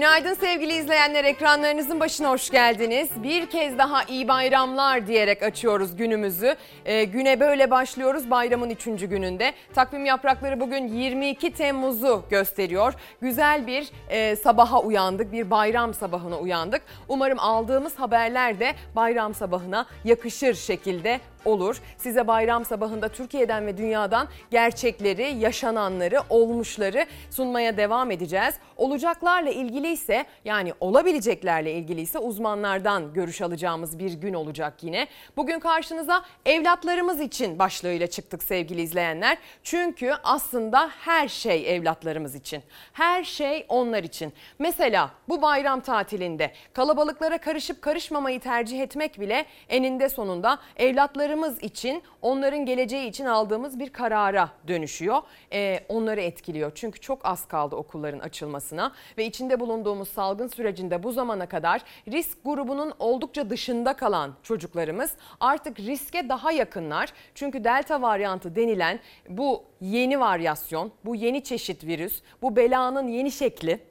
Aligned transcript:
Günaydın 0.00 0.34
sevgili 0.34 0.72
izleyenler 0.72 1.24
ekranlarınızın 1.24 2.00
başına 2.00 2.30
hoş 2.30 2.50
geldiniz. 2.50 3.08
Bir 3.22 3.46
kez 3.46 3.78
daha 3.78 4.04
iyi 4.04 4.28
bayramlar 4.28 5.06
diyerek 5.06 5.42
açıyoruz 5.42 5.96
günümüzü. 5.96 6.56
Ee, 6.84 7.04
güne 7.04 7.40
böyle 7.40 7.70
başlıyoruz 7.70 8.30
bayramın 8.30 8.70
3. 8.70 8.84
gününde. 8.84 9.52
Takvim 9.74 10.04
yaprakları 10.04 10.60
bugün 10.60 10.88
22 10.88 11.52
Temmuz'u 11.52 12.22
gösteriyor. 12.30 12.94
Güzel 13.20 13.66
bir 13.66 13.90
e, 14.08 14.36
sabaha 14.36 14.80
uyandık, 14.80 15.32
bir 15.32 15.50
bayram 15.50 15.94
sabahına 15.94 16.38
uyandık. 16.38 16.82
Umarım 17.08 17.38
aldığımız 17.38 17.94
haberler 17.98 18.60
de 18.60 18.74
bayram 18.96 19.34
sabahına 19.34 19.86
yakışır 20.04 20.54
şekilde 20.54 21.20
olur. 21.44 21.80
Size 21.98 22.26
bayram 22.26 22.64
sabahında 22.64 23.08
Türkiye'den 23.08 23.66
ve 23.66 23.76
dünyadan 23.78 24.28
gerçekleri, 24.50 25.34
yaşananları, 25.38 26.20
olmuşları 26.30 27.06
sunmaya 27.30 27.76
devam 27.76 28.10
edeceğiz. 28.10 28.54
Olacaklarla 28.76 29.50
ilgili 29.50 29.92
ise 29.92 30.24
yani 30.44 30.72
olabileceklerle 30.80 31.72
ilgili 31.72 32.00
ise 32.00 32.18
uzmanlardan 32.18 33.12
görüş 33.12 33.42
alacağımız 33.42 33.98
bir 33.98 34.12
gün 34.12 34.34
olacak 34.34 34.74
yine. 34.82 35.06
Bugün 35.36 35.60
karşınıza 35.60 36.22
evlatlarımız 36.46 37.20
için 37.20 37.58
başlığıyla 37.58 38.06
çıktık 38.06 38.42
sevgili 38.42 38.82
izleyenler. 38.82 39.38
Çünkü 39.62 40.14
aslında 40.24 40.90
her 41.00 41.28
şey 41.28 41.76
evlatlarımız 41.76 42.34
için. 42.34 42.62
Her 42.92 43.24
şey 43.24 43.66
onlar 43.68 44.04
için. 44.04 44.32
Mesela 44.58 45.10
bu 45.28 45.42
bayram 45.42 45.80
tatilinde 45.80 46.52
kalabalıklara 46.72 47.38
karışıp 47.38 47.82
karışmamayı 47.82 48.40
tercih 48.40 48.80
etmek 48.80 49.20
bile 49.20 49.46
eninde 49.68 50.08
sonunda 50.08 50.58
evlatları 50.76 51.29
çocuklarımız 51.30 51.62
için, 51.62 52.02
onların 52.22 52.66
geleceği 52.66 53.08
için 53.08 53.24
aldığımız 53.24 53.78
bir 53.78 53.90
karara 53.90 54.50
dönüşüyor. 54.68 55.22
Ee, 55.52 55.80
onları 55.88 56.20
etkiliyor. 56.20 56.72
Çünkü 56.74 57.00
çok 57.00 57.26
az 57.26 57.48
kaldı 57.48 57.76
okulların 57.76 58.18
açılmasına 58.18 58.92
ve 59.18 59.26
içinde 59.26 59.60
bulunduğumuz 59.60 60.08
salgın 60.08 60.48
sürecinde 60.48 61.02
bu 61.02 61.12
zamana 61.12 61.46
kadar 61.46 61.82
risk 62.08 62.44
grubunun 62.44 62.92
oldukça 62.98 63.50
dışında 63.50 63.92
kalan 63.92 64.34
çocuklarımız 64.42 65.12
artık 65.40 65.80
riske 65.80 66.28
daha 66.28 66.52
yakınlar. 66.52 67.12
Çünkü 67.34 67.64
delta 67.64 68.02
varyantı 68.02 68.56
denilen 68.56 69.00
bu 69.28 69.64
yeni 69.80 70.20
varyasyon, 70.20 70.92
bu 71.04 71.14
yeni 71.14 71.44
çeşit 71.44 71.84
virüs, 71.84 72.22
bu 72.42 72.56
belanın 72.56 73.08
yeni 73.08 73.30
şekli 73.30 73.89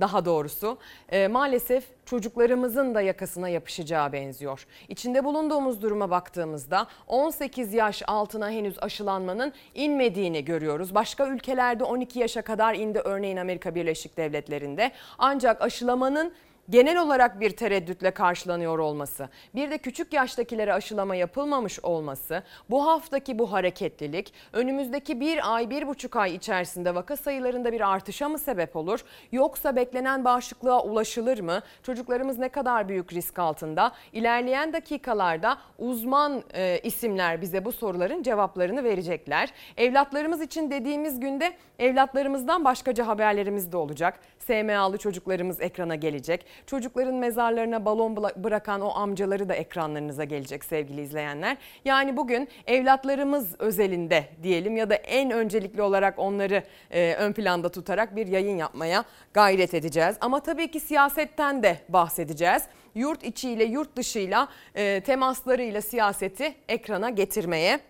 daha 0.00 0.24
doğrusu 0.24 0.78
e, 1.08 1.28
maalesef 1.28 1.84
çocuklarımızın 2.06 2.94
da 2.94 3.00
yakasına 3.00 3.48
yapışacağı 3.48 4.12
benziyor. 4.12 4.66
İçinde 4.88 5.24
bulunduğumuz 5.24 5.82
duruma 5.82 6.10
baktığımızda 6.10 6.86
18 7.06 7.74
yaş 7.74 8.02
altına 8.06 8.50
henüz 8.50 8.82
aşılanmanın 8.82 9.52
inmediğini 9.74 10.44
görüyoruz. 10.44 10.94
Başka 10.94 11.28
ülkelerde 11.28 11.84
12 11.84 12.18
yaşa 12.18 12.42
kadar 12.42 12.74
indi 12.74 12.98
örneğin 12.98 13.36
Amerika 13.36 13.74
Birleşik 13.74 14.16
Devletleri'nde. 14.16 14.92
Ancak 15.18 15.62
aşılamanın 15.62 16.32
genel 16.70 16.98
olarak 16.98 17.40
bir 17.40 17.50
tereddütle 17.50 18.10
karşılanıyor 18.10 18.78
olması, 18.78 19.28
bir 19.54 19.70
de 19.70 19.78
küçük 19.78 20.12
yaştakilere 20.12 20.72
aşılama 20.72 21.16
yapılmamış 21.16 21.80
olması, 21.80 22.42
bu 22.70 22.86
haftaki 22.86 23.38
bu 23.38 23.52
hareketlilik 23.52 24.32
önümüzdeki 24.52 25.20
bir 25.20 25.54
ay, 25.54 25.70
bir 25.70 25.88
buçuk 25.88 26.16
ay 26.16 26.34
içerisinde 26.34 26.94
vaka 26.94 27.16
sayılarında 27.16 27.72
bir 27.72 27.92
artışa 27.92 28.28
mı 28.28 28.38
sebep 28.38 28.76
olur? 28.76 29.04
Yoksa 29.32 29.76
beklenen 29.76 30.24
bağışıklığa 30.24 30.82
ulaşılır 30.82 31.40
mı? 31.40 31.62
Çocuklarımız 31.82 32.38
ne 32.38 32.48
kadar 32.48 32.88
büyük 32.88 33.12
risk 33.12 33.38
altında? 33.38 33.92
İlerleyen 34.12 34.72
dakikalarda 34.72 35.58
uzman 35.78 36.42
e, 36.54 36.80
isimler 36.82 37.40
bize 37.40 37.64
bu 37.64 37.72
soruların 37.72 38.22
cevaplarını 38.22 38.84
verecekler. 38.84 39.50
Evlatlarımız 39.76 40.40
için 40.40 40.70
dediğimiz 40.70 41.20
günde 41.20 41.52
evlatlarımızdan 41.78 42.64
başkaca 42.64 43.06
haberlerimiz 43.06 43.72
de 43.72 43.76
olacak. 43.76 44.20
SMA'lı 44.46 44.98
çocuklarımız 44.98 45.60
ekrana 45.60 45.94
gelecek. 45.94 46.46
Çocukların 46.66 47.14
mezarlarına 47.14 47.84
balon 47.84 48.16
bırakan 48.16 48.80
o 48.80 48.94
amcaları 48.94 49.48
da 49.48 49.54
ekranlarınıza 49.54 50.24
gelecek 50.24 50.64
sevgili 50.64 51.00
izleyenler. 51.00 51.56
Yani 51.84 52.16
bugün 52.16 52.48
evlatlarımız 52.66 53.60
özelinde 53.60 54.24
diyelim 54.42 54.76
ya 54.76 54.90
da 54.90 54.94
en 54.94 55.30
öncelikli 55.30 55.82
olarak 55.82 56.18
onları 56.18 56.62
e, 56.90 57.14
ön 57.14 57.32
planda 57.32 57.68
tutarak 57.68 58.16
bir 58.16 58.26
yayın 58.26 58.56
yapmaya 58.56 59.04
gayret 59.34 59.74
edeceğiz. 59.74 60.16
Ama 60.20 60.40
tabii 60.40 60.70
ki 60.70 60.80
siyasetten 60.80 61.62
de 61.62 61.78
bahsedeceğiz. 61.88 62.62
Yurt 62.94 63.24
içiyle 63.24 63.64
yurt 63.64 63.96
dışıyla 63.96 64.48
e, 64.74 65.00
temaslarıyla 65.00 65.80
siyaseti 65.80 66.54
ekrana 66.68 67.10
getirmeye 67.10 67.80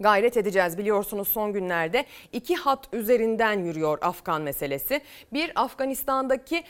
gayret 0.00 0.36
edeceğiz. 0.36 0.78
Biliyorsunuz 0.78 1.28
son 1.28 1.52
günlerde 1.52 2.04
iki 2.32 2.56
hat 2.56 2.88
üzerinden 2.92 3.58
yürüyor 3.64 3.98
Afgan 4.02 4.42
meselesi. 4.42 5.00
Bir 5.32 5.52
Afganistan'daki 5.54 6.64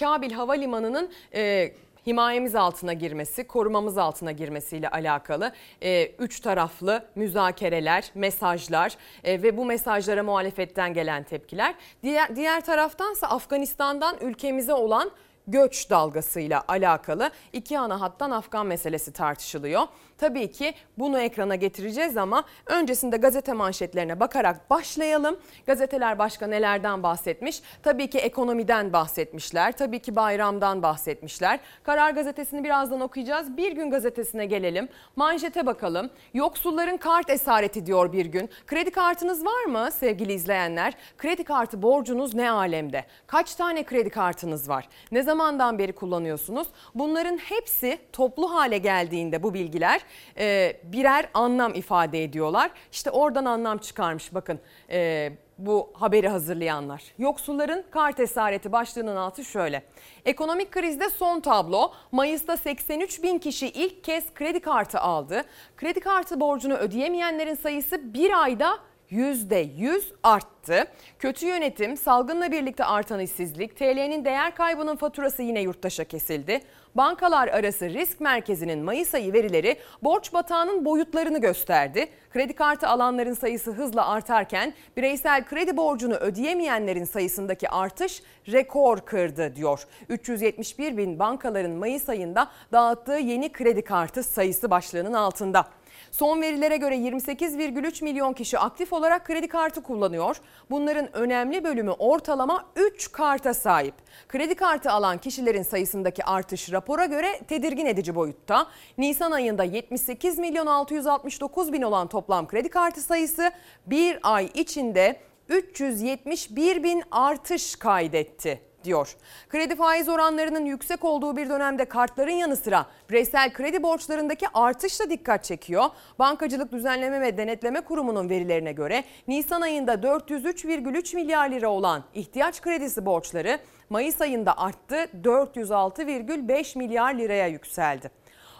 Kabil 0.00 0.32
Havalimanı'nın 0.32 1.10
e, 1.34 1.72
himayemiz 2.06 2.54
altına 2.54 2.92
girmesi, 2.92 3.46
korumamız 3.46 3.98
altına 3.98 4.32
girmesiyle 4.32 4.88
alakalı 4.88 5.52
e, 5.82 6.06
üç 6.06 6.40
taraflı 6.40 7.04
müzakereler, 7.14 8.10
mesajlar 8.14 8.96
e, 9.24 9.42
ve 9.42 9.56
bu 9.56 9.64
mesajlara 9.64 10.22
muhalefetten 10.22 10.94
gelen 10.94 11.22
tepkiler. 11.22 11.74
Diğer 12.02 12.36
diğer 12.36 12.64
taraftansa 12.64 13.26
Afganistan'dan 13.26 14.16
ülkemize 14.20 14.74
olan 14.74 15.10
göç 15.46 15.90
dalgasıyla 15.90 16.64
alakalı 16.68 17.30
iki 17.52 17.78
ana 17.78 18.00
hattan 18.00 18.30
Afgan 18.30 18.66
meselesi 18.66 19.12
tartışılıyor. 19.12 19.82
Tabii 20.22 20.50
ki 20.50 20.74
bunu 20.98 21.18
ekrana 21.18 21.54
getireceğiz 21.54 22.16
ama 22.16 22.44
öncesinde 22.66 23.16
gazete 23.16 23.52
manşetlerine 23.52 24.20
bakarak 24.20 24.70
başlayalım. 24.70 25.36
Gazeteler 25.66 26.18
başka 26.18 26.46
nelerden 26.46 27.02
bahsetmiş? 27.02 27.62
Tabii 27.82 28.10
ki 28.10 28.18
ekonomiden 28.18 28.92
bahsetmişler. 28.92 29.72
Tabii 29.72 29.98
ki 29.98 30.16
bayramdan 30.16 30.82
bahsetmişler. 30.82 31.60
Karar 31.82 32.10
gazetesini 32.10 32.64
birazdan 32.64 33.00
okuyacağız. 33.00 33.56
Bir 33.56 33.72
gün 33.72 33.90
gazetesine 33.90 34.46
gelelim. 34.46 34.88
Manşete 35.16 35.66
bakalım. 35.66 36.10
Yoksulların 36.34 36.96
kart 36.96 37.30
esareti 37.30 37.86
diyor 37.86 38.12
bir 38.12 38.26
gün. 38.26 38.50
Kredi 38.66 38.90
kartınız 38.90 39.44
var 39.46 39.64
mı 39.64 39.88
sevgili 39.92 40.32
izleyenler? 40.32 40.92
Kredi 41.18 41.44
kartı 41.44 41.82
borcunuz 41.82 42.34
ne 42.34 42.50
alemde? 42.50 43.04
Kaç 43.26 43.54
tane 43.54 43.82
kredi 43.84 44.10
kartınız 44.10 44.68
var? 44.68 44.88
Ne 45.12 45.22
zamandan 45.22 45.78
beri 45.78 45.92
kullanıyorsunuz? 45.92 46.68
Bunların 46.94 47.36
hepsi 47.36 47.98
toplu 48.12 48.54
hale 48.54 48.78
geldiğinde 48.78 49.42
bu 49.42 49.54
bilgiler 49.54 50.00
e, 50.38 50.76
birer 50.84 51.28
anlam 51.34 51.74
ifade 51.74 52.24
ediyorlar. 52.24 52.70
İşte 52.92 53.10
oradan 53.10 53.44
anlam 53.44 53.78
çıkarmış 53.78 54.34
bakın 54.34 54.60
e, 54.90 55.32
bu 55.58 55.90
haberi 55.94 56.28
hazırlayanlar. 56.28 57.02
Yoksulların 57.18 57.84
kart 57.90 58.20
esareti 58.20 58.72
başlığının 58.72 59.16
altı 59.16 59.44
şöyle. 59.44 59.82
Ekonomik 60.24 60.72
krizde 60.72 61.10
son 61.10 61.40
tablo. 61.40 61.92
Mayıs'ta 62.12 62.56
83 62.56 63.22
bin 63.22 63.38
kişi 63.38 63.68
ilk 63.68 64.04
kez 64.04 64.34
kredi 64.34 64.60
kartı 64.60 65.00
aldı. 65.00 65.44
Kredi 65.76 66.00
kartı 66.00 66.40
borcunu 66.40 66.74
ödeyemeyenlerin 66.74 67.54
sayısı 67.54 68.14
bir 68.14 68.42
ayda 68.42 68.78
%100 69.12 70.02
arttı. 70.22 70.84
Kötü 71.18 71.46
yönetim, 71.46 71.96
salgınla 71.96 72.52
birlikte 72.52 72.84
artan 72.84 73.20
işsizlik, 73.20 73.76
TL'nin 73.76 74.24
değer 74.24 74.54
kaybının 74.54 74.96
faturası 74.96 75.42
yine 75.42 75.60
yurttaşa 75.60 76.04
kesildi. 76.04 76.60
Bankalar 76.94 77.48
arası 77.48 77.90
risk 77.90 78.20
merkezinin 78.20 78.84
Mayıs 78.84 79.14
ayı 79.14 79.32
verileri 79.32 79.76
borç 80.02 80.32
batağının 80.32 80.84
boyutlarını 80.84 81.40
gösterdi. 81.40 82.06
Kredi 82.30 82.52
kartı 82.52 82.88
alanların 82.88 83.34
sayısı 83.34 83.70
hızla 83.70 84.08
artarken 84.08 84.74
bireysel 84.96 85.44
kredi 85.44 85.76
borcunu 85.76 86.14
ödeyemeyenlerin 86.14 87.04
sayısındaki 87.04 87.68
artış 87.68 88.22
rekor 88.52 89.00
kırdı 89.00 89.56
diyor. 89.56 89.86
371 90.08 90.96
bin 90.96 91.18
bankaların 91.18 91.72
Mayıs 91.72 92.08
ayında 92.08 92.48
dağıttığı 92.72 93.18
yeni 93.18 93.52
kredi 93.52 93.82
kartı 93.82 94.22
sayısı 94.22 94.70
başlığının 94.70 95.12
altında. 95.12 95.66
Son 96.12 96.42
verilere 96.42 96.76
göre 96.76 96.96
28,3 96.96 98.04
milyon 98.04 98.32
kişi 98.32 98.58
aktif 98.58 98.92
olarak 98.92 99.26
kredi 99.26 99.48
kartı 99.48 99.82
kullanıyor. 99.82 100.36
Bunların 100.70 101.16
önemli 101.16 101.64
bölümü 101.64 101.90
ortalama 101.90 102.64
3 102.76 103.12
karta 103.12 103.54
sahip. 103.54 103.94
Kredi 104.28 104.54
kartı 104.54 104.90
alan 104.90 105.18
kişilerin 105.18 105.62
sayısındaki 105.62 106.24
artış 106.24 106.72
rapora 106.72 107.04
göre 107.04 107.40
tedirgin 107.48 107.86
edici 107.86 108.14
boyutta. 108.14 108.66
Nisan 108.98 109.32
ayında 109.32 109.64
78 109.64 110.38
milyon 110.38 110.66
669 110.66 111.72
bin 111.72 111.82
olan 111.82 112.08
toplam 112.08 112.48
kredi 112.48 112.68
kartı 112.68 113.00
sayısı 113.00 113.50
bir 113.86 114.18
ay 114.22 114.50
içinde 114.54 115.20
371 115.48 116.82
bin 116.82 117.02
artış 117.10 117.76
kaydetti 117.76 118.71
diyor. 118.84 119.16
Kredi 119.48 119.76
faiz 119.76 120.08
oranlarının 120.08 120.64
yüksek 120.64 121.04
olduğu 121.04 121.36
bir 121.36 121.48
dönemde 121.48 121.84
kartların 121.84 122.30
yanı 122.30 122.56
sıra 122.56 122.86
bireysel 123.10 123.52
kredi 123.52 123.82
borçlarındaki 123.82 124.46
artış 124.54 125.00
da 125.00 125.10
dikkat 125.10 125.44
çekiyor. 125.44 125.84
Bankacılık 126.18 126.72
Düzenleme 126.72 127.20
ve 127.20 127.36
Denetleme 127.36 127.80
Kurumu'nun 127.80 128.28
verilerine 128.28 128.72
göre 128.72 129.04
Nisan 129.28 129.60
ayında 129.60 129.94
403,3 129.94 131.14
milyar 131.16 131.50
lira 131.50 131.68
olan 131.68 132.04
ihtiyaç 132.14 132.60
kredisi 132.60 133.06
borçları 133.06 133.58
Mayıs 133.90 134.20
ayında 134.20 134.58
arttı 134.58 134.96
406,5 135.22 136.78
milyar 136.78 137.14
liraya 137.14 137.46
yükseldi. 137.46 138.10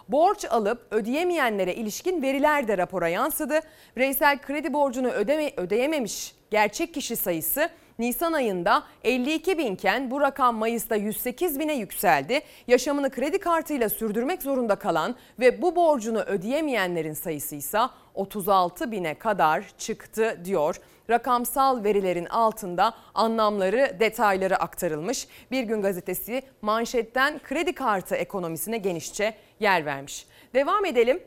Borç 0.07 0.45
alıp 0.45 0.87
ödeyemeyenlere 0.91 1.75
ilişkin 1.75 2.21
veriler 2.21 2.67
de 2.67 2.77
rapora 2.77 3.07
yansıdı. 3.07 3.59
Bireysel 3.95 4.41
kredi 4.41 4.73
borcunu 4.73 5.09
ödeme, 5.09 5.51
ödeyememiş 5.57 6.35
gerçek 6.51 6.93
kişi 6.93 7.15
sayısı 7.15 7.69
Nisan 7.99 8.33
ayında 8.33 8.83
52 9.03 9.57
binken 9.57 10.11
bu 10.11 10.21
rakam 10.21 10.55
Mayıs'ta 10.55 10.95
108 10.95 11.59
bine 11.59 11.73
yükseldi. 11.73 12.41
Yaşamını 12.67 13.09
kredi 13.09 13.39
kartıyla 13.39 13.89
sürdürmek 13.89 14.41
zorunda 14.43 14.75
kalan 14.75 15.15
ve 15.39 15.61
bu 15.61 15.75
borcunu 15.75 16.19
ödeyemeyenlerin 16.19 17.13
sayısı 17.13 17.55
ise 17.55 17.79
36 18.13 18.91
bine 18.91 19.13
kadar 19.13 19.65
çıktı 19.77 20.41
diyor. 20.45 20.75
Rakamsal 21.09 21.83
verilerin 21.83 22.25
altında 22.25 22.93
anlamları, 23.13 23.97
detayları 23.99 24.57
aktarılmış. 24.57 25.27
Bir 25.51 25.63
gün 25.63 25.81
gazetesi 25.81 26.41
manşetten 26.61 27.39
kredi 27.39 27.73
kartı 27.73 28.15
ekonomisine 28.15 28.77
genişçe 28.77 29.33
yer 29.59 29.85
vermiş. 29.85 30.27
Devam 30.53 30.85
edelim. 30.85 31.23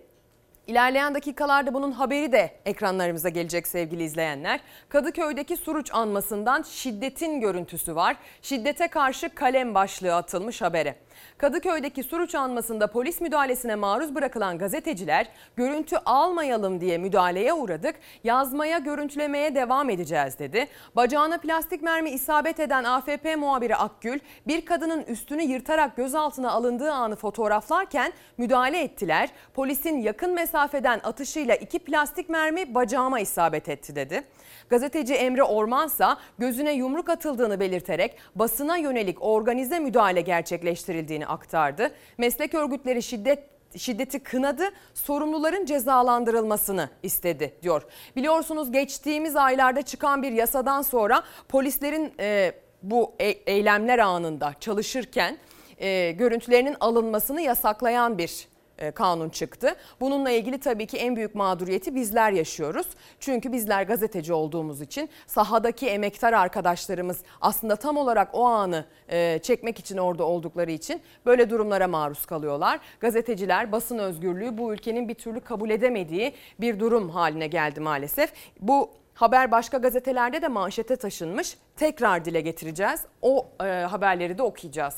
İlerleyen 0.67 1.15
dakikalarda 1.15 1.75
bunun 1.75 1.93
haberi 1.93 2.33
de 2.33 2.51
ekranlarımıza 2.65 3.29
gelecek 3.29 3.67
sevgili 3.69 4.03
izleyenler. 4.05 4.61
Kadıköy'deki 4.89 5.57
Suruç 5.57 5.91
anmasından 5.95 6.63
şiddetin 6.63 7.41
görüntüsü 7.41 7.95
var. 7.95 8.17
Şiddete 8.43 8.89
karşı 8.89 9.35
kalem 9.35 9.75
başlığı 9.75 10.15
atılmış 10.15 10.63
habere. 10.63 11.06
Kadıköy'deki 11.39 12.03
Suruç 12.03 12.35
anmasında 12.35 12.87
polis 12.87 13.21
müdahalesine 13.21 13.75
maruz 13.75 14.15
bırakılan 14.15 14.59
gazeteciler 14.59 15.27
görüntü 15.57 15.97
almayalım 16.07 16.81
diye 16.81 16.99
müdahaleye 16.99 17.53
uğradık. 17.53 17.95
Yazmaya, 18.25 18.79
görüntülemeye 18.79 19.55
devam 19.55 19.91
edeceğiz 19.91 20.39
dedi. 20.39 20.67
Bacağına 20.97 21.39
plastik 21.39 21.83
mermi 21.83 22.11
isabet 22.11 22.61
eden 22.61 22.85
AFP 22.85 23.37
muhabiri 23.37 23.77
Akgül 23.77 24.19
bir 24.47 24.65
kadının 24.65 25.03
üstünü 25.03 25.43
yırtarak 25.43 25.97
gözaltına 25.97 26.51
alındığı 26.51 26.93
anı 26.93 27.17
fotoğraflarken 27.17 28.13
müdahale 28.39 28.83
ettiler. 28.83 29.29
Polisin 29.55 29.99
yakın 29.99 30.35
mesafeden 30.35 31.01
atışıyla 31.05 31.55
iki 31.55 31.79
plastik 31.79 32.29
mermi 32.29 32.75
bacağıma 32.75 33.21
isabet 33.21 33.69
etti 33.69 33.97
dedi. 33.97 34.25
Gazeteci 34.69 35.15
Emre 35.15 35.43
Ormansa 35.43 36.19
gözüne 36.39 36.73
yumruk 36.73 37.09
atıldığını 37.09 37.61
belirterek 37.61 38.17
basına 38.35 38.77
yönelik 38.77 39.23
organize 39.23 39.79
müdahale 39.79 40.21
gerçekleştirildiğini 40.21 41.27
aktardı. 41.27 41.91
Meslek 42.19 42.55
örgütleri 42.55 43.03
şiddet 43.03 43.39
şiddeti 43.77 44.19
kınadı, 44.21 44.65
sorumluların 44.95 45.65
cezalandırılmasını 45.65 46.91
istedi 47.03 47.55
diyor. 47.63 47.83
Biliyorsunuz 48.17 48.73
geçtiğimiz 48.73 49.37
aylarda 49.37 49.83
çıkan 49.83 50.23
bir 50.23 50.33
yasadan 50.33 50.83
sonra 50.83 51.23
polislerin 51.49 52.13
e, 52.21 52.53
bu 52.83 53.15
e- 53.19 53.29
eylemler 53.29 53.99
anında 53.99 54.55
çalışırken 54.61 55.39
e, 55.79 56.11
görüntülerinin 56.11 56.77
alınmasını 56.81 57.41
yasaklayan 57.41 58.19
bir 58.19 58.49
kanun 58.95 59.29
çıktı. 59.29 59.75
Bununla 60.01 60.31
ilgili 60.31 60.59
tabii 60.61 60.87
ki 60.87 60.97
en 60.97 61.17
büyük 61.17 61.35
mağduriyeti 61.35 61.95
bizler 61.95 62.33
yaşıyoruz. 62.33 62.87
Çünkü 63.21 63.53
bizler 63.53 63.83
gazeteci 63.83 64.33
olduğumuz 64.33 64.81
için 64.81 65.09
sahadaki 65.27 65.89
emektar 65.89 66.33
arkadaşlarımız 66.33 67.19
aslında 67.41 67.77
tam 67.77 67.97
olarak 67.97 68.29
o 68.33 68.45
anı 68.45 68.85
e, 69.09 69.39
çekmek 69.43 69.79
için 69.79 69.97
orada 69.97 70.25
oldukları 70.25 70.71
için 70.71 71.01
böyle 71.27 71.51
durumlara 71.51 71.89
maruz 71.89 72.27
kalıyorlar. 72.27 72.81
Gazeteciler 73.01 73.73
basın 73.73 73.99
özgürlüğü 73.99 74.59
bu 74.59 74.73
ülkenin 74.73 75.09
bir 75.09 75.15
türlü 75.15 75.41
kabul 75.41 75.71
edemediği 75.71 76.33
bir 76.61 76.81
durum 76.81 77.11
haline 77.11 77.47
geldi 77.47 77.81
maalesef. 77.81 78.33
Bu 78.61 78.91
Haber 79.17 79.51
başka 79.51 79.79
gazetelerde 79.79 80.43
de 80.43 80.49
manşete 80.49 80.97
taşınmış. 80.97 81.57
Tekrar 81.77 82.25
dile 82.25 82.41
getireceğiz. 82.41 83.01
O 83.23 83.47
e, 83.61 83.65
haberleri 83.65 84.39
de 84.39 84.43
okuyacağız. 84.43 84.97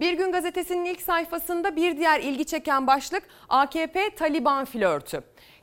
Bir 0.00 0.12
Gün 0.12 0.32
Gazetesi'nin 0.32 0.84
ilk 0.84 1.00
sayfasında 1.00 1.76
bir 1.76 1.96
diğer 1.96 2.20
ilgi 2.20 2.44
çeken 2.44 2.86
başlık 2.86 3.22
AKP 3.48 4.14
Taliban 4.14 4.64
flörtü. 4.64 5.20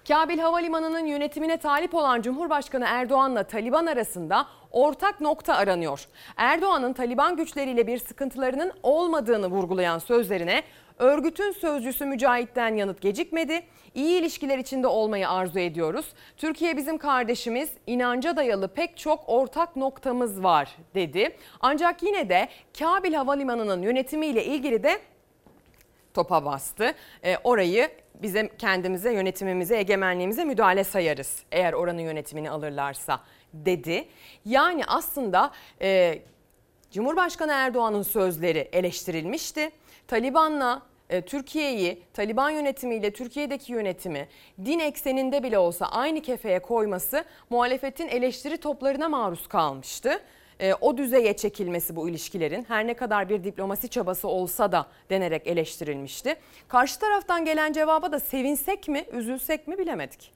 Kabil 0.07 0.39
Havalimanı'nın 0.39 1.06
yönetimine 1.06 1.57
talip 1.57 1.95
olan 1.95 2.22
Cumhurbaşkanı 2.22 2.86
Erdoğan'la 2.88 3.44
Taliban 3.44 3.86
arasında 3.86 4.48
ortak 4.72 5.22
nokta 5.22 5.56
aranıyor. 5.56 6.07
Erdoğan'ın 6.38 6.94
Taliban 6.94 7.36
güçleriyle 7.36 7.88
bir 7.88 7.98
sıkıntılarının 7.98 8.72
olmadığını 8.84 9.48
vurgulayan 9.48 10.00
sözlerine 10.00 10.63
örgütün 11.00 11.52
sözcüsü 11.52 12.06
Mücahit'ten 12.06 12.76
yanıt 12.76 13.02
gecikmedi. 13.02 13.62
İyi 13.96 14.20
ilişkiler 14.20 14.58
içinde 14.58 14.88
olmayı 14.88 15.30
arzu 15.30 15.60
ediyoruz. 15.60 16.06
Türkiye 16.38 16.78
bizim 16.78 16.98
kardeşimiz, 16.98 17.70
inanca 17.88 18.36
dayalı 18.36 18.68
pek 18.68 18.98
çok 18.98 19.24
ortak 19.28 19.76
noktamız 19.76 20.44
var 20.44 20.76
dedi. 20.96 21.36
Ancak 21.60 22.04
yine 22.04 22.30
de 22.30 22.48
Kabil 22.80 23.14
Havalimanı'nın 23.14 23.82
yönetimiyle 23.82 24.46
ilgili 24.46 24.84
de 24.84 25.00
topa 26.14 26.46
bastı. 26.46 26.94
E, 27.24 27.38
orayı 27.44 27.90
bize 28.22 28.50
kendimize, 28.58 29.14
yönetimimize, 29.14 29.78
egemenliğimize 29.78 30.44
müdahale 30.46 30.84
sayarız. 30.84 31.44
Eğer 31.52 31.74
oranın 31.74 32.02
yönetimini 32.02 32.50
alırlarsa 32.50 33.20
dedi. 33.54 34.08
Yani 34.46 34.86
aslında 34.86 35.52
e, 35.82 36.20
Cumhurbaşkanı 36.92 37.52
Erdoğan'ın 37.52 38.02
sözleri 38.02 38.70
eleştirilmişti. 38.72 39.72
Taliban'la 40.07 40.81
e, 41.09 41.21
Türkiye'yi 41.21 42.04
Taliban 42.13 42.50
yönetimiyle 42.50 43.12
Türkiye'deki 43.13 43.71
yönetimi 43.71 44.27
din 44.65 44.80
ekseninde 44.80 45.44
bile 45.44 45.57
olsa 45.57 45.86
aynı 45.86 46.21
kefeye 46.21 46.59
koyması 46.59 47.24
muhalefetin 47.50 48.07
eleştiri 48.07 48.57
toplarına 48.57 49.09
maruz 49.09 49.48
kalmıştı. 49.48 50.19
E, 50.59 50.74
o 50.74 50.98
düzeye 50.98 51.38
çekilmesi 51.38 51.95
bu 51.95 52.09
ilişkilerin 52.09 52.65
her 52.68 52.88
ne 52.88 52.94
kadar 52.94 53.30
bir 53.30 53.44
diplomasi 53.44 53.89
çabası 53.89 54.27
olsa 54.27 54.71
da 54.71 54.86
denerek 55.09 55.48
eleştirilmişti. 55.48 56.36
Karşı 56.68 57.00
taraftan 57.00 57.45
gelen 57.45 57.74
cevaba 57.74 58.12
da 58.12 58.19
sevinsek 58.19 58.88
mi, 58.88 59.06
üzülsek 59.13 59.68
mi 59.68 59.77
bilemedik. 59.77 60.31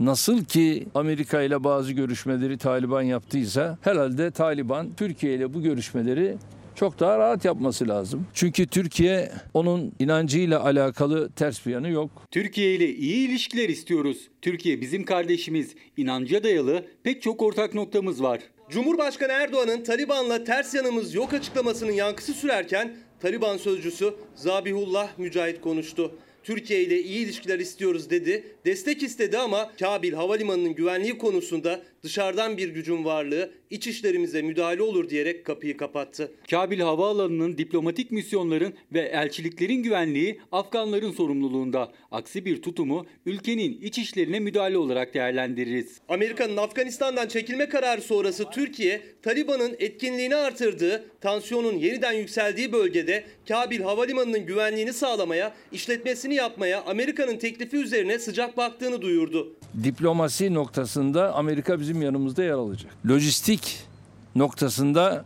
Nasıl 0.00 0.44
ki 0.44 0.86
Amerika 0.94 1.42
ile 1.42 1.64
bazı 1.64 1.92
görüşmeleri 1.92 2.58
Taliban 2.58 3.02
yaptıysa 3.02 3.78
herhalde 3.82 4.30
Taliban 4.30 4.88
Türkiye 4.96 5.34
ile 5.34 5.54
bu 5.54 5.62
görüşmeleri 5.62 6.36
çok 6.74 7.00
daha 7.00 7.18
rahat 7.18 7.44
yapması 7.44 7.88
lazım. 7.88 8.26
Çünkü 8.34 8.66
Türkiye 8.66 9.32
onun 9.54 9.92
inancıyla 9.98 10.64
alakalı 10.64 11.32
ters 11.32 11.66
bir 11.66 11.72
yanı 11.72 11.90
yok. 11.90 12.10
Türkiye 12.30 12.74
ile 12.74 12.94
iyi 12.94 13.28
ilişkiler 13.28 13.68
istiyoruz. 13.68 14.28
Türkiye 14.42 14.80
bizim 14.80 15.04
kardeşimiz. 15.04 15.74
İnanca 15.96 16.44
dayalı 16.44 16.86
pek 17.02 17.22
çok 17.22 17.42
ortak 17.42 17.74
noktamız 17.74 18.22
var. 18.22 18.40
Cumhurbaşkanı 18.70 19.32
Erdoğan'ın 19.32 19.84
Taliban'la 19.84 20.44
ters 20.44 20.74
yanımız 20.74 21.14
yok 21.14 21.32
açıklamasının 21.32 21.92
yankısı 21.92 22.34
sürerken 22.34 22.96
Taliban 23.20 23.56
sözcüsü 23.56 24.14
Zabihullah 24.34 25.18
Mücahit 25.18 25.60
konuştu. 25.60 26.12
Türkiye 26.42 26.82
ile 26.82 27.02
iyi 27.02 27.24
ilişkiler 27.24 27.58
istiyoruz 27.58 28.10
dedi. 28.10 28.44
Destek 28.64 29.02
istedi 29.02 29.38
ama 29.38 29.70
Kabil 29.78 30.12
Havalimanı'nın 30.12 30.74
güvenliği 30.74 31.18
konusunda 31.18 31.82
dışarıdan 32.04 32.56
bir 32.56 32.68
gücün 32.68 33.04
varlığı 33.04 33.50
iç 33.70 33.86
işlerimize 33.86 34.42
müdahale 34.42 34.82
olur 34.82 35.10
diyerek 35.10 35.44
kapıyı 35.44 35.76
kapattı. 35.76 36.32
Kabil 36.50 36.80
Havaalanı'nın 36.80 37.58
diplomatik 37.58 38.10
misyonların 38.12 38.74
ve 38.92 39.00
elçiliklerin 39.00 39.82
güvenliği 39.82 40.40
Afganların 40.52 41.12
sorumluluğunda. 41.12 41.92
Aksi 42.10 42.44
bir 42.44 42.62
tutumu 42.62 43.06
ülkenin 43.26 43.80
iç 43.82 43.98
işlerine 43.98 44.40
müdahale 44.40 44.78
olarak 44.78 45.14
değerlendiririz. 45.14 46.00
Amerika'nın 46.08 46.56
Afganistan'dan 46.56 47.28
çekilme 47.28 47.68
kararı 47.68 48.02
sonrası 48.02 48.44
Türkiye, 48.50 49.02
Taliban'ın 49.22 49.76
etkinliğini 49.78 50.36
artırdığı, 50.36 51.04
tansiyonun 51.20 51.78
yeniden 51.78 52.12
yükseldiği 52.12 52.72
bölgede 52.72 53.24
Kabil 53.48 53.80
Havalimanı'nın 53.80 54.46
güvenliğini 54.46 54.92
sağlamaya, 54.92 55.54
işletmesini 55.72 56.34
yapmaya 56.34 56.82
Amerika'nın 56.82 57.36
teklifi 57.36 57.76
üzerine 57.76 58.18
sıcak 58.18 58.56
baktığını 58.56 59.02
duyurdu. 59.02 59.56
Diplomasi 59.84 60.54
noktasında 60.54 61.34
Amerika 61.34 61.80
bizim 61.80 61.93
yanımızda 62.02 62.44
yer 62.44 62.52
alacak. 62.52 62.92
Lojistik 63.08 63.86
noktasında 64.34 65.24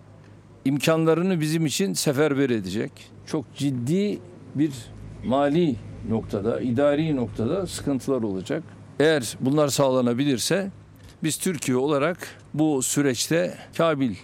imkanlarını 0.65 1.41
bizim 1.41 1.67
için 1.67 1.93
seferber 1.93 2.51
edecek. 2.51 2.93
Çok 3.27 3.55
ciddi 3.57 4.19
bir 4.55 4.73
mali 5.25 5.77
noktada, 6.09 6.61
idari 6.61 7.17
noktada 7.17 7.67
sıkıntılar 7.67 8.23
olacak. 8.23 8.63
Eğer 9.01 9.37
bunlar 9.41 9.69
sağlanabilirse 9.69 10.71
biz 11.23 11.37
Türkiye 11.37 11.77
olarak 11.77 12.19
bu 12.55 12.83
süreçte 12.83 13.55
Kabil 13.77 14.15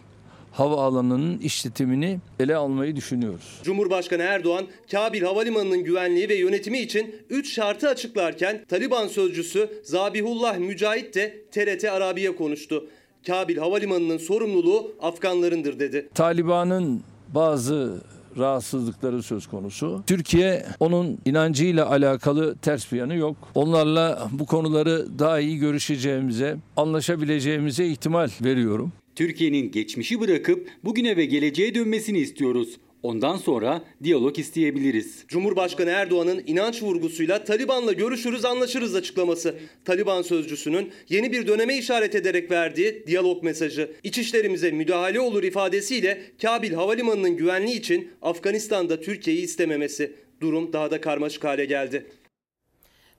havaalanının 0.54 1.38
işletimini 1.38 2.18
ele 2.40 2.56
almayı 2.56 2.96
düşünüyoruz. 2.96 3.60
Cumhurbaşkanı 3.62 4.22
Erdoğan, 4.22 4.64
Kabil 4.90 5.22
Havalimanı'nın 5.22 5.84
güvenliği 5.84 6.28
ve 6.28 6.34
yönetimi 6.34 6.78
için 6.78 7.14
3 7.30 7.54
şartı 7.54 7.88
açıklarken 7.88 8.64
Taliban 8.68 9.06
sözcüsü 9.06 9.68
Zabihullah 9.84 10.58
Mücahit 10.58 11.14
de 11.14 11.44
TRT 11.50 11.84
Arabi'ye 11.84 12.36
konuştu. 12.36 12.86
Kabil 13.26 13.56
Havalimanı'nın 13.56 14.18
sorumluluğu 14.18 14.94
Afganlarındır 15.02 15.78
dedi. 15.78 16.08
Taliban'ın 16.14 17.02
bazı 17.34 18.00
rahatsızlıkları 18.38 19.22
söz 19.22 19.46
konusu. 19.46 20.02
Türkiye 20.06 20.66
onun 20.80 21.18
inancıyla 21.24 21.90
alakalı 21.90 22.56
ters 22.56 22.92
bir 22.92 22.98
yanı 22.98 23.14
yok. 23.16 23.36
Onlarla 23.54 24.28
bu 24.32 24.46
konuları 24.46 25.18
daha 25.18 25.40
iyi 25.40 25.58
görüşeceğimize, 25.58 26.56
anlaşabileceğimize 26.76 27.86
ihtimal 27.86 28.28
veriyorum. 28.40 28.92
Türkiye'nin 29.16 29.70
geçmişi 29.70 30.20
bırakıp 30.20 30.68
bugüne 30.84 31.16
ve 31.16 31.24
geleceğe 31.24 31.74
dönmesini 31.74 32.18
istiyoruz. 32.18 32.76
Ondan 33.02 33.36
sonra 33.36 33.84
diyalog 34.02 34.38
isteyebiliriz. 34.38 35.24
Cumhurbaşkanı 35.28 35.90
Erdoğan'ın 35.90 36.42
inanç 36.46 36.82
vurgusuyla 36.82 37.44
Taliban'la 37.44 37.92
görüşürüz 37.92 38.44
anlaşırız 38.44 38.94
açıklaması. 38.94 39.54
Taliban 39.84 40.22
sözcüsünün 40.22 40.90
yeni 41.08 41.32
bir 41.32 41.46
döneme 41.46 41.78
işaret 41.78 42.14
ederek 42.14 42.50
verdiği 42.50 43.04
diyalog 43.06 43.42
mesajı. 43.42 43.92
İçişlerimize 44.02 44.70
müdahale 44.70 45.20
olur 45.20 45.42
ifadesiyle 45.42 46.22
Kabil 46.42 46.72
Havalimanı'nın 46.72 47.36
güvenliği 47.36 47.78
için 47.78 48.08
Afganistan'da 48.22 49.00
Türkiye'yi 49.00 49.42
istememesi. 49.42 50.12
Durum 50.40 50.72
daha 50.72 50.90
da 50.90 51.00
karmaşık 51.00 51.44
hale 51.44 51.64
geldi. 51.64 52.06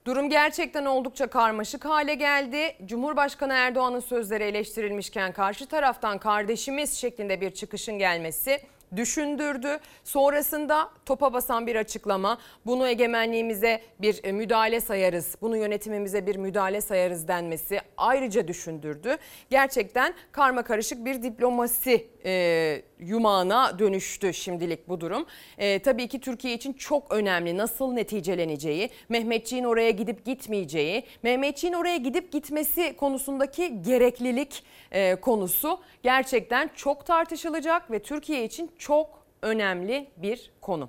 Durum 0.06 0.30
gerçekten 0.30 0.84
oldukça 0.84 1.26
karmaşık 1.26 1.84
hale 1.84 2.14
geldi. 2.14 2.76
Cumhurbaşkanı 2.84 3.52
Erdoğan'ın 3.52 4.00
sözleri 4.00 4.44
eleştirilmişken 4.44 5.32
karşı 5.32 5.66
taraftan 5.66 6.18
kardeşimiz 6.18 6.98
şeklinde 6.98 7.40
bir 7.40 7.50
çıkışın 7.50 7.98
gelmesi 7.98 8.60
düşündürdü. 8.96 9.78
Sonrasında 10.04 10.90
topa 11.06 11.32
basan 11.32 11.66
bir 11.66 11.76
açıklama. 11.76 12.38
Bunu 12.66 12.88
egemenliğimize 12.88 13.82
bir 14.00 14.20
e, 14.24 14.32
müdahale 14.32 14.80
sayarız. 14.80 15.36
Bunu 15.40 15.56
yönetimimize 15.56 16.26
bir 16.26 16.36
müdahale 16.36 16.80
sayarız 16.80 17.28
denmesi 17.28 17.80
ayrıca 17.96 18.48
düşündürdü. 18.48 19.16
Gerçekten 19.50 20.14
karma 20.32 20.62
karışık 20.62 21.04
bir 21.04 21.22
diplomasi 21.22 22.08
e, 22.24 22.82
yumağına 22.98 23.78
dönüştü 23.78 24.34
şimdilik 24.34 24.88
bu 24.88 25.00
durum. 25.00 25.26
E, 25.58 25.78
tabii 25.78 26.08
ki 26.08 26.20
Türkiye 26.20 26.54
için 26.54 26.72
çok 26.72 27.12
önemli 27.14 27.56
nasıl 27.56 27.92
neticeleneceği, 27.92 28.90
Mehmetçiğin 29.08 29.64
oraya 29.64 29.90
gidip 29.90 30.24
gitmeyeceği, 30.24 31.04
Mehmetçiğin 31.22 31.72
oraya 31.72 31.96
gidip 31.96 32.32
gitmesi 32.32 32.96
konusundaki 32.96 33.82
gereklilik 33.82 34.62
e, 34.92 35.14
konusu 35.14 35.80
gerçekten 36.02 36.70
çok 36.74 37.06
tartışılacak 37.06 37.90
ve 37.90 37.98
Türkiye 37.98 38.44
için 38.44 38.70
çok 38.78 39.25
önemli 39.42 40.10
bir 40.16 40.50
konu. 40.60 40.88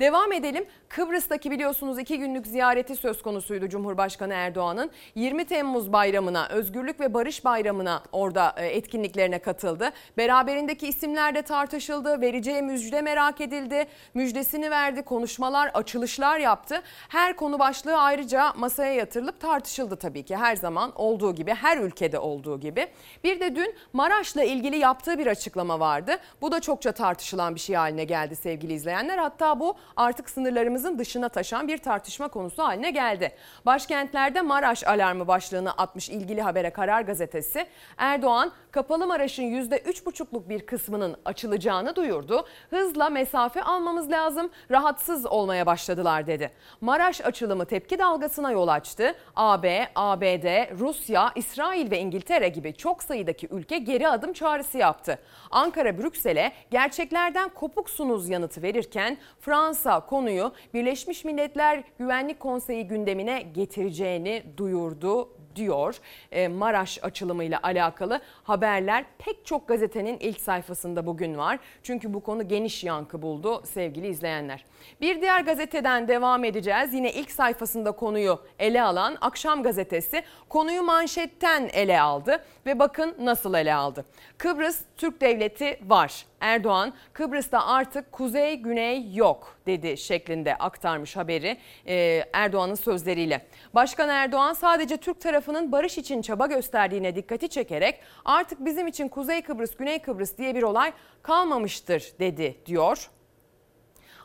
Devam 0.00 0.32
edelim. 0.32 0.66
Kıbrıs'taki 0.88 1.50
biliyorsunuz 1.50 1.98
iki 1.98 2.18
günlük 2.18 2.46
ziyareti 2.46 2.96
söz 2.96 3.22
konusuydu 3.22 3.68
Cumhurbaşkanı 3.68 4.34
Erdoğan'ın. 4.34 4.90
20 5.14 5.44
Temmuz 5.44 5.92
bayramına, 5.92 6.48
Özgürlük 6.48 7.00
ve 7.00 7.14
Barış 7.14 7.44
Bayramı'na 7.44 8.02
orada 8.12 8.54
e, 8.56 8.66
etkinliklerine 8.66 9.38
katıldı. 9.38 9.90
Beraberindeki 10.16 10.88
isimler 10.88 11.34
de 11.34 11.42
tartışıldı. 11.42 12.20
Vereceği 12.20 12.62
müjde 12.62 13.02
merak 13.02 13.40
edildi. 13.40 13.86
Müjdesini 14.14 14.70
verdi. 14.70 15.02
Konuşmalar, 15.02 15.70
açılışlar 15.74 16.38
yaptı. 16.38 16.82
Her 17.08 17.36
konu 17.36 17.58
başlığı 17.58 17.96
ayrıca 17.96 18.52
masaya 18.56 18.94
yatırılıp 18.94 19.40
tartışıldı 19.40 19.96
tabii 19.96 20.22
ki. 20.22 20.36
Her 20.36 20.56
zaman 20.56 20.92
olduğu 20.94 21.34
gibi, 21.34 21.54
her 21.54 21.78
ülkede 21.78 22.18
olduğu 22.18 22.60
gibi. 22.60 22.86
Bir 23.24 23.40
de 23.40 23.56
dün 23.56 23.74
Maraş'la 23.92 24.44
ilgili 24.44 24.76
yaptığı 24.76 25.18
bir 25.18 25.26
açıklama 25.26 25.80
vardı. 25.80 26.12
Bu 26.40 26.52
da 26.52 26.60
çokça 26.60 26.92
tartışılan 26.92 27.54
bir 27.54 27.60
şey 27.60 27.76
haline 27.88 28.04
geldi 28.04 28.36
sevgili 28.36 28.72
izleyenler. 28.72 29.18
Hatta 29.18 29.60
bu 29.60 29.76
artık 29.96 30.30
sınırlarımızın 30.30 30.98
dışına 30.98 31.28
taşan 31.28 31.68
bir 31.68 31.78
tartışma 31.78 32.28
konusu 32.28 32.62
haline 32.62 32.90
geldi. 32.90 33.32
Başkentlerde 33.66 34.40
Maraş 34.40 34.86
alarmı 34.86 35.26
başlığını 35.28 35.72
atmış 35.72 36.08
ilgili 36.08 36.42
habere 36.42 36.70
Karar 36.70 37.02
Gazetesi. 37.02 37.66
Erdoğan 37.96 38.52
kapalı 38.70 39.06
Maraş'ın 39.06 39.42
%3,5'luk 39.42 40.48
bir 40.48 40.66
kısmının 40.66 41.16
açılacağını 41.24 41.96
duyurdu. 41.96 42.46
Hızla 42.70 43.10
mesafe 43.10 43.62
almamız 43.62 44.10
lazım, 44.10 44.50
rahatsız 44.70 45.26
olmaya 45.26 45.66
başladılar 45.66 46.26
dedi. 46.26 46.50
Maraş 46.80 47.20
açılımı 47.20 47.64
tepki 47.64 47.98
dalgasına 47.98 48.50
yol 48.50 48.68
açtı. 48.68 49.14
AB, 49.36 49.88
ABD, 49.94 50.78
Rusya, 50.78 51.32
İsrail 51.34 51.90
ve 51.90 51.98
İngiltere 51.98 52.48
gibi 52.48 52.74
çok 52.74 53.02
sayıdaki 53.02 53.48
ülke 53.50 53.78
geri 53.78 54.08
adım 54.08 54.32
çağrısı 54.32 54.78
yaptı. 54.78 55.18
Ankara 55.50 55.98
Brüksel'e 55.98 56.52
gerçeklerden 56.70 57.48
kopuksunuz 57.78 58.28
yanıtı 58.28 58.62
verirken 58.62 59.18
Fransa 59.40 60.06
konuyu 60.06 60.52
Birleşmiş 60.74 61.24
Milletler 61.24 61.84
Güvenlik 61.98 62.40
Konseyi 62.40 62.86
gündemine 62.86 63.42
getireceğini 63.42 64.42
duyurdu 64.56 65.28
diyor. 65.58 65.96
E, 66.32 66.48
Maraş 66.48 66.98
açılımıyla 67.02 67.60
alakalı 67.62 68.20
haberler 68.44 69.04
pek 69.18 69.46
çok 69.46 69.68
gazetenin 69.68 70.18
ilk 70.18 70.40
sayfasında 70.40 71.06
bugün 71.06 71.38
var. 71.38 71.58
Çünkü 71.82 72.14
bu 72.14 72.20
konu 72.20 72.48
geniş 72.48 72.84
yankı 72.84 73.22
buldu 73.22 73.62
sevgili 73.66 74.08
izleyenler. 74.08 74.64
Bir 75.00 75.20
diğer 75.20 75.40
gazeteden 75.40 76.08
devam 76.08 76.44
edeceğiz. 76.44 76.94
Yine 76.94 77.12
ilk 77.12 77.30
sayfasında 77.30 77.92
konuyu 77.92 78.40
ele 78.58 78.82
alan 78.82 79.18
Akşam 79.20 79.62
Gazetesi 79.62 80.22
konuyu 80.48 80.82
manşetten 80.82 81.70
ele 81.72 82.00
aldı 82.00 82.44
ve 82.66 82.78
bakın 82.78 83.14
nasıl 83.20 83.54
ele 83.54 83.74
aldı. 83.74 84.04
Kıbrıs 84.38 84.80
Türk 84.96 85.20
Devleti 85.20 85.80
var. 85.86 86.26
Erdoğan 86.40 86.92
Kıbrıs'ta 87.12 87.66
artık 87.66 88.12
kuzey 88.12 88.56
güney 88.56 89.14
yok 89.14 89.58
dedi 89.66 89.96
şeklinde 89.96 90.56
aktarmış 90.56 91.16
haberi 91.16 91.58
e, 91.86 92.24
Erdoğan'ın 92.32 92.74
sözleriyle. 92.74 93.46
Başkan 93.74 94.08
Erdoğan 94.08 94.52
sadece 94.52 94.96
Türk 94.96 95.20
tarafının 95.48 95.72
barış 95.72 95.98
için 95.98 96.22
çaba 96.22 96.46
gösterdiğine 96.46 97.14
dikkati 97.16 97.48
çekerek 97.48 98.00
artık 98.24 98.64
bizim 98.64 98.86
için 98.86 99.08
Kuzey 99.08 99.42
Kıbrıs, 99.42 99.76
Güney 99.76 99.98
Kıbrıs 99.98 100.38
diye 100.38 100.54
bir 100.54 100.62
olay 100.62 100.92
kalmamıştır 101.22 102.12
dedi 102.20 102.56
diyor. 102.66 103.10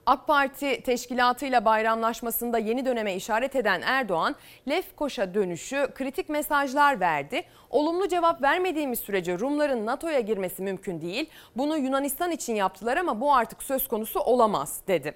AK 0.06 0.28
Parti 0.28 0.82
teşkilatıyla 0.82 1.66
bayramlaşmasında 1.66 2.58
yeni 2.58 2.86
döneme 2.86 3.16
işaret 3.16 3.56
eden 3.56 3.82
Erdoğan, 3.82 4.36
Lefkoşa 4.70 5.34
dönüşü 5.34 5.88
kritik 5.96 6.30
mesajlar 6.30 7.00
verdi. 7.00 7.44
Olumlu 7.70 8.08
cevap 8.08 8.42
vermediğimiz 8.42 9.00
sürece 9.00 9.40
Rumların 9.40 9.86
NATO'ya 9.86 10.20
girmesi 10.20 10.62
mümkün 10.62 11.02
değil. 11.02 11.30
Bunu 11.56 11.78
Yunanistan 11.78 12.32
için 12.32 12.56
yaptılar 12.56 12.98
ama 12.98 13.22
bu 13.22 13.34
artık 13.34 13.64
söz 13.64 13.88
konusu 13.88 14.20
olamaz 14.20 14.82
dedi. 14.88 15.14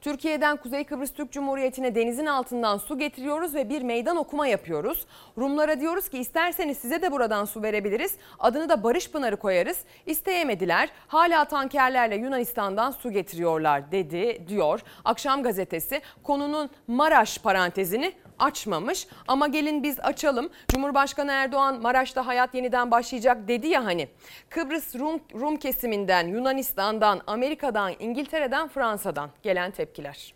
Türkiye'den 0.00 0.56
Kuzey 0.56 0.84
Kıbrıs 0.84 1.12
Türk 1.12 1.32
Cumhuriyeti'ne 1.32 1.94
denizin 1.94 2.26
altından 2.26 2.78
su 2.78 2.98
getiriyoruz 2.98 3.54
ve 3.54 3.68
bir 3.68 3.82
meydan 3.82 4.16
okuma 4.16 4.46
yapıyoruz. 4.46 5.06
Rumlara 5.38 5.80
diyoruz 5.80 6.08
ki 6.08 6.18
isterseniz 6.18 6.78
size 6.78 7.02
de 7.02 7.12
buradan 7.12 7.44
su 7.44 7.62
verebiliriz. 7.62 8.16
Adını 8.38 8.68
da 8.68 8.82
Barış 8.82 9.10
Pınarı 9.10 9.36
koyarız. 9.36 9.78
İsteyemediler. 10.06 10.88
Hala 11.08 11.44
tankerlerle 11.44 12.16
Yunanistan'dan 12.16 12.90
su 12.90 13.10
getiriyorlar 13.10 13.92
dedi 13.92 14.42
diyor. 14.48 14.80
Akşam 15.04 15.42
gazetesi 15.42 16.02
konunun 16.22 16.70
Maraş 16.86 17.38
parantezini 17.38 18.12
açmamış 18.40 19.06
ama 19.28 19.46
gelin 19.48 19.82
biz 19.82 20.00
açalım. 20.00 20.50
Cumhurbaşkanı 20.72 21.32
Erdoğan 21.32 21.80
Maraş'ta 21.82 22.26
hayat 22.26 22.54
yeniden 22.54 22.90
başlayacak 22.90 23.48
dedi 23.48 23.66
ya 23.66 23.84
hani. 23.84 24.08
Kıbrıs 24.50 24.94
Rum, 24.94 25.20
Rum 25.34 25.56
kesiminden, 25.56 26.26
Yunanistan'dan, 26.26 27.20
Amerika'dan, 27.26 27.94
İngiltere'den, 27.98 28.68
Fransa'dan 28.68 29.30
gelen 29.42 29.70
tepkiler. 29.70 30.34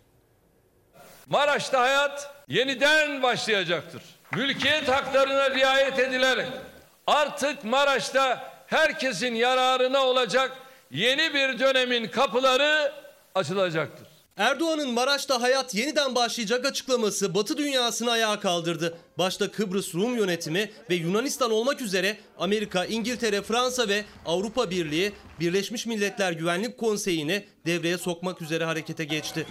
Maraş'ta 1.29 1.81
hayat 1.81 2.33
yeniden 2.47 3.23
başlayacaktır. 3.23 4.01
Mülkiyet 4.31 4.89
haklarına 4.89 5.51
riayet 5.51 5.99
edilerek 5.99 6.47
artık 7.07 7.63
Maraş'ta 7.63 8.51
herkesin 8.67 9.35
yararına 9.35 9.99
olacak 9.99 10.51
yeni 10.91 11.33
bir 11.33 11.59
dönemin 11.59 12.07
kapıları 12.07 12.91
açılacaktır. 13.35 14.04
Erdoğan'ın 14.37 14.93
Maraş'ta 14.93 15.41
hayat 15.41 15.75
yeniden 15.75 16.15
başlayacak 16.15 16.65
açıklaması 16.65 17.33
Batı 17.33 17.57
dünyasını 17.57 18.11
ayağa 18.11 18.39
kaldırdı. 18.39 18.97
Başta 19.17 19.51
Kıbrıs 19.51 19.95
Rum 19.95 20.17
yönetimi 20.17 20.71
ve 20.89 20.95
Yunanistan 20.95 21.51
olmak 21.51 21.81
üzere 21.81 22.17
Amerika, 22.37 22.85
İngiltere, 22.85 23.41
Fransa 23.41 23.87
ve 23.87 24.05
Avrupa 24.25 24.69
Birliği 24.69 25.13
Birleşmiş 25.39 25.85
Milletler 25.85 26.31
Güvenlik 26.31 26.77
Konseyi'ni 26.77 27.45
devreye 27.65 27.97
sokmak 27.97 28.41
üzere 28.41 28.65
harekete 28.65 29.03
geçti. 29.03 29.47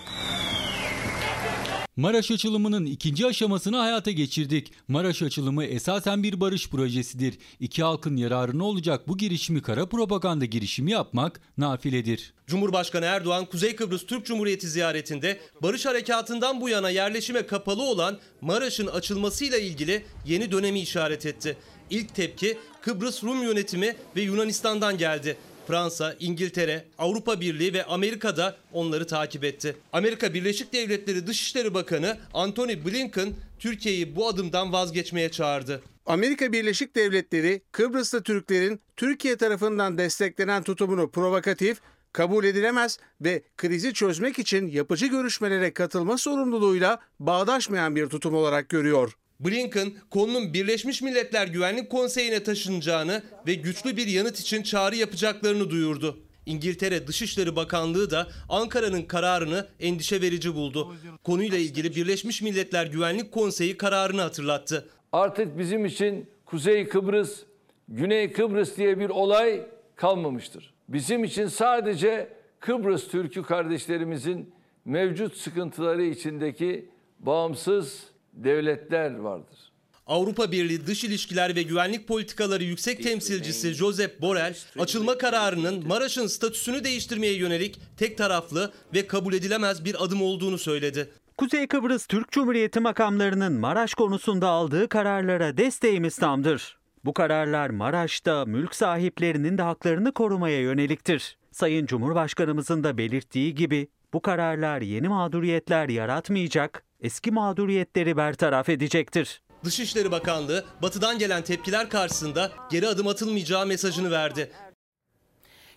Maraş 1.97 2.31
açılımının 2.31 2.87
ikinci 2.87 3.27
aşamasını 3.27 3.77
hayata 3.77 4.11
geçirdik. 4.11 4.73
Maraş 4.89 5.23
açılımı 5.23 5.65
esasen 5.65 6.23
bir 6.23 6.41
barış 6.41 6.71
projesidir. 6.71 7.39
İki 7.61 7.83
halkın 7.83 8.17
yararına 8.17 8.65
olacak 8.65 9.09
bu 9.09 9.19
girişimi 9.19 9.63
kara 9.63 9.87
propaganda 9.87 10.45
girişimi 10.45 10.91
yapmak 10.91 11.41
nafiledir. 11.59 12.35
Cumhurbaşkanı 12.47 13.05
Erdoğan 13.05 13.45
Kuzey 13.45 13.77
Kıbrıs 13.77 14.07
Türk 14.07 14.27
Cumhuriyeti 14.27 14.69
ziyaretinde 14.69 15.41
barış 15.63 15.87
harekatından 15.87 16.61
bu 16.61 16.69
yana 16.69 16.91
yerleşime 16.91 17.47
kapalı 17.47 17.83
olan 17.83 18.19
Maraş'ın 18.41 18.87
açılmasıyla 18.87 19.59
ilgili 19.59 20.05
yeni 20.27 20.53
dönemi 20.53 20.81
işaret 20.81 21.27
etti. 21.27 21.57
İlk 21.91 22.15
tepki 22.15 22.59
Kıbrıs 22.83 23.25
Rum 23.25 23.43
yönetimi 23.43 23.97
ve 24.17 24.21
Yunanistan'dan 24.21 24.99
geldi. 24.99 25.37
Fransa, 25.67 26.17
İngiltere, 26.21 26.85
Avrupa 26.99 27.41
Birliği 27.41 27.75
ve 27.75 27.85
Amerika 27.85 28.37
da 28.37 28.57
onları 28.73 29.07
takip 29.07 29.45
etti. 29.45 29.77
Amerika 29.93 30.35
Birleşik 30.35 30.73
Devletleri 30.73 31.27
Dışişleri 31.27 31.75
Bakanı 31.75 32.19
Antony 32.35 32.85
Blinken 32.85 33.33
Türkiye'yi 33.59 34.17
bu 34.17 34.29
adımdan 34.29 34.73
vazgeçmeye 34.73 35.31
çağırdı. 35.31 35.83
Amerika 36.07 36.53
Birleşik 36.53 36.97
Devletleri 36.97 37.63
Kıbrıs'ta 37.73 38.23
Türklerin 38.23 38.81
Türkiye 38.97 39.37
tarafından 39.37 39.99
desteklenen 39.99 40.63
tutumunu 40.63 41.11
provokatif, 41.11 41.81
kabul 42.13 42.45
edilemez 42.45 42.99
ve 43.21 43.43
krizi 43.57 43.93
çözmek 43.93 44.39
için 44.39 44.69
yapıcı 44.69 45.07
görüşmelere 45.07 45.73
katılma 45.73 46.19
sorumluluğuyla 46.19 47.01
bağdaşmayan 47.21 47.97
bir 47.97 48.07
tutum 48.07 48.35
olarak 48.35 48.69
görüyor. 48.69 49.17
Blinken 49.41 49.93
konunun 50.11 50.55
Birleşmiş 50.55 51.03
Milletler 51.03 51.47
Güvenlik 51.47 51.91
Konseyi'ne 51.91 52.43
taşınacağını 52.43 53.23
ve 53.47 53.55
güçlü 53.55 53.97
bir 53.97 54.07
yanıt 54.07 54.41
için 54.41 54.63
çağrı 54.63 54.97
yapacaklarını 54.97 55.71
duyurdu. 55.71 56.19
İngiltere 56.47 57.07
Dışişleri 57.07 57.57
Bakanlığı 57.57 58.11
da 58.11 58.29
Ankara'nın 58.49 59.03
kararını 59.03 59.67
endişe 59.81 60.21
verici 60.21 60.55
buldu. 60.55 60.95
Konuyla 61.25 61.59
ilgili 61.59 61.97
Birleşmiş 61.97 62.43
Milletler 62.43 62.87
Güvenlik 62.87 63.33
Konseyi 63.33 63.77
kararını 63.77 64.21
hatırlattı. 64.21 64.89
Artık 65.13 65.59
bizim 65.59 65.85
için 65.85 66.27
Kuzey 66.47 66.89
Kıbrıs, 66.89 67.41
Güney 67.89 68.33
Kıbrıs 68.33 68.77
diye 68.77 68.99
bir 68.99 69.11
olay 69.11 69.67
kalmamıştır. 69.97 70.75
Bizim 70.89 71.25
için 71.25 71.47
sadece 71.47 72.29
Kıbrıs 72.61 73.09
Türk'ü 73.09 73.43
kardeşlerimizin 73.43 74.55
mevcut 74.85 75.37
sıkıntıları 75.37 76.05
içindeki 76.05 76.89
bağımsız 77.19 78.14
devletler 78.35 79.17
vardır. 79.17 79.59
Avrupa 80.07 80.53
Birliği 80.53 80.87
Dış 80.87 81.05
İlişkiler 81.05 81.57
ve 81.57 81.63
Güvenlik 81.63 82.09
Politikaları 82.09 82.65
Yüksek 82.65 83.03
Temsilcisi 83.03 83.73
Josep 83.75 84.21
Borrell, 84.21 84.57
açılma 84.79 85.19
kararının 85.19 85.87
Maraş'ın 85.87 86.27
statüsünü 86.27 86.85
değiştirmeye 86.85 87.35
yönelik 87.35 87.81
tek 87.97 88.19
taraflı 88.19 88.73
ve 88.95 89.07
kabul 89.07 89.35
edilemez 89.35 89.85
bir 89.85 90.05
adım 90.05 90.23
olduğunu 90.23 90.59
söyledi. 90.59 91.11
Kuzey 91.39 91.67
Kıbrıs 91.67 92.07
Türk 92.07 92.33
Cumhuriyeti 92.33 92.81
makamlarının 92.81 93.53
Maraş 93.53 93.95
konusunda 93.95 94.49
aldığı 94.49 94.89
kararlara 94.89 95.57
desteğimiz 95.57 96.17
tamdır. 96.17 96.79
Bu 97.05 97.13
kararlar 97.13 97.71
Maraş'ta 97.71 98.45
mülk 98.45 98.75
sahiplerinin 98.75 99.59
de 99.59 99.63
haklarını 99.63 100.13
korumaya 100.13 100.61
yöneliktir. 100.61 101.37
Sayın 101.53 101.87
Cumhurbaşkanımızın 101.87 102.85
da 102.85 102.99
belirttiği 102.99 103.55
gibi 103.55 103.89
bu 104.15 104.23
kararlar 104.23 104.81
yeni 104.81 105.09
mağduriyetler 105.09 105.89
yaratmayacak, 105.89 106.85
eski 107.01 107.31
mağduriyetleri 107.31 108.17
bertaraf 108.17 108.69
edecektir. 108.69 109.43
Dışişleri 109.65 110.13
Bakanlığı 110.13 110.65
batıdan 110.83 111.19
gelen 111.19 111.43
tepkiler 111.43 111.91
karşısında 111.91 112.51
geri 112.71 112.89
adım 112.89 113.09
atılmayacağı 113.09 113.67
mesajını 113.67 114.11
verdi. 114.11 114.51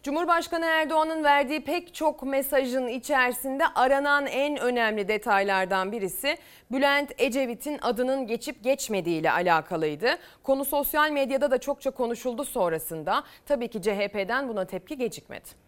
Cumhurbaşkanı 0.03 0.65
Erdoğan'ın 0.65 1.23
verdiği 1.23 1.63
pek 1.63 1.93
çok 1.93 2.23
mesajın 2.23 2.87
içerisinde 2.87 3.63
aranan 3.75 4.25
en 4.25 4.57
önemli 4.57 5.07
detaylardan 5.07 5.91
birisi 5.91 6.37
Bülent 6.71 7.11
Ecevit'in 7.17 7.79
adının 7.81 8.27
geçip 8.27 8.63
geçmediği 8.63 9.19
ile 9.19 9.31
alakalıydı. 9.31 10.09
Konu 10.43 10.65
sosyal 10.65 11.11
medyada 11.11 11.51
da 11.51 11.57
çokça 11.57 11.91
konuşuldu 11.91 12.45
sonrasında. 12.45 13.23
Tabii 13.45 13.67
ki 13.67 13.81
CHP'den 13.81 14.49
buna 14.49 14.65
tepki 14.65 14.97
gecikmedi. 14.97 15.66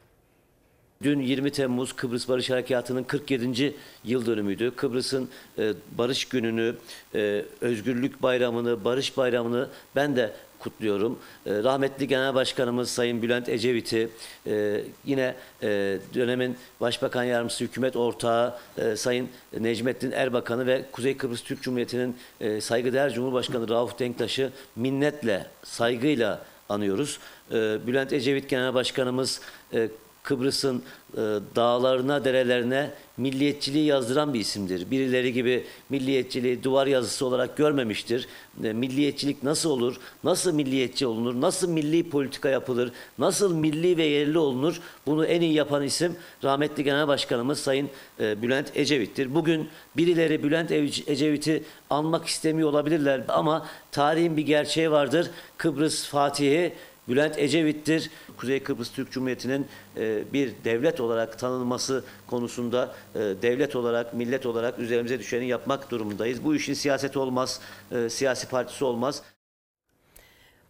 Dün 1.04 1.20
20 1.20 1.52
Temmuz 1.52 1.94
Kıbrıs 1.94 2.30
Barış 2.30 2.50
Harekatı'nın 2.50 3.04
47. 3.04 3.76
yıl 4.04 4.26
dönümüydü. 4.26 4.72
Kıbrıs'ın 4.76 5.30
e, 5.58 5.74
barış 5.98 6.26
gününü, 6.26 6.76
e, 7.16 7.46
özgürlük 7.62 8.24
bayramını, 8.24 8.84
barış 8.84 9.18
bayramını 9.18 9.70
ben 9.96 10.16
de 10.16 10.34
kutluyorum. 10.60 11.20
E, 11.46 11.64
rahmetli 11.64 12.08
Genel 12.08 12.36
Başkanımız 12.36 12.90
Sayın 12.90 13.22
Bülent 13.22 13.50
Ecevit'i, 13.50 14.10
e, 14.48 14.82
yine 15.06 15.36
e, 15.64 15.68
dönemin 16.14 16.58
Başbakan 16.82 17.24
Yardımcısı 17.24 17.64
Hükümet 17.64 17.96
Ortağı 17.96 18.60
e, 18.78 18.96
Sayın 18.96 19.30
Necmettin 19.60 20.12
Erbakan'ı 20.12 20.68
ve 20.68 20.86
Kuzey 20.92 21.18
Kıbrıs 21.18 21.44
Türk 21.44 21.62
Cumhuriyeti'nin 21.62 22.18
e, 22.42 22.62
saygıdeğer 22.62 23.14
Cumhurbaşkanı 23.14 23.70
Rauf 23.70 24.00
Denktaş'ı 24.00 24.52
minnetle, 24.76 25.48
saygıyla 25.64 26.46
anıyoruz. 26.70 27.20
E, 27.52 27.88
Bülent 27.88 28.14
Ecevit 28.14 28.50
Genel 28.50 28.74
Başkanımız 28.74 29.42
e, 29.74 29.90
Kıbrıs'ın 30.30 30.84
e, 31.14 31.18
dağlarına, 31.56 32.26
derelerine 32.26 32.92
milliyetçiliği 33.18 33.86
yazdıran 33.86 34.34
bir 34.34 34.40
isimdir. 34.40 34.92
Birileri 34.92 35.34
gibi 35.34 35.66
milliyetçiliği 35.90 36.64
duvar 36.64 36.88
yazısı 36.88 37.26
olarak 37.26 37.58
görmemiştir. 37.58 38.28
E, 38.64 38.74
milliyetçilik 38.74 39.44
nasıl 39.44 39.70
olur? 39.70 39.96
Nasıl 40.24 40.54
milliyetçi 40.54 41.08
olunur? 41.08 41.42
Nasıl 41.42 41.70
milli 41.70 42.10
politika 42.10 42.50
yapılır? 42.50 42.92
Nasıl 43.18 43.56
milli 43.56 43.98
ve 43.98 44.04
yerli 44.04 44.38
olunur? 44.38 44.82
Bunu 45.06 45.26
en 45.26 45.42
iyi 45.42 45.54
yapan 45.54 45.84
isim 45.84 46.16
rahmetli 46.44 46.84
Genel 46.84 47.08
Başkanımız 47.08 47.60
Sayın 47.60 47.90
e, 48.20 48.42
Bülent 48.42 48.78
Ecevit'tir. 48.78 49.36
Bugün 49.36 49.70
birileri 49.98 50.44
Bülent 50.44 50.72
Ecevit'i 51.08 51.64
anmak 51.90 52.26
istemiyor 52.26 52.70
olabilirler 52.70 53.22
ama 53.28 53.68
tarihin 53.92 54.38
bir 54.38 54.46
gerçeği 54.46 54.92
vardır. 54.92 55.28
Kıbrıs 55.58 56.06
Fatihi 56.08 56.74
Bülent 57.10 57.40
Ecevit'tir. 57.40 58.12
Kuzey 58.38 58.64
Kıbrıs 58.64 58.92
Türk 58.92 59.12
Cumhuriyeti'nin 59.12 59.68
e, 59.98 60.34
bir 60.34 60.52
devlet 60.64 61.00
olarak 61.00 61.40
tanınması 61.40 62.04
konusunda 62.28 62.96
e, 63.16 63.20
devlet 63.20 63.76
olarak, 63.76 64.14
millet 64.14 64.46
olarak 64.46 64.80
üzerimize 64.80 65.20
düşeni 65.20 65.48
yapmak 65.48 65.92
durumundayız. 65.92 66.44
Bu 66.44 66.56
işin 66.56 66.74
siyaseti 66.74 67.20
olmaz, 67.20 67.62
e, 67.92 68.10
siyasi 68.10 68.50
partisi 68.50 68.86
olmaz. 68.86 69.24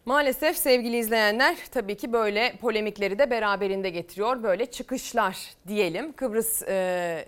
Maalesef 0.06 0.58
sevgili 0.58 0.98
izleyenler 0.98 1.58
tabii 1.72 1.98
ki 1.98 2.14
böyle 2.14 2.56
polemikleri 2.62 3.20
de 3.20 3.30
beraberinde 3.30 3.90
getiriyor. 3.90 4.44
Böyle 4.44 4.66
çıkışlar 4.66 5.38
diyelim. 5.68 6.14
Kıbrıs 6.14 6.64
e, 6.64 7.26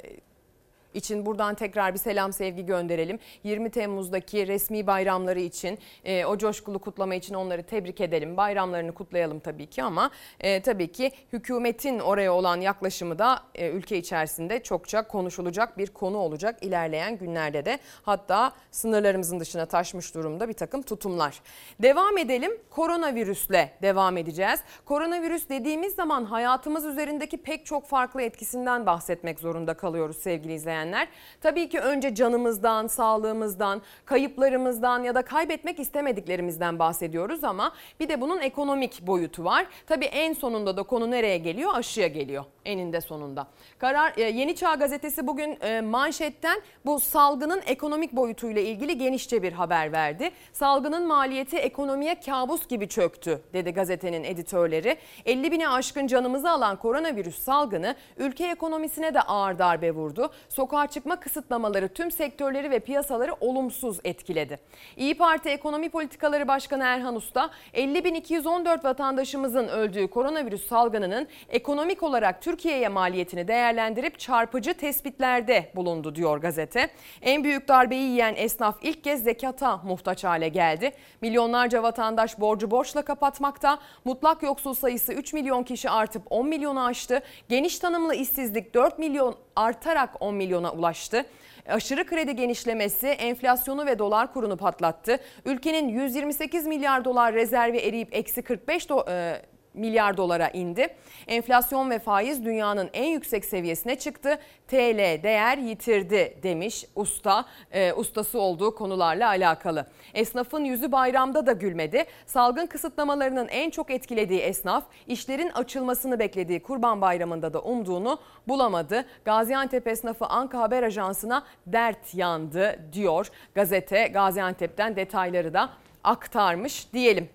için 0.93 1.25
buradan 1.25 1.55
tekrar 1.55 1.93
bir 1.93 1.99
selam 1.99 2.33
sevgi 2.33 2.65
gönderelim. 2.65 3.19
20 3.43 3.69
Temmuz'daki 3.69 4.47
resmi 4.47 4.87
bayramları 4.87 5.39
için 5.39 5.79
e, 6.03 6.25
o 6.25 6.37
coşkulu 6.37 6.79
kutlama 6.79 7.15
için 7.15 7.33
onları 7.33 7.63
tebrik 7.63 8.01
edelim. 8.01 8.37
Bayramlarını 8.37 8.91
kutlayalım 8.91 9.39
tabii 9.39 9.65
ki 9.65 9.83
ama 9.83 10.11
e, 10.39 10.61
tabii 10.61 10.91
ki 10.91 11.11
hükümetin 11.33 11.99
oraya 11.99 12.33
olan 12.33 12.61
yaklaşımı 12.61 13.19
da 13.19 13.39
e, 13.55 13.69
ülke 13.69 13.97
içerisinde 13.97 14.63
çokça 14.63 15.07
konuşulacak 15.07 15.77
bir 15.77 15.87
konu 15.87 16.17
olacak 16.17 16.57
ilerleyen 16.61 17.17
günlerde 17.17 17.65
de. 17.65 17.79
Hatta 18.03 18.51
sınırlarımızın 18.71 19.39
dışına 19.39 19.65
taşmış 19.65 20.15
durumda 20.15 20.49
bir 20.49 20.53
takım 20.53 20.81
tutumlar. 20.81 21.41
Devam 21.81 22.17
edelim 22.17 22.51
koronavirüsle 22.69 23.71
devam 23.81 24.17
edeceğiz. 24.17 24.59
Koronavirüs 24.85 25.49
dediğimiz 25.49 25.95
zaman 25.95 26.25
hayatımız 26.25 26.85
üzerindeki 26.85 27.37
pek 27.37 27.65
çok 27.65 27.87
farklı 27.87 28.21
etkisinden 28.21 28.85
bahsetmek 28.85 29.39
zorunda 29.39 29.73
kalıyoruz 29.73 30.17
sevgili 30.17 30.53
izleyenler 30.53 30.80
izleyenler. 30.81 31.07
Tabii 31.41 31.69
ki 31.69 31.79
önce 31.79 32.15
canımızdan, 32.15 32.87
sağlığımızdan, 32.87 33.81
kayıplarımızdan 34.05 35.03
ya 35.03 35.15
da 35.15 35.21
kaybetmek 35.21 35.79
istemediklerimizden 35.79 36.79
bahsediyoruz 36.79 37.43
ama 37.43 37.73
bir 37.99 38.09
de 38.09 38.21
bunun 38.21 38.41
ekonomik 38.41 39.01
boyutu 39.01 39.43
var. 39.43 39.65
Tabii 39.87 40.05
en 40.05 40.33
sonunda 40.33 40.77
da 40.77 40.83
konu 40.83 41.11
nereye 41.11 41.37
geliyor? 41.37 41.71
Aşıya 41.75 42.07
geliyor 42.07 42.45
eninde 42.65 43.01
sonunda. 43.01 43.47
Karar 43.79 44.13
e, 44.17 44.21
Yeni 44.21 44.55
Çağ 44.55 44.75
gazetesi 44.75 45.27
bugün 45.27 45.57
e, 45.61 45.81
manşetten 45.81 46.61
bu 46.85 46.99
salgının 46.99 47.61
ekonomik 47.65 48.13
boyutuyla 48.13 48.61
ilgili 48.61 48.97
genişçe 48.97 49.43
bir 49.43 49.53
haber 49.53 49.91
verdi. 49.91 50.31
Salgının 50.53 51.07
maliyeti 51.07 51.57
ekonomiye 51.57 52.19
kabus 52.19 52.67
gibi 52.67 52.87
çöktü 52.87 53.41
dedi 53.53 53.71
gazetenin 53.71 54.23
editörleri. 54.23 54.97
50 55.25 55.51
bine 55.51 55.69
aşkın 55.69 56.07
canımızı 56.07 56.49
alan 56.49 56.75
koronavirüs 56.75 57.39
salgını 57.39 57.95
ülke 58.17 58.47
ekonomisine 58.47 59.13
de 59.13 59.21
ağır 59.21 59.59
darbe 59.59 59.91
vurdu. 59.91 60.29
Sokağa 60.71 60.87
çıkma 60.87 61.19
kısıtlamaları 61.19 61.89
tüm 61.89 62.11
sektörleri 62.11 62.71
ve 62.71 62.79
piyasaları 62.79 63.33
olumsuz 63.39 63.99
etkiledi. 64.03 64.59
İyi 64.97 65.17
Parti 65.17 65.49
Ekonomi 65.49 65.89
Politikaları 65.89 66.47
Başkanı 66.47 66.83
Erhan 66.83 67.15
Usta 67.15 67.49
50.214 67.73 68.83
vatandaşımızın 68.83 69.67
öldüğü 69.67 70.07
koronavirüs 70.07 70.67
salgınının 70.67 71.27
ekonomik 71.49 72.03
olarak 72.03 72.41
Türkiye'ye 72.41 72.87
maliyetini 72.87 73.47
değerlendirip 73.47 74.19
çarpıcı 74.19 74.73
tespitlerde 74.73 75.71
bulundu 75.75 76.15
diyor 76.15 76.37
gazete. 76.37 76.89
En 77.21 77.43
büyük 77.43 77.67
darbeyi 77.67 78.09
yiyen 78.09 78.35
esnaf 78.37 78.77
ilk 78.81 79.03
kez 79.03 79.23
zekata 79.23 79.77
muhtaç 79.77 80.23
hale 80.23 80.49
geldi. 80.49 80.91
Milyonlarca 81.21 81.83
vatandaş 81.83 82.39
borcu 82.39 82.71
borçla 82.71 83.01
kapatmakta. 83.01 83.79
Mutlak 84.05 84.43
yoksul 84.43 84.73
sayısı 84.73 85.13
3 85.13 85.33
milyon 85.33 85.63
kişi 85.63 85.89
artıp 85.89 86.23
10 86.29 86.47
milyonu 86.47 86.85
aştı. 86.85 87.21
Geniş 87.49 87.79
tanımlı 87.79 88.15
işsizlik 88.15 88.73
4 88.73 88.99
milyon 88.99 89.35
artarak 89.55 90.21
10 90.21 90.35
milyona 90.35 90.71
ulaştı. 90.71 91.25
Aşırı 91.67 92.05
kredi 92.05 92.35
genişlemesi 92.35 93.07
enflasyonu 93.07 93.85
ve 93.85 93.99
dolar 93.99 94.33
kurunu 94.33 94.57
patlattı. 94.57 95.19
Ülkenin 95.45 95.87
128 95.87 96.67
milyar 96.67 97.05
dolar 97.05 97.33
rezervi 97.33 97.77
eriyip 97.77 98.15
eksi 98.15 98.41
45 98.41 98.89
do, 98.89 99.05
e, 99.09 99.41
milyar 99.73 100.17
dolara 100.17 100.49
indi. 100.49 100.87
Enflasyon 101.27 101.89
ve 101.89 101.99
faiz 101.99 102.45
dünyanın 102.45 102.89
en 102.93 103.09
yüksek 103.09 103.45
seviyesine 103.45 103.95
çıktı. 103.95 104.39
TL 104.67 105.23
değer 105.23 105.57
yitirdi 105.57 106.37
demiş 106.43 106.85
usta. 106.95 107.45
E, 107.71 107.93
ustası 107.93 108.39
olduğu 108.39 108.75
konularla 108.75 109.27
alakalı. 109.27 109.85
Esnafın 110.13 110.65
yüzü 110.65 110.91
bayramda 110.91 111.45
da 111.45 111.51
gülmedi. 111.51 112.05
Salgın 112.25 112.65
kısıtlamalarının 112.65 113.47
en 113.47 113.69
çok 113.69 113.91
etkilediği 113.91 114.39
esnaf 114.39 114.83
işlerin 115.07 115.49
açılmasını 115.49 116.19
beklediği 116.19 116.63
Kurban 116.63 117.01
Bayramı'nda 117.01 117.53
da 117.53 117.61
umduğunu 117.61 118.19
bulamadı. 118.47 119.05
Gaziantep 119.25 119.87
esnafı 119.87 120.25
Anka 120.25 120.59
Haber 120.59 120.83
Ajansı'na 120.83 121.43
dert 121.67 122.15
yandı 122.15 122.79
diyor. 122.93 123.27
Gazete 123.55 124.07
Gaziantep'ten 124.07 124.95
detayları 124.95 125.53
da 125.53 125.69
aktarmış 126.03 126.93
diyelim. 126.93 127.29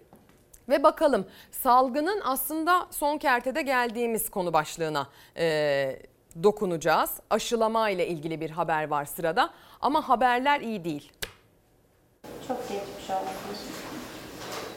Ve 0.69 0.83
bakalım 0.83 1.27
salgının 1.51 2.21
aslında 2.25 2.87
son 2.91 3.19
kertede 3.19 3.63
geldiğimiz 3.63 4.31
konu 4.31 4.53
başlığına 4.53 5.09
e, 5.37 5.99
dokunacağız. 6.43 7.11
Aşılama 7.31 7.91
ile 7.91 8.09
ilgili 8.09 8.41
bir 8.41 8.51
haber 8.51 8.89
var 8.89 9.05
sırada 9.05 9.51
ama 9.81 10.09
haberler 10.09 10.61
iyi 10.61 10.85
değil. 10.85 11.13
Çok 12.49 12.59
geçmiş 12.69 13.11
olsun. 13.11 13.77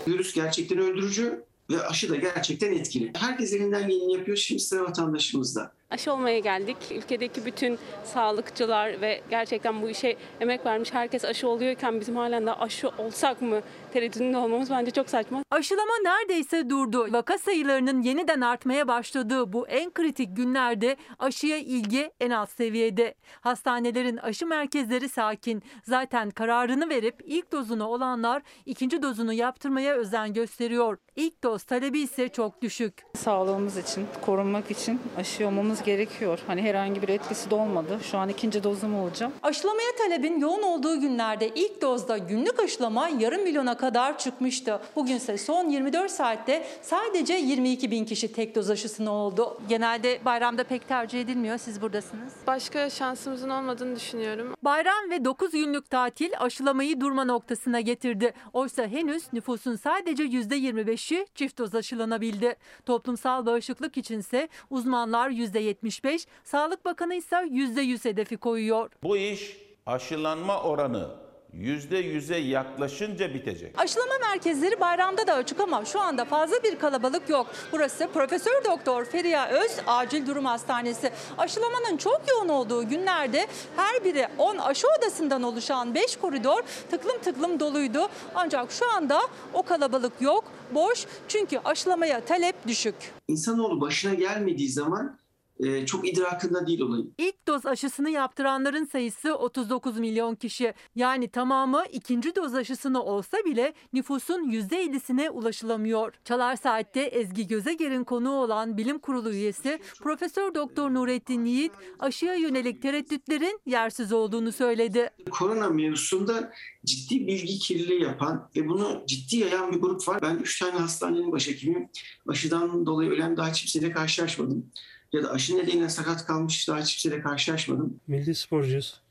Virüs 0.08 0.34
gerçekten 0.34 0.78
öldürücü. 0.78 1.50
Ve 1.70 1.82
aşı 1.88 2.10
da 2.10 2.16
gerçekten 2.16 2.72
etkili. 2.72 3.14
Herkes 3.20 3.54
elinden 3.54 3.88
geleni 3.88 4.14
yapıyor. 4.14 4.38
Şimdi 4.38 4.62
sıra 4.62 4.84
vatandaşımızda. 4.84 5.72
Aşı 5.90 6.14
olmaya 6.14 6.40
geldik. 6.40 6.78
Ülkedeki 6.92 7.46
bütün 7.46 7.80
sağlıkçılar 8.04 9.02
ve 9.02 9.22
gerçekten 9.30 9.82
bu 9.82 9.90
işe 9.90 10.16
emek 10.42 10.66
vermiş 10.66 10.94
herkes 10.94 11.26
aşı 11.26 11.48
oluyorken 11.48 12.00
bizim 12.00 12.16
halen 12.16 12.46
de 12.46 12.54
aşı 12.54 12.90
olsak 12.90 13.42
mı 13.42 13.62
tereddütünde 13.94 14.38
olmamız 14.38 14.70
bence 14.70 14.92
çok 14.92 15.10
saçma. 15.10 15.44
Aşılama 15.52 15.94
neredeyse 16.04 16.70
durdu. 16.70 17.08
Vaka 17.14 17.38
sayılarının 17.38 18.02
yeniden 18.02 18.42
artmaya 18.42 18.88
başladığı 18.88 19.54
bu 19.54 19.68
en 19.68 19.92
kritik 19.92 20.38
günlerde 20.38 20.98
aşıya 21.20 21.58
ilgi 21.58 22.12
en 22.20 22.30
az 22.30 22.50
seviyede. 22.50 23.16
Hastanelerin 23.42 24.18
aşı 24.18 24.46
merkezleri 24.48 25.10
sakin. 25.10 25.64
Zaten 25.84 26.30
kararını 26.30 26.90
verip 26.90 27.16
ilk 27.26 27.52
dozunu 27.52 27.88
olanlar 27.88 28.42
ikinci 28.66 29.02
dozunu 29.02 29.34
yaptırmaya 29.34 29.96
özen 29.96 30.34
gösteriyor. 30.34 30.98
İlk 31.16 31.44
doz 31.44 31.64
talebi 31.64 32.00
ise 32.00 32.30
çok 32.30 32.62
düşük. 32.62 32.94
Sağlığımız 33.16 33.78
için, 33.78 34.08
korunmak 34.26 34.72
için 34.72 35.00
aşı 35.18 35.48
olmamız 35.48 35.84
gerekiyor. 35.84 36.40
Hani 36.48 36.62
herhangi 36.62 37.02
bir 37.02 37.10
etkisi 37.10 37.50
de 37.52 37.56
olmadı. 37.56 38.00
Şu 38.12 38.18
an 38.18 38.30
ikinci 38.30 38.64
dozum 38.64 38.96
olacağım. 39.00 39.34
Aşılamaya 39.44 39.90
talebin 39.98 40.40
yoğun 40.40 40.64
olduğu 40.64 41.00
günlerde 41.00 41.48
ilk 41.56 41.82
dozda 41.82 42.18
günlük 42.18 42.60
aşılama 42.60 43.10
yarım 43.20 43.44
milyona 43.44 43.78
kadar 43.80 44.18
çıkmıştı. 44.18 44.82
Bugünse 44.96 45.38
son 45.38 45.70
24 45.70 46.12
saatte 46.12 46.66
sadece 46.82 47.34
22 47.34 47.92
bin 47.92 48.06
kişi 48.06 48.34
tek 48.34 48.56
doz 48.56 48.70
aşısını 48.70 49.12
oldu. 49.12 49.58
Genelde 49.70 50.20
bayramda 50.26 50.64
pek 50.64 50.88
tercih 50.88 51.22
edilmiyor. 51.22 51.58
Siz 51.58 51.82
buradasınız. 51.82 52.34
Başka 52.48 52.90
şansımızın 52.90 53.50
olmadığını 53.50 53.96
düşünüyorum. 53.96 54.56
Bayram 54.62 55.10
ve 55.10 55.26
9 55.26 55.52
günlük 55.52 55.90
tatil 55.90 56.32
aşılamayı 56.40 57.02
durma 57.02 57.26
noktasına 57.26 57.80
getirdi. 57.80 58.34
Oysa 58.54 58.88
henüz 58.88 59.34
nüfusun 59.34 59.76
sadece 59.76 60.24
%25'i 60.24 61.28
çift 61.36 61.58
doz 61.58 61.76
aşılanabildi. 61.76 62.56
Toplumsal 62.86 63.46
bağışıklık 63.46 63.98
içinse 63.98 64.50
uzmanlar 64.70 65.30
%75, 65.30 66.28
Sağlık 66.44 66.86
Bakanı 66.86 67.16
ise 67.16 67.36
%100 67.36 68.10
hedefi 68.10 68.38
koyuyor. 68.38 68.92
Bu 69.04 69.18
iş 69.18 69.58
aşılanma 69.86 70.62
oranı 70.62 71.29
%100'e 71.58 72.38
yaklaşınca 72.38 73.34
bitecek. 73.34 73.76
Aşılama 73.78 74.14
merkezleri 74.22 74.80
bayramda 74.80 75.28
da 75.28 75.34
açık 75.34 75.60
ama 75.60 75.86
şu 75.86 76.00
anda 76.02 76.26
fazla 76.26 76.64
bir 76.64 76.80
kalabalık 76.80 77.30
yok. 77.30 77.48
Burası 77.72 78.08
Profesör 78.14 78.64
Doktor 78.66 79.06
Feriha 79.06 79.50
Öz 79.50 79.72
Acil 79.88 80.28
Durum 80.28 80.46
Hastanesi. 80.46 81.12
Aşılamanın 81.38 81.98
çok 81.98 82.22
yoğun 82.32 82.50
olduğu 82.50 82.90
günlerde 82.90 83.48
her 83.76 84.04
biri 84.04 84.28
10 84.38 84.58
aşı 84.58 84.88
odasından 85.00 85.44
oluşan 85.44 85.96
5 85.96 86.16
koridor 86.18 86.62
tıklım 86.92 87.18
tıklım 87.22 87.60
doluydu. 87.60 88.10
Ancak 88.36 88.72
şu 88.72 88.92
anda 88.92 89.22
o 89.54 89.64
kalabalık 89.64 90.22
yok, 90.22 90.44
boş 90.72 91.06
çünkü 91.28 91.60
aşılamaya 91.66 92.26
talep 92.26 92.68
düşük. 92.68 92.96
İnsanoğlu 93.28 93.82
başına 93.82 94.14
gelmediği 94.14 94.70
zaman 94.70 95.19
e, 95.60 95.86
çok 95.86 96.08
idrakında 96.08 96.68
değil 96.68 96.82
olayın. 96.82 97.14
İlk 97.18 97.48
doz 97.48 97.66
aşısını 97.66 98.10
yaptıranların 98.10 98.86
sayısı 98.86 99.36
39 99.36 100.00
milyon 100.00 100.36
kişi. 100.36 100.74
Yani 100.96 101.28
tamamı 101.28 101.84
ikinci 101.92 102.36
doz 102.36 102.56
aşısını 102.56 103.04
olsa 103.04 103.38
bile 103.46 103.74
nüfusun 103.94 104.52
%50'sine 104.52 105.30
ulaşılamıyor. 105.30 106.14
Çalar 106.26 106.56
Saat'te 106.56 107.02
Ezgi 107.02 107.48
Gözeger'in 107.48 108.04
konuğu 108.04 108.42
olan 108.42 108.78
bilim 108.78 109.00
kurulu 109.00 109.32
üyesi 109.32 109.80
Profesör 110.02 110.56
Doktor 110.56 110.94
Nurettin 110.94 111.46
Yiğit 111.46 111.72
aşıya 112.00 112.34
yönelik 112.34 112.82
tereddütlerin 112.82 113.60
yersiz 113.66 114.14
olduğunu 114.14 114.52
söyledi. 114.52 115.10
Korona 115.32 115.70
mevzusunda 115.70 116.52
ciddi 116.86 117.28
bilgi 117.28 117.60
kirliliği 117.60 118.02
yapan 118.02 118.50
ve 118.56 118.68
bunu 118.68 119.04
ciddi 119.08 119.38
yayan 119.38 119.72
bir 119.72 119.82
grup 119.82 120.08
var. 120.08 120.22
Ben 120.22 120.36
3 120.38 120.60
tane 120.60 120.80
hastanenin 120.80 121.32
başhekimiyim. 121.32 121.90
Aşıdan 122.28 122.86
dolayı 122.86 123.10
ölen 123.10 123.38
daha 123.38 123.52
kimseyle 123.52 123.92
karşılaşmadım 123.92 124.72
ya 125.14 125.24
da 125.24 125.32
aşı 125.32 125.58
nedeniyle 125.58 125.90
sakat 125.90 126.26
kalmış 126.26 126.68
daha 126.68 126.80
hiç 126.80 126.96
kimseyle 126.96 127.24
karşılaşmadım. 127.24 128.00
Milli 128.08 128.36
sporcuyuz. 128.36 129.02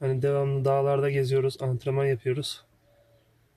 Hani 0.00 0.22
devamlı 0.22 0.64
dağlarda 0.64 1.10
geziyoruz, 1.10 1.56
antrenman 1.60 2.04
yapıyoruz. 2.04 2.64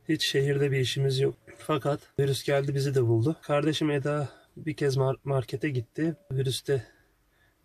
Hiç 0.09 0.25
şehirde 0.25 0.71
bir 0.71 0.79
işimiz 0.79 1.19
yok. 1.19 1.35
Fakat 1.57 1.99
virüs 2.19 2.43
geldi 2.43 2.75
bizi 2.75 2.95
de 2.95 3.07
buldu. 3.07 3.35
Kardeşim 3.41 3.91
Eda 3.91 4.29
bir 4.57 4.73
kez 4.73 4.97
markete 5.23 5.69
gitti. 5.69 6.15
Virüs 6.31 6.67
de 6.67 6.83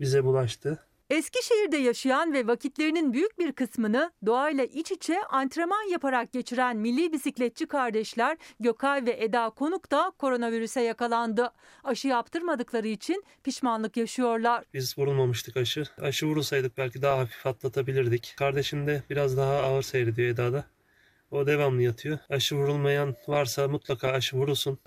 bize 0.00 0.24
bulaştı. 0.24 0.78
Eskişehir'de 1.10 1.76
yaşayan 1.76 2.32
ve 2.32 2.46
vakitlerinin 2.46 3.12
büyük 3.12 3.38
bir 3.38 3.52
kısmını 3.52 4.12
doğayla 4.26 4.64
iç 4.64 4.92
içe 4.92 5.22
antrenman 5.30 5.90
yaparak 5.90 6.32
geçiren 6.32 6.76
milli 6.76 7.12
bisikletçi 7.12 7.66
kardeşler 7.66 8.38
Gökay 8.60 9.06
ve 9.06 9.16
Eda 9.24 9.50
Konuk 9.50 9.90
da 9.90 10.12
koronavirüse 10.18 10.80
yakalandı. 10.80 11.52
Aşı 11.84 12.08
yaptırmadıkları 12.08 12.88
için 12.88 13.24
pişmanlık 13.44 13.96
yaşıyorlar. 13.96 14.64
Biz 14.74 14.98
vurulmamıştık 14.98 15.56
aşı. 15.56 15.84
Aşı 16.00 16.26
vurulsaydık 16.26 16.78
belki 16.78 17.02
daha 17.02 17.18
hafif 17.18 17.46
atlatabilirdik. 17.46 18.34
Kardeşim 18.38 18.86
de 18.86 19.02
biraz 19.10 19.36
daha 19.36 19.52
ağır 19.52 19.82
seyrediyor 19.82 20.28
Eda'da. 20.28 20.64
O 21.30 21.46
devamlı 21.46 21.82
yatıyor. 21.82 22.18
Aşı 22.28 22.56
vurulmayan 22.56 23.16
varsa 23.28 23.68
mutlaka 23.68 24.08
aşı 24.08 24.36
vurulsun. 24.36 24.78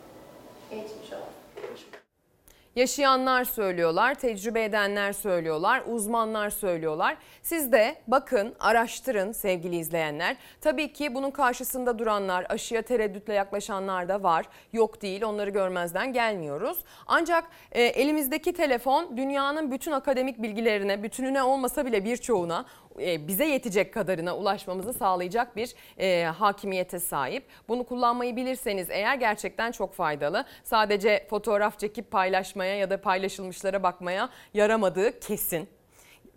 Yaşayanlar 2.76 3.44
söylüyorlar, 3.44 4.16
tecrübe 4.16 4.64
edenler 4.64 5.14
söylüyorlar, 5.14 5.84
uzmanlar 5.88 6.50
söylüyorlar. 6.50 7.18
Siz 7.42 7.72
de 7.72 7.96
bakın, 8.08 8.56
araştırın 8.60 9.32
sevgili 9.32 9.76
izleyenler. 9.76 10.38
Tabii 10.62 10.94
ki 10.94 11.16
bunun 11.16 11.32
karşısında 11.32 12.00
duranlar, 12.00 12.46
aşıya 12.50 12.82
tereddütle 12.82 13.34
yaklaşanlar 13.34 14.10
da 14.10 14.24
var. 14.24 14.46
Yok 14.74 15.02
değil, 15.02 15.24
onları 15.24 15.50
görmezden 15.50 16.14
gelmiyoruz. 16.14 16.78
Ancak 17.08 17.44
e, 17.72 17.84
elimizdeki 17.84 18.54
telefon 18.54 19.18
dünyanın 19.18 19.72
bütün 19.72 19.92
akademik 19.92 20.42
bilgilerine, 20.42 21.04
bütününe 21.04 21.44
olmasa 21.44 21.86
bile 21.86 22.06
birçoğuna 22.06 22.66
e, 23.00 23.28
bize 23.28 23.46
yetecek 23.46 23.94
kadarına 23.94 24.38
ulaşmamızı 24.38 24.94
sağlayacak 24.94 25.56
bir 25.56 25.76
e, 25.98 26.24
hakimiyete 26.24 27.00
sahip. 27.00 27.48
Bunu 27.68 27.84
kullanmayı 27.84 28.36
bilirseniz 28.36 28.90
eğer 28.90 29.16
gerçekten 29.16 29.72
çok 29.72 29.94
faydalı. 29.94 30.46
Sadece 30.64 31.28
fotoğraf 31.30 31.80
çekip 31.80 32.12
paylaşmaya 32.12 32.76
ya 32.78 32.90
da 32.90 33.02
paylaşılmışlara 33.02 33.84
bakmaya 33.84 34.30
yaramadığı 34.54 35.20
kesin. 35.20 35.70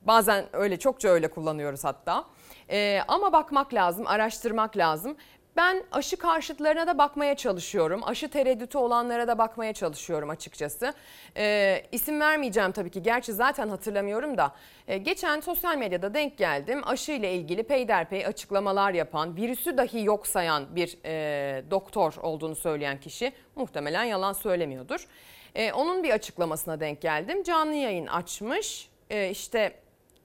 Bazen 0.02 0.44
öyle 0.52 0.78
çokça 0.78 1.08
öyle 1.08 1.30
kullanıyoruz 1.30 1.84
hatta. 1.84 2.24
E, 2.70 3.00
ama 3.08 3.32
bakmak 3.32 3.74
lazım, 3.74 4.06
araştırmak 4.06 4.76
lazım. 4.76 5.16
Ben 5.56 5.82
aşı 5.92 6.16
karşıtlarına 6.16 6.86
da 6.86 6.98
bakmaya 6.98 7.34
çalışıyorum. 7.34 8.00
Aşı 8.04 8.28
tereddütü 8.28 8.78
olanlara 8.78 9.28
da 9.28 9.38
bakmaya 9.38 9.72
çalışıyorum 9.72 10.30
açıkçası. 10.30 10.94
Ee, 11.36 11.82
isim 11.92 12.20
vermeyeceğim 12.20 12.72
tabii 12.72 12.90
ki. 12.90 13.02
Gerçi 13.02 13.32
zaten 13.32 13.68
hatırlamıyorum 13.68 14.36
da. 14.36 14.52
Ee, 14.88 14.98
geçen 14.98 15.40
sosyal 15.40 15.76
medyada 15.76 16.14
denk 16.14 16.38
geldim. 16.38 16.80
Aşı 16.84 17.12
ile 17.12 17.34
ilgili 17.34 17.62
peyderpey 17.62 18.26
açıklamalar 18.26 18.92
yapan, 18.92 19.36
virüsü 19.36 19.76
dahi 19.76 20.04
yok 20.04 20.26
sayan 20.26 20.76
bir 20.76 20.98
e, 21.04 21.64
doktor 21.70 22.14
olduğunu 22.22 22.56
söyleyen 22.56 23.00
kişi 23.00 23.32
muhtemelen 23.54 24.04
yalan 24.04 24.32
söylemiyordur. 24.32 25.06
Ee, 25.54 25.72
onun 25.72 26.02
bir 26.02 26.10
açıklamasına 26.10 26.80
denk 26.80 27.00
geldim. 27.00 27.42
Canlı 27.42 27.74
yayın 27.74 28.06
açmış. 28.06 28.88
Ee, 29.10 29.30
işte 29.30 29.72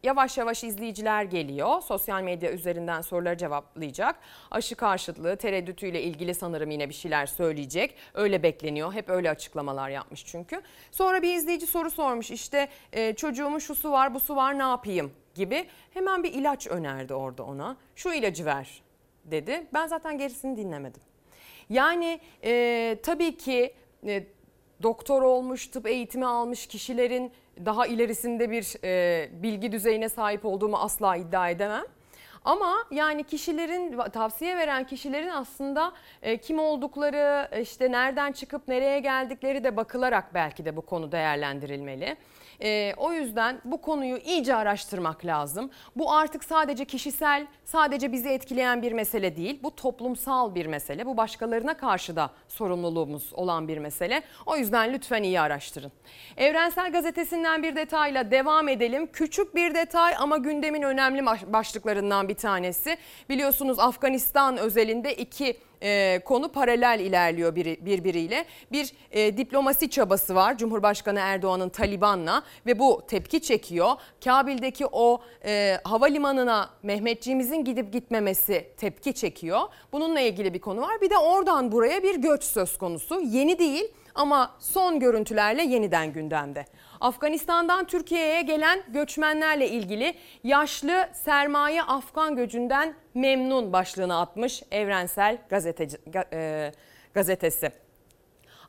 Yavaş 0.03 0.37
yavaş 0.37 0.63
izleyiciler 0.63 1.23
geliyor. 1.23 1.81
Sosyal 1.81 2.21
medya 2.21 2.51
üzerinden 2.51 3.01
soruları 3.01 3.37
cevaplayacak. 3.37 4.15
Aşı 4.51 4.75
karşıtlığı, 4.75 5.35
tereddütüyle 5.35 6.01
ilgili 6.01 6.35
sanırım 6.35 6.71
yine 6.71 6.89
bir 6.89 6.93
şeyler 6.93 7.25
söyleyecek. 7.25 7.95
Öyle 8.13 8.43
bekleniyor. 8.43 8.93
Hep 8.93 9.09
öyle 9.09 9.29
açıklamalar 9.29 9.89
yapmış 9.89 10.25
çünkü. 10.25 10.61
Sonra 10.91 11.21
bir 11.21 11.35
izleyici 11.35 11.67
soru 11.67 11.91
sormuş. 11.91 12.31
İşte 12.31 12.67
e, 12.93 13.13
çocuğumun 13.13 13.59
şu 13.59 13.75
su 13.75 13.91
var, 13.91 14.13
bu 14.13 14.19
su 14.19 14.35
var 14.35 14.59
ne 14.59 14.63
yapayım 14.63 15.11
gibi. 15.35 15.65
Hemen 15.93 16.23
bir 16.23 16.33
ilaç 16.33 16.67
önerdi 16.67 17.13
orada 17.13 17.43
ona. 17.43 17.77
Şu 17.95 18.13
ilacı 18.13 18.45
ver 18.45 18.81
dedi. 19.25 19.67
Ben 19.73 19.87
zaten 19.87 20.17
gerisini 20.17 20.57
dinlemedim. 20.57 21.01
Yani 21.69 22.19
e, 22.43 22.97
tabii 23.03 23.37
ki 23.37 23.73
e, 24.07 24.23
doktor 24.83 25.21
olmuş, 25.21 25.67
tıp 25.67 25.87
eğitimi 25.87 26.25
almış 26.25 26.67
kişilerin 26.67 27.31
daha 27.65 27.87
ilerisinde 27.87 28.51
bir 28.51 28.75
e, 28.83 29.29
bilgi 29.43 29.71
düzeyine 29.71 30.09
sahip 30.09 30.45
olduğumu 30.45 30.77
asla 30.77 31.15
iddia 31.15 31.49
edemem. 31.49 31.83
Ama 32.45 32.75
yani 32.91 33.23
kişilerin 33.23 33.97
tavsiye 34.09 34.57
veren 34.57 34.83
kişilerin 34.83 35.29
aslında 35.29 35.91
e, 36.21 36.37
kim 36.37 36.59
oldukları 36.59 37.61
işte 37.61 37.91
nereden 37.91 38.31
çıkıp 38.31 38.67
nereye 38.67 38.99
geldikleri 38.99 39.63
de 39.63 39.77
bakılarak 39.77 40.33
belki 40.33 40.65
de 40.65 40.75
bu 40.75 40.81
konu 40.81 41.11
değerlendirilmeli. 41.11 42.17
E, 42.63 42.93
o 42.97 43.13
yüzden 43.13 43.61
bu 43.65 43.81
konuyu 43.81 44.17
iyice 44.17 44.55
araştırmak 44.55 45.25
lazım. 45.25 45.69
Bu 45.95 46.13
artık 46.13 46.43
sadece 46.43 46.85
kişisel, 46.85 47.47
sadece 47.65 48.11
bizi 48.11 48.29
etkileyen 48.29 48.81
bir 48.81 48.91
mesele 48.91 49.35
değil. 49.35 49.59
Bu 49.63 49.75
toplumsal 49.75 50.55
bir 50.55 50.65
mesele. 50.65 51.05
Bu 51.05 51.17
başkalarına 51.17 51.73
karşı 51.73 52.15
da 52.15 52.31
sorumluluğumuz 52.47 53.33
olan 53.33 53.67
bir 53.67 53.77
mesele. 53.77 54.21
O 54.45 54.57
yüzden 54.57 54.93
lütfen 54.93 55.23
iyi 55.23 55.39
araştırın. 55.39 55.91
Evrensel 56.37 56.91
Gazetesi'nden 56.91 57.63
bir 57.63 57.75
detayla 57.75 58.31
devam 58.31 58.67
edelim. 58.67 59.07
Küçük 59.13 59.55
bir 59.55 59.75
detay 59.75 60.13
ama 60.19 60.37
gündemin 60.37 60.81
önemli 60.81 61.25
başlıklarından 61.25 62.29
bir 62.29 62.30
tanesi. 62.35 62.97
Biliyorsunuz 63.29 63.79
Afganistan 63.79 64.57
özelinde 64.57 65.15
iki 65.15 65.57
e, 65.83 66.19
konu 66.25 66.51
paralel 66.51 66.99
ilerliyor 66.99 67.55
biri, 67.55 67.77
birbiriyle. 67.81 68.45
Bir 68.71 68.93
e, 69.11 69.37
diplomasi 69.37 69.89
çabası 69.89 70.35
var 70.35 70.57
Cumhurbaşkanı 70.57 71.19
Erdoğan'ın 71.19 71.69
Taliban'la 71.69 72.43
ve 72.65 72.79
bu 72.79 73.03
tepki 73.07 73.41
çekiyor. 73.41 73.91
Kabil'deki 74.23 74.85
o 74.91 75.21
e, 75.45 75.77
havalimanına 75.83 76.69
Mehmetçiğimizin 76.83 77.63
gidip 77.63 77.93
gitmemesi 77.93 78.67
tepki 78.77 79.13
çekiyor. 79.13 79.61
Bununla 79.91 80.19
ilgili 80.19 80.53
bir 80.53 80.59
konu 80.59 80.81
var. 80.81 81.01
Bir 81.01 81.09
de 81.09 81.17
oradan 81.17 81.71
buraya 81.71 82.03
bir 82.03 82.15
göç 82.15 82.43
söz 82.43 82.77
konusu. 82.77 83.21
Yeni 83.21 83.59
değil 83.59 83.85
ama 84.15 84.55
son 84.59 84.99
görüntülerle 84.99 85.63
yeniden 85.63 86.13
gündemde. 86.13 86.65
Afganistan'dan 87.01 87.85
Türkiye'ye 87.85 88.41
gelen 88.41 88.83
göçmenlerle 88.87 89.69
ilgili 89.69 90.13
yaşlı 90.43 91.09
sermaye 91.13 91.83
Afgan 91.83 92.35
göçünden 92.35 92.93
memnun 93.13 93.73
başlığını 93.73 94.19
atmış 94.19 94.63
Evrensel 94.71 95.37
Gazeteci, 95.49 95.97
e, 96.33 96.71
gazetesi. 97.13 97.71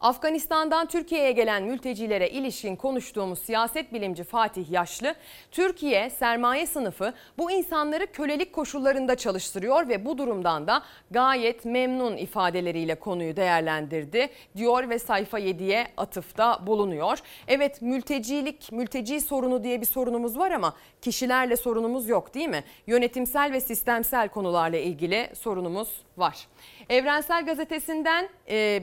Afganistan'dan 0.03 0.87
Türkiye'ye 0.87 1.33
gelen 1.33 1.63
mültecilere 1.63 2.31
ilişkin 2.31 2.77
konuştuğumuz 2.77 3.39
siyaset 3.39 3.93
bilimci 3.93 4.25
Fatih 4.25 4.71
Yaşlı, 4.71 5.15
Türkiye 5.51 6.11
sermaye 6.11 6.67
sınıfı 6.67 7.13
bu 7.39 7.51
insanları 7.51 8.07
kölelik 8.07 8.53
koşullarında 8.53 9.17
çalıştırıyor 9.17 9.89
ve 9.89 10.05
bu 10.05 10.19
durumdan 10.19 10.67
da 10.67 10.83
gayet 11.11 11.65
memnun 11.65 12.17
ifadeleriyle 12.17 12.95
konuyu 12.95 13.37
değerlendirdi 13.37 14.31
diyor 14.57 14.89
ve 14.89 14.99
sayfa 14.99 15.41
7'ye 15.41 15.87
atıfta 15.97 16.67
bulunuyor. 16.67 17.19
Evet 17.49 17.83
mültecilik, 17.83 18.73
mülteci 18.73 19.21
sorunu 19.21 19.65
diye 19.65 19.81
bir 19.81 19.87
sorunumuz 19.87 20.39
var 20.39 20.51
ama 20.51 20.75
kişilerle 21.01 21.57
sorunumuz 21.57 22.09
yok 22.09 22.35
değil 22.35 22.49
mi? 22.49 22.65
Yönetimsel 22.87 23.53
ve 23.53 23.61
sistemsel 23.61 24.29
konularla 24.29 24.77
ilgili 24.77 25.31
sorunumuz 25.35 26.03
var. 26.17 26.49
Evrensel 26.89 27.45
Gazetesi'nden 27.45 28.29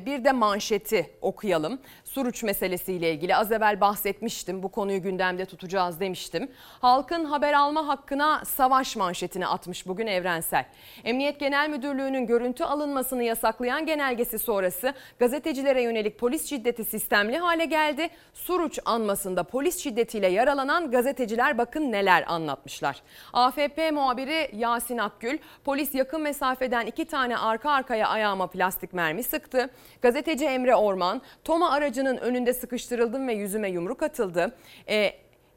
bir 0.06 0.24
de 0.24 0.32
manşeti 0.32 1.10
okuyalım. 1.22 1.82
Suruç 2.10 2.43
meselesiyle 2.43 3.12
ilgili 3.13 3.36
az 3.36 3.52
evvel 3.52 3.82
bahsetmiştim. 3.82 4.63
Bu 4.63 4.69
konuyu 4.69 5.02
gündemde 5.02 5.45
tutacağız 5.45 6.00
demiştim. 6.00 6.52
Halkın 6.82 7.26
haber 7.26 7.54
alma 7.54 7.88
hakkına 7.88 8.45
savaş 8.45 8.95
manşetini 8.95 9.48
atmış 9.48 9.88
bugün 9.88 10.08
Evrensel. 10.08 10.65
Emniyet 11.04 11.39
Genel 11.39 11.69
Müdürlüğü'nün 11.69 12.28
görüntü 12.28 12.63
alınmasını 12.63 13.24
yasaklayan 13.24 13.86
genelgesi 13.86 14.39
sonrası 14.39 14.93
gazetecilere 15.19 15.82
yönelik 15.82 16.19
polis 16.19 16.50
şiddeti 16.50 16.86
sistemli 16.86 17.38
hale 17.38 17.65
geldi. 17.65 18.10
Suruç 18.34 18.80
anmasında 18.86 19.43
polis 19.43 19.84
şiddetiyle 19.84 20.28
yaralanan 20.28 20.91
gazeteciler 20.91 21.58
bakın 21.58 21.91
neler 21.91 22.24
anlatmışlar. 22.28 23.02
AFP 23.34 23.91
muhabiri 23.91 24.50
Yasin 24.54 24.98
Akgül 24.98 25.38
polis 25.63 25.95
yakın 25.95 26.22
mesafeden 26.22 26.86
iki 26.86 27.06
tane 27.06 27.38
arka 27.38 27.72
arkaya 27.72 28.08
ayağıma 28.08 28.48
plastik 28.48 28.93
mermi 28.93 29.24
sıktı. 29.24 29.69
Gazeteci 30.02 30.45
Emre 30.45 30.76
Orman 30.76 31.22
Toma 31.43 31.72
aracının 32.00 32.18
önünde 32.18 32.54
sıkıştırıldım 32.54 33.28
ve 33.28 33.34
yüzüme 33.34 33.70
yumruk 33.70 34.04
atıldı. 34.04 34.56
E, 34.90 35.14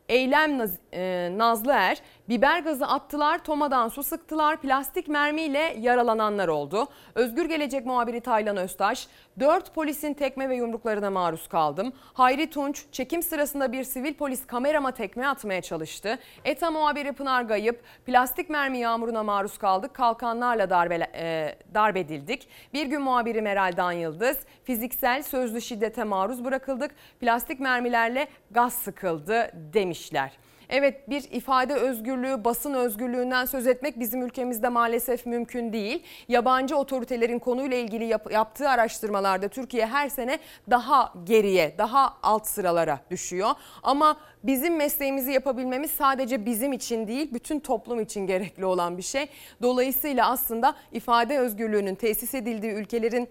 Eylem 0.08 0.58
Naz, 0.58 0.78
e, 0.92 1.32
Nazlı 1.36 1.72
Er 1.72 2.02
biber 2.28 2.60
gazı 2.60 2.86
attılar, 2.86 3.44
tomadan 3.44 3.88
su 3.88 4.02
sıktılar, 4.02 4.60
plastik 4.60 5.08
mermiyle 5.08 5.76
yaralananlar 5.78 6.48
oldu. 6.48 6.88
Özgür 7.14 7.44
Gelecek 7.44 7.86
muhabiri 7.86 8.20
Taylan 8.20 8.56
Öztaş, 8.56 9.08
4 9.40 9.74
polisin 9.74 10.14
tekme 10.14 10.48
ve 10.48 10.56
yumruklarına 10.56 11.10
maruz 11.10 11.48
kaldım. 11.48 11.92
Hayri 12.14 12.50
Tunç, 12.50 12.84
çekim 12.92 13.22
sırasında 13.22 13.72
bir 13.72 13.84
sivil 13.84 14.14
polis 14.14 14.46
kamerama 14.46 14.90
tekme 14.90 15.26
atmaya 15.26 15.62
çalıştı. 15.62 16.18
ETA 16.44 16.70
muhabiri 16.70 17.12
Pınar 17.12 17.42
Gayıp, 17.42 17.82
plastik 18.06 18.50
mermi 18.50 18.78
yağmuruna 18.78 19.22
maruz 19.22 19.58
kaldık, 19.58 19.94
kalkanlarla 19.94 20.70
darbe, 20.70 21.10
e, 21.14 21.56
darp 21.74 21.96
edildik. 21.96 22.48
Bir 22.74 22.86
gün 22.86 23.02
muhabiri 23.02 23.42
Meral 23.42 23.76
Dan 23.76 23.92
Yıldız, 23.92 24.38
fiziksel 24.64 25.22
sözlü 25.22 25.60
şiddete 25.60 26.04
maruz 26.04 26.44
bırakıldık, 26.44 26.90
plastik 27.20 27.60
mermilerle 27.60 28.28
gaz 28.50 28.72
sıkıldı 28.72 29.50
demişler. 29.74 30.32
Evet 30.72 31.10
bir 31.10 31.24
ifade 31.30 31.74
özgürlüğü, 31.74 32.44
basın 32.44 32.74
özgürlüğünden 32.74 33.44
söz 33.44 33.66
etmek 33.66 34.00
bizim 34.00 34.22
ülkemizde 34.22 34.68
maalesef 34.68 35.26
mümkün 35.26 35.72
değil. 35.72 36.02
Yabancı 36.28 36.76
otoritelerin 36.76 37.38
konuyla 37.38 37.76
ilgili 37.76 38.04
yap- 38.04 38.32
yaptığı 38.32 38.68
araştırmalarda 38.68 39.48
Türkiye 39.48 39.86
her 39.86 40.08
sene 40.08 40.38
daha 40.70 41.12
geriye, 41.24 41.74
daha 41.78 42.14
alt 42.22 42.46
sıralara 42.46 43.00
düşüyor. 43.10 43.50
Ama 43.82 44.16
bizim 44.44 44.76
mesleğimizi 44.76 45.32
yapabilmemiz 45.32 45.90
sadece 45.90 46.46
bizim 46.46 46.72
için 46.72 47.08
değil, 47.08 47.34
bütün 47.34 47.60
toplum 47.60 48.00
için 48.00 48.26
gerekli 48.26 48.64
olan 48.64 48.98
bir 48.98 49.02
şey. 49.02 49.26
Dolayısıyla 49.62 50.30
aslında 50.30 50.74
ifade 50.92 51.38
özgürlüğünün 51.38 51.94
tesis 51.94 52.34
edildiği 52.34 52.72
ülkelerin 52.72 53.28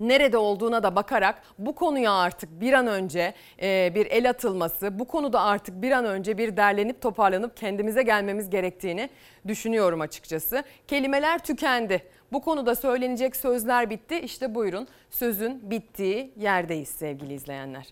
nerede 0.00 0.36
olduğuna 0.36 0.82
da 0.82 0.96
bakarak 0.96 1.42
bu 1.58 1.74
konuya 1.74 2.12
artık 2.12 2.60
bir 2.60 2.72
an 2.72 2.86
önce 2.86 3.34
e, 3.62 3.92
bir 3.94 4.06
el 4.06 4.30
atılması, 4.30 4.98
bu 4.98 5.04
konuda 5.04 5.40
artık 5.40 5.82
bir 5.82 5.90
an 5.90 6.04
önce 6.04 6.38
bir 6.38 6.56
derlenip 6.56 7.00
toparlanıp 7.00 7.56
kendimize 7.56 8.02
gelmemiz 8.02 8.50
gerektiğini 8.50 9.10
düşünüyorum 9.46 10.00
açıkçası. 10.00 10.64
Kelimeler 10.88 11.38
tükendi. 11.38 12.02
Bu 12.32 12.40
konuda 12.40 12.74
söylenecek 12.74 13.36
sözler 13.36 13.90
bitti. 13.90 14.20
İşte 14.20 14.54
buyurun 14.54 14.88
sözün 15.10 15.70
bittiği 15.70 16.32
yerdeyiz 16.36 16.88
sevgili 16.88 17.34
izleyenler. 17.34 17.86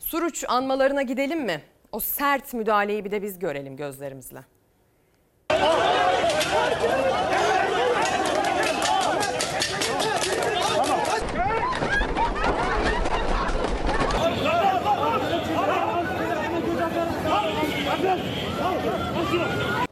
Suruç 0.00 0.44
anmalarına 0.48 1.02
gidelim 1.02 1.44
mi? 1.44 1.60
O 1.92 2.00
sert 2.00 2.54
müdahaleyi 2.54 3.04
bir 3.04 3.10
de 3.10 3.22
biz 3.22 3.38
görelim 3.38 3.76
gözlerimizle. 3.76 4.44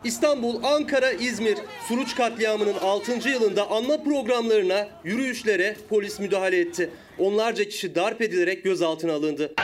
İstanbul, 0.04 0.62
Ankara, 0.62 1.10
İzmir 1.12 1.58
Suruç 1.88 2.14
katliamının 2.14 2.74
6. 2.80 3.28
yılında 3.28 3.70
anma 3.70 4.02
programlarına, 4.04 4.88
yürüyüşlere 5.04 5.76
polis 5.88 6.20
müdahale 6.20 6.60
etti. 6.60 6.90
Onlarca 7.18 7.64
kişi 7.64 7.94
darp 7.94 8.22
edilerek 8.22 8.64
gözaltına 8.64 9.12
alındı. 9.12 9.54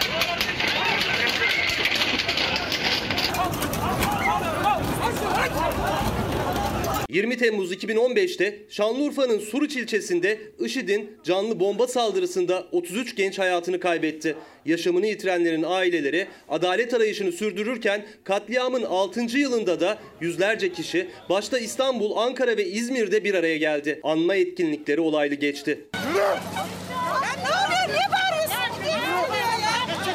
20 7.09 7.37
Temmuz 7.37 7.73
2015'te 7.73 8.59
Şanlıurfa'nın 8.69 9.39
Suruç 9.39 9.77
ilçesinde 9.77 10.39
IŞİD'in 10.61 11.17
canlı 11.25 11.61
bomba 11.61 11.87
saldırısında 11.87 12.67
33 12.73 13.17
genç 13.17 13.39
hayatını 13.39 13.81
kaybetti. 13.81 14.37
Yaşamını 14.65 15.07
yitirenlerin 15.07 15.63
aileleri 15.63 16.27
adalet 16.49 16.95
arayışını 16.95 17.33
sürdürürken 17.33 18.07
katliamın 18.25 18.83
6. 18.83 19.21
yılında 19.39 19.81
da 19.81 19.99
yüzlerce 20.21 20.73
kişi 20.73 21.09
başta 21.29 21.59
İstanbul, 21.59 22.17
Ankara 22.17 22.57
ve 22.57 22.65
İzmir'de 22.67 23.25
bir 23.25 23.35
araya 23.35 23.57
geldi. 23.57 24.01
Anma 24.03 24.35
etkinlikleri 24.35 25.01
olaylı 25.01 25.35
geçti. 25.35 25.79
ne 26.05 26.11
oluyor? 26.11 27.89
Niye 27.89 28.09
bağırıyorsun? 28.13 28.83
Ne 28.85 29.15
oluyor 29.15 29.59
ya? 29.63 29.75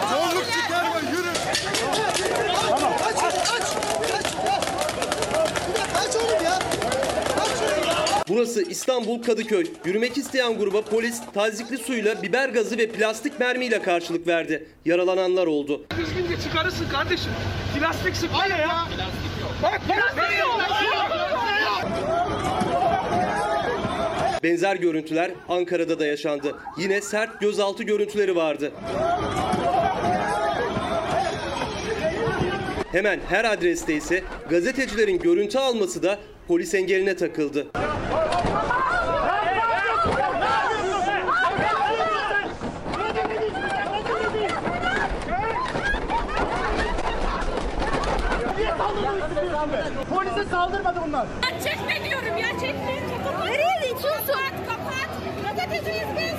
Zorluk 0.10 0.46
çıkarma 0.54 1.00
yürü. 1.00 1.34
Tamam. 2.70 2.94
Aç 3.06 3.16
aç 3.24 3.34
aç. 3.34 3.64
Aç. 4.20 4.26
Aç 5.96 6.16
oğlum 6.16 6.44
ya. 6.46 6.60
Burası 8.30 8.62
İstanbul 8.62 9.24
Kadıköy. 9.24 9.66
Yürümek 9.86 10.18
isteyen 10.18 10.58
gruba 10.58 10.82
polis 10.82 11.22
tazikli 11.34 11.78
suyla, 11.78 12.24
biber 12.24 12.50
gazı 12.50 12.78
ve 12.78 12.88
plastik 12.88 13.40
mermiyle 13.40 13.82
karşılık 13.82 14.28
verdi. 14.28 14.68
Yaralananlar 14.86 15.48
oldu. 15.48 15.86
Düzgünce 15.98 16.42
çıkarırsın 16.44 16.90
kardeşim. 16.90 17.32
Plastik 17.80 18.16
sıkma 18.16 18.46
ya. 18.48 18.58
Plastik 18.58 19.42
yok. 19.42 19.52
Bak 19.64 19.82
plastik 19.88 20.40
yok. 20.40 20.60
Benzer 24.44 24.76
görüntüler 24.76 25.32
Ankara'da 25.50 26.00
da 26.00 26.06
yaşandı. 26.06 26.56
Yine 26.78 27.02
sert 27.02 27.40
gözaltı 27.40 27.84
görüntüleri 27.84 28.36
vardı. 28.36 28.72
Hemen 32.92 33.20
her 33.30 33.46
adreste 33.46 33.96
ise 33.96 34.24
gazetecilerin 34.50 35.20
görüntü 35.20 35.58
alması 35.58 36.04
da 36.04 36.20
polis 36.48 36.74
engeline 36.74 37.16
takıldı. 37.18 37.68
Polise 50.10 50.46
saldırmadı 50.52 51.00
bunlar. 51.08 51.28
Çekme 51.64 52.10
diyorum 52.10 52.38
ya 52.38 52.50
çekme. 52.60 52.96
Nereye 53.46 53.78
itiyorsun? 53.92 54.34
Kapat 54.34 54.68
kapat. 54.68 55.10
Gazeteciyiz 55.46 56.08
biz. 56.18 56.34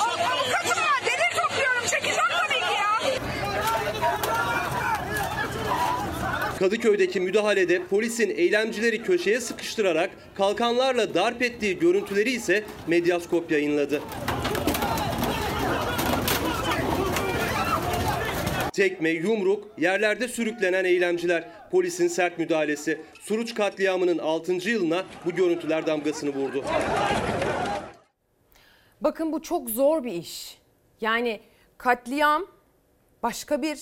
Avukatım 0.00 0.82
var. 0.82 1.00
Delil 1.06 1.32
topluyorum. 1.40 1.86
Çekeceğim 1.86 2.30
tabii 2.38 2.60
ki 2.60 2.74
ya. 2.74 3.14
Kadıköy'deki 6.64 7.20
müdahalede 7.20 7.84
polisin 7.84 8.30
eylemcileri 8.30 9.02
köşeye 9.02 9.40
sıkıştırarak 9.40 10.10
kalkanlarla 10.34 11.14
darp 11.14 11.42
ettiği 11.42 11.78
görüntüleri 11.78 12.30
ise 12.30 12.64
Medyaskop 12.86 13.50
yayınladı. 13.50 14.02
Tekme, 18.72 19.10
yumruk, 19.10 19.68
yerlerde 19.78 20.28
sürüklenen 20.28 20.84
eylemciler. 20.84 21.48
Polisin 21.70 22.08
sert 22.08 22.38
müdahalesi. 22.38 23.00
Suruç 23.20 23.54
katliamının 23.54 24.18
6. 24.18 24.52
yılına 24.52 25.04
bu 25.24 25.30
görüntüler 25.30 25.86
damgasını 25.86 26.34
vurdu. 26.34 26.64
Bakın 29.00 29.32
bu 29.32 29.42
çok 29.42 29.70
zor 29.70 30.04
bir 30.04 30.12
iş. 30.12 30.58
Yani 31.00 31.40
katliam 31.78 32.46
başka 33.22 33.62
bir 33.62 33.78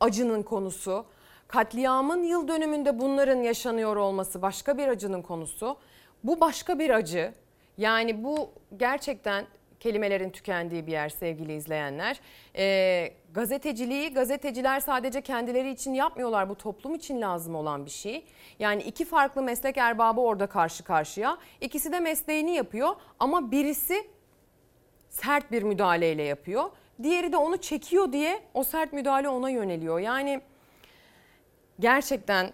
acının 0.00 0.42
konusu. 0.42 1.06
Katliamın 1.48 2.22
yıl 2.22 2.48
dönümünde 2.48 2.98
bunların 2.98 3.42
yaşanıyor 3.42 3.96
olması 3.96 4.42
başka 4.42 4.78
bir 4.78 4.88
acının 4.88 5.22
konusu. 5.22 5.76
Bu 6.24 6.40
başka 6.40 6.78
bir 6.78 6.90
acı. 6.90 7.34
Yani 7.78 8.24
bu 8.24 8.50
gerçekten 8.76 9.46
kelimelerin 9.80 10.30
tükendiği 10.30 10.86
bir 10.86 10.92
yer 10.92 11.08
sevgili 11.08 11.54
izleyenler. 11.54 12.20
Ee, 12.56 13.12
gazeteciliği 13.34 14.14
gazeteciler 14.14 14.80
sadece 14.80 15.20
kendileri 15.20 15.70
için 15.70 15.94
yapmıyorlar. 15.94 16.48
Bu 16.48 16.54
toplum 16.54 16.94
için 16.94 17.20
lazım 17.20 17.54
olan 17.54 17.86
bir 17.86 17.90
şey. 17.90 18.24
Yani 18.58 18.82
iki 18.82 19.04
farklı 19.04 19.42
meslek 19.42 19.76
erbabı 19.76 20.20
orada 20.20 20.46
karşı 20.46 20.84
karşıya. 20.84 21.38
İkisi 21.60 21.92
de 21.92 22.00
mesleğini 22.00 22.54
yapıyor 22.54 22.96
ama 23.18 23.50
birisi 23.50 24.06
sert 25.08 25.52
bir 25.52 25.62
müdahaleyle 25.62 26.22
yapıyor. 26.22 26.64
Diğeri 27.02 27.32
de 27.32 27.36
onu 27.36 27.56
çekiyor 27.56 28.12
diye 28.12 28.40
o 28.54 28.64
sert 28.64 28.92
müdahale 28.92 29.28
ona 29.28 29.50
yöneliyor. 29.50 29.98
Yani 29.98 30.40
gerçekten 31.80 32.52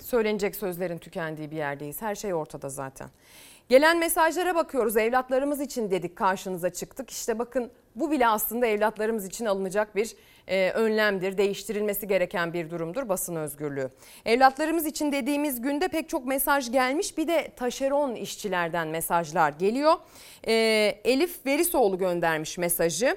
söylenecek 0.00 0.56
sözlerin 0.56 0.98
tükendiği 0.98 1.50
bir 1.50 1.56
yerdeyiz. 1.56 2.02
Her 2.02 2.14
şey 2.14 2.34
ortada 2.34 2.68
zaten. 2.68 3.08
Gelen 3.68 3.98
mesajlara 3.98 4.54
bakıyoruz. 4.54 4.96
Evlatlarımız 4.96 5.60
için 5.60 5.90
dedik 5.90 6.16
karşınıza 6.16 6.70
çıktık. 6.70 7.10
İşte 7.10 7.38
bakın 7.38 7.70
bu 7.96 8.10
bile 8.10 8.26
aslında 8.26 8.66
evlatlarımız 8.66 9.26
için 9.26 9.44
alınacak 9.44 9.96
bir 9.96 10.16
e, 10.48 10.70
önlemdir. 10.70 11.38
Değiştirilmesi 11.38 12.08
gereken 12.08 12.52
bir 12.52 12.70
durumdur 12.70 13.08
basın 13.08 13.36
özgürlüğü. 13.36 13.90
Evlatlarımız 14.24 14.86
için 14.86 15.12
dediğimiz 15.12 15.60
günde 15.60 15.88
pek 15.88 16.08
çok 16.08 16.26
mesaj 16.26 16.72
gelmiş. 16.72 17.18
Bir 17.18 17.28
de 17.28 17.50
taşeron 17.56 18.14
işçilerden 18.14 18.88
mesajlar 18.88 19.52
geliyor. 19.52 19.94
E, 20.46 20.52
Elif 21.04 21.46
Verisoğlu 21.46 21.98
göndermiş 21.98 22.58
mesajı. 22.58 23.16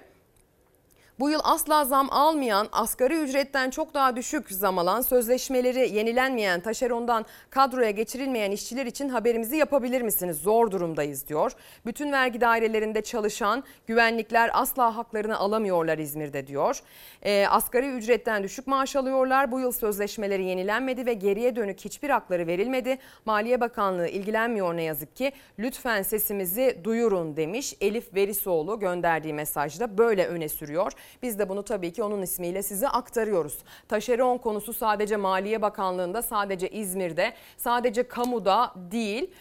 Bu 1.20 1.30
yıl 1.30 1.40
asla 1.44 1.86
zam 1.86 2.08
almayan, 2.12 2.68
asgari 2.72 3.16
ücretten 3.16 3.70
çok 3.70 3.94
daha 3.94 4.16
düşük 4.16 4.52
zam 4.52 4.78
alan, 4.78 5.02
sözleşmeleri 5.02 5.96
yenilenmeyen, 5.96 6.60
taşerondan 6.60 7.26
kadroya 7.50 7.92
geçirilmeyen 7.92 8.52
işçiler 8.52 8.86
için 8.86 9.10
haberimizi 9.10 9.58
yapabilir 9.58 10.02
misiniz? 10.02 10.38
Zor 10.38 10.72
durumdayız 10.72 11.28
diyor. 11.28 11.52
Bütün 11.86 12.12
vergi 12.12 12.42
dairelerinde 12.42 13.02
çalışan 13.02 13.64
güvenlikler 13.88 14.50
asla 14.54 14.98
haklarını 14.98 15.38
alamıyorlar 15.38 15.98
İzmir'de 15.98 16.48
diyor. 16.48 16.80
E, 17.22 17.48
asgari 17.48 17.90
ücretten 17.90 18.44
düşük 18.44 18.68
maaş 18.68 18.96
alıyorlar. 18.96 19.52
Bu 19.52 19.60
yıl 19.60 19.72
sözleşmeleri 19.72 20.46
yenilenmedi 20.46 21.06
ve 21.06 21.14
geriye 21.14 21.56
dönük 21.56 21.80
hiçbir 21.80 22.10
hakları 22.10 22.48
verilmedi. 22.48 22.98
Maliye 23.26 23.62
Bakanlığı 23.62 24.08
ilgilenmiyor 24.08 24.78
ne 24.78 24.84
yazık 24.84 25.16
ki. 25.16 25.32
Lütfen 25.60 26.02
sesimizi 26.02 26.82
duyurun 26.84 27.38
demiş. 27.38 27.74
Elif 27.82 28.16
Verisoğlu 28.16 28.80
gönderdiği 28.80 29.34
mesajda 29.34 29.98
böyle 29.98 30.28
öne 30.28 30.50
sürüyor. 30.50 30.92
Biz 31.22 31.40
de 31.40 31.50
bunu 31.50 31.64
tabii 31.64 31.94
ki 31.94 32.04
onun 32.04 32.22
ismiyle 32.22 32.64
size 32.64 32.88
aktarıyoruz. 32.88 33.58
Taşeron 33.88 34.38
konusu 34.38 34.74
sadece 34.74 35.16
Maliye 35.16 35.62
Bakanlığı'nda, 35.62 36.22
sadece 36.22 36.70
İzmir'de, 36.70 37.34
sadece 37.58 38.08
kamuda 38.08 38.74
değil 38.76 39.32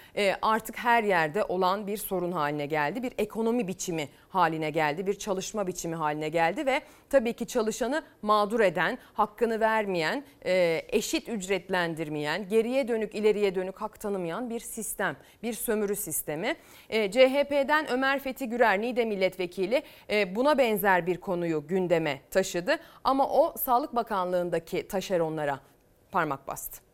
artık 0.42 0.78
her 0.78 1.02
yerde 1.02 1.44
olan 1.44 1.86
bir 1.86 1.96
sorun 1.96 2.32
haline 2.32 2.66
geldi. 2.66 3.02
Bir 3.02 3.12
ekonomi 3.18 3.68
biçimi 3.68 4.08
haline 4.28 4.70
geldi, 4.70 5.06
bir 5.06 5.14
çalışma 5.14 5.66
biçimi 5.66 5.94
haline 5.94 6.28
geldi 6.28 6.66
ve 6.66 6.80
tabii 7.10 7.32
ki 7.32 7.46
çalışanı 7.46 8.02
mağdur 8.22 8.60
eden, 8.60 8.98
hakkını 9.14 9.60
vermeyen, 9.60 10.24
e, 10.46 10.82
eşit 10.88 11.28
ücretlendirmeyen, 11.28 12.48
geriye 12.48 12.88
dönük 12.88 13.14
ileriye 13.14 13.54
dönük 13.54 13.80
hak 13.80 14.00
tanımayan 14.00 14.50
bir 14.50 14.60
sistem, 14.60 15.16
bir 15.42 15.52
sömürü 15.52 15.96
sistemi. 15.96 16.56
E, 16.88 17.10
CHP'den 17.10 17.90
Ömer 17.90 18.18
Fethi 18.18 18.48
Gürer, 18.48 18.80
Niğde 18.80 19.04
Milletvekili 19.04 19.82
e, 20.10 20.36
buna 20.36 20.58
benzer 20.58 21.06
bir 21.06 21.16
konuyu 21.16 21.66
gündeme 21.66 22.20
taşıdı 22.30 22.76
ama 23.04 23.28
o 23.28 23.54
Sağlık 23.56 23.94
Bakanlığı'ndaki 23.94 24.88
taşeronlara 24.88 25.60
parmak 26.12 26.48
bastı. 26.48 26.85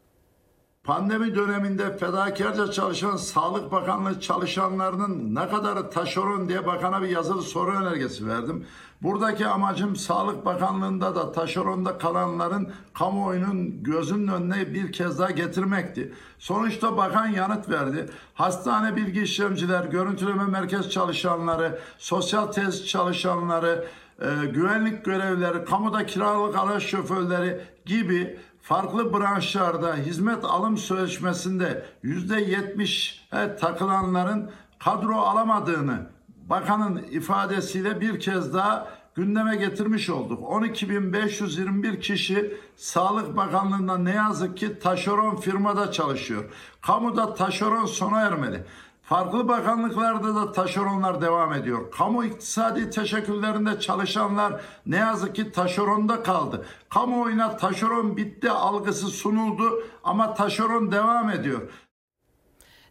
Pandemi 0.85 1.35
döneminde 1.35 1.97
fedakarca 1.97 2.71
çalışan 2.71 3.17
Sağlık 3.17 3.73
Bakanlığı 3.73 4.21
çalışanlarının 4.21 5.35
ne 5.35 5.49
kadarı 5.49 5.91
taşeron 5.91 6.49
diye 6.49 6.67
bakana 6.67 7.03
bir 7.03 7.09
yazılı 7.09 7.43
soru 7.43 7.71
önergesi 7.71 8.29
verdim. 8.29 8.67
Buradaki 9.03 9.47
amacım 9.47 9.97
Sağlık 9.97 10.45
Bakanlığı'nda 10.45 11.15
da 11.15 11.33
taşeronda 11.33 11.99
kalanların 11.99 12.73
kamuoyunun 12.95 13.83
gözünün 13.83 14.29
önüne 14.29 14.75
bir 14.75 14.93
kez 14.93 15.19
daha 15.19 15.31
getirmekti. 15.31 16.13
Sonuçta 16.39 16.97
bakan 16.97 17.27
yanıt 17.27 17.69
verdi. 17.69 18.11
Hastane 18.35 18.97
bilgi 18.97 19.23
işlemciler, 19.23 19.85
görüntüleme 19.85 20.45
merkez 20.45 20.91
çalışanları, 20.91 21.79
sosyal 21.99 22.47
tesis 22.47 22.87
çalışanları, 22.87 23.85
e, 24.21 24.47
güvenlik 24.47 25.05
görevlileri, 25.05 25.65
kamuda 25.65 26.07
kiralık 26.07 26.57
araç 26.59 26.83
şoförleri 26.83 27.61
gibi 27.87 28.39
farklı 28.63 29.13
branşlarda 29.13 29.97
hizmet 29.97 30.45
alım 30.45 30.77
sözleşmesinde 30.77 31.87
yüzde 32.03 32.35
70'e 32.35 33.57
takılanların 33.57 34.51
kadro 34.79 35.17
alamadığını 35.17 36.07
bakanın 36.29 37.03
ifadesiyle 37.03 38.01
bir 38.01 38.21
kez 38.21 38.55
daha 38.55 38.89
gündeme 39.15 39.57
getirmiş 39.57 40.11
olduk. 40.11 40.43
12.521 40.43 42.01
kişi 42.01 42.57
Sağlık 42.77 43.37
Bakanlığı'nda 43.37 43.99
ne 43.99 44.15
yazık 44.15 44.57
ki 44.57 44.79
taşeron 44.79 45.37
firmada 45.37 45.93
çalışıyor. 45.93 46.45
Kamuda 46.81 47.35
taşeron 47.35 47.87
sona 47.87 48.21
ermeli. 48.21 48.65
Farklı 49.13 49.49
bakanlıklarda 49.49 50.35
da 50.35 50.53
taşeronlar 50.53 51.21
devam 51.21 51.53
ediyor. 51.53 51.91
Kamu 51.91 52.25
iktisadi 52.25 52.91
teşekküllerinde 52.91 53.81
çalışanlar 53.81 54.61
ne 54.87 54.97
yazık 54.97 55.35
ki 55.35 55.53
taşeronda 55.53 56.23
kaldı. 56.23 56.67
Kamuoyuna 56.89 57.57
taşeron 57.57 58.17
bitti 58.17 58.51
algısı 58.51 59.07
sunuldu 59.07 59.85
ama 60.05 60.35
taşeron 60.35 60.93
devam 60.93 61.31
ediyor. 61.31 61.61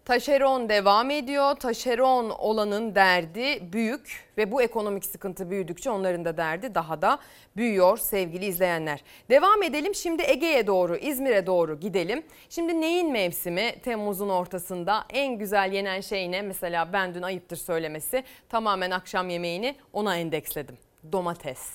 Taşeron 0.05 0.69
devam 0.69 1.09
ediyor. 1.09 1.55
Taşeron 1.55 2.29
olanın 2.29 2.95
derdi 2.95 3.73
büyük 3.73 4.29
ve 4.37 4.51
bu 4.51 4.61
ekonomik 4.61 5.05
sıkıntı 5.05 5.49
büyüdükçe 5.49 5.91
onların 5.91 6.25
da 6.25 6.37
derdi 6.37 6.75
daha 6.75 7.01
da 7.01 7.19
büyüyor 7.57 7.97
sevgili 7.97 8.45
izleyenler. 8.45 9.03
Devam 9.29 9.63
edelim 9.63 9.95
şimdi 9.95 10.23
Ege'ye 10.23 10.67
doğru, 10.67 10.95
İzmir'e 10.95 11.47
doğru 11.47 11.79
gidelim. 11.79 12.23
Şimdi 12.49 12.81
neyin 12.81 13.11
mevsimi? 13.11 13.71
Temmuz'un 13.83 14.29
ortasında 14.29 15.05
en 15.09 15.37
güzel 15.37 15.73
yenen 15.73 16.01
şey 16.01 16.31
ne? 16.31 16.41
Mesela 16.41 16.93
ben 16.93 17.15
dün 17.15 17.21
ayıptır 17.21 17.57
söylemesi 17.57 18.23
tamamen 18.49 18.91
akşam 18.91 19.29
yemeğini 19.29 19.75
ona 19.93 20.17
endeksledim. 20.17 20.77
Domates. 21.11 21.69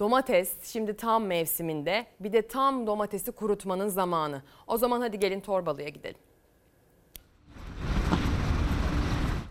Domates 0.00 0.52
şimdi 0.62 0.96
tam 0.96 1.24
mevsiminde 1.24 2.06
bir 2.20 2.32
de 2.32 2.48
tam 2.48 2.86
domatesi 2.86 3.32
kurutmanın 3.32 3.88
zamanı. 3.88 4.42
O 4.66 4.76
zaman 4.76 5.00
hadi 5.00 5.18
gelin 5.18 5.40
Torbalı'ya 5.40 5.88
gidelim. 5.88 6.27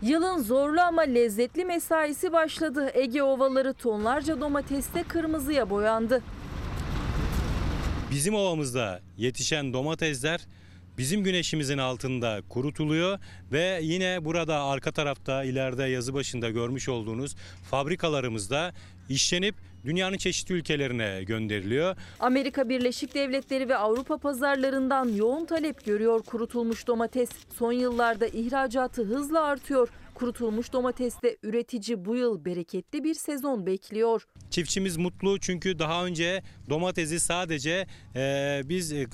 Yılın 0.02 0.42
zorlu 0.42 0.80
ama 0.80 1.02
lezzetli 1.02 1.64
mesaisi 1.64 2.32
başladı. 2.32 2.90
Ege 2.94 3.22
ovaları 3.22 3.74
tonlarca 3.74 4.40
domateste 4.40 5.02
kırmızıya 5.02 5.70
boyandı. 5.70 6.22
Bizim 8.10 8.34
ovamızda 8.34 9.00
yetişen 9.16 9.72
domatesler 9.72 10.40
bizim 10.98 11.24
güneşimizin 11.24 11.78
altında 11.78 12.42
kurutuluyor 12.48 13.18
ve 13.52 13.80
yine 13.82 14.24
burada 14.24 14.62
arka 14.62 14.92
tarafta 14.92 15.44
ileride 15.44 15.84
yazı 15.84 16.14
başında 16.14 16.50
görmüş 16.50 16.88
olduğunuz 16.88 17.36
fabrikalarımızda 17.70 18.72
işlenip 19.08 19.54
dünyanın 19.84 20.16
çeşitli 20.16 20.54
ülkelerine 20.54 21.22
gönderiliyor. 21.24 21.96
Amerika 22.20 22.68
Birleşik 22.68 23.14
Devletleri 23.14 23.68
ve 23.68 23.76
Avrupa 23.76 24.18
pazarlarından 24.18 25.08
yoğun 25.08 25.44
talep 25.44 25.84
görüyor 25.84 26.22
kurutulmuş 26.22 26.86
domates. 26.86 27.30
Son 27.58 27.72
yıllarda 27.72 28.26
ihracatı 28.26 29.04
hızla 29.04 29.42
artıyor. 29.42 29.88
Kurutulmuş 30.14 30.72
domateste 30.72 31.36
üretici 31.42 32.04
bu 32.04 32.16
yıl 32.16 32.44
bereketli 32.44 33.04
bir 33.04 33.14
sezon 33.14 33.66
bekliyor. 33.66 34.26
Çiftçimiz 34.50 34.96
mutlu 34.96 35.40
çünkü 35.40 35.78
daha 35.78 36.06
önce 36.06 36.42
domatesi 36.70 37.20
sadece 37.20 37.86
e, 38.16 38.60
biz 38.64 38.92
e, 38.92 39.06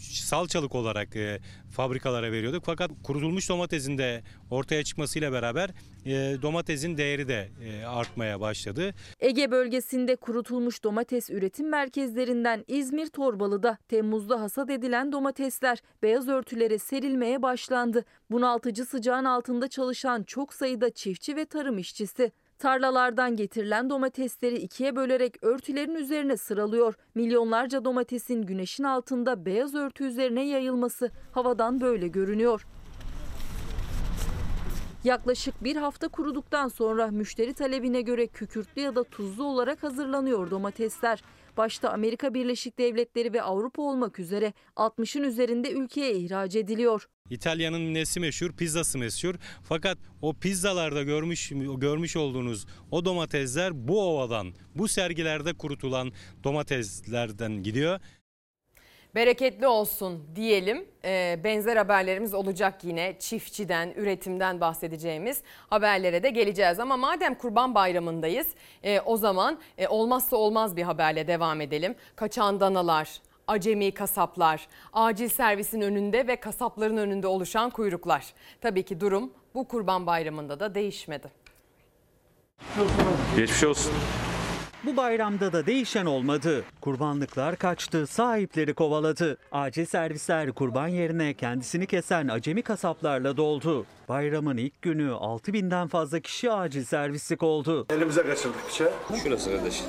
salçalık 0.00 0.74
olarak 0.74 1.16
e, 1.16 1.40
fabrikalara 1.70 2.32
veriyorduk. 2.32 2.64
Fakat 2.66 2.90
kurutulmuş 3.02 3.48
domatesin 3.48 3.98
de 3.98 4.22
ortaya 4.50 4.84
çıkmasıyla 4.84 5.32
beraber 5.32 5.70
e, 6.04 6.42
domatesin 6.42 6.96
değeri 6.96 7.28
de 7.28 7.48
e, 7.64 7.84
artmaya 7.84 8.40
başladı. 8.40 8.94
Ege 9.20 9.50
bölgesinde 9.50 10.16
kurutulmuş 10.16 10.84
domates 10.84 11.30
üretim 11.30 11.68
merkezlerinden 11.68 12.64
İzmir 12.68 13.06
Torbalı'da 13.06 13.78
Temmuz'da 13.88 14.40
hasat 14.40 14.70
edilen 14.70 15.12
domatesler 15.12 15.78
beyaz 16.02 16.28
örtülere 16.28 16.78
serilmeye 16.78 17.42
başlandı. 17.42 18.04
Bunaltıcı 18.30 18.84
sıcağın 18.84 19.24
altında 19.24 19.68
çalışan 19.68 20.22
çok 20.22 20.54
sayıda 20.54 20.90
çiftçi 20.90 21.36
ve 21.36 21.44
tarım 21.44 21.78
işçisi. 21.78 22.32
Tarlalardan 22.60 23.36
getirilen 23.36 23.90
domatesleri 23.90 24.56
ikiye 24.56 24.96
bölerek 24.96 25.44
örtülerin 25.44 25.94
üzerine 25.94 26.36
sıralıyor. 26.36 26.94
Milyonlarca 27.14 27.84
domatesin 27.84 28.42
güneşin 28.42 28.84
altında 28.84 29.44
beyaz 29.44 29.74
örtü 29.74 30.04
üzerine 30.04 30.46
yayılması 30.46 31.10
havadan 31.32 31.80
böyle 31.80 32.08
görünüyor. 32.08 32.66
Yaklaşık 35.04 35.64
bir 35.64 35.76
hafta 35.76 36.08
kuruduktan 36.08 36.68
sonra 36.68 37.06
müşteri 37.06 37.54
talebine 37.54 38.00
göre 38.00 38.26
kükürtlü 38.26 38.82
ya 38.82 38.94
da 38.94 39.04
tuzlu 39.04 39.44
olarak 39.44 39.82
hazırlanıyor 39.82 40.50
domatesler. 40.50 41.22
Başta 41.56 41.90
Amerika 41.90 42.34
Birleşik 42.34 42.78
Devletleri 42.78 43.32
ve 43.32 43.42
Avrupa 43.42 43.82
olmak 43.82 44.18
üzere 44.18 44.52
60'ın 44.76 45.22
üzerinde 45.22 45.70
ülkeye 45.70 46.12
ihraç 46.12 46.56
ediliyor. 46.56 47.08
İtalya'nın 47.30 47.94
nesi 47.94 48.20
meşhur, 48.20 48.52
pizzası 48.52 48.98
meşhur. 48.98 49.34
Fakat 49.62 49.98
o 50.22 50.34
pizzalarda 50.34 51.02
görmüş 51.02 51.52
görmüş 51.76 52.16
olduğunuz 52.16 52.66
o 52.90 53.04
domatesler 53.04 53.88
bu 53.88 54.02
ovadan, 54.02 54.52
bu 54.74 54.88
sergilerde 54.88 55.52
kurutulan 55.52 56.12
domateslerden 56.44 57.62
gidiyor. 57.62 58.00
Bereketli 59.14 59.66
olsun 59.66 60.24
diyelim. 60.36 60.84
Ee, 61.04 61.40
benzer 61.44 61.76
haberlerimiz 61.76 62.34
olacak 62.34 62.84
yine. 62.84 63.16
Çiftçiden, 63.18 63.92
üretimden 63.96 64.60
bahsedeceğimiz 64.60 65.42
haberlere 65.70 66.22
de 66.22 66.30
geleceğiz. 66.30 66.80
Ama 66.80 66.96
madem 66.96 67.34
Kurban 67.34 67.74
Bayramı'ndayız 67.74 68.46
e, 68.82 69.00
o 69.00 69.16
zaman 69.16 69.58
e, 69.78 69.88
olmazsa 69.88 70.36
olmaz 70.36 70.76
bir 70.76 70.82
haberle 70.82 71.26
devam 71.26 71.60
edelim. 71.60 71.94
Kaçan 72.16 72.60
danalar, 72.60 73.20
acemi 73.46 73.94
kasaplar, 73.94 74.68
acil 74.92 75.28
servisin 75.28 75.80
önünde 75.80 76.26
ve 76.26 76.36
kasapların 76.36 76.96
önünde 76.96 77.26
oluşan 77.26 77.70
kuyruklar. 77.70 78.34
Tabii 78.60 78.82
ki 78.82 79.00
durum 79.00 79.32
bu 79.54 79.68
Kurban 79.68 80.06
Bayramı'nda 80.06 80.60
da 80.60 80.74
değişmedi. 80.74 81.28
Geçmiş 83.36 83.64
olsun. 83.64 83.92
Bu 84.84 84.96
bayramda 84.96 85.52
da 85.52 85.66
değişen 85.66 86.06
olmadı. 86.06 86.64
Kurbanlıklar 86.80 87.56
kaçtı, 87.56 88.06
sahipleri 88.06 88.74
kovaladı. 88.74 89.36
Acil 89.52 89.84
servisler 89.84 90.52
kurban 90.52 90.88
yerine 90.88 91.34
kendisini 91.34 91.86
kesen 91.86 92.28
acemi 92.28 92.62
kasaplarla 92.62 93.36
doldu. 93.36 93.86
Bayramın 94.08 94.56
ilk 94.56 94.82
günü 94.82 95.10
6000'den 95.10 95.88
fazla 95.88 96.20
kişi 96.20 96.50
acil 96.52 96.84
servislik 96.84 97.42
oldu. 97.42 97.86
Elimize 97.90 98.22
kaçırdık 98.22 98.68
bıçağı. 98.68 98.92
Şurası 99.22 99.50
kardeş. 99.50 99.82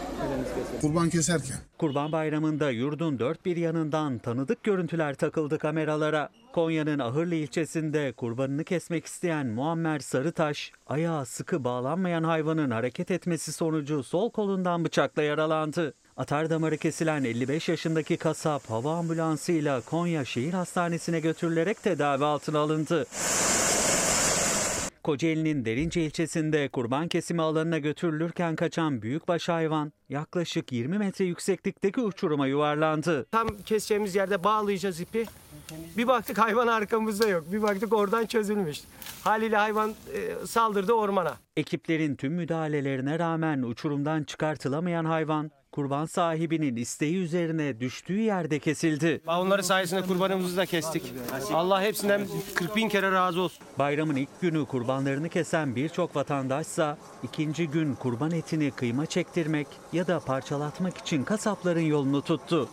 Kurban 0.81 1.09
keserken. 1.09 1.57
Kurban 1.77 2.11
Bayramı'nda 2.11 2.69
yurdun 2.71 3.19
dört 3.19 3.45
bir 3.45 3.57
yanından 3.57 4.17
tanıdık 4.17 4.63
görüntüler 4.63 5.15
takıldı 5.15 5.57
kameralara. 5.57 6.29
Konya'nın 6.51 6.99
Ahırlı 6.99 7.35
ilçesinde 7.35 8.11
kurbanını 8.11 8.63
kesmek 8.63 9.05
isteyen 9.05 9.47
Muammer 9.47 9.99
Sarıtaş, 9.99 10.71
ayağı 10.87 11.25
sıkı 11.25 11.63
bağlanmayan 11.63 12.23
hayvanın 12.23 12.71
hareket 12.71 13.11
etmesi 13.11 13.53
sonucu 13.53 14.03
sol 14.03 14.31
kolundan 14.31 14.85
bıçakla 14.85 15.21
yaralandı. 15.21 15.93
Atar 16.17 16.49
damarı 16.49 16.77
kesilen 16.77 17.23
55 17.23 17.69
yaşındaki 17.69 18.17
kasap 18.17 18.69
hava 18.69 18.95
ambulansıyla 18.97 19.81
Konya 19.81 20.25
Şehir 20.25 20.53
Hastanesi'ne 20.53 21.19
götürülerek 21.19 21.83
tedavi 21.83 22.25
altına 22.25 22.59
alındı. 22.59 23.05
Kocaeli'nin 25.03 25.65
Derince 25.65 26.01
ilçesinde 26.01 26.69
kurban 26.69 27.07
kesimi 27.07 27.41
alanına 27.41 27.77
götürülürken 27.77 28.55
kaçan 28.55 29.01
büyükbaş 29.01 29.49
hayvan 29.49 29.93
yaklaşık 30.09 30.71
20 30.71 30.97
metre 30.97 31.25
yükseklikteki 31.25 32.01
uçuruma 32.01 32.47
yuvarlandı. 32.47 33.25
Tam 33.31 33.47
keseceğimiz 33.65 34.15
yerde 34.15 34.43
bağlayacağız 34.43 34.99
ipi. 34.99 35.25
Bir 35.97 36.07
baktık 36.07 36.37
hayvan 36.37 36.67
arkamızda 36.67 37.27
yok. 37.27 37.51
Bir 37.51 37.61
baktık 37.61 37.93
oradan 37.93 38.25
çözülmüş. 38.25 38.81
Haliyle 39.23 39.57
hayvan 39.57 39.89
e, 39.89 40.45
saldırdı 40.45 40.93
ormana. 40.93 41.37
Ekiplerin 41.57 42.15
tüm 42.15 42.33
müdahalelerine 42.33 43.19
rağmen 43.19 43.61
uçurumdan 43.61 44.23
çıkartılamayan 44.23 45.05
hayvan 45.05 45.51
kurban 45.71 46.05
sahibinin 46.05 46.75
isteği 46.75 47.17
üzerine 47.17 47.79
düştüğü 47.79 48.19
yerde 48.19 48.59
kesildi. 48.59 49.21
Onları 49.27 49.63
sayesinde 49.63 50.01
kurbanımızı 50.01 50.57
da 50.57 50.65
kestik. 50.65 51.13
Allah 51.53 51.81
hepsinden 51.81 52.21
40 52.55 52.75
bin 52.75 52.89
kere 52.89 53.11
razı 53.11 53.41
olsun. 53.41 53.65
Bayramın 53.79 54.15
ilk 54.15 54.41
günü 54.41 54.65
kurbanlarını 54.65 55.29
kesen 55.29 55.75
birçok 55.75 56.15
vatandaşsa 56.15 56.97
ikinci 57.23 57.67
gün 57.67 57.95
kurban 57.95 58.31
etini 58.31 58.71
kıyma 58.71 59.05
çektirmek 59.05 59.67
ya 59.93 60.07
da 60.07 60.19
parçalatmak 60.19 60.97
için 60.97 61.23
kasapların 61.23 61.81
yolunu 61.81 62.21
tuttu. 62.21 62.69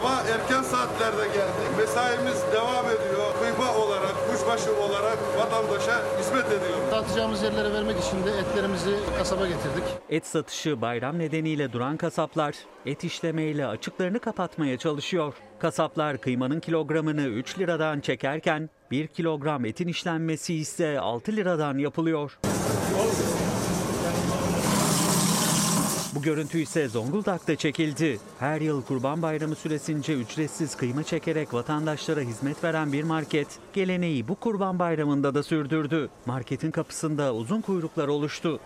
Sabah 0.00 0.24
erken 0.26 0.62
saatlerde 0.62 1.26
geldik. 1.26 1.78
Mesaimiz 1.78 2.42
devam 2.52 2.86
ediyor. 2.86 3.34
Kıyma 3.42 3.74
olarak, 3.74 4.14
kuşbaşı 4.30 4.76
olarak 4.82 5.18
vatandaşa 5.38 6.02
hizmet 6.18 6.46
ediyoruz. 6.46 6.90
Satacağımız 6.90 7.42
yerlere 7.42 7.72
vermek 7.72 7.96
için 7.98 8.24
de 8.26 8.30
etlerimizi 8.30 8.96
kasaba 9.18 9.46
getirdik. 9.46 9.84
Et 10.10 10.26
satışı 10.26 10.80
bayram 10.80 11.18
nedeniyle 11.18 11.72
duran 11.72 11.96
kasaplar 11.96 12.54
et 12.86 13.04
işlemeyle 13.04 13.66
açıklarını 13.66 14.18
kapatmaya 14.18 14.78
çalışıyor. 14.78 15.34
Kasaplar 15.58 16.18
kıymanın 16.18 16.60
kilogramını 16.60 17.22
3 17.22 17.58
liradan 17.58 18.00
çekerken 18.00 18.70
1 18.90 19.06
kilogram 19.06 19.64
etin 19.64 19.88
işlenmesi 19.88 20.54
ise 20.54 21.00
6 21.00 21.32
liradan 21.32 21.78
yapılıyor. 21.78 22.38
Bu 26.14 26.22
görüntü 26.22 26.58
ise 26.58 26.88
Zonguldak'ta 26.88 27.56
çekildi. 27.56 28.18
Her 28.38 28.60
yıl 28.60 28.82
Kurban 28.82 29.22
Bayramı 29.22 29.54
süresince 29.54 30.14
ücretsiz 30.14 30.76
kıyma 30.76 31.02
çekerek 31.02 31.54
vatandaşlara 31.54 32.20
hizmet 32.20 32.64
veren 32.64 32.92
bir 32.92 33.02
market 33.02 33.46
geleneği 33.72 34.28
bu 34.28 34.34
Kurban 34.34 34.78
Bayramı'nda 34.78 35.34
da 35.34 35.42
sürdürdü. 35.42 36.08
Marketin 36.26 36.70
kapısında 36.70 37.34
uzun 37.34 37.60
kuyruklar 37.60 38.08
oluştu. 38.08 38.60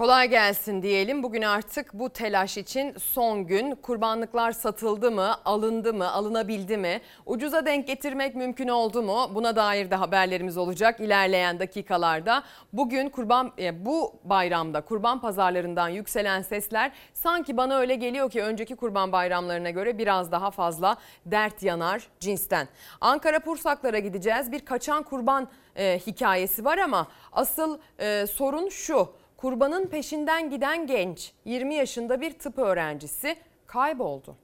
Kolay 0.00 0.30
gelsin 0.30 0.82
diyelim. 0.82 1.22
Bugün 1.22 1.42
artık 1.42 1.94
bu 1.94 2.10
telaş 2.10 2.56
için 2.56 2.94
son 2.98 3.46
gün. 3.46 3.74
Kurbanlıklar 3.74 4.52
satıldı 4.52 5.10
mı, 5.10 5.34
alındı 5.44 5.94
mı, 5.94 6.12
alınabildi 6.12 6.76
mi? 6.76 7.00
Ucuza 7.26 7.66
denk 7.66 7.86
getirmek 7.86 8.34
mümkün 8.34 8.68
oldu 8.68 9.02
mu? 9.02 9.30
Buna 9.34 9.56
dair 9.56 9.90
de 9.90 9.94
haberlerimiz 9.94 10.56
olacak 10.56 11.00
ilerleyen 11.00 11.58
dakikalarda. 11.60 12.42
Bugün 12.72 13.08
kurban 13.08 13.52
e, 13.58 13.84
bu 13.86 14.14
bayramda 14.24 14.80
kurban 14.80 15.20
pazarlarından 15.20 15.88
yükselen 15.88 16.42
sesler 16.42 16.92
sanki 17.14 17.56
bana 17.56 17.76
öyle 17.76 17.94
geliyor 17.94 18.30
ki 18.30 18.42
önceki 18.42 18.76
kurban 18.76 19.12
bayramlarına 19.12 19.70
göre 19.70 19.98
biraz 19.98 20.32
daha 20.32 20.50
fazla 20.50 20.96
dert 21.26 21.62
yanar 21.62 22.06
cinsten. 22.20 22.68
Ankara 23.00 23.40
Pursaklara 23.40 23.98
gideceğiz. 23.98 24.52
Bir 24.52 24.60
kaçan 24.60 25.02
kurban 25.02 25.48
e, 25.76 25.98
hikayesi 25.98 26.64
var 26.64 26.78
ama 26.78 27.06
asıl 27.32 27.78
e, 27.98 28.26
sorun 28.26 28.68
şu. 28.68 29.19
Kurbanın 29.40 29.86
peşinden 29.86 30.50
giden 30.50 30.86
genç 30.86 31.32
20 31.44 31.74
yaşında 31.74 32.20
bir 32.20 32.38
tıp 32.38 32.58
öğrencisi 32.58 33.36
kayboldu. 33.66 34.36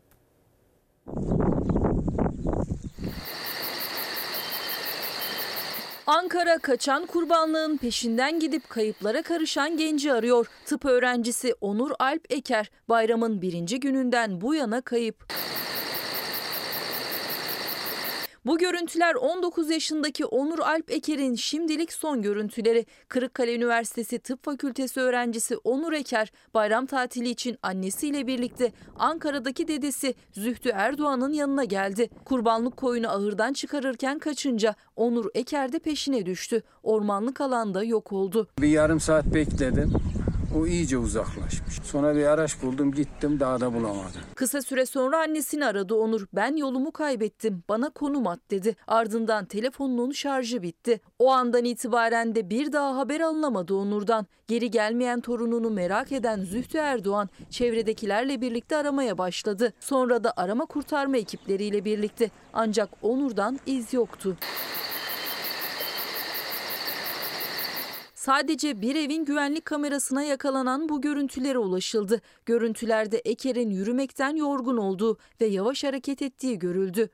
Ankara 6.07 6.59
kaçan 6.59 7.07
kurbanlığın 7.07 7.77
peşinden 7.77 8.41
gidip 8.41 8.69
kayıplara 8.69 9.23
karışan 9.23 9.77
genci 9.77 10.13
arıyor. 10.13 10.47
Tıp 10.65 10.85
öğrencisi 10.85 11.55
Onur 11.61 11.91
Alp 11.99 12.33
Eker 12.33 12.71
bayramın 12.89 13.43
birinci 13.43 13.81
gününden 13.81 14.41
bu 14.41 14.55
yana 14.55 14.81
kayıp. 14.81 15.33
Bu 18.47 18.59
görüntüler 18.59 19.15
19 19.15 19.71
yaşındaki 19.71 20.27
Onur 20.27 20.59
Alp 20.59 20.91
Eker'in 20.91 21.35
şimdilik 21.35 21.93
son 21.93 22.23
görüntüleri. 22.23 22.87
Kırıkkale 23.09 23.55
Üniversitesi 23.55 24.19
Tıp 24.19 24.45
Fakültesi 24.45 25.01
öğrencisi 25.01 25.57
Onur 25.57 25.93
Eker 25.93 26.33
bayram 26.55 26.87
tatili 26.87 27.29
için 27.29 27.59
annesiyle 27.63 28.27
birlikte 28.27 28.73
Ankara'daki 28.99 29.69
dedesi 29.69 30.15
Zühtü 30.33 30.69
Erdoğan'ın 30.69 31.33
yanına 31.33 31.65
geldi. 31.65 32.11
Kurbanlık 32.25 32.77
koyunu 32.77 33.11
ahırdan 33.11 33.53
çıkarırken 33.53 34.19
kaçınca 34.19 34.75
Onur 34.97 35.27
Eker 35.35 35.73
de 35.73 35.79
peşine 35.79 36.27
düştü. 36.27 36.63
Ormanlık 36.83 37.41
alanda 37.41 37.85
yok 37.85 38.13
oldu. 38.13 38.49
Bir 38.59 38.69
yarım 38.69 39.01
saat 39.01 39.27
bekledim. 39.27 39.93
O 40.57 40.67
iyice 40.67 40.99
uzaklaşmış. 40.99 41.81
Sonra 41.85 42.17
bir 42.17 42.27
araç 42.27 42.63
buldum 42.63 42.93
gittim 42.93 43.41
daha 43.41 43.61
da 43.61 43.75
bulamadım. 43.75 44.21
Kısa 44.35 44.63
süre 44.63 44.87
sonra 44.87 45.19
annesini 45.19 45.67
aradı 45.67 45.95
Onur. 45.95 46.27
Ben 46.33 46.57
yolumu 46.57 46.93
kaybettim. 46.93 47.63
Bana 47.69 47.91
konum 47.91 48.27
at 48.27 48.41
dedi. 48.51 48.77
Ardından 48.87 49.45
telefonunun 49.45 50.11
şarjı 50.11 50.63
bitti. 50.63 51.01
O 51.19 51.31
andan 51.31 51.65
itibaren 51.65 52.35
de 52.35 52.51
bir 52.51 52.73
daha 52.73 52.97
haber 52.97 53.21
alınamadı 53.21 53.75
Onur'dan. 53.75 54.27
Geri 54.49 54.71
gelmeyen 54.71 55.21
torununu 55.21 55.71
merak 55.71 56.13
eden 56.13 56.41
Zühtü 56.41 56.79
Erdoğan 56.79 57.29
çevredekilerle 57.51 58.41
birlikte 58.41 58.77
aramaya 58.77 59.19
başladı. 59.19 59.73
Sonra 59.81 60.25
da 60.25 60.33
arama 60.37 60.67
kurtarma 60.67 61.17
ekipleriyle 61.17 61.85
birlikte. 61.85 62.31
Ancak 62.53 62.89
Onur'dan 63.03 63.61
iz 63.67 63.93
yoktu. 63.93 64.37
Sadece 68.27 68.81
bir 68.81 68.95
evin 68.95 69.25
güvenlik 69.25 69.65
kamerasına 69.65 70.23
yakalanan 70.23 70.89
bu 70.89 71.01
görüntülere 71.01 71.59
ulaşıldı. 71.59 72.21
Görüntülerde 72.47 73.19
Eker'in 73.19 73.71
yürümekten 73.71 74.37
yorgun 74.37 74.77
olduğu 74.77 75.19
ve 75.41 75.47
yavaş 75.47 75.85
hareket 75.85 76.23
ettiği 76.23 76.59
görüldü. 76.59 77.09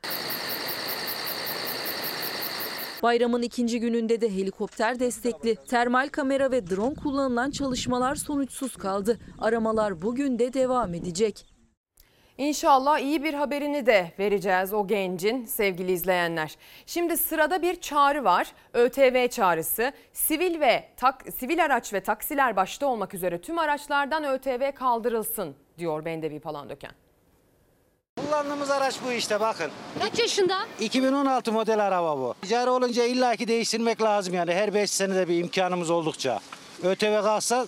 Bayramın 3.02 3.42
ikinci 3.42 3.80
gününde 3.80 4.20
de 4.20 4.36
helikopter 4.36 5.00
destekli 5.00 5.56
termal 5.56 6.08
kamera 6.08 6.50
ve 6.50 6.66
drone 6.66 6.94
kullanılan 6.94 7.50
çalışmalar 7.50 8.14
sonuçsuz 8.14 8.76
kaldı. 8.76 9.18
Aramalar 9.38 10.02
bugün 10.02 10.38
de 10.38 10.52
devam 10.52 10.94
edecek. 10.94 11.51
İnşallah 12.38 12.98
iyi 12.98 13.24
bir 13.24 13.34
haberini 13.34 13.86
de 13.86 14.12
vereceğiz 14.18 14.72
o 14.72 14.86
gencin 14.86 15.44
sevgili 15.46 15.92
izleyenler. 15.92 16.56
Şimdi 16.86 17.16
sırada 17.16 17.62
bir 17.62 17.80
çağrı 17.80 18.24
var. 18.24 18.52
ÖTV 18.74 19.28
çağrısı. 19.28 19.92
Sivil 20.12 20.60
ve 20.60 20.88
tak, 20.96 21.24
sivil 21.38 21.64
araç 21.64 21.92
ve 21.92 22.00
taksiler 22.00 22.56
başta 22.56 22.86
olmak 22.86 23.14
üzere 23.14 23.40
tüm 23.40 23.58
araçlardan 23.58 24.24
ÖTV 24.24 24.72
kaldırılsın 24.74 25.54
diyor 25.78 26.04
Bendevi 26.04 26.40
Palandöken. 26.40 26.92
Kullandığımız 28.16 28.70
araç 28.70 28.96
bu 29.06 29.12
işte 29.12 29.40
bakın. 29.40 29.70
Kaç 30.00 30.18
yaşında? 30.18 30.58
2016 30.80 31.52
model 31.52 31.86
araba 31.86 32.18
bu. 32.18 32.34
Ticari 32.42 32.70
olunca 32.70 33.04
illaki 33.04 33.48
değiştirmek 33.48 34.02
lazım 34.02 34.34
yani 34.34 34.54
her 34.54 34.74
5 34.74 34.90
senede 34.90 35.28
bir 35.28 35.38
imkanımız 35.38 35.90
oldukça. 35.90 36.40
ÖTV 36.82 37.22
kalksa 37.22 37.66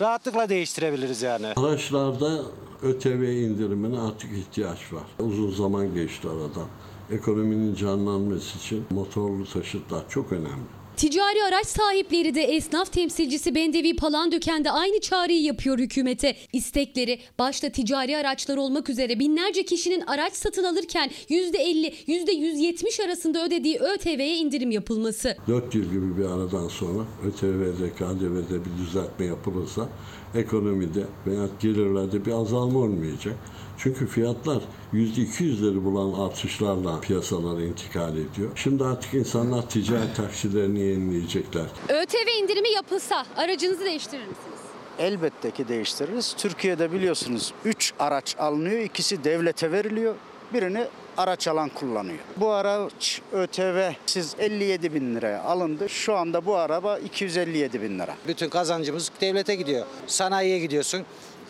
rahatlıkla 0.00 0.48
değiştirebiliriz 0.48 1.22
yani. 1.22 1.46
Araçlarda 1.56 2.42
ÖTV 2.82 3.22
indirimine 3.22 4.00
artık 4.00 4.30
ihtiyaç 4.32 4.92
var. 4.92 5.26
Uzun 5.26 5.50
zaman 5.50 5.94
geçti 5.94 6.28
aradan. 6.28 6.68
Ekonominin 7.10 7.74
canlanması 7.74 8.58
için 8.58 8.84
motorlu 8.90 9.44
taşıtlar 9.52 10.08
çok 10.08 10.32
önemli. 10.32 10.75
Ticari 10.96 11.44
araç 11.48 11.66
sahipleri 11.66 12.34
de 12.34 12.42
esnaf 12.42 12.92
temsilcisi 12.92 13.54
Bendevi 13.54 13.96
Palandöken 13.96 14.64
de 14.64 14.70
aynı 14.70 15.00
çağrıyı 15.00 15.42
yapıyor 15.42 15.78
hükümete. 15.78 16.36
İstekleri 16.52 17.18
başta 17.38 17.70
ticari 17.70 18.16
araçlar 18.16 18.56
olmak 18.56 18.90
üzere 18.90 19.18
binlerce 19.18 19.64
kişinin 19.64 20.00
araç 20.00 20.32
satın 20.32 20.64
alırken 20.64 21.10
%50, 21.30 21.92
%170 22.08 23.04
arasında 23.04 23.44
ödediği 23.46 23.78
ÖTV'ye 23.78 24.36
indirim 24.36 24.70
yapılması. 24.70 25.36
4 25.48 25.74
yıl 25.74 25.84
gibi 25.84 26.18
bir 26.18 26.24
aradan 26.24 26.68
sonra 26.68 27.04
ÖTV'de, 27.26 27.90
KDV'de 27.90 28.64
bir 28.64 28.86
düzeltme 28.86 29.26
yapılırsa 29.26 29.88
ekonomide 30.34 31.04
veya 31.26 31.48
gelirlerde 31.60 32.24
bir 32.24 32.32
azalma 32.32 32.78
olmayacak. 32.78 33.34
Çünkü 33.78 34.06
fiyatlar 34.06 34.62
%200'leri 34.94 35.84
bulan 35.84 36.26
artışlarla 36.26 37.00
piyasalara 37.00 37.62
intikal 37.62 38.12
ediyor. 38.12 38.50
Şimdi 38.54 38.84
artık 38.84 39.14
insanlar 39.14 39.68
ticari 39.70 40.14
taksilerini 40.16 40.80
yenileyecekler. 40.80 41.66
ÖTV 41.88 42.42
indirimi 42.42 42.68
yapılsa 42.70 43.26
aracınızı 43.36 43.84
değiştirir 43.84 44.26
misiniz? 44.26 44.58
Elbette 44.98 45.50
ki 45.50 45.68
değiştiririz. 45.68 46.34
Türkiye'de 46.38 46.92
biliyorsunuz 46.92 47.52
3 47.64 47.92
araç 47.98 48.36
alınıyor, 48.38 48.80
ikisi 48.80 49.24
devlete 49.24 49.72
veriliyor. 49.72 50.14
Birini 50.54 50.86
araç 51.16 51.48
alan 51.48 51.68
kullanıyor. 51.68 52.18
Bu 52.36 52.50
araç 52.50 53.20
ÖTV 53.32 53.90
siz 54.06 54.34
57 54.38 54.94
bin 54.94 55.14
liraya 55.14 55.42
alındı. 55.42 55.88
Şu 55.88 56.14
anda 56.16 56.46
bu 56.46 56.56
araba 56.56 56.98
257 56.98 57.82
bin 57.82 57.98
lira. 57.98 58.16
Bütün 58.28 58.48
kazancımız 58.48 59.10
devlete 59.20 59.54
gidiyor. 59.54 59.86
Sanayiye 60.06 60.58
gidiyorsun. 60.58 61.02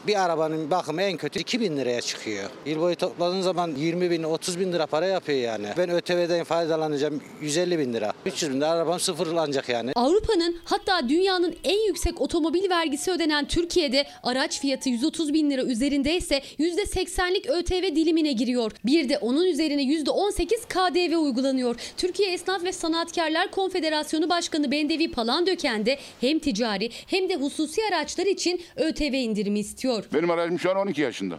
Bir 0.06 0.24
arabanın 0.24 0.70
bakımı 0.70 1.02
en 1.02 1.16
kötü 1.16 1.40
2000 1.40 1.76
liraya 1.76 2.00
çıkıyor. 2.00 2.50
Yıl 2.66 2.80
boyu 2.80 2.96
topladığın 2.96 3.40
zaman 3.40 3.74
20 3.76 4.10
bin 4.10 4.22
30 4.22 4.60
bin 4.60 4.72
lira 4.72 4.86
para 4.86 5.06
yapıyor 5.06 5.38
yani. 5.38 5.66
Ben 5.78 5.90
ÖTV'den 5.90 6.44
faydalanacağım 6.44 7.22
150 7.42 7.78
bin 7.78 7.94
lira. 7.94 8.12
300 8.26 8.52
bin 8.52 8.56
lira 8.56 8.68
arabam 8.68 9.00
sıfırlanacak 9.00 9.68
yani. 9.68 9.92
Avrupa'nın 9.94 10.56
hatta 10.64 11.08
dünyanın 11.08 11.56
en 11.64 11.86
yüksek 11.86 12.20
otomobil 12.20 12.70
vergisi 12.70 13.10
ödenen 13.10 13.48
Türkiye'de 13.48 14.06
araç 14.22 14.60
fiyatı 14.60 14.88
130 14.88 15.32
bin 15.32 15.50
lira 15.50 15.62
üzerindeyse 15.62 16.42
%80'lik 16.58 17.46
ÖTV 17.50 17.96
dilimine 17.96 18.32
giriyor. 18.32 18.72
Bir 18.84 19.08
de 19.08 19.18
onun 19.18 19.46
üzerine 19.46 19.82
%18 19.82 20.48
KDV 20.68 21.16
uygulanıyor. 21.16 21.76
Türkiye 21.96 22.32
Esnaf 22.32 22.64
ve 22.64 22.72
Sanatkarlar 22.72 23.50
Konfederasyonu 23.50 24.28
Başkanı 24.28 24.70
Bendevi 24.70 25.10
Palandöken 25.10 25.86
de 25.86 25.98
hem 26.20 26.38
ticari 26.38 26.90
hem 27.06 27.28
de 27.28 27.36
hususi 27.36 27.80
araçlar 27.92 28.26
için 28.26 28.60
ÖTV 28.76 29.14
indirimi 29.14 29.58
istiyor. 29.58 29.95
Benim 30.14 30.30
aracım 30.30 30.58
şu 30.58 30.70
an 30.70 30.76
12 30.76 31.00
yaşında. 31.00 31.38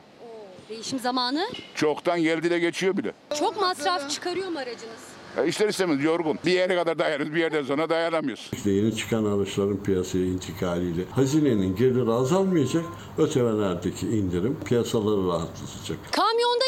Değişim 0.70 1.00
zamanı 1.00 1.48
Çoktan 1.76 2.22
geldi 2.22 2.50
de 2.50 2.60
geçiyor 2.60 2.98
bile. 2.98 3.12
çok 3.40 3.62
masraf 3.62 4.10
çıkarıyor 4.10 4.48
mu 4.50 4.60
aracınız? 4.60 5.07
E 5.38 5.48
ister 5.48 5.68
istemez 5.70 6.04
yorgun. 6.04 6.40
Bir 6.46 6.52
yere 6.52 6.76
kadar 6.76 7.00
dayanırız, 7.00 7.34
bir 7.34 7.40
yerden 7.40 7.64
sonra 7.64 7.90
dayanamıyoruz. 7.90 8.50
İşte 8.54 8.72
yeni 8.72 8.96
çıkan 8.96 9.26
araçların 9.26 9.84
piyasaya 9.84 10.26
intikaliyle 10.26 11.02
hazinenin 11.16 11.76
geliri 11.76 12.12
azalmayacak. 12.12 12.86
ÖTV'lerdeki 13.18 14.08
indirim 14.08 14.58
piyasaları 14.66 15.28
rahatlatacak. 15.28 15.98
Kamyonda 16.12 16.66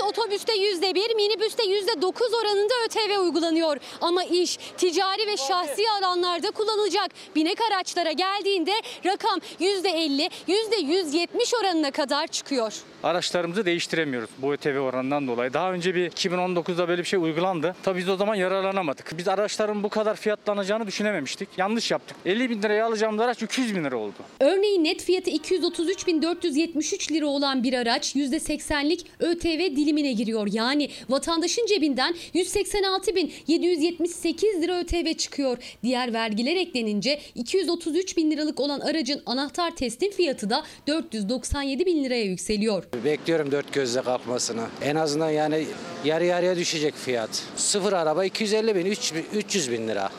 %4, 0.00 0.02
otobüste 0.02 0.52
%1, 0.52 1.14
minibüste 1.16 1.62
%9 1.62 2.34
oranında 2.42 2.74
ÖTV 2.84 3.20
uygulanıyor. 3.20 3.76
Ama 4.00 4.24
iş 4.24 4.56
ticari 4.56 5.26
ve 5.26 5.36
şahsi 5.36 5.82
alanlarda 6.00 6.50
kullanılacak 6.50 7.10
binek 7.36 7.58
araçlara 7.70 8.12
geldiğinde 8.12 8.72
rakam 9.06 9.38
%50, 9.60 10.30
%170 10.48 11.60
oranına 11.60 11.90
kadar 11.90 12.26
çıkıyor. 12.26 12.72
araçlarımızı 13.02 13.64
değiştiremiyoruz 13.66 14.30
bu 14.38 14.52
ÖTV 14.52 14.78
oranından 14.78 15.28
dolayı. 15.28 15.52
Daha 15.52 15.72
önce 15.72 15.94
bir 15.94 16.10
2019'da 16.10 16.88
böyle 16.88 17.02
bir 17.02 17.06
şey 17.06 17.18
uygulandı. 17.18 17.76
Tabii 17.82 17.99
biz 18.00 18.08
o 18.08 18.16
zaman 18.16 18.34
yararlanamadık. 18.34 19.18
Biz 19.18 19.28
araçların 19.28 19.82
bu 19.82 19.88
kadar 19.88 20.16
fiyatlanacağını 20.16 20.86
düşünememiştik. 20.86 21.48
Yanlış 21.56 21.90
yaptık. 21.90 22.16
50 22.26 22.50
bin 22.50 22.62
liraya 22.62 22.86
alacağımız 22.86 23.20
araç 23.20 23.42
200 23.42 23.76
bin 23.76 23.84
lira 23.84 23.96
oldu. 23.96 24.14
Örneğin 24.40 24.84
net 24.84 25.02
fiyatı 25.02 25.30
233.473 25.30 27.12
lira 27.12 27.26
olan 27.26 27.62
bir 27.62 27.72
araç 27.72 28.16
%80'lik 28.16 29.06
ÖTV 29.20 29.76
dilimine 29.76 30.12
giriyor. 30.12 30.48
Yani 30.52 30.90
vatandaşın 31.08 31.66
cebinden 31.66 32.14
186.778 32.34 34.62
lira 34.62 34.80
ÖTV 34.80 35.14
çıkıyor. 35.14 35.58
Diğer 35.82 36.12
vergiler 36.12 36.56
eklenince 36.56 37.20
233 37.34 38.16
bin 38.16 38.30
liralık 38.30 38.60
olan 38.60 38.80
aracın 38.80 39.22
anahtar 39.26 39.76
teslim 39.76 40.10
fiyatı 40.10 40.50
da 40.50 40.64
497 40.86 41.86
bin 41.86 42.04
liraya 42.04 42.24
yükseliyor. 42.24 42.84
Bekliyorum 43.04 43.52
dört 43.52 43.72
gözle 43.72 44.02
kalkmasını. 44.02 44.66
En 44.82 44.96
azından 44.96 45.30
yani 45.30 45.66
yarı 46.04 46.24
yarıya 46.24 46.56
düşecek 46.56 46.94
fiyat. 46.94 47.42
Sıfır 47.56 47.89
araba 47.92 48.24
250 48.24 48.74
bin, 48.74 48.86
300 49.32 49.70
bin 49.72 49.88
lira. 49.88 50.10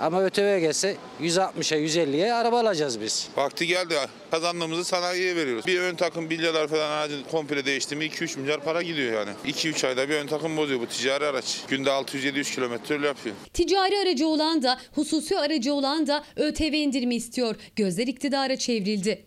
Ama 0.00 0.22
ÖTV 0.22 0.58
gelse 0.60 0.96
160'a 1.20 1.78
150'ye 1.78 2.34
araba 2.34 2.60
alacağız 2.60 3.00
biz. 3.00 3.28
Vakti 3.36 3.66
geldi. 3.66 3.94
Kazandığımızı 4.30 4.84
sanayiye 4.84 5.36
veriyoruz. 5.36 5.66
Bir 5.66 5.80
ön 5.80 5.94
takım 5.94 6.30
bilyalar 6.30 6.68
falan 6.68 6.90
aracın 6.90 7.22
komple 7.30 7.64
değişti 7.64 7.96
mi 7.96 8.04
2-3 8.04 8.38
milyar 8.40 8.60
para 8.60 8.82
gidiyor 8.82 9.12
yani. 9.12 9.30
2-3 9.46 9.86
ayda 9.86 10.08
bir 10.08 10.14
ön 10.14 10.26
takım 10.26 10.56
bozuyor 10.56 10.80
bu 10.80 10.86
ticari 10.86 11.24
araç. 11.26 11.60
Günde 11.68 11.90
600-700 11.90 12.54
kilometre 12.54 13.06
yapıyor. 13.06 13.36
Ticari 13.52 13.98
aracı 13.98 14.26
olan 14.26 14.62
da 14.62 14.78
hususi 14.94 15.38
aracı 15.38 15.74
olan 15.74 16.06
da 16.06 16.24
ÖTV 16.36 16.72
indirimi 16.72 17.14
istiyor. 17.14 17.56
Gözler 17.76 18.06
iktidara 18.06 18.56
çevrildi. 18.56 19.26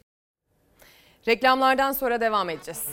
Reklamlardan 1.27 1.91
sonra 1.91 2.21
devam 2.21 2.49
edeceğiz. 2.49 2.83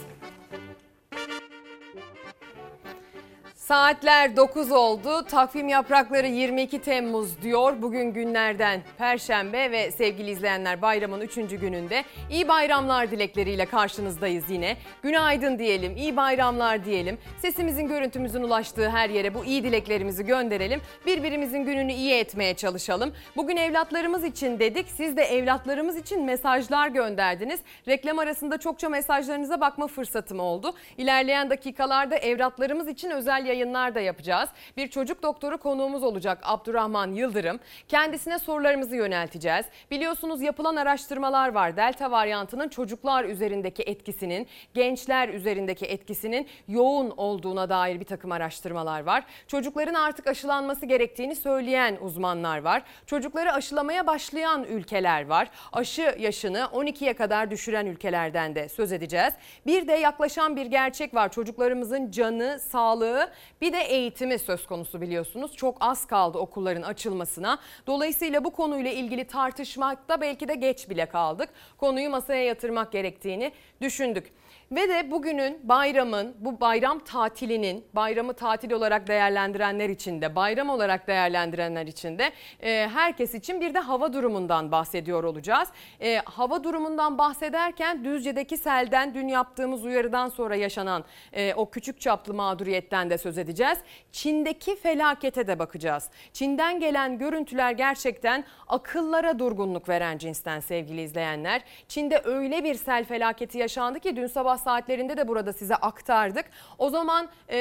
Saatler 3.63 4.37
9 4.37 4.73
oldu. 4.73 5.25
Takvim 5.25 5.69
yaprakları 5.69 6.27
22 6.27 6.79
Temmuz 6.79 7.43
diyor. 7.43 7.83
Bugün 7.83 8.13
günlerden 8.13 8.83
Perşembe 8.99 9.71
ve 9.71 9.91
sevgili 9.91 10.31
izleyenler 10.31 10.83
bayramın 10.83 11.21
3. 11.21 11.35
gününde 11.35 12.05
iyi 12.31 12.49
bayramlar 12.49 13.11
dilekleriyle 13.11 13.67
karşınızdayız 13.67 14.51
yine. 14.51 14.77
Günaydın 15.03 15.59
diyelim, 15.59 15.97
iyi 15.97 16.17
bayramlar 16.17 16.85
diyelim. 16.85 17.19
Sesimizin, 17.39 17.89
görüntümüzün 17.89 18.43
ulaştığı 18.43 18.91
her 18.91 19.11
yere 19.11 19.35
bu 19.35 19.45
iyi 19.45 19.65
dileklerimizi 19.65 20.27
gönderelim. 20.27 20.81
Birbirimizin 21.07 21.65
gününü 21.65 21.93
iyi 21.93 22.15
etmeye 22.15 22.55
çalışalım. 22.55 23.13
Bugün 23.37 23.57
evlatlarımız 23.57 24.25
için 24.25 24.59
dedik. 24.59 24.87
Siz 24.97 25.17
de 25.17 25.23
evlatlarımız 25.23 25.97
için 25.97 26.25
mesajlar 26.25 26.89
gönderdiniz. 26.89 27.61
Reklam 27.89 28.19
arasında 28.19 28.59
çokça 28.59 28.89
mesajlarınıza 28.89 29.61
bakma 29.61 29.87
fırsatım 29.87 30.41
oldu. 30.41 30.75
İlerleyen 30.99 31.51
dakikalarda 31.51 32.17
evlatlarımız 32.17 32.89
için 32.89 33.11
özel 33.11 33.52
yayınlar 33.53 33.95
da 33.95 34.01
yapacağız. 34.01 34.49
Bir 34.77 34.89
çocuk 34.89 35.23
doktoru 35.23 35.59
konuğumuz 35.59 36.03
olacak 36.03 36.39
Abdurrahman 36.43 37.13
Yıldırım. 37.13 37.61
Kendisine 37.89 38.39
sorularımızı 38.39 38.97
yönelteceğiz. 38.97 39.67
Biliyorsunuz 39.91 40.43
yapılan 40.43 40.77
araştırmalar 40.77 41.53
var. 41.53 41.77
Delta 41.77 42.11
varyantının 42.11 42.69
çocuklar 42.69 43.25
üzerindeki 43.25 43.83
etkisinin, 43.83 44.47
gençler 44.75 45.29
üzerindeki 45.29 45.87
etkisinin 45.87 46.49
yoğun 46.69 47.11
olduğuna 47.17 47.69
dair 47.69 48.01
bir 48.01 48.05
takım 48.05 48.33
araştırmalar 48.33 49.01
var. 49.01 49.25
Çocukların 49.47 49.95
artık 49.95 50.27
aşılanması 50.27 50.87
gerektiğini 50.87 51.37
söyleyen 51.37 51.97
uzmanlar 52.01 52.59
var. 52.63 52.83
Çocukları 53.07 53.53
aşılamaya 53.53 54.07
başlayan 54.07 54.65
ülkeler 54.65 55.27
var. 55.27 55.51
Aşı 55.73 56.17
yaşını 56.19 56.59
12'ye 56.59 57.13
kadar 57.13 57.51
düşüren 57.51 57.87
ülkelerden 57.87 58.55
de 58.55 58.69
söz 58.69 58.93
edeceğiz. 58.93 59.35
Bir 59.67 59.89
de 59.89 59.93
yaklaşan 59.93 60.57
bir 60.57 60.67
gerçek 60.67 61.15
var. 61.15 61.33
Çocuklarımızın 61.33 62.11
canı, 62.11 62.59
sağlığı 62.59 63.31
bir 63.61 63.73
de 63.73 63.81
eğitimi 63.81 64.39
söz 64.39 64.67
konusu 64.67 65.01
biliyorsunuz. 65.01 65.57
Çok 65.57 65.77
az 65.81 66.07
kaldı 66.07 66.39
okulların 66.39 66.83
açılmasına. 66.83 67.59
Dolayısıyla 67.87 68.45
bu 68.45 68.51
konuyla 68.51 68.91
ilgili 68.91 69.25
tartışmakta 69.25 70.21
belki 70.21 70.49
de 70.49 70.55
geç 70.55 70.91
bile 70.91 71.07
kaldık. 71.07 71.49
Konuyu 71.79 72.11
masaya 72.11 72.45
yatırmak 72.45 72.93
gerektiğini 72.93 73.53
düşündük. 73.81 74.33
Ve 74.73 74.89
de 74.89 75.11
bugünün 75.11 75.61
bayramın, 75.63 76.35
bu 76.39 76.61
bayram 76.61 76.99
tatilinin, 76.99 77.85
bayramı 77.95 78.35
tatil 78.35 78.73
olarak 78.73 79.07
değerlendirenler 79.09 79.89
için 79.89 80.21
de, 80.21 80.37
bayram 80.37 80.69
olarak 80.69 81.07
değerlendirenler 81.07 81.87
için 81.87 82.19
de 82.19 82.33
e, 82.61 82.89
herkes 82.89 83.35
için 83.35 83.61
bir 83.61 83.75
de 83.75 83.79
hava 83.79 84.13
durumundan 84.13 84.73
bahsediyor 84.73 85.25
olacağız. 85.25 85.69
E, 86.01 86.17
hava 86.25 86.65
durumundan 86.65 87.19
bahsederken 87.19 88.05
Düzce'deki 88.05 88.57
selden 88.57 89.15
dün 89.15 89.29
yaptığımız 89.29 89.85
uyarıdan 89.85 90.29
sonra 90.29 90.57
yaşanan 90.57 91.05
e, 91.33 91.55
o 91.55 91.71
küçük 91.71 92.01
çaplı 92.01 92.35
mağduriyetten 92.35 93.11
de 93.11 93.19
söz 93.19 93.39
edeceğiz. 93.39 93.79
Çin'deki 94.13 94.77
felakete 94.77 95.47
de 95.47 95.59
bakacağız. 95.59 96.11
Çin'den 96.33 96.81
gelen 96.81 97.19
görüntüler 97.19 97.73
gerçekten 97.73 98.45
akıllara 98.69 99.39
durgunluk 99.39 99.89
veren 99.89 100.19
cinsten 100.19 100.61
sevgili 100.61 101.03
izleyenler. 101.03 101.63
Çin'de 101.89 102.21
öyle 102.25 102.65
bir 102.65 102.75
sel 102.75 103.05
felaketi 103.05 103.59
yaşandı 103.59 104.01
ki 104.01 104.17
dün 104.17 104.27
sabah 104.27 104.62
saatlerinde 104.63 105.17
de 105.17 105.29
burada 105.29 105.53
size 105.53 105.77
aktardık. 105.77 106.45
O 106.79 106.91
zaman 106.91 107.29
e, 107.51 107.59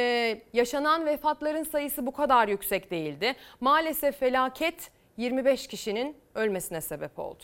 yaşanan 0.53 1.05
vefatların 1.05 1.63
sayısı 1.63 2.05
bu 2.05 2.11
kadar 2.11 2.47
yüksek 2.47 2.91
değildi. 2.91 3.35
Maalesef 3.59 4.19
felaket 4.19 4.91
25 5.17 5.67
kişinin 5.67 6.15
ölmesine 6.35 6.81
sebep 6.81 7.19
oldu. 7.19 7.43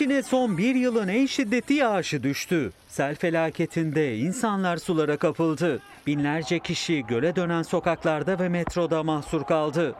Çin'e 0.00 0.22
son 0.22 0.58
bir 0.58 0.74
yılın 0.74 1.08
en 1.08 1.26
şiddetli 1.26 1.74
yağışı 1.74 2.22
düştü. 2.22 2.72
Sel 2.88 3.14
felaketinde 3.14 4.16
insanlar 4.16 4.76
sulara 4.76 5.16
kapıldı. 5.16 5.82
Binlerce 6.06 6.58
kişi 6.58 7.06
göle 7.06 7.36
dönen 7.36 7.62
sokaklarda 7.62 8.38
ve 8.38 8.48
metroda 8.48 9.02
mahsur 9.02 9.44
kaldı. 9.44 9.94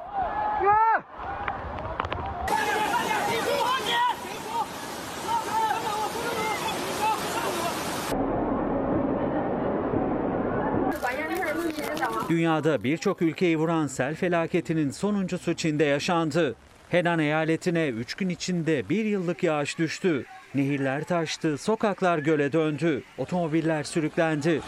Dünyada 12.29 12.85
birçok 12.85 13.23
ülkeyi 13.23 13.59
vuran 13.59 13.87
sel 13.87 14.15
felaketinin 14.15 14.91
sonuncusu 14.91 15.55
Çin'de 15.55 15.85
yaşandı. 15.85 16.57
Henan 16.91 17.19
eyaletine 17.19 17.89
3 17.89 18.15
gün 18.15 18.29
içinde 18.29 18.89
bir 18.89 19.05
yıllık 19.05 19.43
yağış 19.43 19.79
düştü. 19.79 20.25
Nehirler 20.55 21.05
taştı, 21.05 21.59
sokaklar 21.59 22.19
göle 22.19 22.53
döndü, 22.53 23.03
otomobiller 23.19 23.83
sürüklendi. 23.83 24.61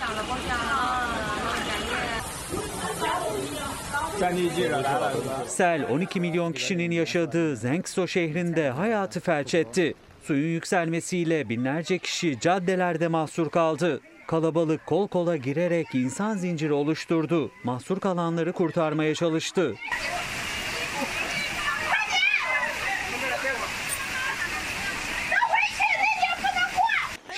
Sel 5.47 5.87
12 5.91 6.21
milyon 6.21 6.53
kişinin 6.53 6.91
yaşadığı 6.91 7.57
Zengso 7.57 8.09
şehrinde 8.09 8.71
hayatı 8.71 9.21
felç 9.21 9.55
etti. 9.55 9.95
Suyun 10.23 10.49
yükselmesiyle 10.49 11.49
binlerce 11.49 11.99
kişi 11.99 12.41
caddelerde 12.41 13.09
mahsur 13.09 13.51
kaldı. 13.51 14.01
Kalabalık 14.27 14.87
kol 14.87 15.09
kola 15.09 15.37
girerek 15.37 15.87
insan 15.95 16.37
zinciri 16.37 16.73
oluşturdu. 16.73 17.51
Mahsur 17.65 18.01
kalanları 18.01 18.53
kurtarmaya 18.53 19.15
çalıştı. 19.15 19.75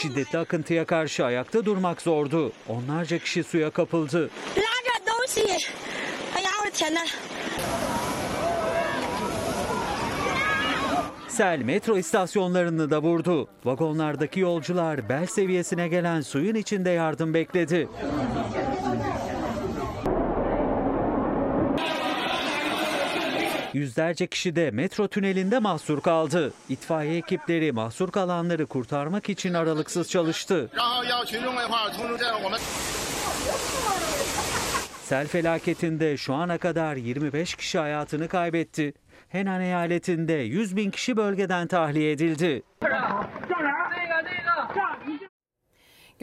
Şiddetli 0.05 0.39
akıntıya 0.39 0.85
karşı 0.85 1.25
ayakta 1.25 1.65
durmak 1.65 2.03
zordu. 2.03 2.53
Onlarca 2.69 3.19
kişi 3.19 3.45
suya 3.45 3.71
kapıldı. 3.71 4.31
Sel 11.29 11.59
metro 11.59 11.99
istasyonlarını 11.99 12.91
da 12.91 13.03
vurdu. 13.03 13.49
Vagonlardaki 13.65 14.41
yolcular 14.41 15.09
bel 15.09 15.27
seviyesine 15.27 15.89
gelen 15.89 16.21
suyun 16.21 16.55
içinde 16.55 16.91
yardım 16.91 17.35
bekledi. 17.35 17.89
Yüzlerce 23.75 24.27
kişi 24.27 24.57
de 24.57 24.71
metro 24.71 25.09
tünelinde 25.09 25.59
mahsur 25.59 26.01
kaldı. 26.01 26.53
İtfaiye 26.69 27.17
ekipleri 27.17 27.73
mahsur 27.73 28.11
kalanları 28.11 28.67
kurtarmak 28.67 29.29
için 29.29 29.55
aralıksız 29.55 30.11
çalıştı. 30.11 30.71
Sel 35.03 35.27
felaketinde 35.27 36.17
şu 36.17 36.35
ana 36.35 36.59
kadar 36.59 36.97
25 36.97 37.55
kişi 37.55 37.79
hayatını 37.79 38.29
kaybetti. 38.29 38.95
Henan 39.29 39.61
eyaletinde 39.61 40.33
100 40.33 40.77
bin 40.77 40.91
kişi 40.91 41.17
bölgeden 41.17 41.67
tahliye 41.67 42.13
edildi. 42.13 42.63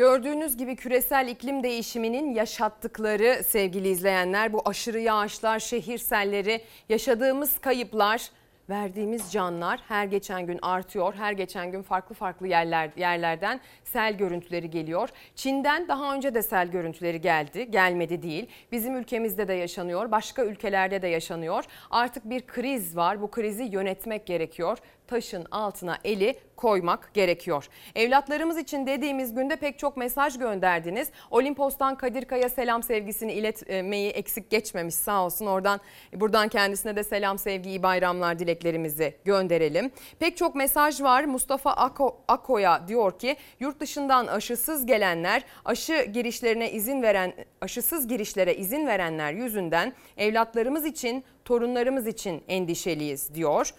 Gördüğünüz 0.02 0.58
gibi 0.58 0.76
küresel 0.76 1.28
iklim 1.28 1.64
değişiminin 1.64 2.34
yaşattıkları 2.34 3.44
sevgili 3.44 3.90
izleyenler 3.90 4.54
bu 4.54 4.62
aşırı 4.66 5.00
yağışlar, 5.00 5.60
şehir 5.60 5.98
selleri, 5.98 6.62
yaşadığımız 6.90 7.60
kayıplar, 7.60 8.30
verdiğimiz 8.70 9.32
canlar 9.32 9.80
her 9.88 10.06
geçen 10.06 10.46
gün 10.46 10.60
artıyor. 10.62 11.14
Her 11.14 11.32
geçen 11.32 11.72
gün 11.72 11.82
farklı 11.82 12.16
farklı 12.16 12.48
yerler 12.48 12.90
yerlerden 12.98 13.60
sel 13.84 14.18
görüntüleri 14.18 14.70
geliyor. 14.70 15.10
Çin'den 15.36 15.88
daha 15.88 16.16
önce 16.16 16.36
de 16.36 16.42
sel 16.42 16.68
görüntüleri 16.68 17.22
geldi. 17.22 17.72
Gelmedi 17.72 18.22
değil. 18.22 18.48
Bizim 18.72 18.96
ülkemizde 18.96 19.48
de 19.48 19.54
yaşanıyor. 19.54 20.12
Başka 20.12 20.46
ülkelerde 20.46 21.02
de 21.02 21.08
yaşanıyor. 21.08 21.64
Artık 21.92 22.30
bir 22.30 22.48
kriz 22.48 22.98
var. 22.98 23.22
Bu 23.22 23.32
krizi 23.32 23.64
yönetmek 23.64 24.26
gerekiyor. 24.26 24.78
Taşın 25.12 25.46
altına 25.52 25.98
eli 26.04 26.40
koymak 26.56 27.14
gerekiyor. 27.14 27.68
Evlatlarımız 27.96 28.58
için 28.58 28.88
dediğimiz 28.88 29.36
günde 29.36 29.56
pek 29.56 29.80
çok 29.80 29.98
mesaj 29.98 30.38
gönderdiniz. 30.38 31.10
Olimpos'tan 31.32 31.98
Kadir 31.98 32.26
Kaya 32.26 32.50
selam 32.50 32.84
sevgisini 32.84 33.34
iletmeyi 33.34 34.10
eksik 34.10 34.50
geçmemiş 34.50 34.96
sağ 34.96 35.26
olsun. 35.26 35.46
Oradan 35.46 35.80
buradan 36.14 36.48
kendisine 36.48 36.96
de 36.96 37.04
selam 37.04 37.38
sevgi 37.38 37.84
bayramlar 37.84 38.40
dileklerimizi 38.40 39.14
gönderelim. 39.26 39.92
Pek 40.20 40.38
çok 40.38 40.56
mesaj 40.56 41.02
var. 41.02 41.24
Mustafa 41.24 41.72
Ako, 41.72 42.18
Ako'ya 42.28 42.88
diyor 42.88 43.20
ki 43.20 43.36
yurt 43.60 43.80
dışından 43.80 44.28
aşısız 44.28 44.86
gelenler 44.86 45.44
aşı 45.66 46.06
girişlerine 46.14 46.72
izin 46.72 47.02
veren 47.02 47.34
aşısız 47.62 48.08
girişlere 48.08 48.56
izin 48.56 48.88
verenler 48.88 49.34
yüzünden 49.34 49.94
evlatlarımız 50.18 50.86
için 50.86 51.24
torunlarımız 51.46 52.08
için 52.08 52.44
endişeliyiz 52.48 53.34
diyor. 53.34 53.74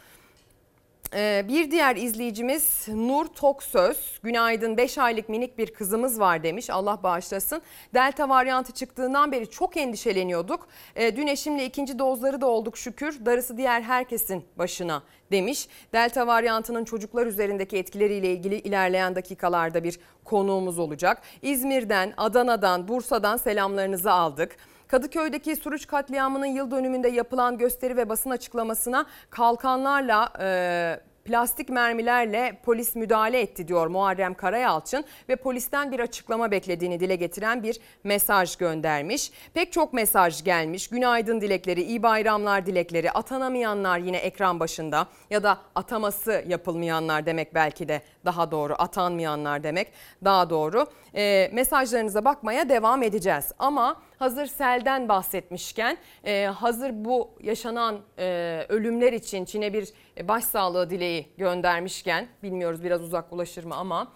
Ee, 1.15 1.45
Bir 1.49 1.71
diğer 1.71 1.97
izleyicimiz 1.97 2.89
Nur 2.89 3.27
Toksöz, 3.27 4.19
günaydın 4.23 4.77
5 4.77 4.99
aylık 4.99 5.29
minik 5.29 5.59
bir 5.59 5.75
kızımız 5.75 6.21
var 6.21 6.43
demiş 6.43 6.71
Allah 6.71 7.03
bağışlasın. 7.03 7.63
Delta 7.95 8.29
varyantı 8.29 8.73
çıktığından 8.73 9.33
beri 9.33 9.51
çok 9.51 9.77
endişeleniyorduk. 9.77 10.69
Ee, 10.97 11.17
Dün 11.17 11.27
eşimle 11.27 11.65
ikinci 11.65 11.99
dozları 11.99 12.41
da 12.41 12.47
olduk 12.47 12.79
şükür. 12.79 13.27
Darısı 13.27 13.57
diğer 13.57 13.83
herkesin 13.83 14.45
başına 14.59 15.03
demiş. 15.33 15.69
Delta 15.93 16.27
varyantının 16.27 16.85
çocuklar 16.85 17.27
üzerindeki 17.27 17.77
etkileriyle 17.77 18.33
ilgili 18.33 18.59
ilerleyen 18.59 19.15
dakikalarda 19.15 19.85
bir 19.85 19.99
konuğumuz 20.25 20.79
olacak. 20.79 21.23
İzmir'den, 21.43 22.13
Adana'dan, 22.17 22.89
Bursa'dan 22.89 23.37
selamlarınızı 23.37 24.13
aldık. 24.13 24.57
Kadıköy'deki 24.93 25.57
Suruç 25.57 25.87
katliamının 25.87 26.47
yıl 26.47 26.71
dönümünde 26.71 27.09
yapılan 27.09 27.59
gösteri 27.59 27.97
ve 27.97 28.09
basın 28.09 28.31
açıklamasına 28.31 29.07
kalkanlarla 29.31 30.33
e, 30.41 31.01
plastik 31.25 31.69
mermilerle 31.69 32.59
polis 32.65 32.95
müdahale 32.95 33.41
etti 33.41 33.69
diyor 33.69 33.87
Muharrem 33.87 34.35
Karayalçın 34.35 35.05
ve 35.29 35.37
polisten 35.37 35.93
bir 35.93 36.01
açıklama 36.01 36.51
beklediğini 36.51 37.01
dile 37.01 37.17
getiren 37.17 37.63
bir 37.63 37.81
mesaj 38.05 38.57
göndermiş. 38.57 39.33
Pek 39.55 39.73
çok 39.73 39.93
mesaj 39.93 40.45
gelmiş. 40.45 40.89
Günaydın 40.89 41.41
dilekleri, 41.41 41.83
iyi 41.83 42.03
bayramlar 42.03 42.67
dilekleri, 42.67 43.11
atanamayanlar 43.11 43.99
yine 43.99 44.17
ekran 44.17 44.61
başında 44.61 45.07
ya 45.31 45.43
da 45.43 45.59
ataması 45.75 46.45
yapılmayanlar 46.49 47.27
demek 47.27 47.55
belki 47.55 47.89
de 47.89 48.03
daha 48.25 48.51
doğru. 48.51 48.75
Atanmayanlar 48.79 49.63
demek 49.63 49.93
daha 50.25 50.51
doğru. 50.51 50.87
E, 51.15 51.51
mesajlarınıza 51.53 52.25
bakmaya 52.25 52.69
devam 52.69 53.03
edeceğiz. 53.03 53.53
Ama 53.59 53.97
hazır 54.19 54.47
selden 54.47 55.09
bahsetmişken 55.09 55.97
e, 56.25 56.45
hazır 56.45 57.05
bu 57.05 57.31
yaşanan 57.43 58.01
e, 58.19 58.67
ölümler 58.69 59.13
için 59.13 59.45
Çin'e 59.45 59.73
bir 59.73 59.89
başsağlığı 60.29 60.91
dileği 60.91 61.27
göndermişken 61.39 62.29
bilmiyoruz 62.43 62.85
biraz 62.85 63.03
uzak 63.03 63.33
ulaşır 63.33 63.65
mı 63.65 63.75
ama 63.75 64.13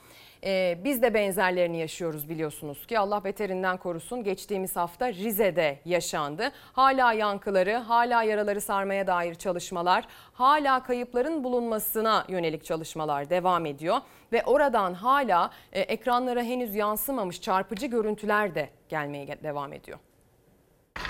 e, 0.46 0.78
biz 0.84 1.02
de 1.02 1.14
benzerlerini 1.14 1.78
yaşıyoruz 1.78 2.28
biliyorsunuz 2.28 2.86
ki 2.86 2.98
Allah 2.98 3.24
beterinden 3.24 3.76
korusun. 3.76 4.24
Geçtiğimiz 4.24 4.76
hafta 4.76 5.12
Rize'de 5.12 5.78
yaşandı. 5.84 6.50
Hala 6.72 7.12
yankıları, 7.12 7.74
hala 7.74 8.22
yaraları 8.22 8.60
sarmaya 8.60 9.06
dair 9.06 9.34
çalışmalar, 9.34 10.04
hala 10.32 10.82
kayıpların 10.82 11.44
bulunmasına 11.44 12.24
yönelik 12.28 12.64
çalışmalar 12.64 13.30
devam 13.30 13.66
ediyor. 13.66 13.96
Ve 14.32 14.42
oradan 14.46 14.94
hala 14.94 15.50
e, 15.72 15.80
ekranlara 15.80 16.42
henüz 16.42 16.74
yansımamış 16.74 17.40
çarpıcı 17.40 17.86
görüntüler 17.86 18.54
de 18.54 18.68
gelmeye 18.88 19.26
devam 19.42 19.72
ediyor. 19.72 19.98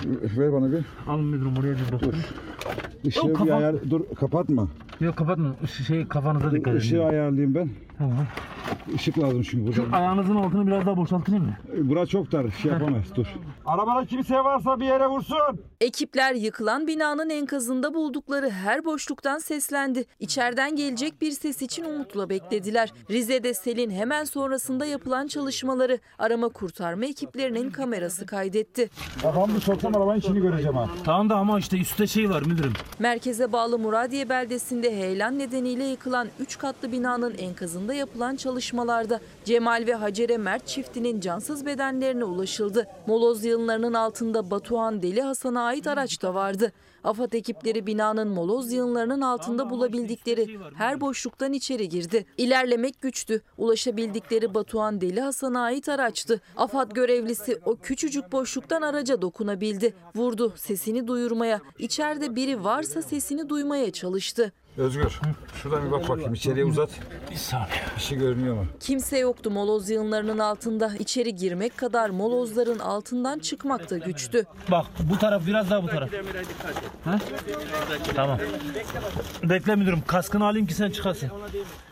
Ver 0.07 0.53
bana 0.53 0.73
bir. 0.73 0.85
Al 1.09 1.19
müdürüm 1.19 1.57
oraya 1.59 1.75
bir 1.75 1.93
bakın. 1.93 2.15
Işığı 3.05 3.19
Yok, 3.19 3.29
bir 3.29 3.35
kapat- 3.35 3.59
ayar... 3.59 3.91
Dur 3.91 4.15
kapatma. 4.15 4.69
Yok 5.01 5.17
kapatma. 5.17 5.55
Şey 5.87 6.09
kafanıza 6.09 6.53
dikkat 6.53 6.73
edin. 6.75 6.81
Işığı 6.81 7.05
ayarlayayım 7.05 7.55
ben. 7.55 7.71
Tamam. 7.99 8.27
Işık 8.95 9.19
lazım 9.19 9.43
çünkü 9.43 9.73
Şu 9.73 9.83
burada. 9.85 9.97
ayağınızın 9.97 10.37
altını 10.37 10.67
biraz 10.67 10.87
daha 10.87 10.97
boşaltayım 10.97 11.45
mı? 11.45 11.57
Bura 11.79 12.07
çok 12.07 12.33
dar. 12.33 12.47
Şey 12.63 12.73
yapamaz. 12.73 13.03
Dur. 13.15 13.27
Arabada 13.67 14.05
kimse 14.07 14.35
varsa 14.35 14.81
bir 14.81 14.85
yere 14.85 15.07
vursun. 15.07 15.37
Ekipler 15.81 16.35
yıkılan 16.35 16.87
binanın 16.87 17.31
enkazında 17.31 17.95
buldukları 17.95 18.51
her 18.51 18.85
boşluktan 18.85 19.39
seslendi. 19.39 20.05
İçeriden 20.21 20.77
gelecek 20.77 21.21
bir 21.21 21.31
ses 21.31 21.63
için 21.63 21.85
umutla 21.85 22.29
beklediler. 22.29 22.93
Rize'de 23.11 23.55
selin 23.55 23.91
hemen 23.91 24.25
sonrasında 24.25 24.87
yapılan 24.87 25.27
çalışmaları 25.27 25.99
arama 26.19 26.49
kurtarma 26.49 27.05
ekiplerinin 27.05 27.71
kamerası 27.71 28.27
kaydetti. 28.27 28.91
Kafamı 29.23 29.61
soksam 29.61 29.97
arabanın 29.97 30.19
içini 30.19 30.41
göreceğim 30.41 30.77
ha. 30.77 30.89
Tamam 31.05 31.31
da 31.31 31.37
ama 31.37 31.59
işte 31.59 31.79
üstte 31.81 32.07
şey 32.07 32.31
var 32.31 32.43
müdürüm. 32.43 32.73
Merkeze 32.99 33.53
bağlı 33.53 33.79
Muradiye 33.79 34.29
beldesinde 34.29 34.91
heyelan 34.97 35.39
nedeniyle 35.39 35.85
yıkılan 35.85 36.29
3 36.41 36.59
katlı 36.59 36.93
binanın 36.93 37.35
enkazında 37.39 37.86
yapılan 37.95 38.37
çalışmalarda 38.37 39.21
Cemal 39.45 39.85
ve 39.87 39.95
Hacere 39.95 40.37
Mert 40.37 40.67
çiftinin 40.67 41.21
cansız 41.21 41.67
bedenlerine 41.67 42.25
ulaşıldı. 42.25 42.87
Moloz 43.07 43.45
yığınlarının 43.45 43.95
altında 43.95 44.51
Batuhan 44.51 45.03
Deli 45.03 45.23
Hasan'a 45.23 45.63
ait 45.63 45.87
araç 45.87 46.23
da 46.23 46.35
vardı. 46.35 46.73
AFAD 47.05 47.33
ekipleri 47.33 47.87
binanın 47.87 48.29
moloz 48.29 48.73
yığınlarının 48.73 49.21
altında 49.21 49.71
bulabildikleri 49.71 50.59
her 50.75 51.01
boşluktan 51.01 51.53
içeri 51.53 51.89
girdi. 51.89 52.27
İlerlemek 52.37 53.01
güçtü. 53.01 53.43
Ulaşabildikleri 53.59 54.55
Batuhan 54.55 55.01
Deli 55.01 55.21
Hasan'a 55.21 55.61
ait 55.61 55.89
araçtı. 55.89 56.41
AFAD 56.57 56.91
görevlisi 56.91 57.61
o 57.65 57.77
küçücük 57.77 58.33
boşluktan 58.33 58.83
araca 58.83 59.23
dokunabildi. 59.23 59.95
Vurdu 60.15 60.53
sesini 60.57 61.07
duyurmaya. 61.07 61.61
İçeride 61.79 62.37
biri 62.37 62.65
varsa 62.65 63.03
sesini 63.03 63.49
duymaya 63.49 63.91
çalıştı. 63.91 64.53
Özgür. 64.79 65.21
Şuradan 65.63 65.87
bir 65.87 65.91
bak 65.91 66.09
bakayım. 66.09 66.35
İçeriye 66.35 66.65
uzat. 66.65 66.91
Bir 67.31 67.37
saniye. 67.37 67.69
Bir 67.97 68.01
şey 68.01 68.19
görünüyor 68.19 68.55
mu? 68.55 68.67
Kimse 68.81 69.19
yoktu 69.19 69.51
moloz 69.51 69.91
yığınlarının 69.91 70.39
altında. 70.39 70.91
İçeri 70.99 71.35
girmek 71.35 71.77
kadar 71.77 72.11
molozların 72.11 72.79
altından 72.79 73.39
çıkmak 73.39 73.91
da 73.91 73.99
güçtü. 73.99 74.47
Bak 74.71 74.87
bu 75.01 75.19
taraf 75.19 75.47
biraz 75.47 75.71
daha 75.71 75.83
bu 75.83 75.87
taraf. 75.87 76.11
Ha? 77.05 77.19
Tamam. 78.15 78.39
Bekle 79.43 79.77
müdürüm 79.77 80.03
kaskını 80.07 80.47
alayım 80.47 80.67
ki 80.67 80.75
sen 80.75 80.91
çıkasın. 80.91 81.31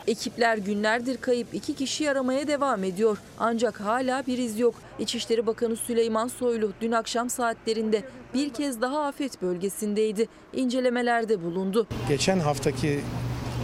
Ekipler 0.07 0.57
günlerdir 0.57 1.17
kayıp 1.17 1.47
iki 1.53 1.75
kişi 1.75 2.11
aramaya 2.11 2.47
devam 2.47 2.83
ediyor. 2.83 3.17
Ancak 3.39 3.81
hala 3.81 4.25
bir 4.27 4.37
iz 4.37 4.59
yok. 4.59 4.75
İçişleri 4.99 5.47
Bakanı 5.47 5.75
Süleyman 5.75 6.27
Soylu 6.27 6.71
dün 6.81 6.91
akşam 6.91 7.29
saatlerinde 7.29 8.03
bir 8.33 8.49
kez 8.49 8.81
daha 8.81 9.05
afet 9.05 9.41
bölgesindeydi. 9.41 10.27
İncelemelerde 10.53 11.43
bulundu. 11.43 11.87
Geçen 12.09 12.39
haftaki 12.39 12.99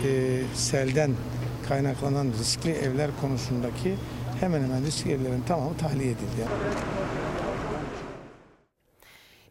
e, 0.08 0.42
selden 0.56 1.12
kaynaklanan 1.68 2.28
riskli 2.40 2.72
evler 2.72 3.10
konusundaki 3.22 3.96
hemen 4.40 4.64
hemen 4.64 4.86
riskli 4.86 5.12
evlerin 5.12 5.42
tamamı 5.48 5.78
tahliye 5.78 6.12
edildi. 6.12 6.48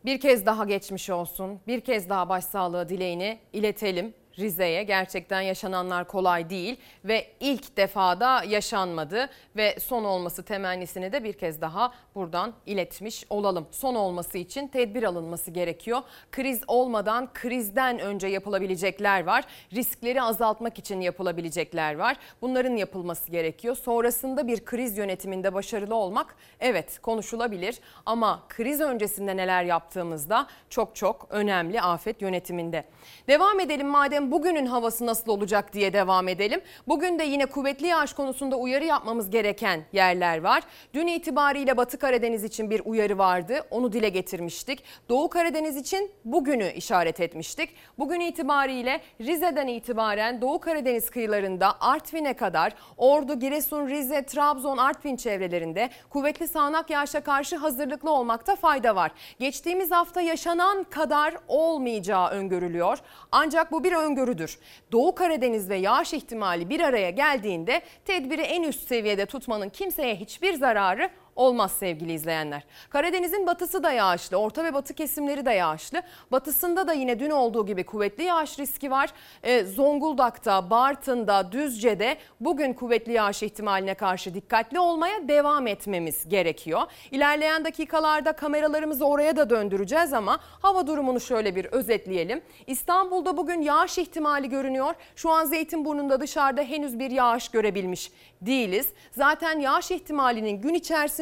Bir 0.04 0.20
kez 0.20 0.46
daha 0.46 0.64
geçmiş 0.64 1.10
olsun. 1.10 1.60
Bir 1.66 1.80
kez 1.80 2.08
daha 2.08 2.28
başsağlığı 2.28 2.88
dileğini 2.88 3.38
iletelim. 3.52 4.14
Rize'ye 4.40 4.82
gerçekten 4.82 5.40
yaşananlar 5.40 6.08
kolay 6.08 6.50
değil 6.50 6.76
ve 7.04 7.26
ilk 7.40 7.76
defada 7.76 8.44
yaşanmadı 8.44 9.28
ve 9.56 9.80
son 9.80 10.04
olması 10.04 10.42
temennisini 10.42 11.12
de 11.12 11.24
bir 11.24 11.32
kez 11.32 11.60
daha 11.60 11.92
buradan 12.14 12.52
iletmiş 12.66 13.24
olalım. 13.30 13.66
Son 13.70 13.94
olması 13.94 14.38
için 14.38 14.68
tedbir 14.68 15.02
alınması 15.02 15.50
gerekiyor. 15.50 16.02
Kriz 16.32 16.62
olmadan 16.66 17.32
krizden 17.34 17.98
önce 17.98 18.26
yapılabilecekler 18.26 19.24
var. 19.24 19.44
Riskleri 19.72 20.22
azaltmak 20.22 20.78
için 20.78 21.00
yapılabilecekler 21.00 21.94
var. 21.94 22.16
Bunların 22.42 22.76
yapılması 22.76 23.30
gerekiyor. 23.30 23.76
Sonrasında 23.76 24.46
bir 24.46 24.64
kriz 24.64 24.98
yönetiminde 24.98 25.54
başarılı 25.54 25.94
olmak 25.94 26.36
evet 26.60 26.98
konuşulabilir 27.02 27.80
ama 28.06 28.42
kriz 28.48 28.80
öncesinde 28.80 29.36
neler 29.36 29.64
yaptığımızda 29.64 30.46
çok 30.70 30.96
çok 30.96 31.26
önemli 31.30 31.80
afet 31.80 32.22
yönetiminde. 32.22 32.84
Devam 33.28 33.60
edelim 33.60 33.88
madem 33.88 34.29
bugünün 34.30 34.66
havası 34.66 35.06
nasıl 35.06 35.32
olacak 35.32 35.72
diye 35.72 35.92
devam 35.92 36.28
edelim. 36.28 36.60
Bugün 36.88 37.18
de 37.18 37.24
yine 37.24 37.46
kuvvetli 37.46 37.86
yağış 37.86 38.12
konusunda 38.12 38.56
uyarı 38.56 38.84
yapmamız 38.84 39.30
gereken 39.30 39.84
yerler 39.92 40.40
var. 40.40 40.62
Dün 40.94 41.06
itibariyle 41.06 41.76
Batı 41.76 41.98
Karadeniz 41.98 42.44
için 42.44 42.70
bir 42.70 42.82
uyarı 42.84 43.18
vardı. 43.18 43.66
Onu 43.70 43.92
dile 43.92 44.08
getirmiştik. 44.08 44.84
Doğu 45.08 45.28
Karadeniz 45.28 45.76
için 45.76 46.10
bugünü 46.24 46.72
işaret 46.72 47.20
etmiştik. 47.20 47.70
Bugün 47.98 48.20
itibariyle 48.20 49.00
Rize'den 49.20 49.66
itibaren 49.66 50.40
Doğu 50.40 50.60
Karadeniz 50.60 51.10
kıyılarında 51.10 51.80
Artvin'e 51.80 52.34
kadar 52.34 52.74
Ordu, 52.96 53.38
Giresun, 53.38 53.88
Rize, 53.88 54.26
Trabzon, 54.26 54.76
Artvin 54.76 55.16
çevrelerinde 55.16 55.90
kuvvetli 56.10 56.48
sağanak 56.48 56.90
yağışa 56.90 57.20
karşı 57.20 57.56
hazırlıklı 57.56 58.10
olmakta 58.10 58.56
fayda 58.56 58.96
var. 58.96 59.10
Geçtiğimiz 59.38 59.90
hafta 59.90 60.20
yaşanan 60.20 60.84
kadar 60.84 61.34
olmayacağı 61.48 62.30
öngörülüyor. 62.30 62.98
Ancak 63.32 63.72
bu 63.72 63.84
bir 63.84 63.92
öngörüdür. 64.20 64.58
Doğu 64.92 65.14
Karadeniz 65.14 65.68
ve 65.68 65.76
yağış 65.76 66.14
ihtimali 66.14 66.70
bir 66.70 66.80
araya 66.80 67.10
geldiğinde 67.10 67.82
tedbiri 68.04 68.40
en 68.40 68.62
üst 68.62 68.88
seviyede 68.88 69.26
tutmanın 69.26 69.68
kimseye 69.68 70.16
hiçbir 70.16 70.54
zararı 70.54 71.10
olmaz 71.36 71.72
sevgili 71.72 72.12
izleyenler. 72.12 72.64
Karadeniz'in 72.90 73.46
batısı 73.46 73.82
da 73.82 73.92
yağışlı, 73.92 74.36
orta 74.36 74.64
ve 74.64 74.74
batı 74.74 74.94
kesimleri 74.94 75.46
de 75.46 75.50
yağışlı. 75.50 76.02
Batısında 76.32 76.86
da 76.86 76.92
yine 76.92 77.20
dün 77.20 77.30
olduğu 77.30 77.66
gibi 77.66 77.84
kuvvetli 77.84 78.24
yağış 78.24 78.58
riski 78.58 78.90
var. 78.90 79.12
Ee, 79.42 79.64
Zonguldak'ta, 79.64 80.70
Bartın'da, 80.70 81.52
Düzce'de 81.52 82.16
bugün 82.40 82.72
kuvvetli 82.72 83.12
yağış 83.12 83.42
ihtimaline 83.42 83.94
karşı 83.94 84.34
dikkatli 84.34 84.80
olmaya 84.80 85.28
devam 85.28 85.66
etmemiz 85.66 86.28
gerekiyor. 86.28 86.82
İlerleyen 87.10 87.64
dakikalarda 87.64 88.32
kameralarımızı 88.32 89.06
oraya 89.06 89.36
da 89.36 89.50
döndüreceğiz 89.50 90.12
ama 90.12 90.40
hava 90.62 90.86
durumunu 90.86 91.20
şöyle 91.20 91.56
bir 91.56 91.64
özetleyelim. 91.64 92.42
İstanbul'da 92.66 93.36
bugün 93.36 93.62
yağış 93.62 93.98
ihtimali 93.98 94.48
görünüyor. 94.48 94.94
Şu 95.16 95.30
an 95.30 95.44
Zeytinburnu'nda 95.44 96.20
dışarıda 96.20 96.62
henüz 96.62 96.98
bir 96.98 97.10
yağış 97.10 97.48
görebilmiş 97.48 98.12
değiliz. 98.40 98.88
Zaten 99.12 99.60
yağış 99.60 99.90
ihtimalinin 99.90 100.60
gün 100.60 100.74
içerisinde 100.74 101.19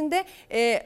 e, 0.50 0.82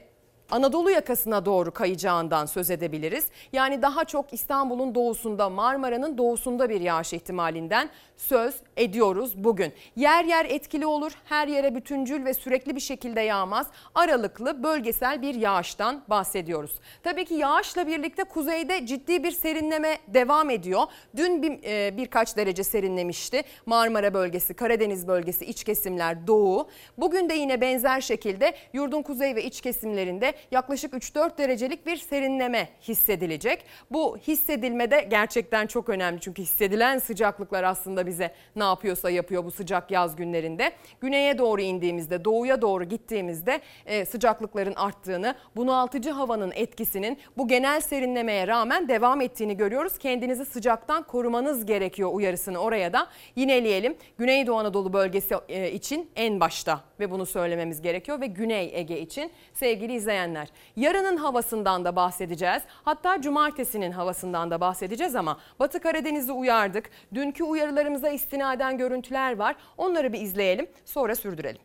Anadolu 0.51 0.91
yakasına 0.91 1.45
doğru 1.45 1.71
kayacağından 1.71 2.45
söz 2.45 2.71
edebiliriz. 2.71 3.27
Yani 3.53 3.81
daha 3.81 4.05
çok 4.05 4.33
İstanbul'un 4.33 4.95
doğusunda, 4.95 5.49
Marmara'nın 5.49 6.17
doğusunda 6.17 6.69
bir 6.69 6.81
yağış 6.81 7.13
ihtimalinden 7.13 7.89
söz 8.17 8.55
ediyoruz 8.77 9.43
bugün. 9.43 9.73
Yer 9.95 10.23
yer 10.25 10.45
etkili 10.45 10.85
olur, 10.85 11.11
her 11.25 11.47
yere 11.47 11.75
bütüncül 11.75 12.25
ve 12.25 12.33
sürekli 12.33 12.75
bir 12.75 12.79
şekilde 12.79 13.21
yağmaz. 13.21 13.67
Aralıklı 13.95 14.63
bölgesel 14.63 15.21
bir 15.21 15.35
yağıştan 15.35 16.03
bahsediyoruz. 16.07 16.79
Tabii 17.03 17.25
ki 17.25 17.33
yağışla 17.33 17.87
birlikte 17.87 18.23
kuzeyde 18.23 18.85
ciddi 18.85 19.23
bir 19.23 19.31
serinleme 19.31 19.97
devam 20.07 20.49
ediyor. 20.49 20.83
Dün 21.15 21.41
bir, 21.43 21.59
e, 21.63 21.97
birkaç 21.97 22.37
derece 22.37 22.63
serinlemişti. 22.63 23.41
Marmara 23.65 24.13
bölgesi, 24.13 24.53
Karadeniz 24.53 25.07
bölgesi, 25.07 25.45
iç 25.45 25.63
kesimler, 25.63 26.27
doğu. 26.27 26.69
Bugün 26.97 27.29
de 27.29 27.33
yine 27.33 27.61
benzer 27.61 28.01
şekilde 28.01 28.53
yurdun 28.73 29.01
kuzey 29.01 29.35
ve 29.35 29.43
iç 29.43 29.61
kesimlerinde 29.61 30.32
yaklaşık 30.51 30.93
3-4 30.93 31.37
derecelik 31.37 31.85
bir 31.85 31.97
serinleme 31.97 32.69
hissedilecek. 32.81 33.65
Bu 33.91 34.17
hissedilmede 34.17 35.07
gerçekten 35.09 35.67
çok 35.67 35.89
önemli 35.89 36.19
çünkü 36.21 36.41
hissedilen 36.41 36.97
sıcaklıklar 36.97 37.63
aslında 37.63 38.07
bize 38.07 38.33
ne 38.55 38.63
yapıyorsa 38.63 39.09
yapıyor 39.09 39.45
bu 39.45 39.51
sıcak 39.51 39.91
yaz 39.91 40.15
günlerinde. 40.15 40.71
Güneye 41.01 41.37
doğru 41.37 41.61
indiğimizde, 41.61 42.25
doğuya 42.25 42.61
doğru 42.61 42.83
gittiğimizde 42.83 43.61
e, 43.85 44.05
sıcaklıkların 44.05 44.75
arttığını, 44.75 45.35
bunaltıcı 45.55 46.11
havanın 46.11 46.51
etkisinin 46.55 47.17
bu 47.37 47.47
genel 47.47 47.81
serinlemeye 47.81 48.47
rağmen 48.47 48.87
devam 48.87 49.21
ettiğini 49.21 49.57
görüyoruz. 49.57 49.97
Kendinizi 49.97 50.45
sıcaktan 50.45 51.03
korumanız 51.03 51.65
gerekiyor 51.65 52.09
uyarısını 52.13 52.57
oraya 52.57 52.93
da 52.93 53.07
yineleyelim. 53.35 53.97
Güneydoğu 54.17 54.57
Anadolu 54.57 54.93
bölgesi 54.93 55.35
e, 55.49 55.71
için 55.71 56.09
en 56.15 56.39
başta 56.39 56.83
ve 57.03 57.11
bunu 57.11 57.25
söylememiz 57.25 57.81
gerekiyor 57.81 58.21
ve 58.21 58.27
Güney 58.27 58.71
Ege 58.73 58.99
için 58.99 59.31
sevgili 59.53 59.93
izleyenler. 59.93 60.47
Yarının 60.75 61.17
havasından 61.17 61.85
da 61.85 61.95
bahsedeceğiz. 61.95 62.63
Hatta 62.85 63.21
cumartesinin 63.21 63.91
havasından 63.91 64.51
da 64.51 64.61
bahsedeceğiz 64.61 65.15
ama 65.15 65.39
Batı 65.59 65.79
Karadeniz'i 65.79 66.31
uyardık. 66.31 66.89
Dünkü 67.13 67.43
uyarılarımıza 67.43 68.09
istinaden 68.09 68.77
görüntüler 68.77 69.37
var. 69.37 69.55
Onları 69.77 70.13
bir 70.13 70.21
izleyelim 70.21 70.67
sonra 70.85 71.15
sürdürelim. 71.15 71.61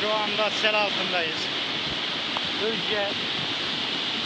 Şu 0.00 0.08
anda 0.08 0.50
sel 0.50 0.82
altındayız. 0.82 1.46
Ülke 2.66 3.08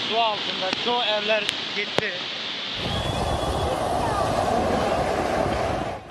su 0.09 0.18
altında. 0.18 0.70
Çoğu 0.84 1.03
evler 1.03 1.44
gitti. 1.76 2.12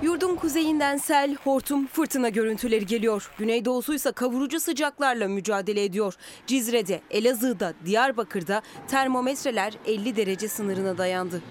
Yurdun 0.06 0.36
kuzeyinden 0.36 0.98
sel, 0.98 1.36
hortum, 1.36 1.88
fırtına 1.88 2.30
görüntüleri 2.30 2.86
geliyor. 2.86 3.32
Güneydoğusuysa 3.38 4.12
kavurucu 4.12 4.60
sıcaklarla 4.60 5.28
mücadele 5.28 5.84
ediyor. 5.84 6.14
Cizre'de, 6.48 7.02
Elazığ'da, 7.12 7.74
Diyarbakır'da 7.86 8.62
termometreler 8.88 9.74
50 9.86 10.16
derece 10.16 10.48
sınırına 10.48 10.98
dayandı. 10.98 11.42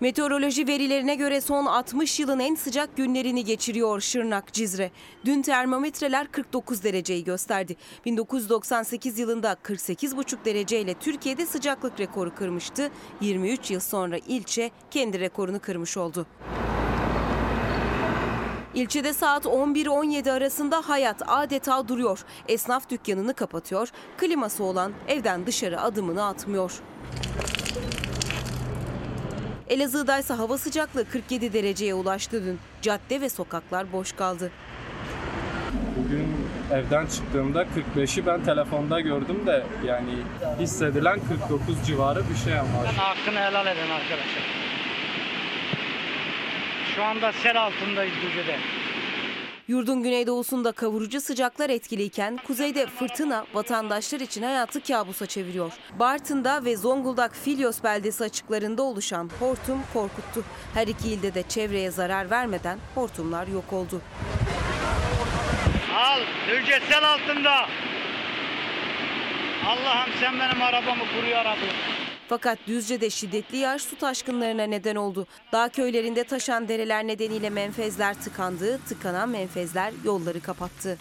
Meteoroloji 0.00 0.66
verilerine 0.66 1.14
göre 1.14 1.40
son 1.40 1.66
60 1.66 2.20
yılın 2.20 2.38
en 2.38 2.54
sıcak 2.54 2.96
günlerini 2.96 3.44
geçiriyor 3.44 4.00
Şırnak, 4.00 4.52
Cizre. 4.52 4.90
Dün 5.24 5.42
termometreler 5.42 6.32
49 6.32 6.84
dereceyi 6.84 7.24
gösterdi. 7.24 7.76
1998 8.04 9.18
yılında 9.18 9.56
48,5 9.62 10.44
dereceyle 10.44 10.94
Türkiye'de 10.94 11.46
sıcaklık 11.46 12.00
rekoru 12.00 12.34
kırmıştı. 12.34 12.90
23 13.20 13.70
yıl 13.70 13.80
sonra 13.80 14.18
ilçe 14.18 14.70
kendi 14.90 15.20
rekorunu 15.20 15.60
kırmış 15.60 15.96
oldu. 15.96 16.26
İlçede 18.74 19.12
saat 19.12 19.44
11-17 19.44 20.32
arasında 20.32 20.88
hayat 20.88 21.22
adeta 21.26 21.88
duruyor. 21.88 22.24
Esnaf 22.48 22.90
dükkanını 22.90 23.34
kapatıyor, 23.34 23.88
kliması 24.18 24.64
olan 24.64 24.92
evden 25.08 25.46
dışarı 25.46 25.80
adımını 25.80 26.24
atmıyor. 26.24 26.80
Elazığ'da 29.68 30.18
ise 30.18 30.34
hava 30.34 30.58
sıcaklığı 30.58 31.04
47 31.08 31.52
dereceye 31.52 31.94
ulaştı 31.94 32.44
dün. 32.44 32.58
Cadde 32.82 33.20
ve 33.20 33.28
sokaklar 33.28 33.92
boş 33.92 34.12
kaldı. 34.12 34.50
Bugün 35.96 36.26
evden 36.72 37.06
çıktığımda 37.06 37.66
45'i 37.96 38.26
ben 38.26 38.44
telefonda 38.44 39.00
gördüm 39.00 39.46
de 39.46 39.66
yani 39.86 40.14
hissedilen 40.60 41.20
49 41.48 41.86
civarı 41.86 42.22
bir 42.30 42.36
şey 42.36 42.58
ama. 42.58 42.98
Hakkını 42.98 43.38
helal 43.40 43.66
edin 43.66 43.90
arkadaşlar. 43.90 44.42
Şu 46.94 47.04
anda 47.04 47.32
sel 47.32 47.62
altındayız 47.62 48.14
Düzce'de. 48.22 48.56
Yurdun 49.68 50.02
güneydoğusunda 50.02 50.72
kavurucu 50.72 51.20
sıcaklar 51.20 51.70
etkiliyken 51.70 52.36
kuzeyde 52.46 52.86
fırtına 52.86 53.46
vatandaşlar 53.54 54.20
için 54.20 54.42
hayatı 54.42 54.80
kabusa 54.80 55.26
çeviriyor. 55.26 55.72
Bartın'da 55.98 56.64
ve 56.64 56.76
Zonguldak 56.76 57.34
Filyos 57.34 57.82
beldesi 57.82 58.24
açıklarında 58.24 58.82
oluşan 58.82 59.30
hortum 59.40 59.82
korkuttu. 59.92 60.44
Her 60.74 60.86
iki 60.86 61.08
ilde 61.08 61.34
de 61.34 61.42
çevreye 61.42 61.90
zarar 61.90 62.30
vermeden 62.30 62.78
hortumlar 62.94 63.46
yok 63.46 63.72
oldu. 63.72 64.00
Al 65.96 66.20
Düzce 66.48 66.80
sel 66.88 67.12
altında. 67.12 67.68
Allah'ım 69.66 70.10
sen 70.20 70.40
benim 70.40 70.62
arabamı 70.62 71.04
koru 71.14 71.26
ya 71.26 71.44
Rabbi. 71.44 72.05
Fakat 72.28 72.58
Düzce'de 72.66 73.10
şiddetli 73.10 73.56
yağış 73.56 73.82
su 73.82 73.96
taşkınlarına 73.98 74.64
neden 74.64 74.96
oldu. 74.96 75.26
Dağ 75.52 75.68
köylerinde 75.68 76.24
taşan 76.24 76.68
dereler 76.68 77.06
nedeniyle 77.06 77.50
menfezler 77.50 78.14
tıkandı, 78.14 78.80
tıkanan 78.88 79.28
menfezler 79.28 79.92
yolları 80.04 80.40
kapattı. 80.40 80.98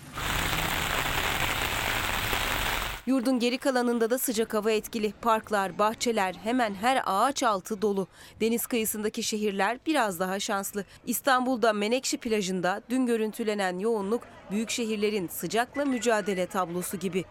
Yurdun 3.05 3.39
geri 3.39 3.57
kalanında 3.57 4.09
da 4.09 4.17
sıcak 4.17 4.53
hava 4.53 4.71
etkili. 4.71 5.13
Parklar, 5.21 5.79
bahçeler 5.79 6.35
hemen 6.43 6.73
her 6.73 7.01
ağaç 7.05 7.43
altı 7.43 7.81
dolu. 7.81 8.07
Deniz 8.41 8.67
kıyısındaki 8.67 9.23
şehirler 9.23 9.77
biraz 9.85 10.19
daha 10.19 10.39
şanslı. 10.39 10.85
İstanbul'da 11.05 11.73
Menekşe 11.73 12.17
plajında 12.17 12.81
dün 12.89 13.05
görüntülenen 13.05 13.79
yoğunluk 13.79 14.23
büyük 14.51 14.69
şehirlerin 14.69 15.27
sıcakla 15.27 15.85
mücadele 15.85 16.45
tablosu 16.45 16.97
gibi. 16.97 17.25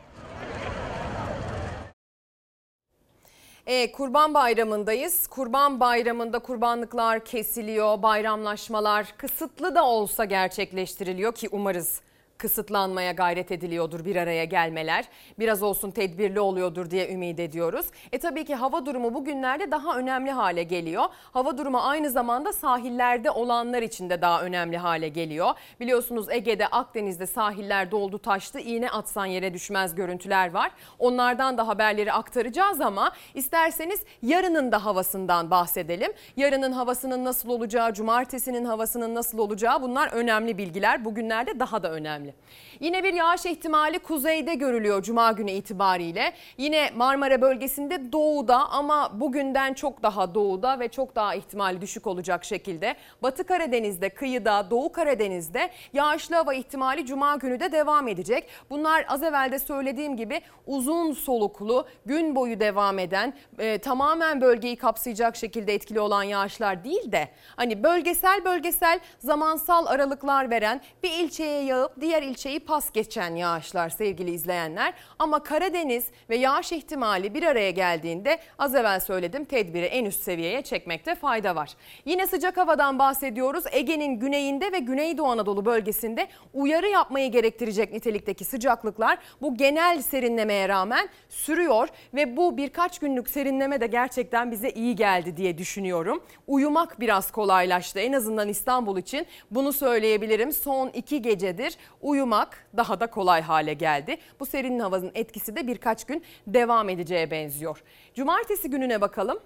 E, 3.67 3.93
Kurban 3.93 4.35
Bayramı'ndayız. 4.35 5.27
Kurban 5.27 5.81
Bayramı'nda 5.81 6.39
kurbanlıklar 6.39 7.25
kesiliyor, 7.25 8.03
bayramlaşmalar 8.03 9.15
kısıtlı 9.17 9.75
da 9.75 9.85
olsa 9.85 10.25
gerçekleştiriliyor 10.25 11.35
ki 11.35 11.49
umarız 11.53 12.01
kısıtlanmaya 12.45 13.13
gayret 13.13 13.53
ediliyordur 13.53 14.05
bir 14.05 14.17
araya 14.17 14.45
gelmeler. 14.45 15.05
Biraz 15.39 15.63
olsun 15.63 15.91
tedbirli 15.91 16.41
oluyordur 16.41 16.91
diye 16.91 17.13
ümit 17.13 17.41
ediyoruz. 17.41 17.87
E 18.13 18.19
tabii 18.19 18.45
ki 18.45 18.55
hava 18.55 18.87
durumu 18.87 19.15
bugünlerde 19.15 19.71
daha 19.71 19.99
önemli 19.99 20.31
hale 20.31 20.63
geliyor. 20.63 21.05
Hava 21.33 21.59
durumu 21.59 21.79
aynı 21.79 22.11
zamanda 22.11 22.53
sahillerde 22.53 23.31
olanlar 23.31 23.83
için 23.83 24.11
de 24.11 24.23
daha 24.23 24.43
önemli 24.43 24.77
hale 24.79 25.09
geliyor. 25.09 25.51
Biliyorsunuz 25.81 26.31
Ege'de, 26.31 26.67
Akdeniz'de 26.67 27.27
sahiller 27.27 27.91
doldu 27.91 28.19
taştı. 28.19 28.61
İğne 28.61 28.91
atsan 28.91 29.27
yere 29.27 29.55
düşmez 29.55 29.95
görüntüler 29.95 30.51
var. 30.51 30.71
Onlardan 30.99 31.59
da 31.59 31.69
haberleri 31.69 32.13
aktaracağız 32.13 32.81
ama 32.81 33.13
isterseniz 33.35 34.01
yarının 34.23 34.73
da 34.73 34.85
havasından 34.85 35.51
bahsedelim. 35.51 36.13
Yarının 36.37 36.73
havasının 36.73 37.25
nasıl 37.25 37.49
olacağı, 37.49 37.95
cumartesinin 37.95 38.65
havasının 38.65 39.15
nasıl 39.15 39.39
olacağı 39.39 39.83
bunlar 39.83 40.13
önemli 40.13 40.59
bilgiler. 40.59 41.05
Bugünlerde 41.05 41.61
daha 41.61 41.83
da 41.83 41.91
önemli. 41.91 42.34
Yine 42.81 43.05
bir 43.05 43.13
yağış 43.13 43.47
ihtimali 43.47 43.99
kuzeyde 43.99 44.55
görülüyor 44.55 45.03
cuma 45.03 45.33
günü 45.33 45.51
itibariyle. 45.51 46.33
Yine 46.59 46.91
Marmara 46.97 47.41
bölgesinde 47.41 48.13
doğuda 48.13 48.69
ama 48.71 49.21
bugünden 49.21 49.75
çok 49.75 50.03
daha 50.03 50.35
doğuda 50.35 50.81
ve 50.81 50.89
çok 50.89 51.17
daha 51.17 51.35
ihtimali 51.35 51.81
düşük 51.81 52.07
olacak 52.07 52.45
şekilde. 52.45 52.95
Batı 53.23 53.45
Karadeniz'de, 53.45 54.09
kıyıda, 54.09 54.71
Doğu 54.71 54.93
Karadeniz'de 54.93 55.71
yağışlı 55.93 56.37
hava 56.37 56.55
ihtimali 56.55 57.07
cuma 57.07 57.37
günü 57.37 57.61
de 57.61 57.73
devam 57.73 58.09
edecek. 58.09 58.49
Bunlar 58.71 59.05
az 59.09 59.23
evvel 59.23 59.53
de 59.53 59.59
söylediğim 59.59 60.17
gibi 60.17 60.41
uzun 60.67 61.13
soluklu, 61.13 61.87
gün 62.07 62.37
boyu 62.37 62.61
devam 62.61 62.99
eden, 62.99 63.35
e, 63.59 63.79
tamamen 63.79 64.41
bölgeyi 64.41 64.77
kapsayacak 64.77 65.37
şekilde 65.37 65.75
etkili 65.75 66.01
olan 66.01 66.23
yağışlar 66.23 66.85
değil 66.85 67.13
de 67.13 67.29
hani 67.57 67.83
bölgesel 67.83 68.45
bölgesel 68.45 69.01
zamansal 69.19 69.87
aralıklar 69.87 70.51
veren 70.51 70.81
bir 71.03 71.11
ilçeye 71.11 71.65
yağıp 71.65 72.01
diğer 72.01 72.14
ilçeyi 72.23 72.61
pas 72.61 72.93
geçen 72.93 73.35
yağışlar 73.35 73.89
sevgili 73.89 74.31
izleyenler. 74.31 74.95
Ama 75.19 75.43
Karadeniz 75.43 76.07
ve 76.31 76.37
yağış 76.37 76.73
ihtimali 76.73 77.35
bir 77.35 77.43
araya 77.43 77.71
geldiğinde 77.71 78.39
az 78.59 78.75
evvel 78.75 79.01
söyledim 79.01 79.45
tedbiri 79.45 79.85
en 79.85 80.05
üst 80.05 80.21
seviyeye 80.21 80.63
çekmekte 80.63 81.15
fayda 81.15 81.57
var. 81.57 81.71
Yine 82.05 82.27
sıcak 82.27 82.57
havadan 82.57 82.99
bahsediyoruz. 82.99 83.65
Ege'nin 83.73 84.21
güneyinde 84.21 84.73
ve 84.73 84.79
Güneydoğu 84.79 85.27
Anadolu 85.27 85.65
bölgesinde 85.65 86.29
uyarı 86.55 86.89
yapmayı 86.89 87.31
gerektirecek 87.31 87.93
nitelikteki 87.93 88.45
sıcaklıklar 88.45 89.19
bu 89.43 89.57
genel 89.57 90.03
serinlemeye 90.03 90.69
rağmen 90.69 91.09
sürüyor 91.29 91.89
ve 92.15 92.37
bu 92.37 92.57
birkaç 92.57 92.99
günlük 92.99 93.31
serinleme 93.31 93.81
de 93.81 93.87
gerçekten 93.87 94.51
bize 94.51 94.71
iyi 94.71 94.97
geldi 94.97 95.37
diye 95.37 95.59
düşünüyorum. 95.59 96.23
Uyumak 96.47 97.01
biraz 97.01 97.33
kolaylaştı 97.33 98.01
en 98.01 98.13
azından 98.13 98.49
İstanbul 98.49 98.99
için 98.99 99.27
bunu 99.51 99.73
söyleyebilirim. 99.73 100.53
Son 100.53 100.89
iki 100.89 101.23
gecedir 101.23 101.77
uyumak 102.05 102.67
daha 102.77 103.01
da 103.01 103.07
kolay 103.07 103.43
hale 103.43 103.75
geldi. 103.75 104.17
Bu 104.41 104.47
serin 104.47 104.79
havanın 104.79 105.13
etkisi 105.15 105.57
de 105.57 105.67
birkaç 105.67 106.05
gün 106.05 106.25
devam 106.47 106.89
edeceğe 106.89 107.31
benziyor. 107.31 107.83
Cumartesi 108.15 108.71
gününe 108.71 109.01
bakalım. 109.01 109.39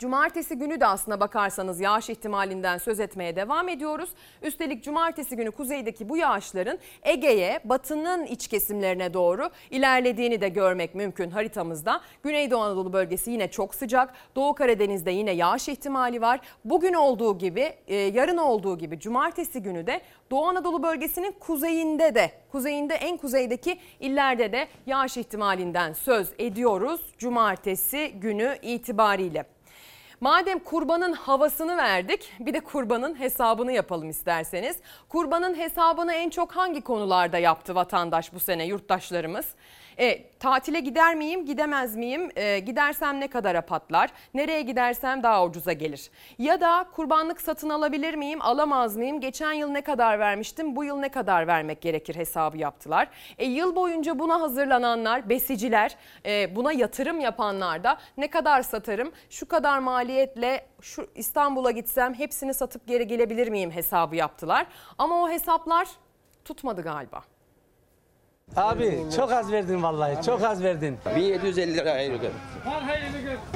Cumartesi 0.00 0.54
günü 0.58 0.80
de 0.80 0.86
aslına 0.86 1.20
bakarsanız 1.20 1.80
yağış 1.80 2.10
ihtimalinden 2.10 2.78
söz 2.78 3.00
etmeye 3.00 3.36
devam 3.36 3.68
ediyoruz. 3.68 4.10
Üstelik 4.42 4.84
cumartesi 4.84 5.36
günü 5.36 5.50
kuzeydeki 5.50 6.08
bu 6.08 6.16
yağışların 6.16 6.78
Ege'ye, 7.02 7.60
batının 7.64 8.26
iç 8.26 8.48
kesimlerine 8.48 9.14
doğru 9.14 9.50
ilerlediğini 9.70 10.40
de 10.40 10.48
görmek 10.48 10.94
mümkün 10.94 11.30
haritamızda. 11.30 12.00
Güneydoğu 12.22 12.60
Anadolu 12.60 12.92
bölgesi 12.92 13.30
yine 13.30 13.50
çok 13.50 13.74
sıcak. 13.74 14.14
Doğu 14.36 14.54
Karadeniz'de 14.54 15.10
yine 15.10 15.30
yağış 15.30 15.68
ihtimali 15.68 16.20
var. 16.20 16.40
Bugün 16.64 16.94
olduğu 16.94 17.38
gibi, 17.38 17.74
e, 17.88 17.96
yarın 17.96 18.36
olduğu 18.36 18.78
gibi 18.78 19.00
cumartesi 19.00 19.62
günü 19.62 19.86
de 19.86 20.00
Doğu 20.30 20.44
Anadolu 20.44 20.82
bölgesinin 20.82 21.32
kuzeyinde 21.40 22.14
de, 22.14 22.32
kuzeyinde 22.52 22.94
en 22.94 23.16
kuzeydeki 23.16 23.78
illerde 24.00 24.52
de 24.52 24.68
yağış 24.86 25.16
ihtimalinden 25.16 25.92
söz 25.92 26.28
ediyoruz 26.38 27.00
cumartesi 27.18 28.12
günü 28.20 28.58
itibariyle. 28.62 29.59
Madem 30.20 30.58
kurbanın 30.58 31.12
havasını 31.12 31.76
verdik 31.76 32.32
bir 32.40 32.54
de 32.54 32.60
kurbanın 32.60 33.20
hesabını 33.20 33.72
yapalım 33.72 34.10
isterseniz. 34.10 34.76
Kurbanın 35.08 35.54
hesabını 35.54 36.14
en 36.14 36.30
çok 36.30 36.52
hangi 36.52 36.80
konularda 36.80 37.38
yaptı 37.38 37.74
vatandaş 37.74 38.32
bu 38.34 38.40
sene 38.40 38.64
yurttaşlarımız? 38.66 39.46
E, 40.00 40.30
tatile 40.38 40.80
gider 40.80 41.14
miyim, 41.14 41.46
gidemez 41.46 41.96
miyim? 41.96 42.30
E, 42.36 42.58
gidersem 42.58 43.20
ne 43.20 43.28
kadara 43.28 43.60
patlar? 43.60 44.10
Nereye 44.34 44.62
gidersem 44.62 45.22
daha 45.22 45.44
ucuza 45.44 45.72
gelir? 45.72 46.10
Ya 46.38 46.60
da 46.60 46.86
kurbanlık 46.92 47.40
satın 47.40 47.70
alabilir 47.70 48.14
miyim, 48.14 48.42
alamaz 48.42 48.96
mıyım? 48.96 49.20
Geçen 49.20 49.52
yıl 49.52 49.68
ne 49.68 49.80
kadar 49.80 50.18
vermiştim, 50.18 50.76
bu 50.76 50.84
yıl 50.84 50.96
ne 50.96 51.08
kadar 51.08 51.46
vermek 51.46 51.80
gerekir 51.80 52.14
hesabı 52.14 52.58
yaptılar. 52.58 53.08
E, 53.38 53.46
yıl 53.46 53.76
boyunca 53.76 54.18
buna 54.18 54.40
hazırlananlar, 54.40 55.28
besiciler, 55.28 55.96
e, 56.26 56.56
buna 56.56 56.72
yatırım 56.72 57.20
yapanlar 57.20 57.84
da 57.84 57.98
ne 58.16 58.30
kadar 58.30 58.62
satarım, 58.62 59.12
şu 59.30 59.48
kadar 59.48 59.78
maliyetle 59.78 60.66
şu 60.80 61.08
İstanbul'a 61.14 61.70
gitsem 61.70 62.14
hepsini 62.14 62.54
satıp 62.54 62.86
geri 62.86 63.06
gelebilir 63.06 63.48
miyim 63.48 63.70
hesabı 63.70 64.16
yaptılar. 64.16 64.66
Ama 64.98 65.22
o 65.22 65.30
hesaplar 65.30 65.88
tutmadı 66.44 66.82
galiba. 66.82 67.22
Abi 68.56 68.98
çok 69.16 69.32
az 69.32 69.52
verdin 69.52 69.82
vallahi 69.82 70.22
çok 70.26 70.42
az 70.44 70.62
verdin. 70.62 70.96
1750 71.16 71.74
lira 71.74 71.90
ayırıyor. 71.90 72.32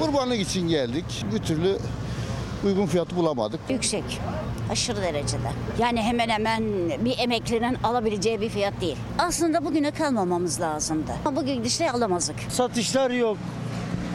Kurbanlık 0.00 0.40
için 0.40 0.68
geldik. 0.68 1.04
Bir 1.34 1.38
türlü 1.38 1.78
uygun 2.64 2.86
fiyatı 2.86 3.16
bulamadık. 3.16 3.60
Yüksek. 3.68 4.04
Aşırı 4.70 5.02
derecede. 5.02 5.48
Yani 5.78 6.02
hemen 6.02 6.28
hemen 6.28 6.64
bir 7.04 7.18
emeklinin 7.18 7.74
alabileceği 7.84 8.40
bir 8.40 8.48
fiyat 8.48 8.80
değil. 8.80 8.96
Aslında 9.18 9.64
bugüne 9.64 9.90
kalmamamız 9.90 10.60
lazımdı. 10.60 11.12
Ama 11.24 11.36
bugün 11.40 11.54
gidişle 11.54 11.90
alamazdık. 11.90 12.36
Satışlar 12.48 13.10
yok. 13.10 13.36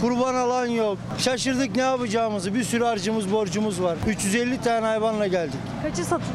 Kurban 0.01 0.35
alan 0.35 0.65
yok. 0.65 0.97
Şaşırdık 1.17 1.75
ne 1.75 1.81
yapacağımızı. 1.81 2.53
Bir 2.53 2.63
sürü 2.63 2.83
harcımız, 2.83 3.31
borcumuz 3.31 3.81
var. 3.81 3.97
350 4.07 4.61
tane 4.61 4.85
hayvanla 4.85 5.27
geldik. 5.27 5.59
Kaçı 5.83 6.03
satıldı? 6.03 6.29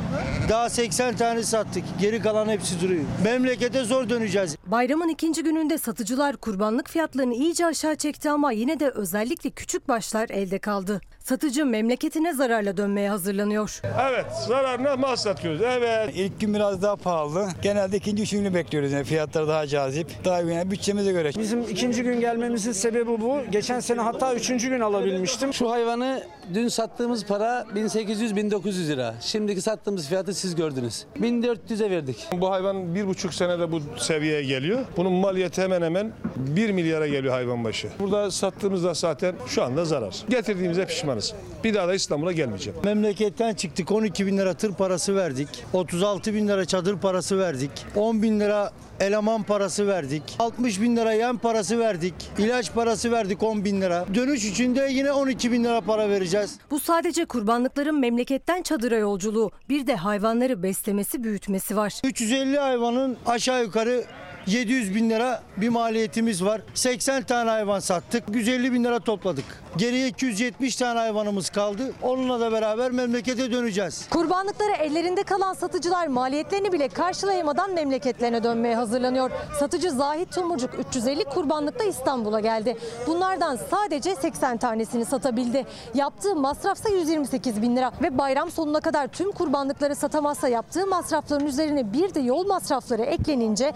Daha 0.48 0.70
80 0.70 1.16
tane 1.16 1.42
sattık. 1.42 1.84
Geri 2.00 2.20
kalan 2.22 2.48
hepsi 2.48 2.80
duruyor. 2.80 3.04
Memlekete 3.24 3.84
zor 3.84 4.08
döneceğiz. 4.08 4.56
Bayramın 4.66 5.08
ikinci 5.08 5.42
gününde 5.42 5.78
satıcılar 5.78 6.36
kurbanlık 6.36 6.90
fiyatlarını 6.90 7.34
iyice 7.34 7.66
aşağı 7.66 7.96
çekti 7.96 8.30
ama 8.30 8.52
yine 8.52 8.80
de 8.80 8.90
özellikle 8.90 9.50
küçük 9.50 9.88
başlar 9.88 10.28
elde 10.30 10.58
kaldı. 10.58 11.00
Satıcı 11.28 11.66
memleketine 11.66 12.34
zararla 12.34 12.76
dönmeye 12.76 13.10
hazırlanıyor. 13.10 13.80
Evet 14.10 14.26
zararına 14.48 14.96
mal 14.96 15.16
satıyoruz. 15.16 15.60
Evet. 15.64 16.10
İlk 16.14 16.40
gün 16.40 16.54
biraz 16.54 16.82
daha 16.82 16.96
pahalı. 16.96 17.48
Genelde 17.62 17.96
ikinci 17.96 18.22
üçüncü 18.22 18.54
bekliyoruz. 18.54 18.92
Yani 18.92 19.04
fiyatlar 19.04 19.48
daha 19.48 19.66
cazip. 19.66 20.24
Daha 20.24 20.40
yani 20.40 20.70
bütçemize 20.70 21.12
göre. 21.12 21.30
Bizim 21.38 21.60
ikinci 21.62 22.02
gün 22.02 22.20
gelmemizin 22.20 22.72
sebebi 22.72 23.20
bu. 23.20 23.38
Geçen 23.52 23.80
sene 23.80 24.00
hatta 24.00 24.34
üçüncü 24.34 24.68
gün 24.68 24.80
alabilmiştim. 24.80 25.54
Şu 25.54 25.70
hayvanı 25.70 26.22
dün 26.54 26.68
sattığımız 26.68 27.26
para 27.26 27.66
1800-1900 27.74 28.88
lira. 28.88 29.14
Şimdiki 29.20 29.60
sattığımız 29.60 30.08
fiyatı 30.08 30.34
siz 30.34 30.54
gördünüz. 30.54 31.04
1400'e 31.20 31.90
verdik. 31.90 32.26
Bu 32.32 32.50
hayvan 32.50 32.94
bir 32.94 33.06
buçuk 33.06 33.34
senede 33.34 33.72
bu 33.72 33.80
seviyeye 33.98 34.42
geliyor. 34.44 34.80
Bunun 34.96 35.12
maliyeti 35.12 35.62
hemen 35.62 35.82
hemen 35.82 36.12
1 36.36 36.70
milyara 36.70 37.06
geliyor 37.06 37.34
hayvan 37.34 37.64
başı. 37.64 37.88
Burada 38.00 38.30
sattığımızda 38.30 38.94
zaten 38.94 39.34
şu 39.46 39.62
anda 39.62 39.84
zarar. 39.84 40.14
Getirdiğimize 40.28 40.86
pişmanız. 41.14 41.34
Bir 41.64 41.74
daha 41.74 41.88
da 41.88 41.94
İstanbul'a 41.94 42.32
gelmeyeceğim. 42.32 42.78
Memleketten 42.84 43.54
çıktık 43.54 43.92
12 43.92 44.26
bin 44.26 44.38
lira 44.38 44.54
tır 44.54 44.74
parası 44.74 45.16
verdik. 45.16 45.48
36 45.72 46.34
bin 46.34 46.48
lira 46.48 46.64
çadır 46.64 46.98
parası 46.98 47.38
verdik. 47.38 47.70
10 47.96 48.22
bin 48.22 48.40
lira 48.40 48.72
eleman 49.00 49.42
parası 49.42 49.86
verdik. 49.86 50.22
60 50.38 50.80
bin 50.80 50.96
lira 50.96 51.12
yem 51.12 51.38
parası 51.38 51.78
verdik. 51.78 52.14
İlaç 52.38 52.74
parası 52.74 53.12
verdik 53.12 53.42
10 53.42 53.64
bin 53.64 53.80
lira. 53.80 54.06
Dönüş 54.14 54.44
için 54.44 54.76
de 54.76 54.88
yine 54.90 55.12
12 55.12 55.52
bin 55.52 55.64
lira 55.64 55.80
para 55.80 56.08
vereceğiz. 56.08 56.58
Bu 56.70 56.80
sadece 56.80 57.24
kurbanlıkların 57.24 58.00
memleketten 58.00 58.62
çadıra 58.62 58.96
yolculuğu. 58.96 59.50
Bir 59.68 59.86
de 59.86 59.96
hayvanları 59.96 60.62
beslemesi, 60.62 61.24
büyütmesi 61.24 61.76
var. 61.76 62.00
350 62.04 62.58
hayvanın 62.58 63.16
aşağı 63.26 63.62
yukarı 63.62 64.04
700 64.46 64.94
bin 64.94 65.10
lira 65.10 65.42
bir 65.56 65.68
maliyetimiz 65.68 66.44
var. 66.44 66.60
80 66.74 67.22
tane 67.22 67.50
hayvan 67.50 67.80
sattık. 67.80 68.24
150 68.34 68.72
bin 68.72 68.84
lira 68.84 69.00
topladık. 69.00 69.44
Geriye 69.76 70.08
270 70.08 70.76
tane 70.76 70.98
hayvanımız 70.98 71.50
kaldı. 71.50 71.92
Onunla 72.02 72.40
da 72.40 72.52
beraber 72.52 72.90
memlekete 72.90 73.52
döneceğiz. 73.52 74.08
Kurbanlıkları 74.10 74.72
ellerinde 74.72 75.22
kalan 75.22 75.54
satıcılar 75.54 76.06
maliyetlerini 76.06 76.72
bile 76.72 76.88
karşılayamadan 76.88 77.74
memleketlerine 77.74 78.44
dönmeye 78.44 78.76
hazırlanıyor. 78.76 79.30
Satıcı 79.58 79.90
Zahit 79.90 80.32
Tumurcuk 80.32 80.70
350 80.88 81.24
kurbanlıkta 81.24 81.84
İstanbul'a 81.84 82.40
geldi. 82.40 82.76
Bunlardan 83.06 83.58
sadece 83.70 84.16
80 84.16 84.56
tanesini 84.56 85.04
satabildi. 85.04 85.66
Yaptığı 85.94 86.36
masrafsa 86.36 86.88
128 86.88 87.62
bin 87.62 87.76
lira 87.76 87.92
ve 88.02 88.18
bayram 88.18 88.50
sonuna 88.50 88.80
kadar 88.80 89.06
tüm 89.06 89.32
kurbanlıkları 89.32 89.96
satamazsa 89.96 90.48
yaptığı 90.48 90.86
masrafların 90.86 91.46
üzerine 91.46 91.92
bir 91.92 92.14
de 92.14 92.20
yol 92.20 92.46
masrafları 92.46 93.02
eklenince 93.02 93.72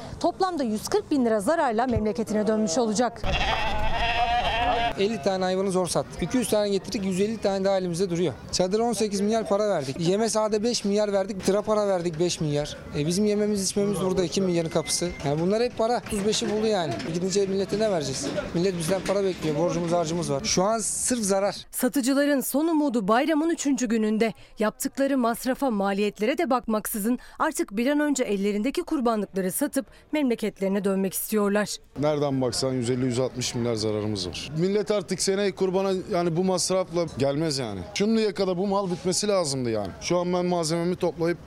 toplamda 0.59 0.65
140 0.65 1.11
bin 1.11 1.25
lira 1.25 1.41
zararla 1.41 1.87
memleketine 1.87 2.47
dönmüş 2.47 2.79
olacak. 2.79 3.23
50 4.99 5.23
tane 5.23 5.45
hayvanı 5.45 5.71
zor 5.71 5.87
sattık. 5.87 6.23
200 6.23 6.49
tane 6.49 6.69
getirdik 6.69 7.05
150 7.05 7.39
tane 7.39 7.65
daha 7.65 7.79
elimizde 7.79 8.11
duruyor. 8.11 8.35
Çadıra 8.53 8.83
18 8.83 9.21
milyar 9.21 9.49
para 9.49 9.69
verdik. 9.69 10.01
Yeme 10.01 10.29
sahada 10.29 10.63
5 10.63 10.85
milyar 10.85 11.13
verdik. 11.13 11.47
Tıra 11.47 11.63
para 11.63 11.89
verdik 11.89 12.21
5 12.21 12.41
milyar. 12.41 12.77
E 12.97 13.07
bizim 13.07 13.25
yememiz 13.25 13.65
içmemiz 13.65 14.01
burada 14.01 14.25
2 14.25 14.41
milyarın 14.41 14.69
kapısı. 14.69 15.09
Yani 15.25 15.41
bunlar 15.41 15.63
hep 15.63 15.79
para. 15.79 15.99
35'i 15.99 16.51
buldu 16.51 16.67
yani. 16.67 16.93
Gidince 17.15 17.47
millete 17.47 17.79
ne 17.79 17.91
vereceğiz? 17.91 18.27
Millet 18.55 18.79
bizden 18.79 19.01
para 19.07 19.25
bekliyor. 19.25 19.57
Borcumuz 19.57 19.93
harcımız 19.93 20.33
var. 20.33 20.45
Şu 20.45 20.63
an 20.63 20.79
sırf 20.79 21.21
zarar. 21.21 21.57
Satıcıların 21.71 22.41
son 22.41 22.69
umudu 22.69 23.09
bayramın 23.09 23.51
3. 23.51 23.65
gününde. 23.89 24.33
Yaptıkları 24.59 25.19
masrafa, 25.19 25.71
maliyetlere 25.71 26.39
de 26.39 26.51
bakmaksızın 26.51 27.19
artık 27.39 27.77
bir 27.77 27.87
an 27.87 28.01
önce 28.01 28.25
ellerindeki 28.25 28.83
kurbanlıkları 28.83 29.53
satıp 29.53 29.87
memleketlerine 30.13 30.85
dönmek 30.85 31.15
istiyorlar. 31.15 31.77
Nereden 32.01 32.41
baksan 32.41 32.83
150-160 32.83 33.59
milyar 33.59 33.75
zararımız 33.75 34.29
var. 34.29 34.51
Millet 34.59 34.88
artık 34.91 35.23
seneye 35.23 35.55
kurbana 35.55 35.93
yani 36.13 36.37
bu 36.37 36.45
masrafla 36.45 37.07
gelmez 37.19 37.59
yani. 37.59 37.81
Şimdiye 37.95 38.35
kadar 38.35 38.57
bu 38.57 38.67
mal 38.67 38.91
bitmesi 38.91 39.29
lazımdı 39.29 39.71
yani. 39.71 39.91
Şu 40.01 40.19
an 40.19 40.33
ben 40.33 40.47
malzememi 40.47 40.97
toplayıp 40.97 41.39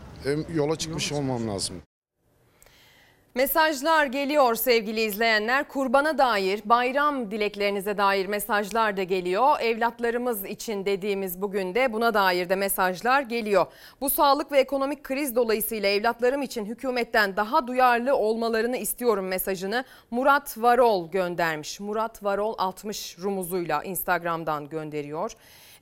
yola 0.55 0.75
çıkmış 0.75 1.11
olmam 1.11 1.47
lazım. 1.47 1.75
Mesajlar 3.35 4.05
geliyor 4.05 4.55
sevgili 4.55 5.01
izleyenler. 5.01 5.67
Kurbana 5.67 6.17
dair, 6.17 6.61
bayram 6.65 7.31
dileklerinize 7.31 7.97
dair 7.97 8.25
mesajlar 8.25 8.97
da 8.97 9.03
geliyor. 9.03 9.59
Evlatlarımız 9.59 10.45
için 10.45 10.85
dediğimiz 10.85 11.41
bugün 11.41 11.75
de 11.75 11.93
buna 11.93 12.13
dair 12.13 12.49
de 12.49 12.55
mesajlar 12.55 13.21
geliyor. 13.21 13.65
Bu 14.01 14.09
sağlık 14.09 14.51
ve 14.51 14.59
ekonomik 14.59 15.03
kriz 15.03 15.35
dolayısıyla 15.35 15.89
evlatlarım 15.89 16.41
için 16.41 16.65
hükümetten 16.65 17.35
daha 17.35 17.67
duyarlı 17.67 18.15
olmalarını 18.15 18.77
istiyorum 18.77 19.27
mesajını 19.27 19.83
Murat 20.11 20.57
Varol 20.57 21.11
göndermiş. 21.11 21.79
Murat 21.79 22.23
Varol 22.23 22.55
60 22.57 23.19
rumuzuyla 23.19 23.83
Instagram'dan 23.83 24.69
gönderiyor. 24.69 25.31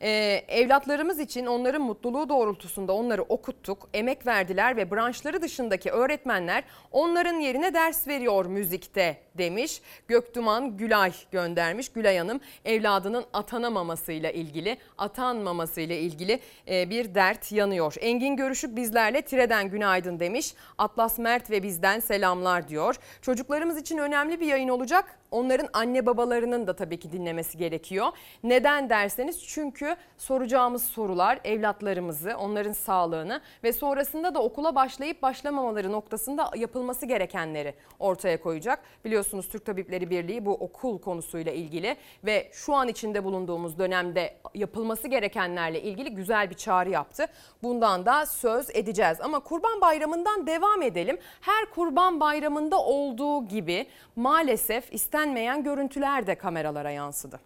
Ee, 0.02 0.46
evlatlarımız 0.48 1.20
için 1.20 1.46
onların 1.46 1.82
mutluluğu 1.82 2.30
doğrultusunda 2.30 2.94
onları 2.94 3.22
okuttuk, 3.24 3.90
emek 3.94 4.28
verdiler 4.28 4.78
ve 4.78 4.92
branşları 4.92 5.42
dışındaki 5.42 5.92
öğretmenler 5.92 6.64
onların 6.92 7.40
yerine 7.40 7.74
ders 7.74 8.08
veriyor 8.08 8.46
müzikte 8.46 9.18
demiş. 9.38 9.82
Göktuman 10.08 10.78
Gülay 10.78 11.14
göndermiş. 11.32 11.90
Gülay 11.90 12.18
Hanım 12.18 12.40
evladının 12.66 13.26
atanamamasıyla 13.34 14.32
ilgili, 14.32 14.78
atanmamasıyla 14.98 15.96
ilgili 15.96 16.40
e, 16.68 16.90
bir 16.90 17.16
dert 17.16 17.52
yanıyor. 17.52 17.96
Engin 18.00 18.36
Görüşük 18.36 18.76
bizlerle 18.76 19.22
Tire'den 19.22 19.70
günaydın 19.70 20.20
demiş. 20.20 20.54
Atlas 20.78 21.20
Mert 21.20 21.52
ve 21.52 21.64
bizden 21.64 22.00
selamlar 22.00 22.68
diyor. 22.68 22.96
Çocuklarımız 23.22 23.78
için 23.78 23.98
önemli 23.98 24.40
bir 24.40 24.48
yayın 24.48 24.70
olacak. 24.70 25.19
Onların 25.32 25.68
anne 25.74 26.06
babalarının 26.06 26.68
da 26.68 26.76
tabii 26.76 27.00
ki 27.00 27.12
dinlemesi 27.12 27.58
gerekiyor. 27.58 28.08
Neden 28.44 28.90
derseniz 28.90 29.48
çünkü 29.48 29.96
soracağımız 30.18 30.84
sorular 30.84 31.40
evlatlarımızı, 31.44 32.38
onların 32.38 32.74
sağlığını 32.74 33.42
ve 33.64 33.74
sonrasında 33.74 34.36
da 34.36 34.44
okula 34.44 34.76
başlayıp 34.76 35.22
başlamamaları 35.22 35.92
noktasında 35.92 36.52
yapılması 36.56 37.06
gerekenleri 37.06 37.74
ortaya 38.00 38.42
koyacak. 38.42 38.80
Biliyorsunuz 39.06 39.50
Türk 39.50 39.66
Tabipleri 39.66 40.10
Birliği 40.10 40.46
bu 40.46 40.54
okul 40.54 41.00
konusuyla 41.00 41.52
ilgili 41.52 41.96
ve 42.26 42.50
şu 42.54 42.74
an 42.74 42.88
içinde 42.88 43.24
bulunduğumuz 43.24 43.80
dönemde 43.80 44.34
yapılması 44.56 45.08
gerekenlerle 45.08 45.82
ilgili 45.82 46.16
güzel 46.16 46.50
bir 46.50 46.56
çağrı 46.56 46.90
yaptı. 46.90 47.26
Bundan 47.64 48.06
da 48.06 48.26
söz 48.26 48.70
edeceğiz 48.70 49.22
ama 49.22 49.40
Kurban 49.40 49.82
Bayramı'ndan 49.82 50.48
devam 50.48 50.82
edelim. 50.82 51.18
Her 51.42 51.66
Kurban 51.66 52.20
Bayramı'nda 52.20 52.84
olduğu 52.84 53.48
gibi 53.48 53.88
maalesef 54.16 54.94
istenmeyen 55.20 55.64
görüntüler 55.64 56.28
de 56.28 56.36
kameralara 56.36 56.92
yansıdı. 56.92 57.40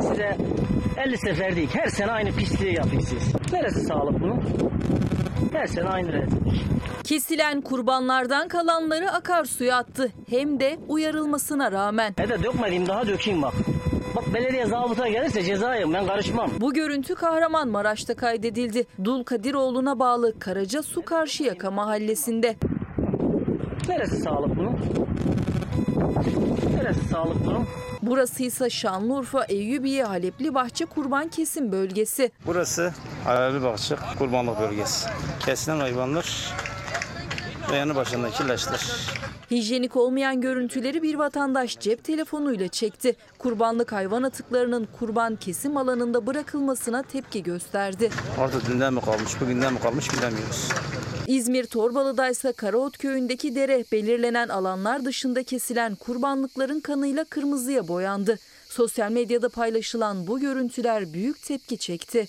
Size 0.00 0.36
50 0.96 1.18
sefer 1.18 1.56
değil. 1.56 1.68
Her 1.72 1.86
sene 1.86 2.12
aynı 2.12 2.32
pisliği 2.32 2.74
yapıyorsunuz. 2.74 3.22
Neresi 3.52 3.80
sağlık 3.80 4.20
bunun? 4.20 4.42
Her 5.52 5.66
sene 5.66 5.88
aynı 5.88 6.12
rezillik. 6.12 6.64
Kesilen 7.04 7.60
kurbanlardan 7.60 8.48
kalanları 8.48 9.10
akarsuya 9.10 9.76
attı. 9.76 10.12
Hem 10.30 10.60
de 10.60 10.78
uyarılmasına 10.88 11.72
rağmen. 11.72 12.14
Ne 12.18 12.28
de 12.28 12.42
dökmediğim 12.42 12.86
daha 12.86 13.06
dökeyim 13.06 13.42
bak. 13.42 13.54
Bak 14.16 14.34
belediye 14.34 14.66
zabıta 14.66 15.08
gelirse 15.08 15.42
ceza 15.42 15.74
yerim 15.74 15.92
ben 15.94 16.06
karışmam. 16.06 16.50
Bu 16.60 16.74
görüntü 16.74 17.14
Kahramanmaraş'ta 17.14 18.14
kaydedildi. 18.16 18.86
Dul 19.04 19.24
Kadiroğlu'na 19.24 19.98
bağlı 19.98 20.38
Karaca 20.38 20.82
Su 20.82 21.04
Karşıyaka 21.04 21.70
mahallesinde. 21.70 22.56
Neresi 23.88 24.16
sağlık 24.16 24.56
bunun? 24.56 24.78
Neresi 26.74 27.08
sağlık 27.10 27.46
bunun? 27.46 27.66
Burası 28.02 28.42
ise 28.42 28.70
Şanlıurfa 28.70 29.44
Eyyubiye 29.44 30.04
Halepli 30.04 30.54
Bahçe 30.54 30.84
Kurban 30.84 31.28
Kesim 31.28 31.72
Bölgesi. 31.72 32.30
Burası 32.46 32.94
Alevli 33.26 33.62
Bahçe 33.62 33.96
kurbanlık 34.18 34.60
bölgesi. 34.60 35.08
Kesilen 35.46 35.80
hayvanlar 35.80 36.54
ve 37.72 37.76
yanı 37.76 37.94
başındaki 37.94 38.48
leşler. 38.48 38.80
Hijyenik 39.50 39.96
olmayan 39.96 40.40
görüntüleri 40.40 41.02
bir 41.02 41.14
vatandaş 41.14 41.78
cep 41.80 42.04
telefonuyla 42.04 42.68
çekti. 42.68 43.16
Kurbanlık 43.38 43.92
hayvan 43.92 44.22
atıklarının 44.22 44.88
kurban 44.98 45.36
kesim 45.36 45.76
alanında 45.76 46.26
bırakılmasına 46.26 47.02
tepki 47.02 47.42
gösterdi. 47.42 48.10
Orada 48.40 48.66
dünden 48.66 48.94
mi 48.94 49.00
kalmış, 49.00 49.40
bugünden 49.40 49.72
mi 49.72 49.80
kalmış 49.80 50.12
bilemiyoruz. 50.12 50.68
İzmir 51.26 51.66
Torbalı'da 51.66 52.28
ise 52.28 52.52
Karaot 52.52 52.98
köyündeki 52.98 53.54
dere 53.54 53.84
belirlenen 53.92 54.48
alanlar 54.48 55.04
dışında 55.04 55.42
kesilen 55.42 55.94
kurbanlıkların 55.94 56.80
kanıyla 56.80 57.24
kırmızıya 57.24 57.88
boyandı. 57.88 58.38
Sosyal 58.68 59.10
medyada 59.10 59.48
paylaşılan 59.48 60.26
bu 60.26 60.40
görüntüler 60.40 61.12
büyük 61.12 61.42
tepki 61.42 61.78
çekti. 61.78 62.26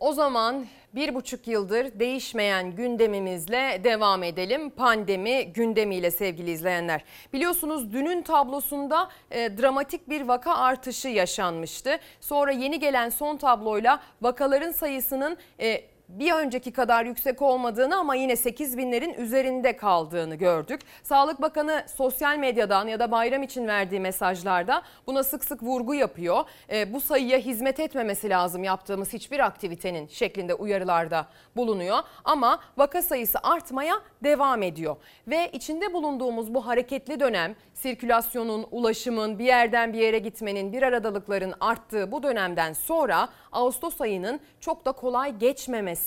O 0.00 0.12
zaman 0.12 0.66
bir 0.94 1.14
buçuk 1.14 1.48
yıldır 1.48 2.00
değişmeyen 2.00 2.76
gündemimizle 2.76 3.80
devam 3.84 4.22
edelim. 4.22 4.70
Pandemi 4.70 5.52
gündemiyle 5.52 6.10
sevgili 6.10 6.50
izleyenler. 6.50 7.04
Biliyorsunuz 7.32 7.92
dünün 7.92 8.22
tablosunda 8.22 9.08
e, 9.30 9.58
dramatik 9.58 10.08
bir 10.08 10.20
vaka 10.20 10.54
artışı 10.54 11.08
yaşanmıştı. 11.08 11.98
Sonra 12.20 12.50
yeni 12.52 12.80
gelen 12.80 13.08
son 13.08 13.36
tabloyla 13.36 14.00
vakaların 14.22 14.72
sayısının 14.72 15.36
e, 15.60 15.84
bir 16.08 16.32
önceki 16.32 16.72
kadar 16.72 17.04
yüksek 17.04 17.42
olmadığını 17.42 17.96
ama 17.96 18.14
yine 18.14 18.36
8 18.36 18.78
binlerin 18.78 19.14
üzerinde 19.14 19.76
kaldığını 19.76 20.34
gördük. 20.34 20.80
Sağlık 21.02 21.42
Bakanı 21.42 21.84
sosyal 21.96 22.38
medyadan 22.38 22.88
ya 22.88 23.00
da 23.00 23.10
bayram 23.10 23.42
için 23.42 23.66
verdiği 23.66 24.00
mesajlarda 24.00 24.82
buna 25.06 25.22
sık 25.22 25.44
sık 25.44 25.62
vurgu 25.62 25.94
yapıyor. 25.94 26.44
E, 26.72 26.92
bu 26.92 27.00
sayıya 27.00 27.38
hizmet 27.38 27.80
etmemesi 27.80 28.30
lazım 28.30 28.64
yaptığımız 28.64 29.12
hiçbir 29.12 29.38
aktivitenin 29.40 30.06
şeklinde 30.06 30.54
uyarılarda 30.54 31.26
bulunuyor. 31.56 31.98
Ama 32.24 32.60
vaka 32.76 33.02
sayısı 33.02 33.38
artmaya 33.42 33.94
devam 34.24 34.62
ediyor. 34.62 34.96
Ve 35.26 35.50
içinde 35.52 35.92
bulunduğumuz 35.92 36.54
bu 36.54 36.66
hareketli 36.66 37.20
dönem 37.20 37.56
sirkülasyonun, 37.74 38.66
ulaşımın, 38.70 39.38
bir 39.38 39.44
yerden 39.44 39.92
bir 39.92 39.98
yere 39.98 40.18
gitmenin, 40.18 40.72
bir 40.72 40.82
aradalıkların 40.82 41.54
arttığı 41.60 42.12
bu 42.12 42.22
dönemden 42.22 42.72
sonra 42.72 43.28
Ağustos 43.52 44.00
ayının 44.00 44.40
çok 44.60 44.84
da 44.84 44.92
kolay 44.92 45.38
geçmemesi 45.38 45.97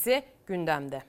gündemde. 0.46 1.02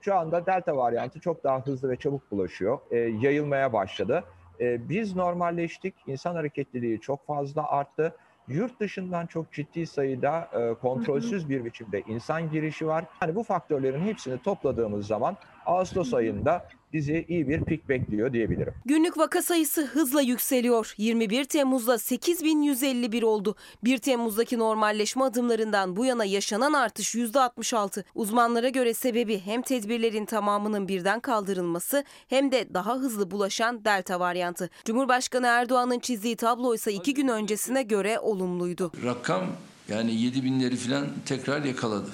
Şu 0.00 0.14
anda 0.14 0.46
delta 0.46 0.76
varyantı 0.76 1.20
çok 1.20 1.44
daha 1.44 1.60
hızlı 1.66 1.90
ve 1.90 1.96
çabuk 1.96 2.30
bulaşıyor. 2.30 2.78
E, 2.90 2.96
yayılmaya 2.96 3.72
başladı. 3.72 4.24
E, 4.60 4.88
biz 4.88 5.16
normalleştik. 5.16 5.94
İnsan 6.06 6.34
hareketliliği 6.34 7.00
çok 7.00 7.26
fazla 7.26 7.68
arttı. 7.70 8.14
Yurt 8.48 8.80
dışından 8.80 9.26
çok 9.26 9.52
ciddi 9.52 9.86
sayıda 9.86 10.48
e, 10.52 10.74
kontrolsüz 10.74 11.48
bir 11.48 11.64
biçimde 11.64 12.00
insan 12.00 12.50
girişi 12.50 12.86
var. 12.86 13.04
Yani 13.22 13.34
bu 13.34 13.42
faktörlerin 13.42 14.00
hepsini 14.00 14.42
topladığımız 14.42 15.06
zaman 15.06 15.36
Ağustos 15.68 16.14
ayında 16.14 16.68
bizi 16.92 17.24
iyi 17.28 17.48
bir 17.48 17.60
pik 17.64 17.88
bekliyor 17.88 18.32
diyebilirim. 18.32 18.74
Günlük 18.84 19.18
vaka 19.18 19.42
sayısı 19.42 19.84
hızla 19.84 20.20
yükseliyor. 20.20 20.94
21 20.98 21.44
Temmuz'da 21.44 21.98
8151 21.98 23.22
oldu. 23.22 23.56
1 23.84 23.98
Temmuz'daki 23.98 24.58
normalleşme 24.58 25.24
adımlarından 25.24 25.96
bu 25.96 26.04
yana 26.04 26.24
yaşanan 26.24 26.72
artış 26.72 27.14
%66. 27.14 28.04
Uzmanlara 28.14 28.68
göre 28.68 28.94
sebebi 28.94 29.40
hem 29.40 29.62
tedbirlerin 29.62 30.24
tamamının 30.24 30.88
birden 30.88 31.20
kaldırılması 31.20 32.04
hem 32.28 32.52
de 32.52 32.74
daha 32.74 32.96
hızlı 32.96 33.30
bulaşan 33.30 33.84
delta 33.84 34.20
varyantı. 34.20 34.70
Cumhurbaşkanı 34.84 35.46
Erdoğan'ın 35.46 35.98
çizdiği 35.98 36.36
tablo 36.36 36.74
ise 36.74 36.92
iki 36.92 37.14
gün 37.14 37.28
öncesine 37.28 37.82
göre 37.82 38.18
olumluydu. 38.18 38.92
Rakam 39.04 39.46
yani 39.88 40.14
7 40.14 40.44
binleri 40.44 40.76
falan 40.76 41.06
tekrar 41.26 41.64
yakaladı. 41.64 42.10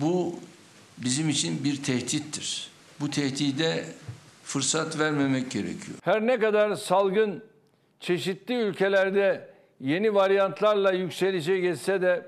Bu 0.00 0.34
bizim 0.98 1.28
için 1.28 1.64
bir 1.64 1.82
tehdittir. 1.82 2.71
Bu 3.00 3.10
tehdide 3.10 3.84
fırsat 4.44 4.98
vermemek 4.98 5.50
gerekiyor. 5.50 5.98
Her 6.02 6.26
ne 6.26 6.38
kadar 6.38 6.74
salgın 6.74 7.42
çeşitli 8.00 8.54
ülkelerde 8.54 9.48
yeni 9.80 10.14
varyantlarla 10.14 10.92
yükselişe 10.92 11.58
geçse 11.58 12.02
de 12.02 12.26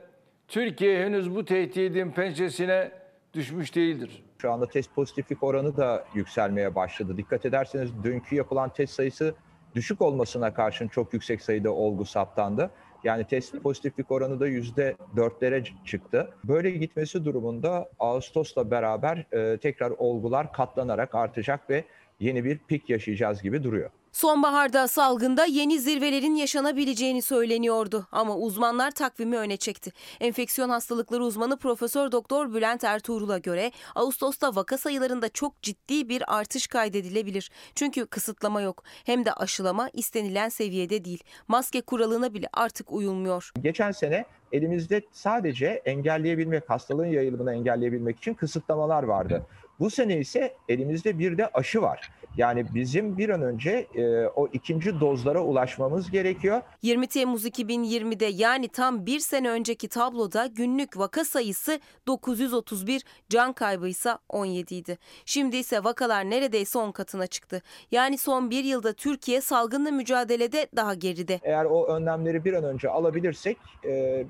Türkiye 0.49 1.05
henüz 1.05 1.35
bu 1.35 1.45
tehdidin 1.45 2.11
pençesine 2.11 2.91
düşmüş 3.35 3.75
değildir. 3.75 4.23
Şu 4.39 4.53
anda 4.53 4.69
test 4.69 4.95
pozitiflik 4.95 5.43
oranı 5.43 5.77
da 5.77 6.05
yükselmeye 6.15 6.75
başladı. 6.75 7.17
Dikkat 7.17 7.47
ederseniz 7.47 7.91
dünkü 8.03 8.37
yapılan 8.37 8.73
test 8.73 8.95
sayısı 8.95 9.35
düşük 9.75 10.03
olmasına 10.03 10.55
karşın 10.55 10.89
çok 10.89 11.13
yüksek 11.13 11.43
sayıda 11.43 11.71
olgu 11.71 12.05
saptandı. 12.05 12.71
Yani 13.05 13.25
test 13.25 13.63
pozitiflik 13.63 14.11
oranı 14.11 14.41
da 14.41 14.47
yüzde 14.47 14.97
dörtlere 15.17 15.65
çıktı. 15.85 16.31
Böyle 16.45 16.71
gitmesi 16.71 17.25
durumunda 17.25 17.89
Ağustos'la 17.99 18.71
beraber 18.71 19.27
e, 19.33 19.59
tekrar 19.59 19.91
olgular 19.91 20.53
katlanarak 20.53 21.15
artacak 21.15 21.71
ve 21.71 21.85
yeni 22.21 22.45
bir 22.45 22.59
pik 22.59 22.91
yaşayacağız 22.91 23.43
gibi 23.43 23.63
duruyor. 23.63 23.91
Sonbaharda 24.15 24.89
salgında 24.89 25.45
yeni 25.45 25.81
zirvelerin 25.81 26.35
yaşanabileceğini 26.35 27.23
söyleniyordu 27.23 28.07
ama 28.13 28.37
uzmanlar 28.37 28.91
takvimi 28.91 29.37
öne 29.37 29.57
çekti. 29.57 29.93
Enfeksiyon 30.21 30.69
hastalıkları 30.69 31.25
uzmanı 31.25 31.59
Profesör 31.59 32.13
Doktor 32.13 32.55
Bülent 32.55 32.85
Ertuğrul'a 32.85 33.39
göre 33.39 33.71
Ağustos'ta 33.95 34.57
vaka 34.57 34.79
sayılarında 34.79 35.29
çok 35.29 35.63
ciddi 35.63 36.09
bir 36.09 36.37
artış 36.39 36.67
kaydedilebilir. 36.67 37.51
Çünkü 37.75 38.07
kısıtlama 38.07 38.61
yok. 38.61 38.83
Hem 39.05 39.25
de 39.25 39.33
aşılama 39.33 39.91
istenilen 39.93 40.49
seviyede 40.49 41.05
değil. 41.05 41.25
Maske 41.49 41.81
kuralına 41.81 42.35
bile 42.35 42.49
artık 42.53 42.93
uyulmuyor. 42.93 43.53
Geçen 43.63 43.91
sene 43.91 44.25
elimizde 44.53 45.03
sadece 45.13 45.67
engelleyebilmek, 45.67 46.71
hastalığın 46.71 47.07
yayılımını 47.07 47.55
engelleyebilmek 47.55 48.19
için 48.19 48.35
kısıtlamalar 48.35 49.03
vardı. 49.03 49.47
Bu 49.81 49.91
sene 49.91 50.19
ise 50.19 50.55
elimizde 50.69 51.19
bir 51.19 51.39
de 51.39 51.47
aşı 51.47 51.83
var. 51.83 52.11
Yani 52.37 52.75
bizim 52.75 53.19
bir 53.19 53.29
an 53.29 53.43
önce 53.43 53.87
e, 53.95 54.27
o 54.27 54.49
ikinci 54.53 55.01
dozlara 55.01 55.43
ulaşmamız 55.45 56.11
gerekiyor. 56.11 56.63
20 56.83 57.07
Temmuz 57.07 57.47
2020'de 57.47 58.25
yani 58.25 58.69
tam 58.69 59.07
bir 59.07 59.21
sene 59.21 59.51
önceki 59.51 59.89
tabloda 59.89 60.47
günlük 60.47 60.99
vaka 60.99 61.25
sayısı 61.25 61.81
931, 62.07 63.05
can 63.29 63.53
kaybı 63.53 63.89
ise 63.89 64.11
17 64.29 64.75
idi. 64.75 64.99
Şimdi 65.25 65.57
ise 65.57 65.85
vakalar 65.85 66.31
neredeyse 66.31 66.79
10 66.79 66.93
katına 66.93 67.27
çıktı. 67.27 67.63
Yani 67.91 68.19
son 68.19 68.51
bir 68.51 68.65
yılda 68.65 68.93
Türkiye 68.93 69.41
salgınla 69.41 69.91
mücadelede 69.91 70.67
daha 70.77 70.95
geride. 70.95 71.41
Eğer 71.43 71.65
o 71.65 71.87
önlemleri 71.87 72.45
bir 72.45 72.53
an 72.53 72.65
önce 72.65 72.89
alabilirsek 72.89 73.59
e, 73.85 73.91
e, 73.91 74.27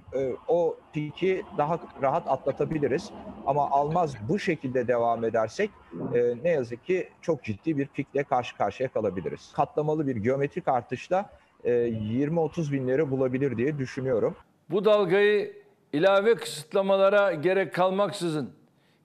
o 0.49 0.77
piki 0.95 1.43
daha 1.59 1.79
rahat 2.03 2.29
atlatabiliriz. 2.29 3.11
Ama 3.47 3.71
almaz 3.71 4.15
bu 4.29 4.39
şekilde 4.39 4.89
devam 4.89 5.25
edersek 5.25 5.71
e, 6.15 6.35
ne 6.43 6.51
yazık 6.51 6.87
ki 6.87 7.09
çok 7.23 7.45
ciddi 7.45 7.79
bir 7.79 7.87
pikle 7.87 8.25
karşı 8.25 8.57
karşıya 8.57 8.89
kalabiliriz. 8.89 9.53
Katlamalı 9.53 10.07
bir 10.07 10.17
geometrik 10.17 10.69
artışla 10.69 11.31
e, 11.65 11.71
20-30 11.71 12.73
binleri 12.73 13.11
bulabilir 13.11 13.57
diye 13.57 13.79
düşünüyorum. 13.79 14.37
Bu 14.71 14.85
dalgayı 14.85 15.53
ilave 15.93 16.35
kısıtlamalara 16.35 17.35
gerek 17.35 17.75
kalmaksızın 17.75 18.51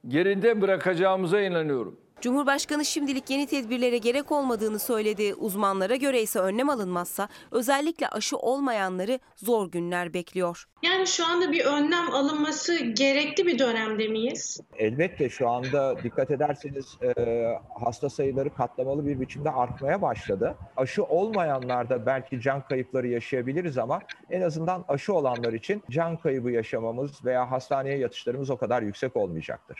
geride 0.07 0.61
bırakacağımıza 0.61 1.41
inanıyorum. 1.41 1.97
Cumhurbaşkanı 2.21 2.85
şimdilik 2.85 3.29
yeni 3.29 3.47
tedbirlere 3.47 3.97
gerek 3.97 4.31
olmadığını 4.31 4.79
söyledi. 4.79 5.33
Uzmanlara 5.33 5.95
göre 5.95 6.21
ise 6.21 6.39
önlem 6.39 6.69
alınmazsa 6.69 7.29
özellikle 7.51 8.07
aşı 8.07 8.37
olmayanları 8.37 9.19
zor 9.35 9.71
günler 9.71 10.13
bekliyor. 10.13 10.65
Yani 10.83 11.07
şu 11.07 11.25
anda 11.25 11.51
bir 11.51 11.65
önlem 11.65 12.13
alınması 12.13 12.83
gerekli 12.85 13.45
bir 13.45 13.59
dönemde 13.59 14.07
miyiz? 14.07 14.59
Elbette 14.77 15.29
şu 15.29 15.49
anda 15.49 16.03
dikkat 16.03 16.31
ederseniz 16.31 16.97
e, 17.03 17.45
hasta 17.83 18.09
sayıları 18.09 18.55
katlamalı 18.55 19.05
bir 19.05 19.19
biçimde 19.19 19.51
artmaya 19.51 20.01
başladı. 20.01 20.55
Aşı 20.77 21.03
olmayanlarda 21.03 22.05
belki 22.05 22.41
can 22.41 22.61
kayıpları 22.67 23.07
yaşayabiliriz 23.07 23.77
ama 23.77 23.99
en 24.29 24.41
azından 24.41 24.85
aşı 24.87 25.13
olanlar 25.13 25.53
için 25.53 25.83
can 25.89 26.17
kaybı 26.17 26.51
yaşamamız 26.51 27.25
veya 27.25 27.51
hastaneye 27.51 27.97
yatışlarımız 27.97 28.49
o 28.49 28.57
kadar 28.57 28.81
yüksek 28.81 29.15
olmayacaktır. 29.15 29.79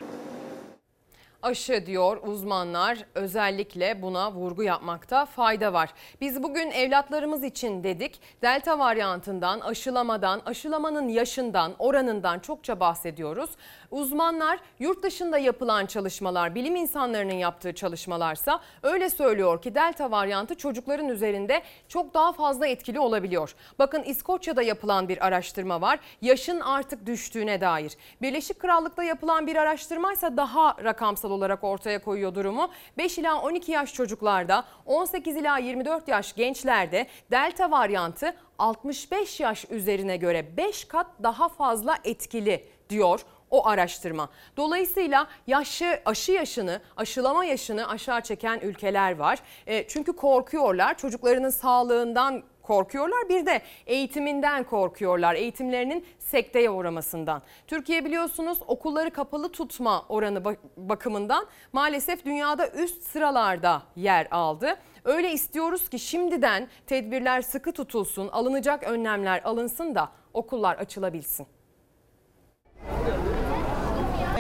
Aşı 1.44 1.86
diyor 1.86 2.18
uzmanlar 2.24 3.06
özellikle 3.16 4.02
buna 4.02 4.32
vurgu 4.34 4.64
yapmakta 4.64 5.26
fayda 5.26 5.74
var. 5.74 5.90
Biz 6.22 6.44
bugün 6.44 6.72
evlatlarımız 6.72 7.44
için 7.44 7.84
dedik 7.84 8.22
delta 8.42 8.80
varyantından, 8.80 9.60
aşılamadan, 9.60 10.42
aşılamanın 10.46 11.08
yaşından, 11.08 11.76
oranından 11.80 12.40
çokça 12.40 12.80
bahsediyoruz. 12.80 13.50
Uzmanlar 13.92 14.60
yurt 14.80 15.04
dışında 15.04 15.38
yapılan 15.38 15.86
çalışmalar, 15.86 16.56
bilim 16.56 16.76
insanlarının 16.76 17.34
yaptığı 17.34 17.74
çalışmalarsa 17.74 18.60
öyle 18.84 19.10
söylüyor 19.10 19.62
ki 19.62 19.76
delta 19.76 20.12
varyantı 20.12 20.56
çocukların 20.56 21.10
üzerinde 21.10 21.62
çok 21.88 22.14
daha 22.14 22.34
fazla 22.34 22.68
etkili 22.68 23.00
olabiliyor. 23.00 23.56
Bakın 23.80 24.04
İskoçya'da 24.04 24.62
yapılan 24.62 25.10
bir 25.10 25.26
araştırma 25.28 25.82
var. 25.82 26.00
Yaşın 26.22 26.60
artık 26.60 27.06
düştüğüne 27.06 27.62
dair. 27.62 27.94
Birleşik 28.22 28.60
Krallık'ta 28.60 29.04
yapılan 29.04 29.48
bir 29.48 29.56
araştırmaysa 29.56 30.38
daha 30.38 30.76
rakamsal 30.84 31.32
olarak 31.32 31.64
ortaya 31.64 32.02
koyuyor 32.02 32.36
durumu. 32.36 32.70
5 32.98 33.18
ila 33.18 33.42
12 33.42 33.72
yaş 33.72 33.94
çocuklarda, 33.94 34.64
18 34.86 35.36
ila 35.36 35.58
24 35.58 36.08
yaş 36.08 36.36
gençlerde 36.36 37.08
delta 37.32 37.72
varyantı 37.72 38.36
65 38.60 39.40
yaş 39.40 39.66
üzerine 39.70 40.18
göre 40.18 40.58
5 40.58 40.86
kat 40.86 41.08
daha 41.24 41.50
fazla 41.50 41.98
etkili 42.04 42.66
diyor 42.90 43.22
o 43.52 43.68
araştırma. 43.68 44.30
Dolayısıyla 44.58 45.28
yaşı, 45.48 46.02
aşı 46.06 46.32
yaşını, 46.32 46.82
aşılama 46.98 47.46
yaşını 47.46 47.90
aşağı 47.90 48.22
çeken 48.22 48.60
ülkeler 48.60 49.16
var. 49.16 49.40
E, 49.68 49.88
çünkü 49.88 50.16
korkuyorlar 50.16 50.98
çocuklarının 50.98 51.50
sağlığından 51.50 52.44
korkuyorlar. 52.70 53.30
Bir 53.30 53.46
de 53.46 53.62
eğitiminden 53.86 54.64
korkuyorlar. 54.64 55.36
Eğitimlerinin 55.36 56.06
sekteye 56.20 56.70
uğramasından. 56.70 57.42
Türkiye 57.68 58.06
biliyorsunuz 58.06 58.58
okulları 58.68 59.12
kapalı 59.12 59.52
tutma 59.52 60.06
oranı 60.10 60.44
bakımından 60.78 61.46
maalesef 61.74 62.26
dünyada 62.26 62.70
üst 62.70 63.04
sıralarda 63.04 63.82
yer 63.96 64.28
aldı. 64.32 64.76
Öyle 65.06 65.32
istiyoruz 65.32 65.90
ki 65.90 66.00
şimdiden 66.00 66.68
tedbirler 66.88 67.42
sıkı 67.42 67.72
tutulsun, 67.72 68.28
alınacak 68.28 68.84
önlemler 68.84 69.42
alınsın 69.44 69.96
da 69.96 70.10
okullar 70.34 70.76
açılabilsin. 70.76 71.48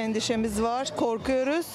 Endişemiz 0.10 0.62
var, 0.62 0.96
korkuyoruz. 0.98 1.66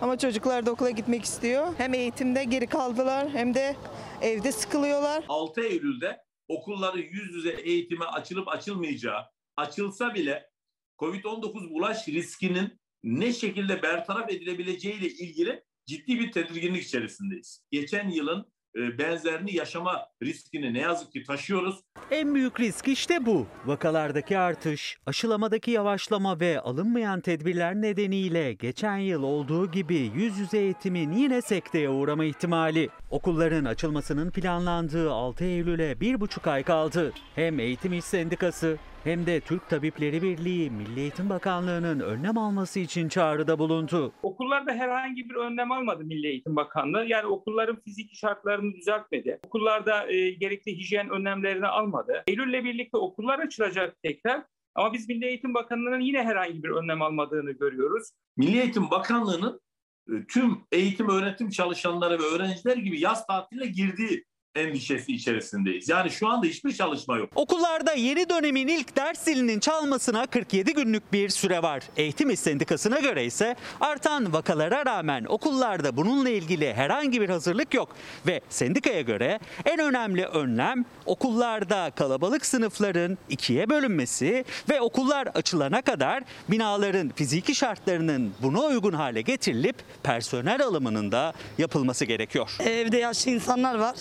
Ama 0.00 0.18
çocuklar 0.18 0.66
da 0.66 0.70
okula 0.70 0.90
gitmek 0.90 1.24
istiyor. 1.24 1.74
Hem 1.78 1.94
eğitimde 1.94 2.44
geri 2.44 2.66
kaldılar 2.66 3.30
hem 3.30 3.54
de 3.54 3.76
evde 4.22 4.52
sıkılıyorlar. 4.52 5.24
6 5.28 5.60
Eylül'de 5.60 6.20
okulların 6.48 6.98
yüz 6.98 7.34
yüze 7.34 7.50
eğitime 7.50 8.04
açılıp 8.04 8.48
açılmayacağı, 8.48 9.20
açılsa 9.56 10.14
bile 10.14 10.50
COVID-19 10.98 11.70
bulaş 11.70 12.08
riskinin 12.08 12.80
ne 13.02 13.32
şekilde 13.32 13.82
bertaraf 13.82 14.30
edilebileceği 14.30 14.94
ile 14.94 15.08
ilgili 15.08 15.64
ciddi 15.86 16.20
bir 16.20 16.32
tedirginlik 16.32 16.82
içerisindeyiz. 16.82 17.62
Geçen 17.70 18.08
yılın 18.08 18.51
benzerini 18.74 19.54
yaşama 19.54 20.06
riskini 20.22 20.74
ne 20.74 20.80
yazık 20.80 21.12
ki 21.12 21.22
taşıyoruz. 21.22 21.80
En 22.10 22.34
büyük 22.34 22.60
risk 22.60 22.88
işte 22.88 23.26
bu. 23.26 23.46
Vakalardaki 23.66 24.38
artış, 24.38 24.96
aşılamadaki 25.06 25.70
yavaşlama 25.70 26.40
ve 26.40 26.60
alınmayan 26.60 27.20
tedbirler 27.20 27.74
nedeniyle 27.74 28.52
geçen 28.52 28.96
yıl 28.96 29.22
olduğu 29.22 29.70
gibi 29.70 30.10
yüz 30.14 30.38
yüze 30.38 30.58
eğitimin 30.58 31.12
yine 31.12 31.42
sekteye 31.42 31.88
uğrama 31.88 32.24
ihtimali. 32.24 32.88
Okulların 33.10 33.64
açılmasının 33.64 34.30
planlandığı 34.30 35.12
6 35.12 35.44
Eylül'e 35.44 36.00
bir 36.00 36.20
buçuk 36.20 36.46
ay 36.46 36.62
kaldı. 36.62 37.12
Hem 37.34 37.60
Eğitim 37.60 37.92
İş 37.92 38.04
Sendikası 38.04 38.78
hem 39.04 39.26
de 39.26 39.40
Türk 39.40 39.68
Tabipleri 39.68 40.22
Birliği 40.22 40.70
Milli 40.70 41.00
Eğitim 41.00 41.30
Bakanlığı'nın 41.30 42.00
önlem 42.00 42.38
alması 42.38 42.80
için 42.80 43.08
çağrıda 43.08 43.58
bulundu. 43.58 44.12
Okullarda 44.22 44.72
herhangi 44.72 45.28
bir 45.30 45.34
önlem 45.34 45.72
almadı 45.72 46.04
Milli 46.04 46.26
Eğitim 46.26 46.56
Bakanlığı. 46.56 47.04
Yani 47.04 47.26
okulların 47.26 47.80
fiziki 47.80 48.16
şartlarını 48.16 48.74
düzeltmedi. 48.74 49.40
Okullarda 49.46 50.12
e, 50.12 50.30
gerekli 50.30 50.76
hijyen 50.76 51.10
önlemlerini 51.10 51.66
almadı. 51.66 52.22
Eylül'le 52.26 52.64
birlikte 52.64 52.96
okullar 52.96 53.38
açılacak 53.38 54.02
tekrar. 54.02 54.42
Ama 54.74 54.92
biz 54.92 55.08
Milli 55.08 55.26
Eğitim 55.26 55.54
Bakanlığı'nın 55.54 56.00
yine 56.00 56.22
herhangi 56.22 56.62
bir 56.62 56.70
önlem 56.70 57.02
almadığını 57.02 57.50
görüyoruz. 57.52 58.08
Milli 58.36 58.60
Eğitim 58.60 58.90
Bakanlığı'nın 58.90 59.60
e, 60.08 60.26
tüm 60.28 60.58
eğitim 60.72 61.08
öğretim 61.08 61.50
çalışanları 61.50 62.18
ve 62.18 62.26
öğrenciler 62.26 62.76
gibi 62.76 63.00
yaz 63.00 63.26
tatiline 63.26 63.66
girdiği 63.66 64.24
endişesi 64.54 65.12
içerisindeyiz. 65.12 65.88
Yani 65.88 66.10
şu 66.10 66.28
anda 66.28 66.46
hiçbir 66.46 66.72
çalışma 66.72 67.16
yok. 67.18 67.30
Okullarda 67.34 67.92
yeni 67.92 68.28
dönemin 68.28 68.68
ilk 68.68 68.96
ders 68.96 69.24
zilinin 69.24 69.60
çalmasına 69.60 70.26
47 70.26 70.74
günlük 70.74 71.12
bir 71.12 71.28
süre 71.28 71.62
var. 71.62 71.82
Eğitim 71.96 72.30
İş 72.30 72.40
Sendikası'na 72.40 73.00
göre 73.00 73.24
ise 73.24 73.56
artan 73.80 74.32
vakalara 74.32 74.86
rağmen 74.86 75.24
okullarda 75.24 75.96
bununla 75.96 76.30
ilgili 76.30 76.74
herhangi 76.74 77.20
bir 77.20 77.28
hazırlık 77.28 77.74
yok. 77.74 77.96
Ve 78.26 78.40
sendikaya 78.48 79.00
göre 79.00 79.38
en 79.64 79.78
önemli 79.78 80.24
önlem 80.24 80.84
okullarda 81.06 81.90
kalabalık 81.90 82.46
sınıfların 82.46 83.18
ikiye 83.28 83.70
bölünmesi 83.70 84.44
ve 84.70 84.80
okullar 84.80 85.26
açılana 85.26 85.82
kadar 85.82 86.22
binaların 86.48 87.08
fiziki 87.16 87.54
şartlarının 87.54 88.32
buna 88.42 88.60
uygun 88.60 88.92
hale 88.92 89.20
getirilip 89.20 89.76
personel 90.02 90.62
alımının 90.62 91.12
da 91.12 91.32
yapılması 91.58 92.04
gerekiyor. 92.04 92.56
Evde 92.60 92.96
yaşlı 92.96 93.30
insanlar 93.30 93.74
var. 93.74 93.96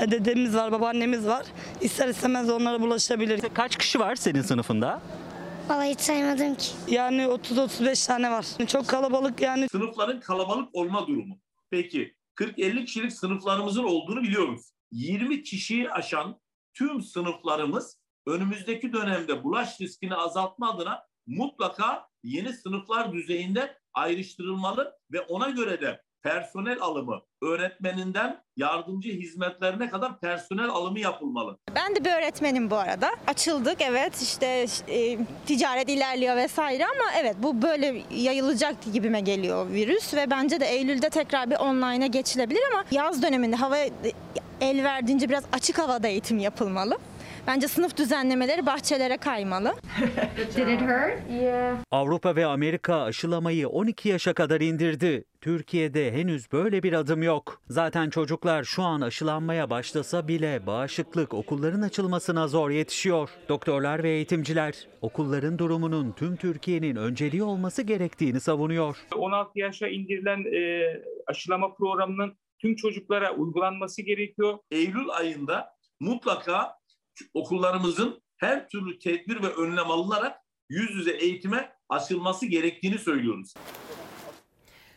E, 0.00 0.10
dedemiz 0.10 0.56
var, 0.56 0.72
babaannemiz 0.72 1.26
var. 1.26 1.46
İster 1.80 2.08
istemez 2.08 2.50
onlara 2.50 2.80
bulaşabilir. 2.80 3.40
Kaç 3.54 3.76
kişi 3.76 4.00
var 4.00 4.14
senin 4.16 4.42
sınıfında? 4.42 5.02
Vallahi 5.68 5.90
hiç 5.90 6.00
saymadım 6.00 6.54
ki. 6.54 6.66
Yani 6.88 7.22
30-35 7.22 8.06
tane 8.06 8.30
var. 8.30 8.46
Çok 8.66 8.88
kalabalık 8.88 9.40
yani. 9.40 9.68
Sınıfların 9.68 10.20
kalabalık 10.20 10.68
olma 10.74 11.06
durumu. 11.06 11.38
Peki 11.70 12.14
40-50 12.36 12.84
kişilik 12.84 13.12
sınıflarımızın 13.12 13.84
olduğunu 13.84 14.22
biliyoruz. 14.22 14.60
20 14.92 15.42
kişiyi 15.42 15.90
aşan 15.90 16.40
tüm 16.74 17.02
sınıflarımız 17.02 17.98
önümüzdeki 18.26 18.92
dönemde 18.92 19.44
bulaş 19.44 19.80
riskini 19.80 20.14
azaltma 20.14 20.70
adına 20.70 21.02
mutlaka 21.26 22.08
yeni 22.22 22.52
sınıflar 22.52 23.12
düzeyinde 23.12 23.78
ayrıştırılmalı 23.94 24.92
ve 25.12 25.20
ona 25.20 25.50
göre 25.50 25.80
de 25.80 26.02
personel 26.24 26.80
alımı 26.80 27.20
öğretmeninden 27.42 28.40
yardımcı 28.56 29.10
hizmetlerine 29.10 29.90
kadar 29.90 30.20
personel 30.20 30.68
alımı 30.68 31.00
yapılmalı. 31.00 31.58
Ben 31.76 31.96
de 31.96 32.04
bir 32.04 32.10
öğretmenim 32.10 32.70
bu 32.70 32.76
arada. 32.76 33.10
Açıldık 33.26 33.76
evet 33.80 34.22
işte 34.22 34.66
e, 34.88 35.18
ticaret 35.46 35.88
ilerliyor 35.88 36.36
vesaire 36.36 36.84
ama 36.84 37.04
evet 37.20 37.36
bu 37.38 37.62
böyle 37.62 38.02
yayılacak 38.10 38.76
gibime 38.92 39.20
geliyor 39.20 39.70
virüs 39.70 40.14
ve 40.14 40.30
bence 40.30 40.60
de 40.60 40.66
Eylül'de 40.66 41.10
tekrar 41.10 41.50
bir 41.50 41.56
online'a 41.56 42.06
geçilebilir 42.06 42.62
ama 42.72 42.84
yaz 42.90 43.22
döneminde 43.22 43.56
hava 43.56 43.76
el 44.60 44.84
verdiğince 44.84 45.28
biraz 45.28 45.44
açık 45.52 45.78
havada 45.78 46.08
eğitim 46.08 46.38
yapılmalı. 46.38 46.98
Bence 47.46 47.68
sınıf 47.68 47.96
düzenlemeleri 47.96 48.66
bahçelere 48.66 49.16
kaymalı. 49.16 49.74
Did 50.56 50.68
it 50.68 50.80
hurt? 50.80 51.42
Yeah. 51.42 51.76
Avrupa 51.90 52.36
ve 52.36 52.46
Amerika 52.46 53.02
aşılamayı 53.02 53.68
12 53.68 54.08
yaşa 54.08 54.34
kadar 54.34 54.60
indirdi. 54.60 55.24
Türkiye'de 55.40 56.12
henüz 56.12 56.52
böyle 56.52 56.82
bir 56.82 56.92
adım 56.92 57.22
yok. 57.22 57.62
Zaten 57.68 58.10
çocuklar 58.10 58.64
şu 58.64 58.82
an 58.82 59.00
aşılanmaya 59.00 59.70
başlasa 59.70 60.28
bile 60.28 60.66
bağışıklık 60.66 61.34
okulların 61.34 61.82
açılmasına 61.82 62.48
zor 62.48 62.70
yetişiyor. 62.70 63.30
Doktorlar 63.48 64.02
ve 64.02 64.10
eğitimciler 64.10 64.88
okulların 65.00 65.58
durumunun 65.58 66.12
tüm 66.12 66.36
Türkiye'nin 66.36 66.96
önceliği 66.96 67.42
olması 67.42 67.82
gerektiğini 67.82 68.40
savunuyor. 68.40 68.96
16 69.16 69.58
yaşa 69.58 69.88
indirilen 69.88 70.44
e, 70.54 70.84
aşılama 71.26 71.74
programının 71.74 72.36
tüm 72.58 72.76
çocuklara 72.76 73.34
uygulanması 73.34 74.02
gerekiyor. 74.02 74.58
Eylül 74.70 75.08
ayında 75.10 75.74
mutlaka 76.00 76.72
okullarımızın 77.34 78.22
her 78.36 78.68
türlü 78.68 78.98
tedbir 78.98 79.42
ve 79.42 79.48
önlem 79.48 79.90
alınarak 79.90 80.40
yüz 80.68 80.90
yüze 80.94 81.10
eğitime 81.10 81.72
açılması 81.88 82.46
gerektiğini 82.46 82.98
söylüyoruz. 82.98 83.54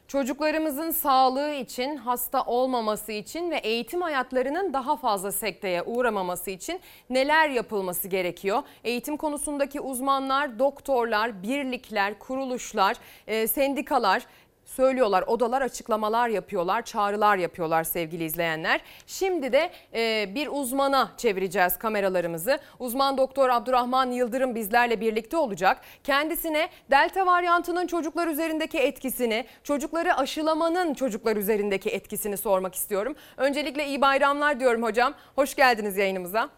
Çocuklarımızın 0.08 0.92
sağlığı 0.92 1.54
için, 1.54 1.98
hasta 1.98 2.44
olmaması 2.44 3.12
için 3.12 3.52
ve 3.52 3.58
eğitim 3.58 4.02
hayatlarının 4.02 4.74
daha 4.74 4.98
fazla 4.98 5.32
sekteye 5.32 5.84
uğramaması 5.84 6.52
için 6.52 6.80
neler 7.10 7.50
yapılması 7.50 8.08
gerekiyor? 8.08 8.64
Eğitim 8.84 9.18
konusundaki 9.18 9.82
uzmanlar, 9.82 10.60
doktorlar, 10.60 11.44
birlikler, 11.44 12.20
kuruluşlar, 12.20 12.98
e, 13.28 13.48
sendikalar 13.48 14.24
söylüyorlar. 14.68 15.24
Odalar 15.28 15.62
açıklamalar 15.62 16.30
yapıyorlar, 16.30 16.82
çağrılar 16.82 17.38
yapıyorlar 17.38 17.84
sevgili 17.84 18.24
izleyenler. 18.24 18.82
Şimdi 19.08 19.52
de 19.54 19.70
e, 19.94 20.36
bir 20.36 20.48
uzmana 20.52 21.12
çevireceğiz 21.18 21.78
kameralarımızı. 21.78 22.60
Uzman 22.80 23.18
doktor 23.18 23.50
Abdurrahman 23.50 24.12
Yıldırım 24.12 24.56
bizlerle 24.56 25.02
birlikte 25.02 25.38
olacak. 25.38 25.82
Kendisine 26.04 26.70
delta 26.92 27.26
varyantının 27.26 27.88
çocuklar 27.88 28.28
üzerindeki 28.28 28.80
etkisini, 28.80 29.46
çocukları 29.64 30.14
aşılamanın 30.14 30.94
çocuklar 30.94 31.38
üzerindeki 31.38 31.90
etkisini 31.90 32.38
sormak 32.38 32.76
istiyorum. 32.76 33.16
Öncelikle 33.38 33.86
iyi 33.86 34.02
bayramlar 34.02 34.60
diyorum 34.60 34.84
hocam. 34.84 35.14
Hoş 35.36 35.56
geldiniz 35.56 35.98
yayınımıza. 35.98 36.50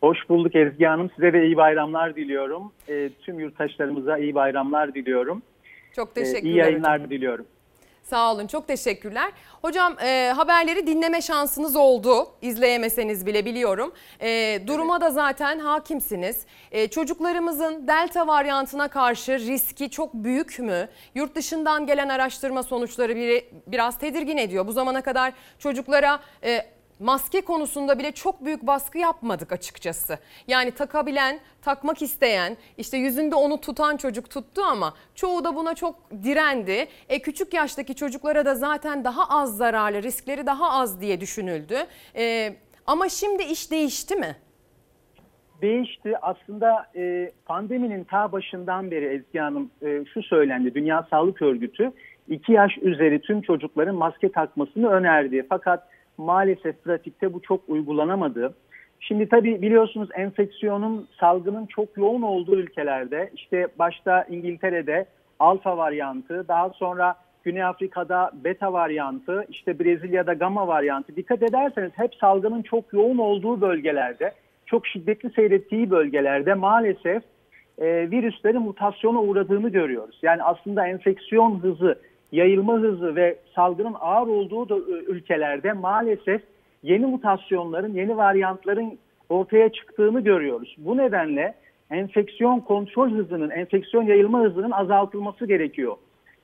Hoş 0.00 0.28
bulduk 0.28 0.54
Ezgi 0.56 0.84
Hanım. 0.84 1.10
Size 1.16 1.32
de 1.32 1.46
iyi 1.46 1.56
bayramlar 1.56 2.16
diliyorum. 2.16 2.72
E, 2.88 3.08
tüm 3.22 3.40
yurttaşlarımıza 3.40 4.18
iyi 4.18 4.34
bayramlar 4.34 4.94
diliyorum. 4.94 5.42
Çok 5.98 6.08
E, 6.10 6.12
teşekkürler. 6.14 6.42
iyi 6.50 6.56
yayınlar 6.56 7.10
diliyorum. 7.10 7.46
Sağ 8.02 8.32
olun 8.32 8.46
çok 8.46 8.68
teşekkürler. 8.68 9.32
Hocam 9.62 9.96
e, 10.04 10.32
haberleri 10.36 10.86
dinleme 10.86 11.20
şansınız 11.22 11.76
oldu. 11.76 12.28
İzleyemeseniz 12.42 13.26
bile 13.26 13.44
biliyorum. 13.44 13.92
E, 14.20 14.60
duruma 14.66 15.00
da 15.00 15.10
zaten 15.10 15.58
hakimsiniz. 15.58 16.46
E, 16.72 16.88
çocuklarımızın 16.88 17.86
delta 17.88 18.26
varyantına 18.26 18.88
karşı 18.88 19.32
riski 19.38 19.90
çok 19.90 20.14
büyük 20.14 20.58
mü? 20.58 20.88
Yurt 21.14 21.34
dışından 21.34 21.86
gelen 21.86 22.08
araştırma 22.08 22.62
sonuçları 22.62 23.16
biri, 23.16 23.50
biraz 23.66 23.98
tedirgin 23.98 24.36
ediyor. 24.36 24.66
Bu 24.66 24.72
zamana 24.72 25.02
kadar 25.02 25.32
çocuklara... 25.58 26.20
E, 26.44 26.77
maske 26.98 27.40
konusunda 27.40 27.98
bile 27.98 28.12
çok 28.12 28.44
büyük 28.44 28.62
baskı 28.62 28.98
yapmadık 28.98 29.52
açıkçası. 29.52 30.18
Yani 30.48 30.70
takabilen, 30.70 31.40
takmak 31.62 32.02
isteyen, 32.02 32.56
işte 32.78 32.96
yüzünde 32.96 33.34
onu 33.34 33.60
tutan 33.60 33.96
çocuk 33.96 34.30
tuttu 34.30 34.62
ama 34.62 34.94
çoğu 35.14 35.44
da 35.44 35.56
buna 35.56 35.74
çok 35.74 35.94
direndi. 36.24 36.86
E 37.08 37.18
küçük 37.18 37.54
yaştaki 37.54 37.94
çocuklara 37.94 38.44
da 38.44 38.54
zaten 38.54 39.04
daha 39.04 39.40
az 39.40 39.56
zararlı, 39.56 40.02
riskleri 40.02 40.46
daha 40.46 40.70
az 40.70 41.00
diye 41.00 41.20
düşünüldü. 41.20 41.76
E, 42.16 42.54
ama 42.86 43.08
şimdi 43.08 43.42
iş 43.42 43.70
değişti 43.70 44.16
mi? 44.16 44.36
Değişti. 45.62 46.18
Aslında 46.22 46.86
e, 46.96 47.32
pandeminin 47.46 48.04
ta 48.04 48.32
başından 48.32 48.90
beri 48.90 49.04
Ezgi 49.04 49.38
Hanım 49.38 49.70
e, 49.82 50.04
şu 50.14 50.22
söylendi. 50.22 50.74
Dünya 50.74 51.06
Sağlık 51.10 51.42
Örgütü 51.42 51.92
2 52.28 52.52
yaş 52.52 52.78
üzeri 52.78 53.20
tüm 53.20 53.42
çocukların 53.42 53.94
maske 53.94 54.32
takmasını 54.32 54.88
önerdi. 54.88 55.46
Fakat 55.48 55.88
maalesef 56.18 56.84
pratikte 56.84 57.32
bu 57.32 57.42
çok 57.42 57.60
uygulanamadı. 57.68 58.54
Şimdi 59.00 59.28
tabii 59.28 59.62
biliyorsunuz 59.62 60.08
enfeksiyonun, 60.14 61.08
salgının 61.20 61.66
çok 61.66 61.96
yoğun 61.96 62.22
olduğu 62.22 62.56
ülkelerde 62.56 63.30
işte 63.34 63.68
başta 63.78 64.22
İngiltere'de 64.22 65.06
alfa 65.38 65.76
varyantı, 65.76 66.48
daha 66.48 66.70
sonra 66.70 67.14
Güney 67.44 67.64
Afrika'da 67.64 68.30
beta 68.44 68.72
varyantı, 68.72 69.44
işte 69.48 69.78
Brezilya'da 69.78 70.32
gamma 70.32 70.68
varyantı. 70.68 71.16
Dikkat 71.16 71.42
ederseniz 71.42 71.90
hep 71.94 72.14
salgının 72.14 72.62
çok 72.62 72.92
yoğun 72.92 73.18
olduğu 73.18 73.60
bölgelerde, 73.60 74.32
çok 74.66 74.86
şiddetli 74.86 75.30
seyrettiği 75.30 75.90
bölgelerde 75.90 76.54
maalesef 76.54 77.22
e, 77.78 78.10
virüslerin 78.10 78.62
mutasyona 78.62 79.22
uğradığını 79.22 79.68
görüyoruz. 79.68 80.18
Yani 80.22 80.42
aslında 80.42 80.86
enfeksiyon 80.86 81.58
hızı, 81.62 81.98
yayılma 82.32 82.74
hızı 82.74 83.16
ve 83.16 83.36
salgının 83.54 83.96
ağır 84.00 84.26
olduğu 84.26 84.68
da 84.68 84.76
ülkelerde 85.06 85.72
maalesef 85.72 86.42
yeni 86.82 87.06
mutasyonların, 87.06 87.94
yeni 87.94 88.16
varyantların 88.16 88.98
ortaya 89.28 89.68
çıktığını 89.68 90.20
görüyoruz. 90.20 90.76
Bu 90.78 90.96
nedenle 90.96 91.54
enfeksiyon 91.90 92.60
kontrol 92.60 93.10
hızının, 93.10 93.50
enfeksiyon 93.50 94.02
yayılma 94.02 94.40
hızının 94.40 94.70
azaltılması 94.70 95.46
gerekiyor. 95.46 95.96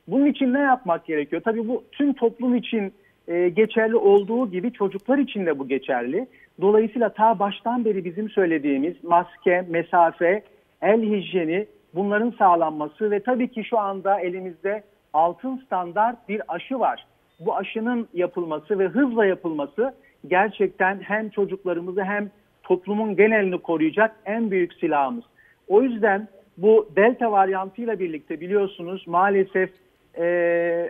Bunun 0.09 0.27
için 0.27 0.55
ne 0.55 0.61
yapmak 0.61 1.07
gerekiyor? 1.07 1.43
Tabii 1.45 1.69
bu 1.69 1.85
tüm 1.93 2.13
toplum 2.13 2.55
için 2.55 2.93
e, 3.29 3.49
geçerli 3.49 3.97
olduğu 3.97 4.51
gibi 4.51 4.73
çocuklar 4.73 5.19
için 5.19 5.47
de 5.47 5.59
bu 5.59 5.69
geçerli. 5.69 6.27
Dolayısıyla 6.61 7.09
ta 7.09 7.39
baştan 7.39 7.85
beri 7.85 8.05
bizim 8.05 8.31
söylediğimiz 8.31 9.05
maske, 9.05 9.67
mesafe, 9.69 10.43
el 10.83 11.03
hijyeni 11.03 11.67
bunların 11.95 12.35
sağlanması 12.39 13.11
ve 13.11 13.21
tabii 13.21 13.49
ki 13.49 13.65
şu 13.65 13.79
anda 13.79 14.21
elimizde 14.21 14.83
altın 15.15 15.57
standart 15.67 16.29
bir 16.29 16.43
aşı 16.49 16.81
var. 16.81 17.07
Bu 17.41 17.57
aşının 17.57 18.09
yapılması 18.15 18.79
ve 18.79 18.89
hızla 18.89 19.27
yapılması 19.27 19.95
gerçekten 20.29 21.01
hem 21.01 21.31
çocuklarımızı 21.31 22.05
hem 22.05 22.31
toplumun 22.63 23.17
genelini 23.17 23.59
koruyacak 23.59 24.17
en 24.27 24.51
büyük 24.51 24.75
silahımız. 24.75 25.25
O 25.69 25.83
yüzden 25.83 26.29
bu 26.59 26.89
delta 26.97 27.33
varyantıyla 27.33 27.99
birlikte 27.99 28.41
biliyorsunuz 28.41 29.07
maalesef 29.07 29.71
e, 30.19 30.27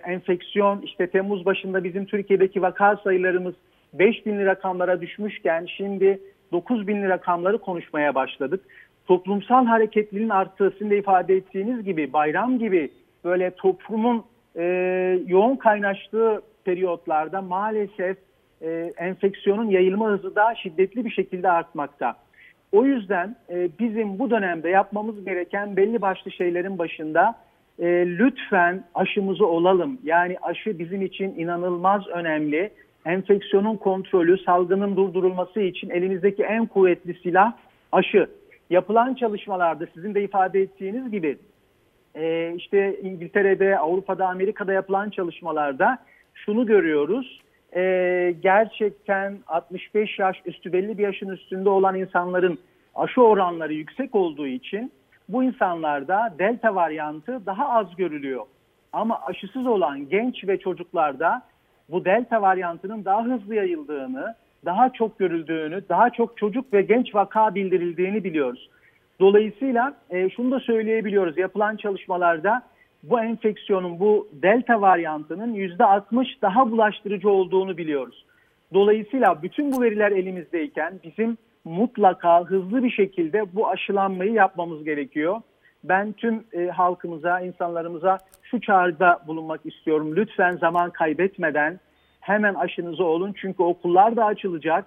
enfeksiyon 0.04 0.80
işte 0.80 1.06
Temmuz 1.06 1.46
başında 1.46 1.84
bizim 1.84 2.04
Türkiye'deki 2.06 2.62
vaka 2.62 2.96
sayılarımız 2.96 3.54
5 3.92 4.26
binli 4.26 4.46
rakamlara 4.46 5.00
düşmüşken 5.00 5.66
şimdi 5.76 6.20
9 6.52 6.86
binli 6.86 7.08
rakamları 7.08 7.58
konuşmaya 7.58 8.14
başladık. 8.14 8.60
Toplumsal 9.06 9.66
hareketliliğin 9.66 10.28
arttığı 10.28 10.70
sizin 10.70 10.90
de 10.90 10.98
ifade 10.98 11.36
ettiğiniz 11.36 11.84
gibi 11.84 12.12
bayram 12.12 12.58
gibi 12.58 12.90
böyle 13.24 13.50
toplumun 13.50 14.24
e, 14.56 14.64
yoğun 15.26 15.56
kaynaştığı 15.56 16.42
periyotlarda 16.64 17.42
maalesef 17.42 18.16
e, 18.62 18.92
enfeksiyonun 18.96 19.70
yayılma 19.70 20.08
hızı 20.08 20.34
da 20.34 20.54
şiddetli 20.54 21.04
bir 21.04 21.10
şekilde 21.10 21.50
artmakta. 21.50 22.16
O 22.72 22.84
yüzden 22.84 23.36
e, 23.50 23.68
bizim 23.78 24.18
bu 24.18 24.30
dönemde 24.30 24.68
yapmamız 24.68 25.24
gereken 25.24 25.76
belli 25.76 26.02
başlı 26.02 26.30
şeylerin 26.30 26.78
başında 26.78 27.34
e, 27.78 27.86
lütfen 28.18 28.84
aşımızı 28.94 29.46
olalım. 29.46 29.98
Yani 30.04 30.36
aşı 30.42 30.78
bizim 30.78 31.02
için 31.02 31.34
inanılmaz 31.36 32.06
önemli. 32.08 32.70
Enfeksiyonun 33.06 33.76
kontrolü, 33.76 34.38
salgının 34.38 34.96
durdurulması 34.96 35.60
için 35.60 35.90
elimizdeki 35.90 36.42
en 36.42 36.66
kuvvetli 36.66 37.14
silah 37.14 37.52
aşı. 37.92 38.28
Yapılan 38.70 39.14
çalışmalarda 39.14 39.86
sizin 39.94 40.14
de 40.14 40.22
ifade 40.22 40.60
ettiğiniz 40.60 41.10
gibi 41.10 41.38
e, 42.14 42.54
işte 42.56 43.00
İngiltere'de, 43.00 43.78
Avrupa'da, 43.78 44.28
Amerika'da 44.28 44.72
yapılan 44.72 45.10
çalışmalarda 45.10 45.98
şunu 46.34 46.66
görüyoruz. 46.66 47.40
E, 47.76 48.34
gerçekten 48.42 49.38
65 49.46 50.18
yaş 50.18 50.36
üstü 50.46 50.72
belli 50.72 50.98
bir 50.98 51.02
yaşın 51.02 51.28
üstünde 51.28 51.68
olan 51.68 51.94
insanların 51.94 52.58
aşı 52.94 53.22
oranları 53.22 53.72
yüksek 53.72 54.14
olduğu 54.14 54.46
için 54.46 54.92
bu 55.28 55.44
insanlarda 55.44 56.34
delta 56.38 56.74
varyantı 56.74 57.46
daha 57.46 57.68
az 57.68 57.96
görülüyor. 57.96 58.44
Ama 58.92 59.20
aşısız 59.26 59.66
olan 59.66 60.08
genç 60.08 60.48
ve 60.48 60.58
çocuklarda 60.58 61.42
bu 61.88 62.04
delta 62.04 62.42
varyantının 62.42 63.04
daha 63.04 63.24
hızlı 63.24 63.54
yayıldığını, 63.54 64.34
daha 64.64 64.92
çok 64.92 65.18
görüldüğünü, 65.18 65.88
daha 65.88 66.10
çok 66.10 66.36
çocuk 66.36 66.72
ve 66.72 66.82
genç 66.82 67.14
vaka 67.14 67.54
bildirildiğini 67.54 68.24
biliyoruz. 68.24 68.70
Dolayısıyla 69.20 69.94
e, 70.10 70.30
şunu 70.30 70.50
da 70.50 70.60
söyleyebiliyoruz. 70.60 71.38
Yapılan 71.38 71.76
çalışmalarda 71.76 72.62
bu 73.02 73.20
enfeksiyonun, 73.20 74.00
bu 74.00 74.28
delta 74.32 74.80
varyantının 74.80 75.54
%60 75.54 76.42
daha 76.42 76.70
bulaştırıcı 76.70 77.28
olduğunu 77.28 77.76
biliyoruz. 77.76 78.24
Dolayısıyla 78.74 79.42
bütün 79.42 79.72
bu 79.72 79.82
veriler 79.82 80.12
elimizdeyken 80.12 81.00
bizim 81.04 81.36
mutlaka 81.64 82.44
hızlı 82.44 82.84
bir 82.84 82.90
şekilde 82.90 83.54
bu 83.54 83.68
aşılanmayı 83.68 84.32
yapmamız 84.32 84.84
gerekiyor. 84.84 85.40
Ben 85.84 86.12
tüm 86.12 86.44
e, 86.52 86.66
halkımıza, 86.66 87.40
insanlarımıza 87.40 88.18
şu 88.42 88.60
çağrıda 88.60 89.20
bulunmak 89.26 89.66
istiyorum. 89.66 90.16
Lütfen 90.16 90.52
zaman 90.52 90.90
kaybetmeden 90.90 91.80
hemen 92.20 92.54
aşınızı 92.54 93.04
olun. 93.04 93.34
Çünkü 93.36 93.62
okullar 93.62 94.16
da 94.16 94.24
açılacak. 94.24 94.84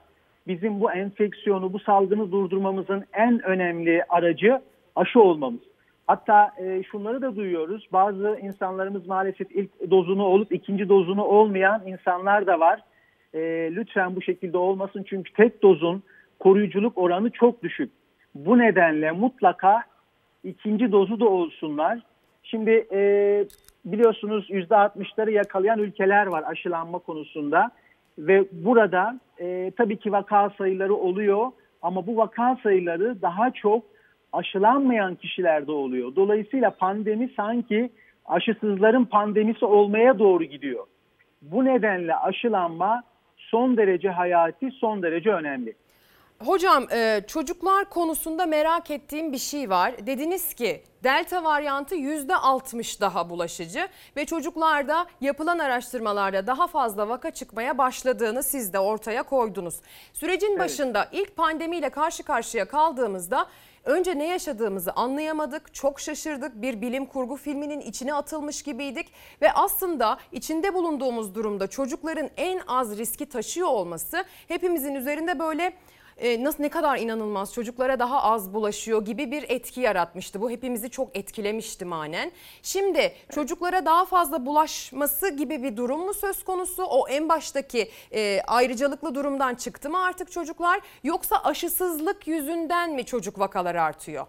Bizim 0.47 0.79
bu 0.79 0.91
enfeksiyonu, 0.91 1.73
bu 1.73 1.79
salgını 1.79 2.31
durdurmamızın 2.31 3.05
en 3.13 3.43
önemli 3.43 4.03
aracı 4.09 4.61
aşı 4.95 5.21
olmamız. 5.21 5.61
Hatta 6.07 6.51
e, 6.57 6.83
şunları 6.83 7.21
da 7.21 7.35
duyuyoruz. 7.35 7.87
Bazı 7.93 8.39
insanlarımız 8.41 9.07
maalesef 9.07 9.51
ilk 9.51 9.91
dozunu 9.91 10.23
olup 10.23 10.51
ikinci 10.51 10.89
dozunu 10.89 11.23
olmayan 11.23 11.81
insanlar 11.87 12.47
da 12.47 12.59
var. 12.59 12.81
E, 13.33 13.39
lütfen 13.75 14.15
bu 14.15 14.21
şekilde 14.21 14.57
olmasın 14.57 15.05
çünkü 15.09 15.33
tek 15.33 15.61
dozun 15.63 16.03
koruyuculuk 16.39 16.97
oranı 16.97 17.29
çok 17.29 17.63
düşük. 17.63 17.91
Bu 18.35 18.57
nedenle 18.57 19.11
mutlaka 19.11 19.83
ikinci 20.43 20.91
dozu 20.91 21.19
da 21.19 21.25
olsunlar. 21.25 21.99
Şimdi 22.43 22.87
e, 22.91 22.99
biliyorsunuz 23.85 24.49
%60'ları 24.49 25.31
yakalayan 25.31 25.79
ülkeler 25.79 26.27
var 26.27 26.43
aşılanma 26.47 26.99
konusunda. 26.99 27.71
Ve 28.17 28.45
burada 28.51 29.19
e, 29.39 29.71
tabii 29.77 29.97
ki 29.97 30.11
vaka 30.11 30.49
sayıları 30.57 30.95
oluyor 30.95 31.51
ama 31.81 32.07
bu 32.07 32.17
vaka 32.17 32.57
sayıları 32.63 33.21
daha 33.21 33.51
çok 33.51 33.83
aşılanmayan 34.33 35.15
kişilerde 35.15 35.71
oluyor. 35.71 36.15
Dolayısıyla 36.15 36.69
pandemi 36.69 37.29
sanki 37.35 37.89
aşısızların 38.25 39.05
pandemisi 39.05 39.65
olmaya 39.65 40.19
doğru 40.19 40.43
gidiyor. 40.43 40.85
Bu 41.41 41.65
nedenle 41.65 42.15
aşılanma 42.15 43.03
son 43.37 43.77
derece 43.77 44.09
hayati, 44.09 44.71
son 44.71 45.01
derece 45.01 45.33
önemli. 45.33 45.73
Hocam 46.45 46.87
e, 46.91 47.21
çocuklar 47.27 47.89
konusunda 47.89 48.45
merak 48.45 48.91
ettiğim 48.91 49.33
bir 49.33 49.37
şey 49.37 49.69
var. 49.69 50.07
Dediniz 50.07 50.53
ki 50.53 50.83
delta 51.03 51.43
varyantı 51.43 51.95
%60 51.95 53.01
daha 53.01 53.29
bulaşıcı 53.29 53.87
ve 54.15 54.25
çocuklarda 54.25 55.07
yapılan 55.21 55.59
araştırmalarda 55.59 56.47
daha 56.47 56.67
fazla 56.67 57.09
vaka 57.09 57.31
çıkmaya 57.31 57.77
başladığını 57.77 58.43
siz 58.43 58.73
de 58.73 58.79
ortaya 58.79 59.23
koydunuz. 59.23 59.75
Sürecin 60.13 60.59
başında 60.59 61.09
ilk 61.11 61.35
pandemiyle 61.35 61.89
karşı 61.89 62.23
karşıya 62.23 62.67
kaldığımızda 62.67 63.47
önce 63.83 64.17
ne 64.19 64.27
yaşadığımızı 64.27 64.91
anlayamadık, 64.91 65.73
çok 65.73 65.99
şaşırdık. 65.99 66.61
Bir 66.61 66.81
bilim 66.81 67.05
kurgu 67.05 67.35
filminin 67.35 67.79
içine 67.79 68.13
atılmış 68.13 68.63
gibiydik 68.63 69.07
ve 69.41 69.51
aslında 69.51 70.17
içinde 70.31 70.73
bulunduğumuz 70.73 71.35
durumda 71.35 71.67
çocukların 71.67 72.29
en 72.37 72.61
az 72.67 72.97
riski 72.97 73.25
taşıyor 73.25 73.67
olması 73.67 74.25
hepimizin 74.47 74.95
üzerinde 74.95 75.39
böyle 75.39 75.73
e, 76.17 76.43
nasıl 76.43 76.63
ne 76.63 76.69
kadar 76.69 76.97
inanılmaz 76.97 77.53
çocuklara 77.53 77.99
daha 77.99 78.23
az 78.23 78.53
bulaşıyor 78.53 79.05
gibi 79.05 79.31
bir 79.31 79.45
etki 79.49 79.81
yaratmıştı. 79.81 80.41
Bu 80.41 80.51
hepimizi 80.51 80.89
çok 80.89 81.17
etkilemişti 81.17 81.85
manen. 81.85 82.31
Şimdi 82.61 83.11
çocuklara 83.31 83.85
daha 83.85 84.05
fazla 84.05 84.45
bulaşması 84.45 85.35
gibi 85.35 85.63
bir 85.63 85.77
durum 85.77 85.99
mu 85.99 86.13
söz 86.13 86.43
konusu? 86.43 86.83
O 86.83 87.07
en 87.07 87.29
baştaki 87.29 87.87
e, 88.11 88.41
ayrıcalıklı 88.47 89.15
durumdan 89.15 89.55
çıktı 89.55 89.89
mı 89.89 90.05
artık 90.05 90.31
çocuklar 90.31 90.79
yoksa 91.03 91.35
aşısızlık 91.43 92.27
yüzünden 92.27 92.93
mi 92.93 93.05
çocuk 93.05 93.39
vakaları 93.39 93.81
artıyor? 93.81 94.25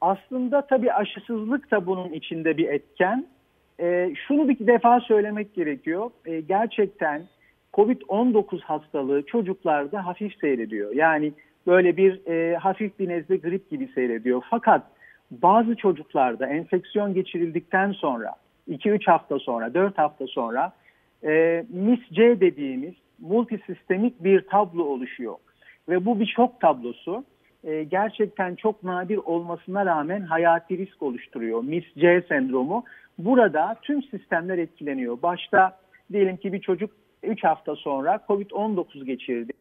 Aslında 0.00 0.66
tabii 0.66 0.92
aşısızlık 0.92 1.70
da 1.70 1.86
bunun 1.86 2.12
içinde 2.12 2.56
bir 2.56 2.68
etken. 2.68 3.26
E, 3.80 4.14
şunu 4.26 4.48
bir 4.48 4.66
defa 4.66 5.00
söylemek 5.00 5.54
gerekiyor. 5.54 6.10
E, 6.26 6.40
gerçekten 6.40 7.22
COVID-19 7.74 8.60
hastalığı 8.60 9.22
çocuklarda 9.26 10.06
hafif 10.06 10.38
seyrediyor. 10.38 10.94
Yani 10.94 11.32
böyle 11.66 11.96
bir 11.96 12.26
e, 12.26 12.56
hafif 12.56 12.98
bir 12.98 13.08
nezle 13.08 13.36
grip 13.36 13.70
gibi 13.70 13.88
seyrediyor. 13.94 14.42
Fakat 14.50 14.82
bazı 15.30 15.76
çocuklarda 15.76 16.46
enfeksiyon 16.46 17.14
geçirildikten 17.14 17.92
sonra 17.92 18.32
2-3 18.70 19.10
hafta 19.10 19.38
sonra 19.38 19.74
4 19.74 19.98
hafta 19.98 20.26
sonra 20.26 20.72
e, 21.24 21.64
MIS-C 21.68 22.40
dediğimiz 22.40 22.94
multisistemik 23.18 24.24
bir 24.24 24.40
tablo 24.40 24.84
oluşuyor. 24.84 25.34
Ve 25.88 26.06
bu 26.06 26.20
bir 26.20 26.26
şok 26.26 26.60
tablosu. 26.60 27.24
E, 27.64 27.84
gerçekten 27.84 28.54
çok 28.54 28.84
nadir 28.84 29.16
olmasına 29.16 29.86
rağmen 29.86 30.20
hayati 30.20 30.78
risk 30.78 31.02
oluşturuyor. 31.02 31.62
MIS-C 31.62 32.24
sendromu. 32.28 32.84
Burada 33.18 33.76
tüm 33.82 34.02
sistemler 34.02 34.58
etkileniyor. 34.58 35.22
Başta 35.22 35.78
diyelim 36.12 36.36
ki 36.36 36.52
bir 36.52 36.60
çocuk 36.60 36.90
3 37.24 37.44
hafta 37.44 37.76
sonra 37.76 38.20
COVID-19 38.28 39.04
geçirdi. 39.04 39.52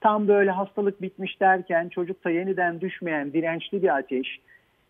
Tam 0.00 0.28
böyle 0.28 0.50
hastalık 0.50 1.02
bitmiş 1.02 1.40
derken 1.40 1.88
çocukta 1.88 2.30
yeniden 2.30 2.80
düşmeyen 2.80 3.32
dirençli 3.32 3.82
bir 3.82 3.96
ateş, 3.96 4.40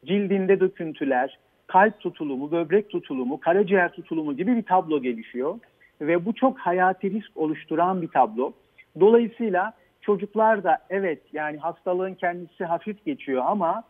cildinde 0.05 0.61
döküntüler, 0.61 1.39
kalp 1.67 2.01
tutulumu, 2.01 2.53
böbrek 2.53 2.91
tutulumu, 2.91 3.41
karaciğer 3.41 3.93
tutulumu 3.93 4.37
gibi 4.37 4.57
bir 4.57 4.63
tablo 4.63 5.03
gelişiyor. 5.03 5.59
Ve 6.01 6.27
bu 6.27 6.35
çok 6.35 6.59
hayati 6.59 7.11
risk 7.11 7.37
oluşturan 7.37 8.03
bir 8.03 8.09
tablo. 8.09 8.53
Dolayısıyla 9.01 9.73
çocuklar 10.01 10.65
da 10.65 10.79
evet 10.91 11.23
yani 11.33 11.59
hastalığın 11.59 12.15
kendisi 12.15 12.65
hafif 12.65 13.05
geçiyor 13.05 13.43
ama 13.47 13.85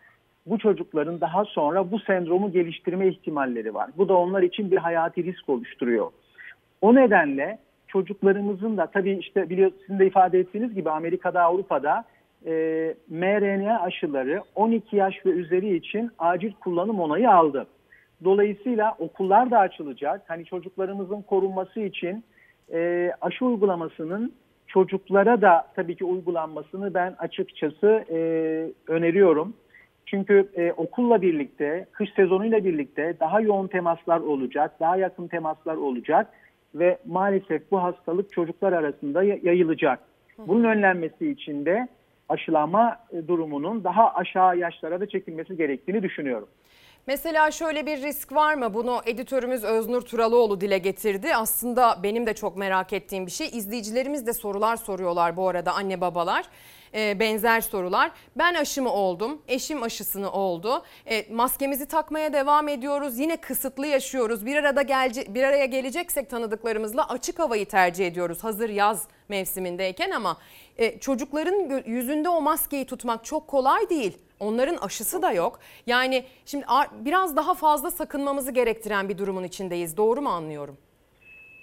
bu 0.46 0.58
çocukların 0.58 1.20
daha 1.20 1.44
sonra 1.44 1.90
bu 1.90 1.98
sendromu 1.98 2.52
geliştirme 2.52 3.08
ihtimalleri 3.08 3.74
var. 3.74 3.90
Bu 3.96 4.08
da 4.08 4.16
onlar 4.16 4.42
için 4.42 4.70
bir 4.70 4.76
hayati 4.76 5.24
risk 5.24 5.48
oluşturuyor. 5.48 6.10
O 6.80 6.94
nedenle 6.94 7.58
çocuklarımızın 7.88 8.76
da 8.76 8.86
tabii 8.86 9.12
işte 9.12 9.50
biliyorsunuz 9.50 9.82
sizin 9.86 9.98
de 9.98 10.06
ifade 10.06 10.38
ettiğiniz 10.38 10.74
gibi 10.74 10.90
Amerika'da 10.90 11.42
Avrupa'da 11.42 12.04
e, 12.46 12.52
mRNA 13.08 13.80
aşıları 13.80 14.42
12 14.54 14.96
yaş 14.96 15.26
ve 15.26 15.30
üzeri 15.30 15.76
için 15.76 16.10
acil 16.18 16.52
kullanım 16.52 17.00
onayı 17.00 17.30
aldı. 17.30 17.66
Dolayısıyla 18.24 18.96
okullar 18.98 19.50
da 19.50 19.58
açılacak. 19.58 20.22
Hani 20.28 20.44
çocuklarımızın 20.44 21.22
korunması 21.22 21.80
için 21.80 22.24
e, 22.72 23.10
aşı 23.20 23.44
uygulamasının 23.44 24.32
çocuklara 24.66 25.42
da 25.42 25.66
tabii 25.76 25.96
ki 25.96 26.04
uygulanmasını 26.04 26.94
ben 26.94 27.14
açıkçası 27.18 28.04
e, 28.10 28.18
öneriyorum. 28.86 29.54
Çünkü 30.06 30.48
e, 30.56 30.72
okulla 30.72 31.22
birlikte, 31.22 31.86
kış 31.92 32.10
sezonuyla 32.16 32.64
birlikte 32.64 33.14
daha 33.20 33.40
yoğun 33.40 33.66
temaslar 33.66 34.20
olacak, 34.20 34.80
daha 34.80 34.96
yakın 34.96 35.28
temaslar 35.28 35.76
olacak 35.76 36.26
ve 36.74 36.98
maalesef 37.06 37.70
bu 37.70 37.82
hastalık 37.82 38.32
çocuklar 38.32 38.72
arasında 38.72 39.22
yayılacak. 39.22 39.98
Bunun 40.38 40.64
önlenmesi 40.64 41.30
için 41.30 41.64
de 41.64 41.88
aşılama 42.28 42.96
e, 43.12 43.28
durumunun 43.28 43.84
daha 43.84 44.14
aşağı 44.14 44.58
yaşlara 44.58 45.00
da 45.00 45.06
çekilmesi 45.06 45.56
gerektiğini 45.56 46.02
düşünüyorum. 46.02 46.48
Mesela 47.08 47.50
şöyle 47.50 47.86
bir 47.86 48.02
risk 48.02 48.32
var 48.32 48.54
mı? 48.54 48.74
Bunu 48.74 49.02
editörümüz 49.06 49.64
Öznur 49.64 50.02
Turalıoğlu 50.02 50.60
dile 50.60 50.78
getirdi. 50.78 51.34
Aslında 51.34 52.00
benim 52.02 52.26
de 52.26 52.34
çok 52.34 52.56
merak 52.56 52.92
ettiğim 52.92 53.26
bir 53.26 53.30
şey. 53.30 53.48
İzleyicilerimiz 53.52 54.26
de 54.26 54.32
sorular 54.32 54.76
soruyorlar 54.76 55.36
bu 55.36 55.48
arada 55.48 55.72
anne 55.72 56.00
babalar. 56.00 56.44
E, 56.94 57.20
benzer 57.20 57.60
sorular. 57.60 58.10
Ben 58.36 58.54
aşımı 58.54 58.92
oldum, 58.92 59.42
eşim 59.48 59.82
aşısını 59.82 60.32
oldu. 60.32 60.82
E, 61.06 61.32
maskemizi 61.32 61.86
takmaya 61.86 62.32
devam 62.32 62.68
ediyoruz. 62.68 63.18
Yine 63.18 63.36
kısıtlı 63.36 63.86
yaşıyoruz. 63.86 64.46
Bir 64.46 64.56
arada 64.56 64.82
gelce, 64.82 65.34
bir 65.34 65.42
araya 65.42 65.66
geleceksek 65.66 66.30
tanıdıklarımızla 66.30 67.08
açık 67.08 67.38
havayı 67.38 67.66
tercih 67.66 68.06
ediyoruz. 68.06 68.44
Hazır 68.44 68.68
yaz 68.68 69.08
mevsimindeyken 69.28 70.10
ama 70.10 70.36
e, 70.78 70.98
çocukların 70.98 71.82
yüzünde 71.86 72.28
o 72.28 72.40
maskeyi 72.40 72.84
tutmak 72.84 73.24
çok 73.24 73.48
kolay 73.48 73.90
değil. 73.90 74.18
Onların 74.40 74.76
aşısı 74.76 75.22
da 75.22 75.32
yok. 75.32 75.58
Yani 75.86 76.24
şimdi 76.46 76.64
biraz 77.04 77.36
daha 77.36 77.54
fazla 77.54 77.90
sakınmamızı 77.90 78.52
gerektiren 78.52 79.08
bir 79.08 79.18
durumun 79.18 79.44
içindeyiz. 79.44 79.96
Doğru 79.96 80.20
mu 80.22 80.28
anlıyorum? 80.28 80.76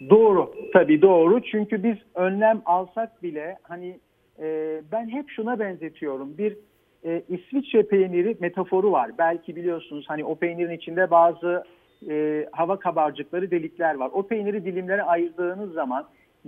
Doğru. 0.10 0.54
Tabii 0.74 1.02
doğru. 1.02 1.44
Çünkü 1.44 1.84
biz 1.84 1.98
önlem 2.16 2.62
alsak 2.66 3.24
bile 3.24 3.58
hani 3.64 4.00
e, 4.40 4.82
ben 4.92 5.10
hep 5.10 5.30
şuna 5.30 5.60
benzetiyorum. 5.60 6.38
Bir 6.38 6.58
e, 7.06 7.22
İsviçre 7.30 7.84
peyniri 7.84 8.38
metaforu 8.40 8.92
var. 8.92 9.12
Belki 9.18 9.56
biliyorsunuz 9.56 10.06
hani 10.08 10.26
o 10.26 10.36
peynirin 10.36 10.78
içinde 10.78 11.12
bazı 11.12 11.64
e, 12.10 12.46
hava 12.52 12.80
kabarcıkları 12.80 13.52
delikler 13.52 13.96
var. 13.96 14.10
O 14.14 14.28
peyniri 14.28 14.66
dilimlere 14.66 15.04
ayırdığınız 15.04 15.74
zaman 15.74 16.06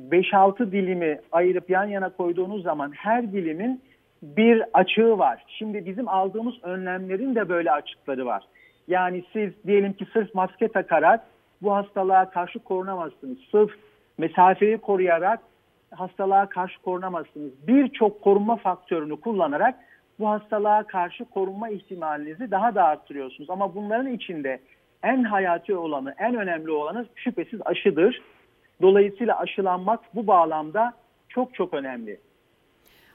5-6 0.10 0.72
dilimi 0.72 1.20
ayırıp 1.32 1.70
yan 1.70 1.86
yana 1.86 2.10
koyduğunuz 2.10 2.64
zaman 2.64 2.92
her 2.92 3.32
dilimin 3.32 3.82
bir 4.22 4.64
açığı 4.74 5.18
var. 5.18 5.44
Şimdi 5.48 5.86
bizim 5.86 6.08
aldığımız 6.10 6.56
önlemlerin 6.64 7.36
de 7.36 7.50
böyle 7.50 7.72
açıkları 7.72 8.26
var. 8.26 8.44
Yani 8.88 9.24
siz 9.34 9.52
diyelim 9.68 9.94
ki 9.94 10.06
sırf 10.14 10.36
maske 10.36 10.68
takarak 10.68 11.28
bu 11.62 11.76
hastalığa 11.76 12.30
karşı 12.30 12.60
korunamazsınız. 12.60 13.38
Sırf 13.52 13.72
mesafeyi 14.18 14.78
koruyarak 14.78 15.40
hastalığa 15.92 16.50
karşı 16.50 16.82
korunamazsınız. 16.82 17.52
Birçok 17.68 18.22
korunma 18.22 18.56
faktörünü 18.56 19.22
kullanarak 19.22 19.76
bu 20.20 20.30
hastalığa 20.30 20.84
karşı 20.84 21.26
korunma 21.26 21.70
ihtimalinizi 21.70 22.52
daha 22.52 22.76
da 22.76 22.84
arttırıyorsunuz. 22.84 23.50
Ama 23.50 23.76
bunların 23.76 24.14
içinde 24.14 24.60
en 25.04 25.24
hayati 25.24 25.76
olanı, 25.76 26.16
en 26.18 26.36
önemli 26.36 26.72
olanı 26.72 27.06
şüphesiz 27.16 27.60
aşıdır. 27.66 28.22
Dolayısıyla 28.82 29.40
aşılanmak 29.40 30.16
bu 30.16 30.28
bağlamda 30.28 30.94
çok 31.30 31.54
çok 31.54 31.74
önemli. 31.74 32.20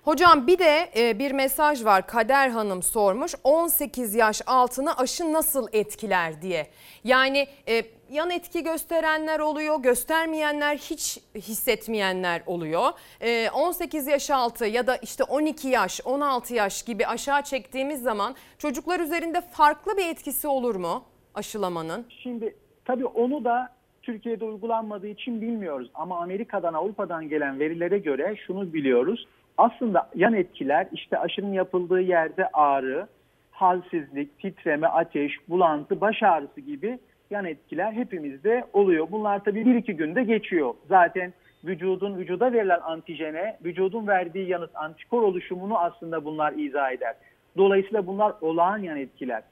Hocam 0.03 0.47
bir 0.47 0.59
de 0.59 0.91
e, 0.97 1.19
bir 1.19 1.33
mesaj 1.33 1.85
var 1.85 2.07
Kader 2.07 2.49
Hanım 2.49 2.83
sormuş 2.83 3.35
18 3.45 4.15
yaş 4.15 4.43
altını 4.47 4.97
aşı 4.97 5.33
nasıl 5.33 5.69
etkiler 5.73 6.43
diye. 6.43 6.67
Yani 7.05 7.47
e, 7.69 7.83
yan 8.11 8.31
etki 8.31 8.63
gösterenler 8.63 9.41
oluyor 9.41 9.83
göstermeyenler 9.83 10.77
hiç 10.77 11.19
hissetmeyenler 11.35 12.43
oluyor. 12.47 12.91
E, 13.21 13.51
18 13.51 14.07
yaş 14.07 14.31
altı 14.31 14.67
ya 14.67 14.87
da 14.87 14.97
işte 14.97 15.25
12 15.25 15.69
yaş 15.69 16.01
16 16.05 16.55
yaş 16.55 16.83
gibi 16.83 17.07
aşağı 17.07 17.43
çektiğimiz 17.43 18.03
zaman 18.03 18.35
çocuklar 18.59 19.01
üzerinde 19.01 19.41
farklı 19.41 19.97
bir 19.97 20.07
etkisi 20.07 20.49
olur 20.49 20.75
mu 20.75 21.05
aşılamanın? 21.35 22.07
Şimdi 22.23 22.57
tabii 22.85 23.07
onu 23.07 23.45
da 23.45 23.82
Türkiye'de 24.03 24.45
uygulanmadığı 24.45 25.09
için 25.09 25.41
bilmiyoruz 25.41 25.91
ama 25.95 26.19
Amerika'dan 26.21 26.75
Avrupa'dan 26.75 27.29
gelen 27.29 27.59
verilere 27.59 27.99
göre 27.99 28.37
şunu 28.47 28.73
biliyoruz 28.73 29.27
aslında 29.59 30.09
yan 30.15 30.35
etkiler 30.35 30.87
işte 30.93 31.19
aşının 31.19 31.53
yapıldığı 31.53 32.01
yerde 32.01 32.49
ağrı, 32.53 33.07
halsizlik, 33.51 34.39
titreme, 34.39 34.87
ateş, 34.87 35.33
bulantı, 35.49 36.01
baş 36.01 36.23
ağrısı 36.23 36.61
gibi 36.61 36.99
yan 37.31 37.45
etkiler 37.45 37.93
hepimizde 37.93 38.65
oluyor. 38.73 39.07
Bunlar 39.11 39.45
tabii 39.45 39.67
bir 39.67 39.75
iki 39.75 39.97
günde 39.97 40.25
geçiyor. 40.25 40.75
Zaten 40.89 41.33
vücudun 41.65 42.19
vücuda 42.19 42.53
verilen 42.53 42.81
antijene, 42.81 43.57
vücudun 43.65 44.07
verdiği 44.07 44.49
yanıt 44.49 44.71
antikor 44.75 45.23
oluşumunu 45.23 45.79
aslında 45.79 46.25
bunlar 46.25 46.53
izah 46.53 46.93
eder. 46.93 47.15
Dolayısıyla 47.57 48.07
bunlar 48.07 48.33
olağan 48.41 48.79
yan 48.79 48.97
etkiler. 48.97 49.43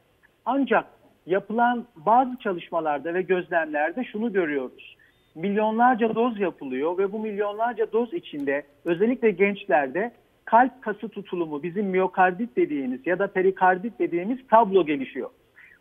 Ancak 0.47 0.85
yapılan 1.27 1.85
bazı 1.97 2.37
çalışmalarda 2.37 3.15
ve 3.15 3.23
gözlemlerde 3.23 4.05
şunu 4.05 4.33
görüyoruz. 4.33 4.97
Milyonlarca 5.35 6.15
doz 6.15 6.41
yapılıyor 6.41 6.99
ve 6.99 7.13
bu 7.13 7.19
milyonlarca 7.19 7.93
doz 7.93 8.15
içinde 8.15 8.63
özellikle 8.85 9.31
gençlerde 9.31 10.13
kalp 10.45 10.83
kası 10.83 11.09
tutulumu 11.09 11.63
bizim 11.63 11.87
miyokardit 11.87 12.57
dediğimiz 12.57 13.07
ya 13.07 13.19
da 13.19 13.27
perikardit 13.27 13.99
dediğimiz 13.99 14.39
tablo 14.51 14.87
gelişiyor. 14.87 15.31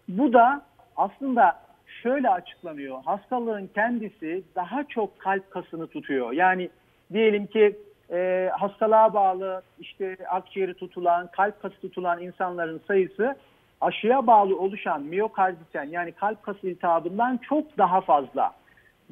Bu 0.08 0.34
da 0.34 0.66
aslında 0.96 1.60
şöyle 2.04 2.30
açıklanıyor. 2.30 3.04
Hastalığın 3.06 3.70
kendisi 3.76 4.44
daha 4.56 4.84
çok 4.84 5.20
kalp 5.20 5.52
kasını 5.52 5.88
tutuyor. 5.88 6.32
Yani 6.32 6.70
diyelim 7.14 7.48
ki 7.48 7.78
e, 8.12 8.50
hastalığa 8.60 9.14
bağlı 9.14 9.62
işte 9.80 10.18
akciğeri 10.30 10.74
tutulan, 10.74 11.28
kalp 11.32 11.62
kası 11.62 11.82
tutulan 11.82 12.22
insanların 12.22 12.82
sayısı 12.88 13.36
aşıya 13.82 14.28
bağlı 14.28 14.60
oluşan 14.60 15.02
miyokarditen 15.02 15.84
yani 15.84 16.12
kalp 16.12 16.44
kası 16.44 16.68
iltihabından 16.68 17.38
çok 17.38 17.78
daha 17.78 18.02
fazla. 18.02 18.52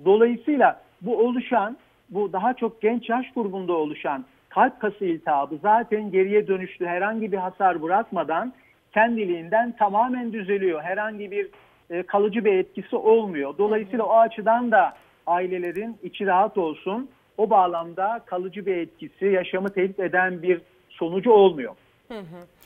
Dolayısıyla 0.05 0.81
bu 1.01 1.17
oluşan, 1.17 1.77
bu 2.09 2.33
daha 2.33 2.53
çok 2.53 2.81
genç 2.81 3.09
yaş 3.09 3.33
grubunda 3.33 3.73
oluşan 3.73 4.25
kalp 4.57 4.79
kası 4.79 5.05
iltihabı 5.05 5.57
zaten 5.61 6.11
geriye 6.11 6.47
dönüşlü 6.47 6.85
herhangi 6.85 7.31
bir 7.31 7.37
hasar 7.37 7.81
bırakmadan 7.81 8.53
kendiliğinden 8.93 9.75
tamamen 9.77 10.33
düzeliyor. 10.33 10.81
Herhangi 10.81 11.31
bir 11.31 11.49
e, 11.89 12.03
kalıcı 12.03 12.45
bir 12.45 12.53
etkisi 12.53 12.95
olmuyor. 12.95 13.57
Dolayısıyla 13.57 14.05
o 14.05 14.17
açıdan 14.17 14.71
da 14.71 14.93
ailelerin 15.27 15.97
içi 16.03 16.25
rahat 16.25 16.57
olsun. 16.57 17.09
O 17.37 17.49
bağlamda 17.49 18.21
kalıcı 18.25 18.65
bir 18.65 18.77
etkisi, 18.77 19.25
yaşamı 19.25 19.69
tehdit 19.69 19.99
eden 19.99 20.41
bir 20.41 20.61
sonucu 20.89 21.31
olmuyor. 21.31 21.75
Hı 22.07 22.19
hı. 22.19 22.56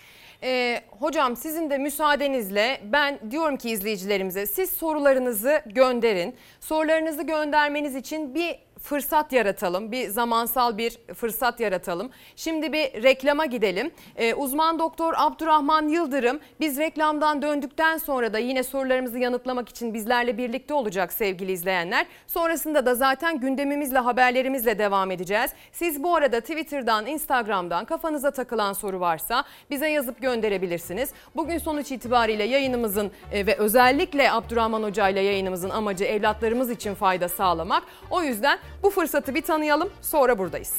Ee, 0.44 0.82
hocam 1.00 1.36
sizin 1.36 1.70
de 1.70 1.78
müsaadenizle 1.78 2.82
ben 2.84 3.20
diyorum 3.32 3.58
ki 3.58 3.70
izleyicilerimize 3.70 4.46
siz 4.46 4.70
sorularınızı 4.70 5.62
gönderin. 5.66 6.36
Sorularınızı 6.60 7.24
göndermeniz 7.24 7.96
için 7.96 8.36
bir 8.36 8.60
fırsat 8.82 9.34
yaratalım. 9.34 9.92
Bir 9.92 10.10
zamansal 10.10 10.78
bir 10.78 10.98
fırsat 11.14 11.60
yaratalım. 11.60 12.10
Şimdi 12.36 12.74
bir 12.74 13.04
reklama 13.04 13.46
gidelim. 13.46 13.92
Ee, 14.16 14.34
uzman 14.34 14.80
doktor 14.80 15.14
Abdurrahman 15.18 15.88
Yıldırım 15.88 16.40
biz 16.60 16.78
reklamdan 16.78 17.42
döndükten 17.42 17.98
sonra 17.98 18.34
da 18.34 18.40
yine 18.40 18.64
sorularımızı 18.64 19.20
yanıtlamak 19.20 19.70
için 19.70 19.94
bizlerle 19.94 20.38
birlikte 20.38 20.74
olacak 20.74 21.14
sevgili 21.14 21.52
izleyenler. 21.52 22.06
Sonrasında 22.28 22.86
da 22.86 22.96
zaten 22.96 23.40
gündemimizle 23.40 24.00
haberlerimizle 24.00 24.80
devam 24.80 25.12
edeceğiz. 25.12 25.52
Siz 25.72 26.04
bu 26.04 26.16
arada 26.16 26.40
Twitter'dan, 26.40 27.06
Instagram'dan 27.06 27.86
kafanıza 27.86 28.32
takılan 28.32 28.74
soru 28.74 29.00
varsa 29.00 29.44
bize 29.70 29.90
yazıp 29.90 30.22
gönderebilirsiniz. 30.22 31.10
Bugün 31.36 31.58
sonuç 31.58 31.92
itibariyle 31.92 32.44
yayınımızın 32.44 33.12
e, 33.32 33.46
ve 33.46 33.56
özellikle 33.56 34.32
Abdurrahman 34.32 34.84
Hoca 34.84 35.10
ile 35.10 35.20
yayınımızın 35.20 35.70
amacı 35.70 36.04
evlatlarımız 36.04 36.70
için 36.70 36.96
fayda 36.96 37.30
sağlamak. 37.30 37.84
O 38.10 38.22
yüzden 38.22 38.60
bu 38.84 38.90
fırsatı 38.90 39.36
bir 39.36 39.42
tanıyalım 39.42 39.90
sonra 40.02 40.38
buradayız. 40.38 40.74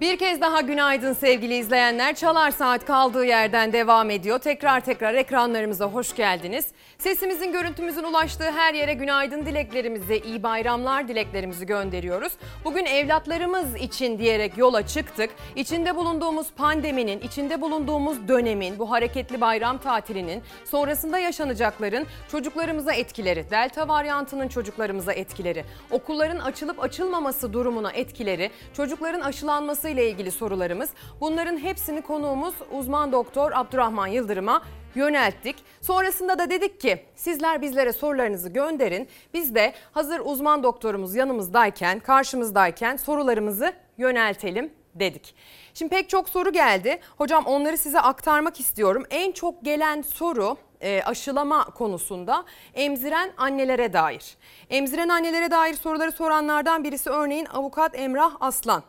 Bir 0.00 0.18
kez 0.18 0.40
daha 0.40 0.60
günaydın 0.60 1.12
sevgili 1.12 1.54
izleyenler. 1.54 2.14
Çalar 2.14 2.50
Saat 2.50 2.84
kaldığı 2.84 3.24
yerden 3.24 3.72
devam 3.72 4.10
ediyor. 4.10 4.38
Tekrar 4.38 4.80
tekrar 4.80 5.14
ekranlarımıza 5.14 5.86
hoş 5.86 6.16
geldiniz. 6.16 6.66
Sesimizin, 6.98 7.52
görüntümüzün 7.52 8.02
ulaştığı 8.02 8.50
her 8.50 8.74
yere 8.74 8.94
günaydın 8.94 9.46
dileklerimizi, 9.46 10.16
iyi 10.16 10.42
bayramlar 10.42 11.08
dileklerimizi 11.08 11.66
gönderiyoruz. 11.66 12.32
Bugün 12.64 12.84
evlatlarımız 12.84 13.76
için 13.76 14.18
diyerek 14.18 14.58
yola 14.58 14.86
çıktık. 14.86 15.30
İçinde 15.56 15.96
bulunduğumuz 15.96 16.52
pandeminin, 16.52 17.20
içinde 17.20 17.60
bulunduğumuz 17.60 18.28
dönemin, 18.28 18.78
bu 18.78 18.90
hareketli 18.90 19.40
bayram 19.40 19.78
tatilinin, 19.78 20.42
sonrasında 20.64 21.18
yaşanacakların 21.18 22.06
çocuklarımıza 22.30 22.92
etkileri, 22.92 23.50
delta 23.50 23.88
varyantının 23.88 24.48
çocuklarımıza 24.48 25.12
etkileri, 25.12 25.64
okulların 25.90 26.38
açılıp 26.38 26.82
açılmaması 26.82 27.52
durumuna 27.52 27.90
etkileri, 27.92 28.50
çocukların 28.76 29.20
aşılanması 29.20 29.87
ile 29.88 30.10
ilgili 30.10 30.30
sorularımız. 30.30 30.90
Bunların 31.20 31.58
hepsini 31.58 32.02
konuğumuz 32.02 32.54
uzman 32.72 33.12
doktor 33.12 33.52
Abdurrahman 33.54 34.06
Yıldırım'a 34.06 34.62
yönelttik. 34.94 35.56
Sonrasında 35.80 36.38
da 36.38 36.50
dedik 36.50 36.80
ki 36.80 37.04
sizler 37.14 37.62
bizlere 37.62 37.92
sorularınızı 37.92 38.48
gönderin. 38.48 39.08
Biz 39.34 39.54
de 39.54 39.74
hazır 39.92 40.20
uzman 40.24 40.62
doktorumuz 40.62 41.14
yanımızdayken, 41.14 42.00
karşımızdayken 42.00 42.96
sorularımızı 42.96 43.72
yöneltelim 43.98 44.72
dedik. 44.94 45.34
Şimdi 45.74 45.90
pek 45.90 46.08
çok 46.08 46.28
soru 46.28 46.52
geldi. 46.52 47.00
Hocam 47.18 47.46
onları 47.46 47.78
size 47.78 48.00
aktarmak 48.00 48.60
istiyorum. 48.60 49.04
En 49.10 49.32
çok 49.32 49.64
gelen 49.64 50.02
soru 50.02 50.56
e, 50.80 51.02
aşılama 51.02 51.64
konusunda 51.64 52.44
emziren 52.74 53.32
annelere 53.36 53.92
dair. 53.92 54.36
Emziren 54.70 55.08
annelere 55.08 55.50
dair 55.50 55.74
soruları 55.74 56.12
soranlardan 56.12 56.84
birisi 56.84 57.10
örneğin 57.10 57.46
avukat 57.46 57.98
Emrah 57.98 58.36
Aslan. 58.40 58.82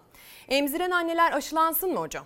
Emziren 0.50 0.92
anneler 0.92 1.32
aşılansın 1.32 1.94
mı 1.94 2.00
hocam? 2.00 2.24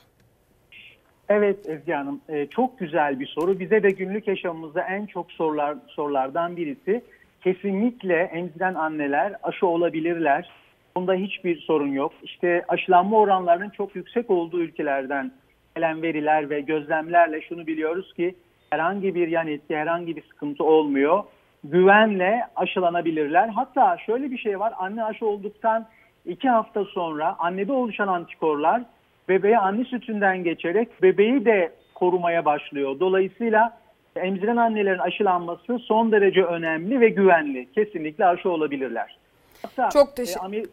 Evet 1.29 1.69
Ezgi 1.69 1.93
Hanım 1.93 2.21
e, 2.29 2.45
çok 2.45 2.79
güzel 2.79 3.19
bir 3.19 3.25
soru. 3.27 3.59
Bize 3.59 3.83
de 3.83 3.89
günlük 3.89 4.27
yaşamımızda 4.27 4.81
en 4.81 5.05
çok 5.05 5.31
sorular 5.31 5.77
sorulardan 5.87 6.57
birisi. 6.57 7.03
Kesinlikle 7.41 8.15
emziren 8.15 8.73
anneler 8.73 9.33
aşı 9.43 9.67
olabilirler. 9.67 10.51
Bunda 10.95 11.13
hiçbir 11.13 11.61
sorun 11.61 11.91
yok. 11.91 12.13
İşte 12.23 12.65
aşılanma 12.67 13.17
oranlarının 13.17 13.69
çok 13.69 13.95
yüksek 13.95 14.29
olduğu 14.29 14.61
ülkelerden 14.61 15.31
gelen 15.75 16.01
veriler 16.01 16.49
ve 16.49 16.61
gözlemlerle 16.61 17.41
şunu 17.41 17.67
biliyoruz 17.67 18.13
ki 18.13 18.35
herhangi 18.69 19.15
bir 19.15 19.27
yan 19.27 19.47
etki, 19.47 19.75
herhangi 19.75 20.15
bir 20.15 20.23
sıkıntı 20.23 20.63
olmuyor. 20.63 21.23
Güvenle 21.63 22.47
aşılanabilirler. 22.55 23.47
Hatta 23.47 23.97
şöyle 24.05 24.31
bir 24.31 24.37
şey 24.37 24.59
var. 24.59 24.73
Anne 24.77 25.03
aşı 25.03 25.25
olduktan 25.25 25.87
iki 26.25 26.49
hafta 26.49 26.85
sonra 26.85 27.35
annede 27.39 27.71
oluşan 27.71 28.07
antikorlar 28.07 28.81
bebeğe 29.29 29.57
anne 29.57 29.83
sütünden 29.83 30.43
geçerek 30.43 31.01
bebeği 31.01 31.45
de 31.45 31.71
korumaya 31.95 32.45
başlıyor. 32.45 32.99
Dolayısıyla 32.99 33.77
emziren 34.15 34.57
annelerin 34.57 34.99
aşılanması 34.99 35.79
son 35.79 36.11
derece 36.11 36.43
önemli 36.43 37.01
ve 37.01 37.09
güvenli. 37.09 37.67
Kesinlikle 37.75 38.25
aşı 38.25 38.49
olabilirler. 38.49 39.17
Hatta, 39.61 39.89
Çok 39.89 40.15
teşekkür 40.15 40.39
e, 40.39 40.43
Amer 40.43 40.63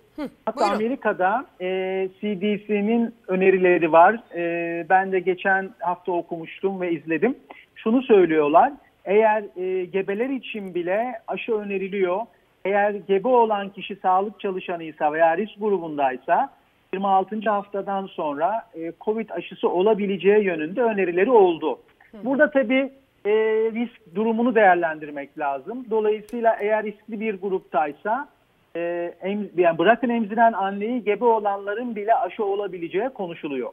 Hatta 0.47 0.67
Amerika'da 0.67 1.47
e, 1.61 2.09
CDC'nin 2.21 3.15
önerileri 3.29 3.93
var. 3.93 4.21
E, 4.35 4.87
ben 4.89 5.13
de 5.13 5.21
geçen 5.21 5.71
hafta 5.81 6.13
okumuştum 6.13 6.81
ve 6.81 6.93
izledim. 6.93 7.37
Şunu 7.75 8.03
söylüyorlar. 8.03 8.73
Eğer 9.05 9.45
e, 9.57 9.85
gebeler 9.85 10.29
için 10.29 10.75
bile 10.75 11.13
aşı 11.29 11.53
öneriliyor. 11.53 12.21
Eğer 12.65 12.91
gebe 12.91 13.29
olan 13.29 13.69
kişi 13.69 13.97
sağlık 13.97 14.41
çalışanıysa 14.41 15.13
veya 15.13 15.37
risk 15.37 15.61
grubundaysa 15.61 16.51
26. 16.93 17.51
haftadan 17.51 18.07
sonra 18.07 18.63
e, 18.75 18.93
COVID 19.01 19.31
aşısı 19.31 19.69
olabileceği 19.69 20.45
yönünde 20.45 20.83
önerileri 20.83 21.31
oldu. 21.31 21.79
Burada 22.25 22.51
tabii 22.51 22.93
e, 23.27 23.33
risk 23.75 24.15
durumunu 24.15 24.55
değerlendirmek 24.55 25.39
lazım. 25.39 25.87
Dolayısıyla 25.91 26.57
eğer 26.61 26.85
riskli 26.85 27.21
bir 27.21 27.41
gruptaysa 27.41 28.29
e, 28.77 29.15
em, 29.23 29.49
yani 29.57 29.79
bırakın 29.79 30.09
emziren 30.09 30.53
anneyi 30.53 31.05
gebe 31.05 31.25
olanların 31.25 31.97
bile 31.97 32.15
aşı 32.15 32.45
olabileceği 32.45 33.09
konuşuluyor. 33.09 33.71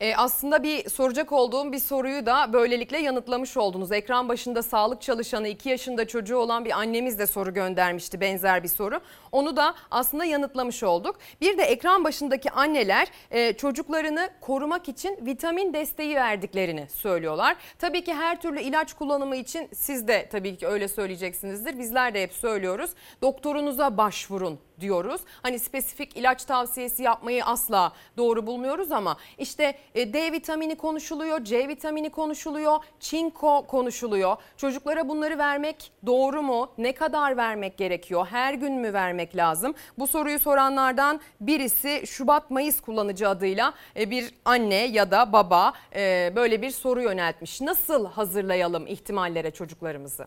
E, 0.00 0.16
aslında 0.16 0.62
bir 0.62 0.90
soracak 0.90 1.32
olduğum 1.32 1.72
bir 1.72 1.78
soruyu 1.78 2.26
da 2.26 2.52
böylelikle 2.52 2.98
yanıtlamış 2.98 3.56
oldunuz. 3.56 3.92
Ekran 3.92 4.28
başında 4.28 4.62
sağlık 4.62 5.02
çalışanı 5.02 5.48
2 5.48 5.68
yaşında 5.68 6.08
çocuğu 6.08 6.36
olan 6.36 6.64
bir 6.64 6.70
annemiz 6.70 7.18
de 7.18 7.26
soru 7.26 7.54
göndermişti 7.54 8.20
benzer 8.20 8.62
bir 8.62 8.68
soru. 8.68 9.00
Onu 9.32 9.56
da 9.56 9.74
aslında 9.90 10.24
yanıtlamış 10.24 10.82
olduk. 10.82 11.18
Bir 11.40 11.58
de 11.58 11.62
ekran 11.62 12.04
başındaki 12.04 12.50
anneler 12.50 13.08
e, 13.30 13.52
çocuklarını 13.52 14.30
korumak 14.40 14.88
için 14.88 15.18
vitamin 15.26 15.74
desteği 15.74 16.16
verdiklerini 16.16 16.88
söylüyorlar. 16.88 17.56
Tabii 17.78 18.04
ki 18.04 18.14
her 18.14 18.40
türlü 18.40 18.60
ilaç 18.60 18.94
kullanımı 18.94 19.36
için 19.36 19.68
siz 19.74 20.08
de 20.08 20.28
tabii 20.32 20.56
ki 20.56 20.66
öyle 20.66 20.88
söyleyeceksinizdir. 20.88 21.78
Bizler 21.78 22.14
de 22.14 22.22
hep 22.22 22.32
söylüyoruz. 22.32 22.90
Doktorunuza 23.22 23.96
başvurun 23.96 24.58
diyoruz. 24.80 25.20
Hani 25.42 25.58
spesifik 25.58 26.16
ilaç 26.16 26.44
tavsiyesi 26.44 27.02
yapmayı 27.02 27.44
asla 27.44 27.92
doğru 28.16 28.46
bulmuyoruz 28.46 28.92
ama 28.92 29.16
işte 29.38 29.74
e, 29.94 30.12
D 30.12 30.32
vitamini 30.32 30.74
konuşuluyor, 30.74 31.44
C 31.44 31.68
vitamini 31.68 32.10
konuşuluyor, 32.10 32.78
çinko 33.00 33.66
konuşuluyor. 33.66 34.36
Çocuklara 34.56 35.08
bunları 35.08 35.38
vermek 35.38 35.92
doğru 36.06 36.42
mu? 36.42 36.72
Ne 36.78 36.92
kadar 36.92 37.36
vermek 37.36 37.76
gerekiyor? 37.76 38.26
Her 38.30 38.54
gün 38.54 38.72
mü 38.72 38.92
vermek 38.92 39.36
lazım? 39.36 39.74
Bu 39.98 40.06
soruyu 40.06 40.38
soranlardan 40.38 41.20
birisi 41.40 42.06
Şubat-Mayıs 42.06 42.80
kullanıcı 42.80 43.28
adıyla 43.28 43.74
e, 43.96 44.10
bir 44.10 44.34
anne 44.44 44.86
ya 44.86 45.10
da 45.10 45.32
baba 45.32 45.72
e, 45.96 46.32
böyle 46.36 46.62
bir 46.62 46.70
soru 46.70 47.02
yöneltmiş. 47.02 47.60
Nasıl 47.60 48.06
hazırlayalım 48.06 48.86
ihtimallere 48.86 49.50
çocuklarımızı? 49.50 50.26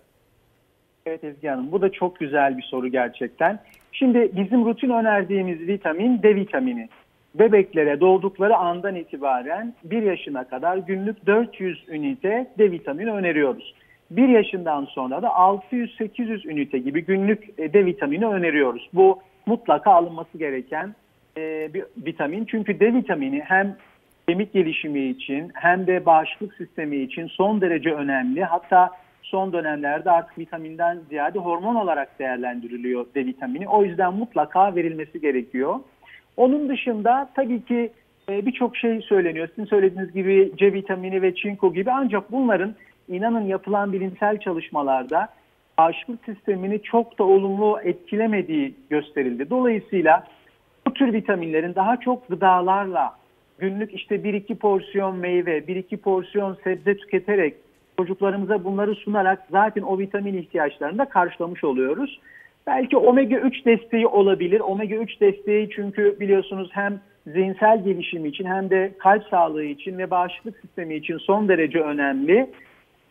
Evet 1.05 1.23
Ezgi 1.23 1.47
Hanım 1.47 1.71
bu 1.71 1.81
da 1.81 1.91
çok 1.91 2.19
güzel 2.19 2.57
bir 2.57 2.63
soru 2.63 2.87
gerçekten. 2.87 3.59
Şimdi 3.93 4.31
bizim 4.35 4.65
rutin 4.65 4.89
önerdiğimiz 4.89 5.59
vitamin 5.59 6.23
D 6.23 6.35
vitamini. 6.35 6.89
bebeklere 7.35 7.99
doğdukları 7.99 8.55
andan 8.55 8.95
itibaren 8.95 9.73
1 9.83 10.03
yaşına 10.03 10.43
kadar 10.43 10.77
günlük 10.77 11.25
400 11.27 11.83
ünite 11.89 12.47
D 12.57 12.71
vitamini 12.71 13.11
öneriyoruz. 13.11 13.73
1 14.11 14.29
yaşından 14.29 14.85
sonra 14.85 15.21
da 15.21 15.27
600-800 15.27 16.49
ünite 16.49 16.77
gibi 16.77 17.05
günlük 17.05 17.59
e, 17.59 17.73
D 17.73 17.85
vitamini 17.85 18.25
öneriyoruz. 18.25 18.89
Bu 18.93 19.19
mutlaka 19.45 19.91
alınması 19.91 20.37
gereken 20.37 20.95
e, 21.37 21.73
bir 21.73 21.83
vitamin. 21.97 22.45
Çünkü 22.45 22.79
D 22.79 22.93
vitamini 22.93 23.41
hem 23.45 23.75
kemik 24.27 24.53
gelişimi 24.53 25.05
için 25.05 25.51
hem 25.53 25.87
de 25.87 26.05
bağışıklık 26.05 26.53
sistemi 26.53 26.97
için 26.97 27.27
son 27.27 27.61
derece 27.61 27.93
önemli. 27.93 28.43
Hatta 28.43 28.89
son 29.23 29.53
dönemlerde 29.53 30.11
artık 30.11 30.37
vitaminden 30.37 30.99
ziyade 31.09 31.39
hormon 31.39 31.75
olarak 31.75 32.19
değerlendiriliyor 32.19 33.05
D 33.15 33.25
vitamini. 33.25 33.69
O 33.69 33.83
yüzden 33.83 34.13
mutlaka 34.13 34.75
verilmesi 34.75 35.21
gerekiyor. 35.21 35.79
Onun 36.37 36.69
dışında 36.69 37.29
tabii 37.35 37.65
ki 37.65 37.91
e, 38.29 38.45
birçok 38.45 38.77
şey 38.77 39.01
söyleniyor. 39.01 39.47
Sizin 39.47 39.65
söylediğiniz 39.65 40.13
gibi 40.13 40.51
C 40.57 40.73
vitamini 40.73 41.21
ve 41.21 41.35
çinko 41.35 41.73
gibi 41.73 41.91
ancak 41.91 42.31
bunların 42.31 42.75
inanın 43.07 43.45
yapılan 43.45 43.93
bilimsel 43.93 44.39
çalışmalarda 44.39 45.29
bağışıklık 45.77 46.25
sistemini 46.25 46.81
çok 46.81 47.19
da 47.19 47.23
olumlu 47.23 47.79
etkilemediği 47.83 48.75
gösterildi. 48.89 49.49
Dolayısıyla 49.49 50.27
bu 50.87 50.93
tür 50.93 51.13
vitaminlerin 51.13 51.75
daha 51.75 51.97
çok 51.97 52.29
gıdalarla 52.29 53.17
günlük 53.57 53.93
işte 53.93 54.15
1-2 54.15 54.55
porsiyon 54.55 55.15
meyve, 55.15 55.57
1-2 55.57 55.97
porsiyon 55.97 56.57
sebze 56.63 56.97
tüketerek 56.97 57.55
çocuklarımıza 57.97 58.63
bunları 58.63 58.95
sunarak 58.95 59.43
zaten 59.51 59.81
o 59.81 59.99
vitamin 59.99 60.37
ihtiyaçlarını 60.37 60.97
da 60.97 61.05
karşılamış 61.05 61.63
oluyoruz. 61.63 62.19
Belki 62.67 62.97
omega 62.97 63.35
3 63.35 63.65
desteği 63.65 64.07
olabilir. 64.07 64.59
Omega 64.59 64.95
3 64.95 65.21
desteği 65.21 65.69
çünkü 65.75 66.19
biliyorsunuz 66.19 66.69
hem 66.71 66.99
zihinsel 67.27 67.83
gelişim 67.83 68.25
için 68.25 68.45
hem 68.45 68.69
de 68.69 68.93
kalp 68.99 69.23
sağlığı 69.27 69.63
için 69.63 69.97
ve 69.97 70.11
bağışıklık 70.11 70.59
sistemi 70.59 70.95
için 70.95 71.17
son 71.17 71.47
derece 71.47 71.79
önemli. 71.79 72.49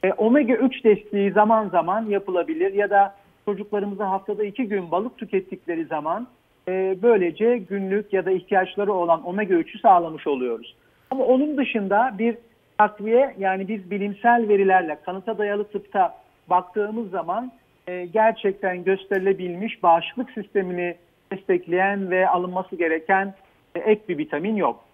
E, 0.02 0.12
omega 0.12 0.54
3 0.54 0.84
desteği 0.84 1.30
zaman 1.30 1.68
zaman 1.68 2.06
yapılabilir 2.06 2.72
ya 2.72 2.90
da 2.90 3.14
çocuklarımıza 3.44 4.10
haftada 4.10 4.44
iki 4.44 4.68
gün 4.68 4.90
balık 4.90 5.18
tükettikleri 5.18 5.84
zaman 5.84 6.26
e, 6.68 6.96
böylece 7.02 7.58
günlük 7.58 8.12
ya 8.12 8.24
da 8.24 8.30
ihtiyaçları 8.30 8.92
olan 8.92 9.26
omega 9.26 9.54
3'ü 9.54 9.78
sağlamış 9.80 10.26
oluyoruz. 10.26 10.74
Ama 11.10 11.24
onun 11.24 11.56
dışında 11.56 12.14
bir 12.18 12.36
takviye 12.78 13.34
yani 13.38 13.68
biz 13.68 13.90
bilimsel 13.90 14.48
verilerle 14.48 14.98
kanıta 15.04 15.38
dayalı 15.38 15.64
tıpta 15.64 16.14
baktığımız 16.50 17.10
zaman 17.10 17.52
e, 17.86 18.06
gerçekten 18.06 18.84
gösterilebilmiş 18.84 19.82
bağışıklık 19.82 20.30
sistemini 20.30 20.96
destekleyen 21.32 22.10
ve 22.10 22.28
alınması 22.28 22.76
gereken 22.76 23.34
e, 23.74 23.78
ek 23.78 24.02
bir 24.08 24.18
vitamin 24.18 24.56
yok. 24.56 24.84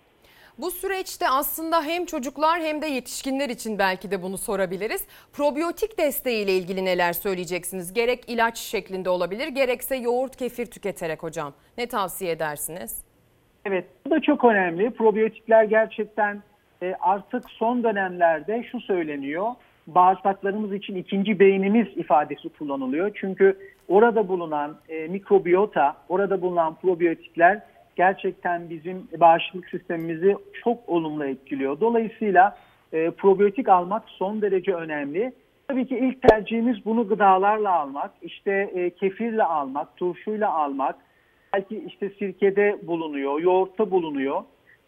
Bu 0.59 0.71
süreçte 0.71 1.29
aslında 1.29 1.83
hem 1.83 2.05
çocuklar 2.05 2.61
hem 2.61 2.83
de 2.83 2.87
yetişkinler 2.87 3.49
için 3.49 3.79
belki 3.79 4.11
de 4.11 4.23
bunu 4.23 4.39
sorabiliriz. 4.39 5.07
Probiyotik 5.33 5.99
desteğiyle 5.99 6.53
ilgili 6.53 6.85
neler 6.85 7.13
söyleyeceksiniz? 7.13 7.93
Gerek 7.93 8.25
ilaç 8.27 8.59
şeklinde 8.59 9.11
olabilir 9.11 9.49
gerekse 9.49 9.97
yoğurt 9.97 10.37
kefir 10.37 10.67
tüketerek 10.67 11.23
hocam. 11.23 11.53
Ne 11.79 11.87
tavsiye 11.87 12.33
edersiniz? 12.33 13.05
Evet 13.65 13.85
bu 14.07 14.11
da 14.11 14.21
çok 14.21 14.45
önemli. 14.45 14.91
Probiyotikler 14.91 15.65
gerçekten 15.65 16.43
e, 16.83 16.95
artık 17.01 17.51
son 17.51 17.85
dönemlerde 17.85 18.65
şu 18.71 18.81
söyleniyor. 18.81 19.47
Bağırsaklarımız 19.87 20.73
için 20.73 20.97
ikinci 20.97 21.39
beynimiz 21.39 21.87
ifadesi 21.97 22.49
kullanılıyor. 22.49 23.11
Çünkü 23.15 23.59
orada 23.89 24.29
bulunan 24.29 24.77
e, 24.89 25.09
mikrobiyota, 25.09 25.97
orada 26.09 26.43
bulunan 26.43 26.75
probiyotikler 26.75 27.63
gerçekten 27.97 28.71
bizim 28.71 29.09
bağışıklık 29.21 29.69
sistemimizi 29.69 30.37
çok 30.65 30.89
olumlu 30.89 31.25
etkiliyor. 31.25 31.81
Dolayısıyla 31.81 32.57
e, 32.93 33.11
probiyotik 33.11 33.69
almak 33.69 34.03
son 34.07 34.43
derece 34.43 34.75
önemli. 34.75 35.33
Tabii 35.69 35.87
ki 35.87 35.99
ilk 35.99 36.23
tercihimiz 36.23 36.85
bunu 36.85 37.09
gıdalarla 37.09 37.73
almak, 37.73 38.11
işte 38.23 38.71
e, 38.75 38.91
kefirle 38.91 39.45
almak, 39.45 39.97
turşuyla 39.97 40.55
almak, 40.55 40.97
belki 41.55 41.85
işte 41.87 42.11
sirkede 42.11 42.79
bulunuyor, 42.83 43.41
yoğurtta 43.41 43.91
bulunuyor. 43.91 44.43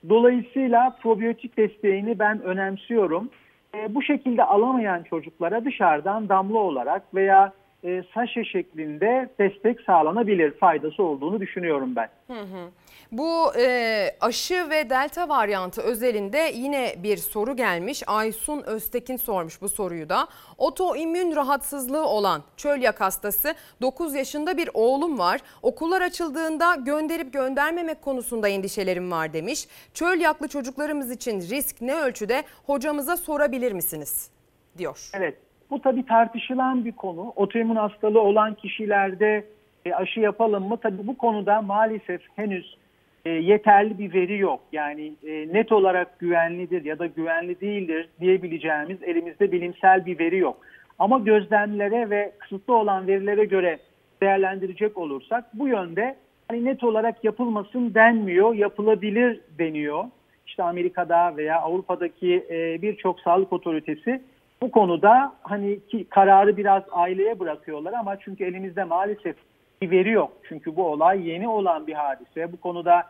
Dolayısıyla 0.09 0.97
probiyotik 1.03 1.57
desteğini 1.57 2.19
ben 2.19 2.43
önemsiyorum. 2.43 3.31
E, 3.75 3.95
bu 3.95 4.03
şekilde 4.03 4.45
alamayan 4.45 5.03
çocuklara 5.03 5.65
dışarıdan 5.65 6.29
damla 6.29 6.59
olarak 6.59 7.15
veya 7.15 7.53
e, 7.85 8.02
saşe 8.15 8.44
şeklinde 8.44 9.28
destek 9.39 9.81
sağlanabilir 9.81 10.59
faydası 10.59 11.02
olduğunu 11.02 11.40
düşünüyorum 11.40 11.97
ben. 11.97 12.09
Hı 12.27 12.40
hı. 12.40 12.70
Bu 13.12 13.57
e, 13.59 14.07
aşı 14.20 14.70
ve 14.70 14.90
delta 14.90 15.28
varyantı 15.28 15.82
özelinde 15.82 16.52
yine 16.55 16.94
bir 17.02 17.16
soru 17.16 17.57
gelmiş. 17.57 18.02
Aysun 18.07 18.62
Öztekin 18.62 19.16
sormuş 19.16 19.62
bu 19.62 19.69
soruyu 19.69 20.09
da. 20.09 20.28
Otoimmün 20.59 21.36
rahatsızlığı 21.36 22.07
olan 22.07 22.43
çölyak 22.57 23.01
hastası 23.01 23.55
9 23.82 24.15
yaşında 24.15 24.57
bir 24.57 24.70
oğlum 24.74 25.19
var. 25.19 25.40
Okullar 25.62 26.02
açıldığında 26.02 26.74
gönderip 26.74 27.32
göndermemek 27.32 28.02
konusunda 28.02 28.48
endişelerim 28.48 29.11
var 29.11 29.32
demiş. 29.32 29.69
Çölyaklı 29.94 30.48
çocuklarımız 30.48 31.11
için 31.11 31.40
risk 31.40 31.81
ne 31.81 31.94
ölçüde 31.94 32.43
hocamıza 32.66 33.16
sorabilir 33.16 33.73
misiniz? 33.73 34.31
diyor. 34.78 35.11
Evet 35.15 35.39
bu 35.71 35.83
tabii 35.83 36.07
tartışılan 36.07 36.85
bir 36.85 36.93
konu. 36.93 37.33
Otoimmün 37.37 37.77
hastalığı 37.77 38.21
olan 38.21 38.55
kişilerde 38.55 39.45
e, 39.85 39.93
aşı 39.93 40.21
yapalım 40.21 40.69
mı? 40.69 40.77
Tabii 40.77 41.07
bu 41.07 41.19
konuda 41.19 41.63
maalesef 41.63 42.21
henüz 42.37 42.77
e, 43.25 43.31
yeterli 43.31 43.99
bir 43.99 44.15
veri 44.15 44.39
yok. 44.39 44.61
Yani 44.73 45.13
e, 45.27 45.49
net 45.53 45.73
olarak 45.73 46.19
güvenlidir 46.19 46.85
ya 46.85 46.99
da 46.99 47.07
güvenli 47.07 47.61
değildir 47.61 48.09
diyebileceğimiz 48.21 49.03
elimizde 49.03 49.53
bilimsel 49.53 50.07
bir 50.07 50.19
veri 50.19 50.39
yok. 50.39 50.57
Ama 50.99 51.19
gözlemlere 51.19 52.11
ve 52.11 52.33
kısıtlı 52.39 52.77
olan 52.77 53.07
verilere 53.07 53.45
göre 53.45 53.79
değerlendirecek 54.23 54.99
olursak 54.99 55.45
bu 55.55 55.69
yönde 55.69 56.17
hani 56.49 56.65
net 56.65 56.85
olarak 56.85 57.25
yapılmasın 57.25 57.95
denmiyor, 57.95 58.55
yapılabilir 58.55 59.41
deniyor. 59.59 60.05
İşte 60.47 60.63
Amerika'da 60.63 61.37
veya 61.37 61.61
Avrupa'daki 61.61 62.47
birçok 62.83 63.21
sağlık 63.21 63.53
otoritesi 63.53 64.23
bu 64.62 64.70
konuda 64.70 65.32
hani 65.43 65.81
ki 65.87 66.05
kararı 66.05 66.57
biraz 66.57 66.82
aileye 66.93 67.41
bırakıyorlar 67.41 67.93
ama 67.93 68.16
çünkü 68.20 68.45
elimizde 68.45 68.85
maalesef 68.85 69.37
bir 69.82 69.91
veri 69.91 70.11
yok. 70.11 70.32
Çünkü 70.49 70.77
bu 70.77 70.87
olay 70.87 71.28
yeni 71.28 71.49
olan 71.49 71.87
bir 71.87 71.95
hadise. 71.95 72.53
Bu 72.53 72.57
konuda 72.57 73.03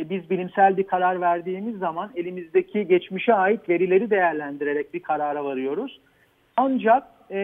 biz 0.00 0.30
bilimsel 0.30 0.76
bir 0.76 0.86
karar 0.86 1.20
verdiğimiz 1.20 1.78
zaman 1.78 2.10
elimizdeki 2.16 2.88
geçmişe 2.88 3.34
ait 3.34 3.68
verileri 3.68 4.10
değerlendirerek 4.10 4.94
bir 4.94 5.02
karara 5.02 5.44
varıyoruz. 5.44 6.00
Ancak 6.56 7.02
e, 7.30 7.38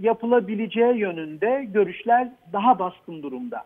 yapılabileceği 0.00 0.96
yönünde 0.96 1.66
görüşler 1.74 2.28
daha 2.52 2.78
baskın 2.78 3.22
durumda. 3.22 3.64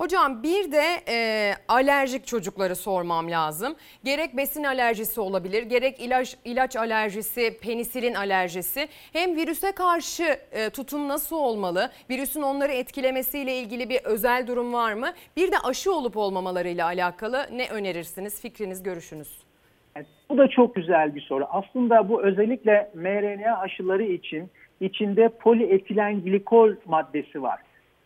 Hocam 0.00 0.42
bir 0.42 0.72
de 0.72 0.82
e, 1.08 1.52
alerjik 1.68 2.26
çocukları 2.26 2.76
sormam 2.76 3.30
lazım. 3.30 3.76
Gerek 4.04 4.36
besin 4.36 4.64
alerjisi 4.64 5.20
olabilir, 5.20 5.62
gerek 5.62 6.00
ilaç 6.00 6.36
ilaç 6.44 6.76
alerjisi, 6.76 7.58
penisilin 7.62 8.14
alerjisi. 8.14 8.88
Hem 9.12 9.36
virüse 9.36 9.72
karşı 9.72 10.22
e, 10.52 10.70
tutum 10.70 11.08
nasıl 11.08 11.36
olmalı? 11.36 11.90
Virüsün 12.10 12.42
onları 12.42 12.72
etkilemesiyle 12.72 13.58
ilgili 13.58 13.88
bir 13.88 14.00
özel 14.04 14.46
durum 14.46 14.72
var 14.72 14.92
mı? 14.92 15.12
Bir 15.36 15.52
de 15.52 15.56
aşı 15.64 15.92
olup 15.92 16.16
olmamalarıyla 16.16 16.86
alakalı 16.86 17.46
ne 17.52 17.68
önerirsiniz? 17.68 18.42
Fikriniz, 18.42 18.82
görüşünüz. 18.82 19.38
Evet, 19.96 20.06
bu 20.30 20.38
da 20.38 20.48
çok 20.48 20.74
güzel 20.74 21.14
bir 21.14 21.20
soru. 21.20 21.46
Aslında 21.50 22.08
bu 22.08 22.22
özellikle 22.22 22.90
mRNA 22.94 23.58
aşıları 23.58 24.04
için 24.04 24.50
içinde 24.80 25.28
polietilen 25.28 26.24
glikol 26.24 26.72
maddesi 26.86 27.42
var 27.42 27.60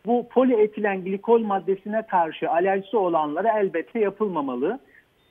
bu 0.05 0.27
polietilen 0.29 1.03
glikol 1.03 1.39
maddesine 1.39 2.01
karşı 2.01 2.49
alerjisi 2.51 2.97
olanlara 2.97 3.59
elbette 3.59 3.99
yapılmamalı. 3.99 4.79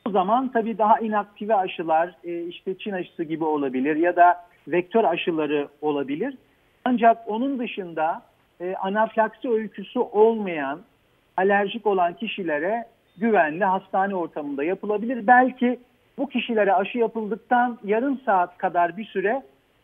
O 0.06 0.10
zaman 0.10 0.52
tabii 0.52 0.78
daha 0.78 0.98
inaktive 0.98 1.54
aşılar 1.54 2.14
e, 2.24 2.42
işte 2.42 2.78
Çin 2.78 2.92
aşısı 2.92 3.24
gibi 3.24 3.44
olabilir 3.44 3.96
ya 3.96 4.16
da 4.16 4.44
vektör 4.68 5.04
aşıları 5.04 5.68
olabilir. 5.80 6.36
Ancak 6.84 7.28
onun 7.28 7.58
dışında 7.58 8.22
e, 8.60 8.74
anafilaksi 8.74 9.50
öyküsü 9.50 9.98
olmayan 9.98 10.80
alerjik 11.36 11.86
olan 11.86 12.14
kişilere 12.14 12.84
güvenli 13.16 13.64
hastane 13.64 14.14
ortamında 14.14 14.64
yapılabilir. 14.64 15.26
Belki 15.26 15.80
bu 16.18 16.28
kişilere 16.28 16.74
aşı 16.74 16.98
yapıldıktan 16.98 17.78
yarım 17.84 18.20
saat 18.26 18.58
kadar 18.58 18.96
bir 18.96 19.04
süre 19.04 19.42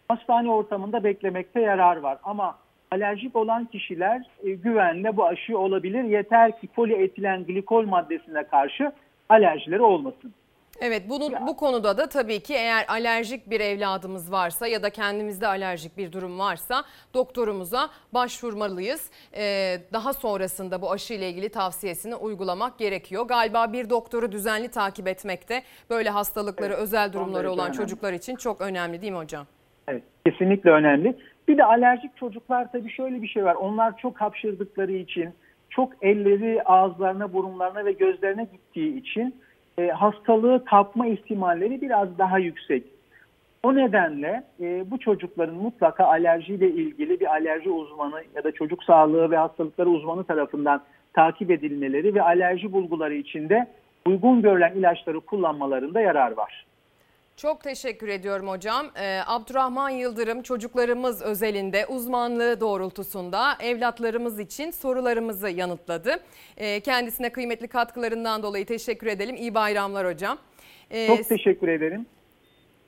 hastane 0.09 0.51
ortamında 0.51 1.05
beklemekte 1.05 1.61
yarar 1.61 1.97
var. 1.97 2.19
Ama 2.25 2.57
alerjik 2.91 3.37
olan 3.37 3.65
kişiler 3.65 4.23
e, 4.45 4.51
güvenle 4.51 5.17
bu 5.17 5.27
aşıyı 5.27 5.59
olabilir. 5.59 6.05
Yeter 6.05 6.61
ki 6.61 6.67
polietilen 6.67 7.45
glikol 7.45 7.85
maddesine 7.87 8.45
karşı 8.45 8.93
alerjileri 9.29 9.83
olmasın. 9.83 10.35
Evet 10.81 11.03
bunu 11.09 11.47
bu 11.47 11.57
konuda 11.57 11.99
da 11.99 12.09
tabii 12.09 12.41
ki 12.41 12.55
eğer 12.55 12.85
alerjik 12.89 13.51
bir 13.51 13.61
evladımız 13.61 14.33
varsa 14.33 14.67
ya 14.67 14.83
da 14.83 14.91
kendimizde 14.91 15.47
alerjik 15.47 15.97
bir 15.97 16.13
durum 16.13 16.39
varsa 16.39 16.85
doktorumuza 17.15 17.89
başvurmalıyız. 18.15 19.11
Ee, 19.37 19.77
daha 19.93 20.13
sonrasında 20.13 20.83
bu 20.83 20.93
aşı 20.93 21.15
ile 21.15 21.31
ilgili 21.31 21.49
tavsiyesini 21.49 22.15
uygulamak 22.15 22.79
gerekiyor. 22.79 23.25
Galiba 23.29 23.73
bir 23.73 23.91
doktoru 23.91 24.33
düzenli 24.33 24.69
takip 24.69 25.09
etmekte 25.09 25.63
böyle 25.91 26.11
hastalıkları 26.11 26.73
Evet, 26.73 26.83
özel 26.83 27.13
durumları 27.13 27.51
olan 27.51 27.65
önemli. 27.67 27.77
çocuklar 27.77 28.13
için 28.13 28.37
çok 28.37 28.61
önemli 28.61 29.01
değil 29.03 29.13
mi 29.13 29.19
hocam? 29.19 29.47
Evet, 29.89 30.03
kesinlikle 30.27 30.71
önemli. 30.71 31.17
Bir 31.51 31.59
de 31.59 31.65
alerjik 31.65 32.17
çocuklar 32.17 32.73
tabii 32.73 32.91
şöyle 32.91 33.23
bir 33.23 33.29
şey 33.29 33.45
var. 33.45 33.55
Onlar 33.55 33.97
çok 33.97 34.21
hapşırdıkları 34.21 34.93
için, 34.93 35.31
çok 35.71 35.93
elleri 36.03 36.63
ağızlarına, 36.63 37.33
burunlarına 37.33 37.85
ve 37.85 37.93
gözlerine 37.93 38.45
gittiği 38.45 39.01
için 39.01 39.35
e, 39.79 39.89
hastalığı 39.89 40.65
kapma 40.65 41.07
ihtimalleri 41.07 41.81
biraz 41.81 42.19
daha 42.19 42.39
yüksek. 42.39 42.85
O 43.63 43.75
nedenle 43.75 44.45
e, 44.61 44.91
bu 44.91 44.99
çocukların 44.99 45.55
mutlaka 45.55 46.05
alerjiyle 46.05 46.71
ilgili 46.71 47.21
bir 47.21 47.27
alerji 47.27 47.71
uzmanı 47.71 48.23
ya 48.37 48.45
da 48.45 48.53
çocuk 48.53 48.85
sağlığı 48.85 49.31
ve 49.31 49.37
hastalıkları 49.37 49.89
uzmanı 49.89 50.25
tarafından 50.25 50.83
takip 51.15 51.51
edilmeleri 51.51 52.15
ve 52.15 52.23
alerji 52.23 52.73
bulguları 52.73 53.15
içinde 53.15 53.67
uygun 54.07 54.43
görülen 54.43 54.73
ilaçları 54.75 55.21
kullanmalarında 55.21 56.01
yarar 56.01 56.33
var. 56.33 56.67
Çok 57.43 57.65
teşekkür 57.65 58.09
ediyorum 58.09 58.49
hocam. 58.49 58.91
Ee, 58.97 59.21
Abdurrahman 59.27 59.91
Yıldırım 59.91 60.43
çocuklarımız 60.43 61.23
özelinde 61.23 61.87
uzmanlığı 61.87 62.61
doğrultusunda 62.61 63.57
evlatlarımız 63.61 64.41
için 64.41 64.71
sorularımızı 64.71 65.49
yanıtladı. 65.49 66.21
Ee, 66.57 66.81
kendisine 66.81 67.31
kıymetli 67.31 67.69
katkılarından 67.69 68.43
dolayı 68.43 68.67
teşekkür 68.67 69.07
edelim. 69.07 69.37
İyi 69.37 69.55
bayramlar 69.55 70.07
hocam. 70.07 70.39
Ee, 70.91 71.07
Çok 71.07 71.29
teşekkür 71.29 71.69
ederim. 71.69 72.07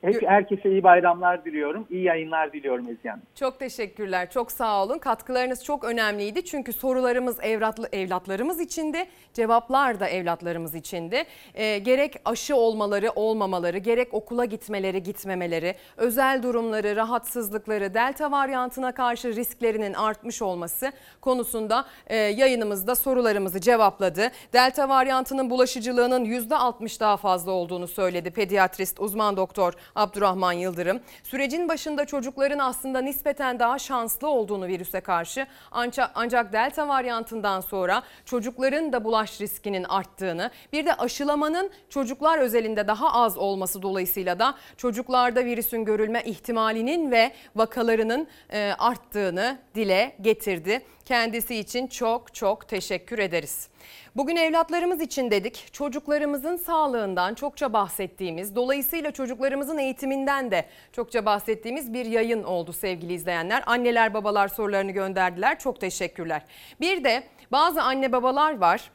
Hep, 0.03 0.21
herkese 0.27 0.69
iyi 0.69 0.83
bayramlar 0.83 1.45
diliyorum. 1.45 1.87
İyi 1.89 2.03
yayınlar 2.03 2.53
diliyorum 2.53 2.87
Ezgi 2.89 3.09
Hanım. 3.09 3.23
Çok 3.35 3.59
teşekkürler. 3.59 4.29
Çok 4.29 4.51
sağ 4.51 4.83
olun. 4.83 4.97
Katkılarınız 4.97 5.63
çok 5.63 5.83
önemliydi. 5.83 6.45
Çünkü 6.45 6.73
sorularımız 6.73 7.37
evlatlı, 7.41 7.89
evlatlarımız 7.91 8.59
içindi. 8.59 9.05
Cevaplar 9.33 9.99
da 9.99 10.07
evlatlarımız 10.07 10.75
içindi. 10.75 11.23
Ee, 11.53 11.77
gerek 11.77 12.15
aşı 12.25 12.55
olmaları, 12.55 13.11
olmamaları, 13.15 13.77
gerek 13.77 14.13
okula 14.13 14.45
gitmeleri, 14.45 15.03
gitmemeleri, 15.03 15.75
özel 15.97 16.43
durumları, 16.43 16.95
rahatsızlıkları, 16.95 17.93
delta 17.93 18.31
varyantına 18.31 18.91
karşı 18.91 19.35
risklerinin 19.35 19.93
artmış 19.93 20.41
olması 20.41 20.91
konusunda 21.21 21.85
e, 22.07 22.15
yayınımızda 22.15 22.95
sorularımızı 22.95 23.61
cevapladı. 23.61 24.31
Delta 24.53 24.89
varyantının 24.89 25.49
bulaşıcılığının 25.49 26.25
%60 26.25 26.99
daha 26.99 27.17
fazla 27.17 27.51
olduğunu 27.51 27.87
söyledi 27.87 28.31
pediatrist 28.31 28.99
uzman 28.99 29.37
doktor 29.37 29.73
Abdurrahman 29.95 30.53
Yıldırım. 30.53 30.99
Sürecin 31.23 31.69
başında 31.69 32.05
çocukların 32.05 32.59
aslında 32.59 33.01
nispeten 33.01 33.59
daha 33.59 33.79
şanslı 33.79 34.27
olduğunu 34.27 34.67
virüse 34.67 35.01
karşı 35.01 35.47
ancak, 35.71 36.11
ancak 36.15 36.53
delta 36.53 36.87
varyantından 36.87 37.61
sonra 37.61 38.03
çocukların 38.25 38.93
da 38.93 39.03
bulaş 39.03 39.41
riskinin 39.41 39.83
arttığını 39.83 40.51
bir 40.73 40.85
de 40.85 40.93
aşılamanın 40.93 41.71
çocuklar 41.89 42.37
özelinde 42.37 42.87
daha 42.87 43.13
az 43.13 43.37
olması 43.37 43.81
dolayısıyla 43.81 44.39
da 44.39 44.55
çocuklarda 44.77 45.45
virüsün 45.45 45.85
görülme 45.85 46.23
ihtimalinin 46.23 47.11
ve 47.11 47.31
vakalarının 47.55 48.27
e, 48.49 48.73
arttığını 48.79 49.57
dile 49.75 50.15
getirdi. 50.21 50.81
Kendisi 51.05 51.55
için 51.55 51.87
çok 51.87 52.33
çok 52.33 52.67
teşekkür 52.67 53.19
ederiz. 53.19 53.69
Bugün 54.15 54.35
evlatlarımız 54.35 55.01
için 55.01 55.31
dedik. 55.31 55.73
Çocuklarımızın 55.73 56.55
sağlığından 56.55 57.33
çokça 57.33 57.73
bahsettiğimiz, 57.73 58.55
dolayısıyla 58.55 59.11
çocuklarımızın 59.11 59.77
eğitiminden 59.77 60.51
de 60.51 60.65
çokça 60.91 61.25
bahsettiğimiz 61.25 61.93
bir 61.93 62.05
yayın 62.05 62.43
oldu 62.43 62.73
sevgili 62.73 63.13
izleyenler. 63.13 63.63
Anneler 63.65 64.13
babalar 64.13 64.47
sorularını 64.47 64.91
gönderdiler. 64.91 65.59
Çok 65.59 65.81
teşekkürler. 65.81 66.41
Bir 66.81 67.03
de 67.03 67.23
bazı 67.51 67.81
anne 67.81 68.11
babalar 68.11 68.57
var 68.57 68.91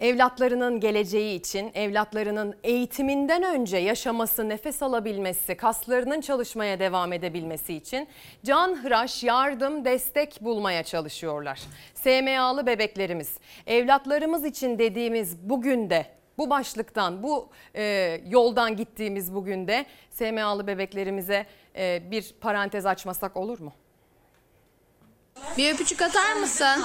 evlatlarının 0.00 0.80
geleceği 0.80 1.40
için, 1.40 1.70
evlatlarının 1.74 2.56
eğitiminden 2.64 3.42
önce 3.42 3.76
yaşaması, 3.76 4.48
nefes 4.48 4.82
alabilmesi, 4.82 5.54
kaslarının 5.56 6.20
çalışmaya 6.20 6.80
devam 6.80 7.12
edebilmesi 7.12 7.74
için 7.74 8.08
canhıraş 8.44 9.24
yardım, 9.24 9.84
destek 9.84 10.38
bulmaya 10.40 10.82
çalışıyorlar. 10.82 11.60
SMA'lı 11.94 12.66
bebeklerimiz, 12.66 13.38
evlatlarımız 13.66 14.44
için 14.44 14.78
dediğimiz 14.78 15.38
bugün 15.38 15.90
de 15.90 16.06
bu 16.38 16.50
başlıktan, 16.50 17.22
bu 17.22 17.48
e, 17.74 18.20
yoldan 18.28 18.76
gittiğimiz 18.76 19.34
bugün 19.34 19.68
de 19.68 19.86
SMA'lı 20.10 20.66
bebeklerimize 20.66 21.46
e, 21.76 22.10
bir 22.10 22.34
parantez 22.40 22.86
açmasak 22.86 23.36
olur 23.36 23.60
mu? 23.60 23.72
Bir 25.58 25.74
öpücük 25.74 26.02
atar 26.02 26.32
mısın? 26.32 26.84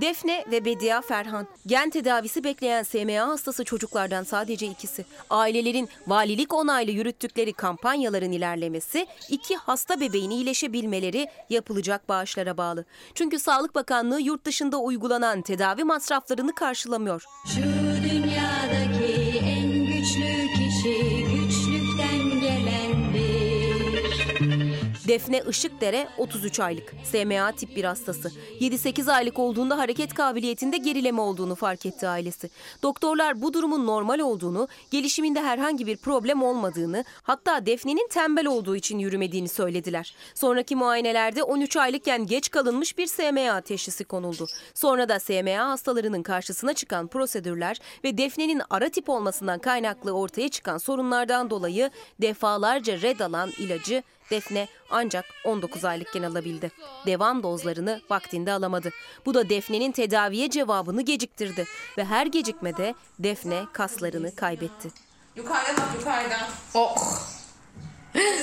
Defne 0.00 0.44
ve 0.50 0.64
Bedia 0.64 1.00
Ferhan. 1.00 1.46
Gen 1.66 1.90
tedavisi 1.90 2.44
bekleyen 2.44 2.82
SMA 2.82 3.28
hastası 3.28 3.64
çocuklardan 3.64 4.24
sadece 4.24 4.66
ikisi. 4.66 5.04
Ailelerin 5.30 5.88
valilik 6.06 6.54
onaylı 6.54 6.90
yürüttükleri 6.90 7.52
kampanyaların 7.52 8.32
ilerlemesi, 8.32 9.06
iki 9.28 9.56
hasta 9.56 10.00
bebeğin 10.00 10.30
iyileşebilmeleri 10.30 11.28
yapılacak 11.50 12.08
bağışlara 12.08 12.56
bağlı. 12.56 12.84
Çünkü 13.14 13.38
Sağlık 13.38 13.74
Bakanlığı 13.74 14.20
yurt 14.20 14.44
dışında 14.44 14.78
uygulanan 14.78 15.42
tedavi 15.42 15.84
masraflarını 15.84 16.54
karşılamıyor. 16.54 17.24
Şu 17.46 17.62
dünyadaki 18.10 19.38
en 19.44 19.86
güçlü 19.86 20.46
kişi 20.56 21.19
Defne 25.10 25.42
Işıkdere 25.48 26.08
33 26.18 26.60
aylık. 26.60 26.94
SMA 27.04 27.52
tip 27.52 27.76
1 27.76 27.84
hastası. 27.84 28.32
7-8 28.60 29.12
aylık 29.12 29.38
olduğunda 29.38 29.78
hareket 29.78 30.14
kabiliyetinde 30.14 30.76
gerileme 30.76 31.20
olduğunu 31.20 31.54
fark 31.54 31.86
etti 31.86 32.08
ailesi. 32.08 32.50
Doktorlar 32.82 33.42
bu 33.42 33.52
durumun 33.52 33.86
normal 33.86 34.18
olduğunu, 34.18 34.68
gelişiminde 34.90 35.42
herhangi 35.42 35.86
bir 35.86 35.96
problem 35.96 36.42
olmadığını, 36.42 37.04
hatta 37.22 37.66
Defne'nin 37.66 38.08
tembel 38.08 38.46
olduğu 38.46 38.76
için 38.76 38.98
yürümediğini 38.98 39.48
söylediler. 39.48 40.14
Sonraki 40.34 40.76
muayenelerde 40.76 41.42
13 41.42 41.76
aylıkken 41.76 42.26
geç 42.26 42.50
kalınmış 42.50 42.98
bir 42.98 43.06
SMA 43.06 43.60
teşhisi 43.60 44.04
konuldu. 44.04 44.46
Sonra 44.74 45.08
da 45.08 45.20
SMA 45.20 45.68
hastalarının 45.68 46.22
karşısına 46.22 46.74
çıkan 46.74 47.06
prosedürler 47.06 47.78
ve 48.04 48.18
Defne'nin 48.18 48.62
ara 48.70 48.88
tip 48.88 49.08
olmasından 49.08 49.58
kaynaklı 49.58 50.12
ortaya 50.12 50.48
çıkan 50.48 50.78
sorunlardan 50.78 51.50
dolayı 51.50 51.90
defalarca 52.20 53.00
red 53.00 53.20
alan 53.20 53.50
ilacı 53.58 54.02
Defne 54.30 54.68
ancak 54.90 55.24
19 55.44 55.84
aylıkken 55.84 56.22
alabildi. 56.22 56.70
Devam 57.06 57.42
dozlarını 57.42 58.00
vaktinde 58.10 58.52
alamadı. 58.52 58.90
Bu 59.26 59.34
da 59.34 59.48
Defne'nin 59.48 59.92
tedaviye 59.92 60.50
cevabını 60.50 61.02
geciktirdi 61.02 61.66
ve 61.98 62.04
her 62.04 62.26
gecikmede 62.26 62.94
Defne 63.18 63.66
kaslarını 63.72 64.34
kaybetti. 64.34 64.90
Yukarıdan 65.36 65.76
bak 65.76 65.88
yukarıdan. 65.98 66.48
Oh. 66.74 66.96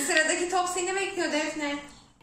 Sıradaki 0.08 0.50
top 0.50 0.70
seni 0.70 0.96
bekliyor 0.96 1.32
Defne. 1.32 1.76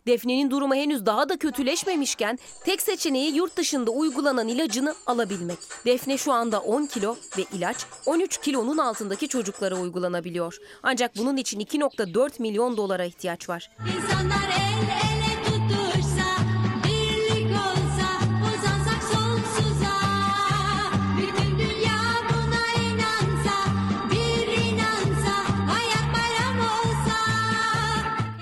Defne'nin 0.06 0.51
durumu 0.51 0.74
henüz 0.74 1.06
daha 1.06 1.28
da 1.28 1.36
kötüleşmemişken 1.36 2.39
tek 2.64 2.82
seçeneği 2.82 3.36
yurt 3.36 3.56
dışında 3.56 3.90
uygulanan 3.90 4.48
ilacını 4.48 4.94
alabilmek. 5.06 5.59
Defne 5.86 6.18
şu 6.18 6.32
anda 6.32 6.60
10 6.60 6.86
kilo 6.86 7.16
ve 7.39 7.44
ilaç 7.52 7.86
13 8.06 8.40
kilonun 8.40 8.78
altındaki 8.78 9.28
çocuklara 9.28 9.76
uygulanabiliyor. 9.76 10.59
Ancak 10.82 11.16
bunun 11.16 11.36
için 11.36 11.60
2.4 11.60 12.43
milyon 12.43 12.76
dolara 12.76 13.05
ihtiyaç 13.05 13.48
var. 13.48 13.70
İnsanlar 13.97 14.48
el 14.56 15.18
ele 15.18 15.23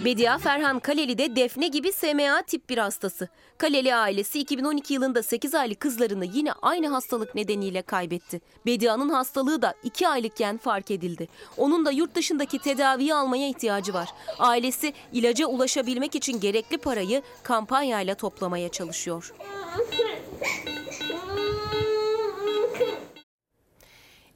Bedia 0.05 0.39
Ferhan 0.39 0.79
Kaleli 0.79 1.19
de 1.19 1.37
Defne 1.37 1.69
gibi 1.69 1.93
SMA 1.93 2.43
tip 2.43 2.69
1 2.71 2.79
hastası. 2.79 3.29
Kaleli 3.59 3.95
ailesi 3.95 4.41
2012 4.41 4.95
yılında 4.95 5.23
8 5.23 5.55
aylık 5.55 5.81
kızlarını 5.81 6.25
yine 6.25 6.53
aynı 6.53 6.89
hastalık 6.89 7.35
nedeniyle 7.35 7.83
kaybetti. 7.83 8.41
Bedia'nın 8.67 9.09
hastalığı 9.09 9.63
da 9.63 9.75
2 9.83 10.09
aylıkken 10.09 10.59
fark 10.59 10.91
edildi. 10.91 11.29
Onun 11.57 11.85
da 11.85 11.91
yurt 11.91 12.15
dışındaki 12.15 12.59
tedaviyi 12.59 13.15
almaya 13.15 13.49
ihtiyacı 13.49 13.95
var. 13.95 14.09
Ailesi 14.39 14.93
ilaca 15.13 15.47
ulaşabilmek 15.47 16.15
için 16.15 16.41
gerekli 16.41 16.79
parayı 16.79 17.23
kampanyayla 17.43 18.15
toplamaya 18.15 18.69
çalışıyor. 18.69 19.35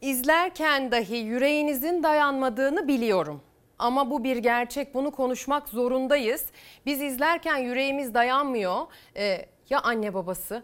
İzlerken 0.00 0.90
dahi 0.92 1.16
yüreğinizin 1.16 2.02
dayanmadığını 2.02 2.88
biliyorum. 2.88 3.40
Ama 3.78 4.10
bu 4.10 4.24
bir 4.24 4.36
gerçek. 4.36 4.94
Bunu 4.94 5.10
konuşmak 5.10 5.68
zorundayız. 5.68 6.46
Biz 6.86 7.00
izlerken 7.02 7.56
yüreğimiz 7.56 8.14
dayanmıyor. 8.14 8.86
Ee, 9.16 9.46
ya 9.70 9.80
anne 9.80 10.14
babası? 10.14 10.62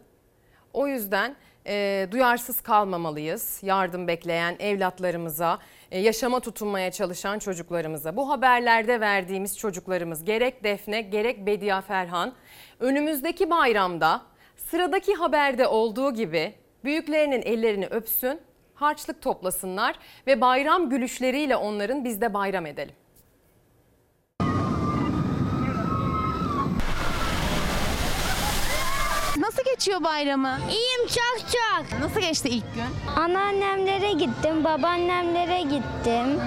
O 0.72 0.86
yüzden 0.86 1.36
e, 1.66 2.09
duyarsız 2.10 2.60
kalmamalıyız. 2.60 3.60
Yardım 3.62 4.09
bekleyen 4.09 4.56
evlatlarımıza, 4.59 5.59
e, 5.90 5.98
yaşama 5.98 6.40
tutunmaya 6.40 6.90
çalışan 6.90 7.39
çocuklarımıza. 7.39 8.16
Bu 8.16 8.30
haberlerde 8.30 9.01
verdiğimiz 9.01 9.59
çocuklarımız 9.59 10.24
gerek 10.24 10.64
Defne 10.64 11.01
gerek 11.01 11.47
Bediye 11.47 11.80
Ferhan 11.80 12.32
önümüzdeki 12.80 13.51
bayramda 13.51 14.22
sıradaki 14.56 15.14
haberde 15.14 15.66
olduğu 15.66 16.14
gibi 16.14 16.55
büyüklerinin 16.84 17.43
ellerini 17.43 17.86
öpsün, 17.86 18.40
harçlık 18.74 19.22
toplasınlar 19.22 19.98
ve 20.26 20.40
bayram 20.40 20.90
gülüşleriyle 20.90 21.56
onların 21.56 22.05
biz 22.05 22.20
de 22.20 22.34
bayram 22.34 22.66
edelim. 22.66 22.94
Nasıl 29.36 29.62
geçiyor 29.82 30.04
bayramı? 30.04 30.59
İyiyim 30.70 31.06
çok 31.06 31.38
çok. 31.52 32.00
Nasıl 32.00 32.20
geçti 32.20 32.48
ilk 32.48 32.74
gün? 32.74 33.16
Anneannemlere 33.22 34.12
gittim, 34.12 34.64
babaannemlere 34.64 35.60
gittim. 35.60 36.40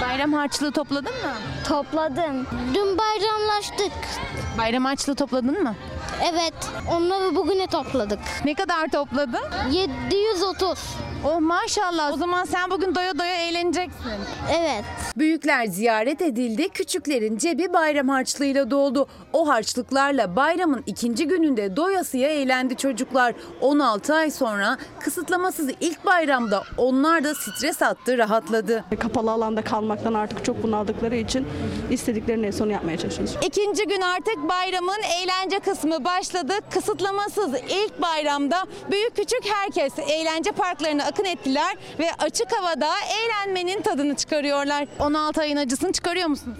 Bayram 0.00 0.32
harçlığı 0.32 0.72
topladın 0.72 1.12
mı? 1.12 1.32
Topladım. 1.68 2.46
Dün 2.74 2.98
bayramlaştık. 2.98 3.92
Bayram 4.58 4.84
harçlığı 4.84 5.14
topladın 5.14 5.62
mı? 5.62 5.74
Evet, 6.32 6.54
onları 6.92 7.34
bugüne 7.34 7.66
topladık. 7.66 8.18
Ne 8.44 8.54
kadar 8.54 8.88
topladın? 8.88 9.44
730. 9.70 10.78
Oh 11.26 11.40
maşallah. 11.40 12.12
O 12.12 12.16
zaman 12.16 12.44
sen 12.44 12.70
bugün 12.70 12.94
doya 12.94 13.18
doya 13.18 13.34
eğleneceksin. 13.34 14.00
Evet. 14.58 14.84
Büyükler 15.16 15.66
ziyaret 15.66 16.22
edildi, 16.22 16.68
küçüklerin 16.68 17.38
cebi 17.38 17.72
bayram 17.72 18.08
harçlığıyla 18.08 18.70
doldu. 18.70 19.06
O 19.32 19.48
harçlıklarla 19.48 20.36
bayramın 20.36 20.82
ikinci 20.86 21.26
gününde 21.28 21.76
doyasıya 21.76 22.28
eğlendi 22.28 22.76
çocuklar. 22.76 23.34
16 23.60 24.14
ay 24.14 24.30
sonra 24.30 24.78
kısıtlamasız 25.00 25.70
ilk 25.80 26.06
bayramda 26.06 26.62
onlar 26.76 27.24
da 27.24 27.34
stres 27.34 27.82
attı, 27.82 28.18
rahatladı. 28.18 28.84
Kapalı 29.00 29.30
alanda 29.30 29.62
kalmaktan 29.62 30.14
artık 30.14 30.44
çok 30.44 30.62
bunaldıkları 30.62 31.16
için 31.16 31.46
istediklerini 31.90 32.46
en 32.46 32.50
son 32.50 32.70
yapmaya 32.70 32.98
çalışıyoruz. 32.98 33.36
İkinci 33.46 33.86
gün 33.86 34.00
artık 34.00 34.48
bayramın 34.48 35.02
eğlence 35.22 35.58
kısmı 35.58 36.04
başladı. 36.04 36.52
Kısıtlamasız 36.70 37.50
ilk 37.54 38.02
bayramda 38.02 38.64
büyük 38.90 39.16
küçük 39.16 39.42
herkes 39.44 39.92
eğlence 39.98 40.52
parklarına 40.52 41.13
akın 41.14 41.24
ettiler 41.24 41.76
ve 41.98 42.06
açık 42.18 42.52
havada 42.52 42.90
eğlenmenin 43.00 43.82
tadını 43.82 44.16
çıkarıyorlar. 44.16 44.86
16 44.98 45.40
ayın 45.40 45.56
acısını 45.56 45.92
çıkarıyor 45.92 46.28
musunuz? 46.28 46.58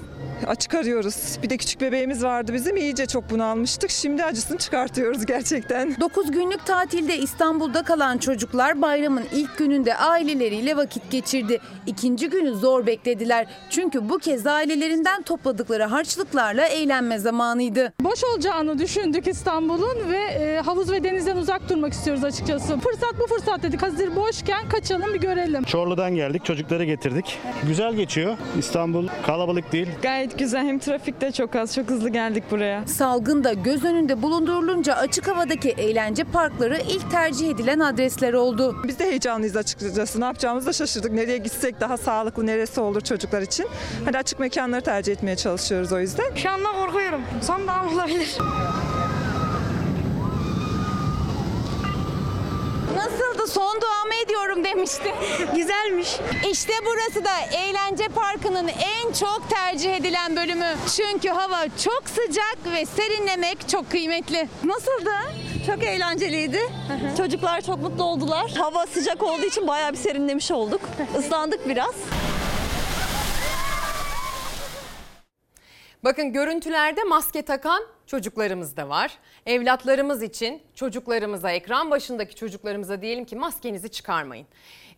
Çıkarıyoruz. 0.58 1.38
Bir 1.42 1.50
de 1.50 1.56
küçük 1.56 1.80
bebeğimiz 1.80 2.24
vardı 2.24 2.54
bizim. 2.54 2.76
iyice 2.76 3.06
çok 3.06 3.30
bunalmıştık. 3.30 3.90
Şimdi 3.90 4.24
acısını 4.24 4.58
çıkartıyoruz 4.58 5.26
gerçekten. 5.26 5.96
9 6.00 6.30
günlük 6.30 6.66
tatilde 6.66 7.18
İstanbul'da 7.18 7.82
kalan 7.82 8.18
çocuklar 8.18 8.82
bayramın 8.82 9.24
ilk 9.32 9.58
gününde 9.58 9.96
aileleriyle 9.96 10.76
vakit 10.76 11.10
geçirdi. 11.10 11.60
İkinci 11.86 12.30
günü 12.30 12.54
zor 12.54 12.86
beklediler. 12.86 13.46
Çünkü 13.70 14.08
bu 14.08 14.18
kez 14.18 14.46
ailelerinden 14.46 15.22
topladıkları 15.22 15.84
harçlıklarla 15.84 16.66
eğlenme 16.66 17.18
zamanıydı. 17.18 17.92
Boş 18.00 18.24
olacağını 18.24 18.78
düşündük 18.78 19.26
İstanbul'un 19.28 20.12
ve 20.12 20.16
e, 20.18 20.60
havuz 20.60 20.90
ve 20.92 21.04
denizden 21.04 21.36
uzak 21.36 21.68
durmak 21.68 21.92
istiyoruz 21.92 22.24
açıkçası. 22.24 22.78
Fırsat 22.80 23.14
bu 23.20 23.26
fırsat 23.26 23.62
dedik. 23.62 23.82
Hazır 23.82 24.16
boşken 24.16 24.68
kaçalım 24.68 25.14
bir 25.14 25.20
görelim. 25.20 25.64
Çorlu'dan 25.64 26.14
geldik, 26.14 26.44
çocukları 26.44 26.84
getirdik. 26.84 27.38
Güzel 27.68 27.94
geçiyor. 27.94 28.36
İstanbul 28.58 29.08
kalabalık 29.26 29.72
değil. 29.72 29.88
Gayet 30.14 30.38
güzel. 30.38 30.66
Hem 30.66 30.78
trafik 30.78 31.20
de 31.20 31.32
çok 31.32 31.56
az. 31.56 31.74
Çok 31.74 31.90
hızlı 31.90 32.08
geldik 32.08 32.44
buraya. 32.50 32.86
Salgın 32.86 33.44
da 33.44 33.52
göz 33.52 33.84
önünde 33.84 34.22
bulundurulunca 34.22 34.94
açık 34.94 35.28
havadaki 35.28 35.70
eğlence 35.70 36.24
parkları 36.24 36.78
ilk 36.88 37.10
tercih 37.10 37.50
edilen 37.50 37.78
adresler 37.78 38.32
oldu. 38.32 38.76
Biz 38.84 38.98
de 38.98 39.04
heyecanlıyız 39.04 39.56
açıkçası. 39.56 40.20
Ne 40.20 40.24
yapacağımızı 40.24 40.66
da 40.66 40.72
şaşırdık. 40.72 41.12
Nereye 41.12 41.38
gitsek 41.38 41.80
daha 41.80 41.96
sağlıklı, 41.96 42.46
neresi 42.46 42.80
olur 42.80 43.00
çocuklar 43.00 43.42
için. 43.42 43.66
Hani 44.04 44.18
açık 44.18 44.38
mekanları 44.38 44.80
tercih 44.80 45.12
etmeye 45.12 45.36
çalışıyoruz 45.36 45.92
o 45.92 46.00
yüzden. 46.00 46.34
Şu 46.34 46.50
anda 46.50 46.68
korkuyorum. 46.72 47.20
Son 47.42 47.66
daha 47.66 47.86
olabilir. 47.86 48.38
Nasıldı? 52.96 53.46
Son 53.46 53.80
duamı 53.80 54.14
ediyorum 54.24 54.64
demişti. 54.64 55.14
Güzelmiş. 55.56 56.16
İşte 56.50 56.72
burası 56.86 57.24
da 57.24 57.30
eğlence 57.56 58.08
parkının 58.08 58.68
en 58.68 59.12
çok 59.12 59.42
tercih 59.50 59.94
edilen 59.96 60.36
bölümü. 60.36 60.74
Çünkü 60.96 61.28
hava 61.28 61.64
çok 61.84 62.02
sıcak 62.08 62.58
ve 62.74 62.86
serinlemek 62.86 63.68
çok 63.68 63.90
kıymetli. 63.90 64.48
Nasıldı? 64.64 65.10
Çok 65.66 65.82
eğlenceliydi. 65.84 66.60
Çocuklar 67.16 67.60
çok 67.60 67.78
mutlu 67.78 68.04
oldular. 68.04 68.50
Hava 68.50 68.86
sıcak 68.86 69.22
olduğu 69.22 69.44
için 69.44 69.66
bayağı 69.66 69.92
bir 69.92 69.98
serinlemiş 69.98 70.50
olduk. 70.50 70.80
Islandık 71.18 71.68
biraz. 71.68 71.94
Bakın 76.04 76.32
görüntülerde 76.32 77.04
maske 77.04 77.42
takan 77.42 77.82
çocuklarımız 78.06 78.76
da 78.76 78.88
var. 78.88 79.18
Evlatlarımız 79.46 80.22
için 80.22 80.62
çocuklarımıza, 80.74 81.50
ekran 81.50 81.90
başındaki 81.90 82.34
çocuklarımıza 82.34 83.02
diyelim 83.02 83.24
ki 83.24 83.36
maskenizi 83.36 83.88
çıkarmayın. 83.88 84.46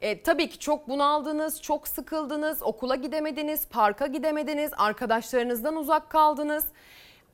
E, 0.01 0.23
tabii 0.23 0.49
ki 0.49 0.59
çok 0.59 0.89
bunaldınız, 0.89 1.63
çok 1.63 1.89
sıkıldınız, 1.89 2.63
okula 2.63 2.95
gidemediniz, 2.95 3.69
parka 3.69 4.07
gidemediniz, 4.07 4.71
arkadaşlarınızdan 4.77 5.77
uzak 5.77 6.11
kaldınız. 6.11 6.65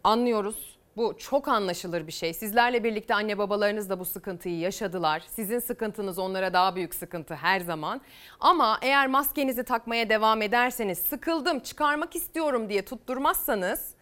Anlıyoruz. 0.04 0.72
Bu 0.96 1.18
çok 1.18 1.48
anlaşılır 1.48 2.06
bir 2.06 2.12
şey. 2.12 2.34
Sizlerle 2.34 2.84
birlikte 2.84 3.14
anne 3.14 3.38
babalarınız 3.38 3.90
da 3.90 4.00
bu 4.00 4.04
sıkıntıyı 4.04 4.58
yaşadılar. 4.58 5.22
Sizin 5.28 5.58
sıkıntınız 5.58 6.18
onlara 6.18 6.52
daha 6.52 6.76
büyük 6.76 6.94
sıkıntı 6.94 7.34
her 7.34 7.60
zaman. 7.60 8.00
Ama 8.40 8.78
eğer 8.82 9.06
maskenizi 9.06 9.64
takmaya 9.64 10.08
devam 10.08 10.42
ederseniz 10.42 10.98
sıkıldım, 10.98 11.60
çıkarmak 11.60 12.16
istiyorum 12.16 12.68
diye 12.68 12.84
tutturmazsanız 12.84 13.94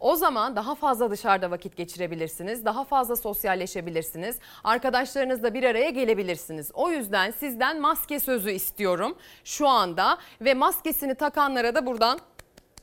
o 0.00 0.16
zaman 0.16 0.56
daha 0.56 0.74
fazla 0.74 1.10
dışarıda 1.10 1.50
vakit 1.50 1.76
geçirebilirsiniz. 1.76 2.64
Daha 2.64 2.84
fazla 2.84 3.16
sosyalleşebilirsiniz. 3.16 4.38
Arkadaşlarınızla 4.64 5.54
bir 5.54 5.62
araya 5.62 5.90
gelebilirsiniz. 5.90 6.70
O 6.74 6.90
yüzden 6.90 7.30
sizden 7.30 7.80
maske 7.80 8.20
sözü 8.20 8.50
istiyorum 8.50 9.16
şu 9.44 9.68
anda 9.68 10.18
ve 10.40 10.54
maskesini 10.54 11.14
takanlara 11.14 11.74
da 11.74 11.86
buradan 11.86 12.18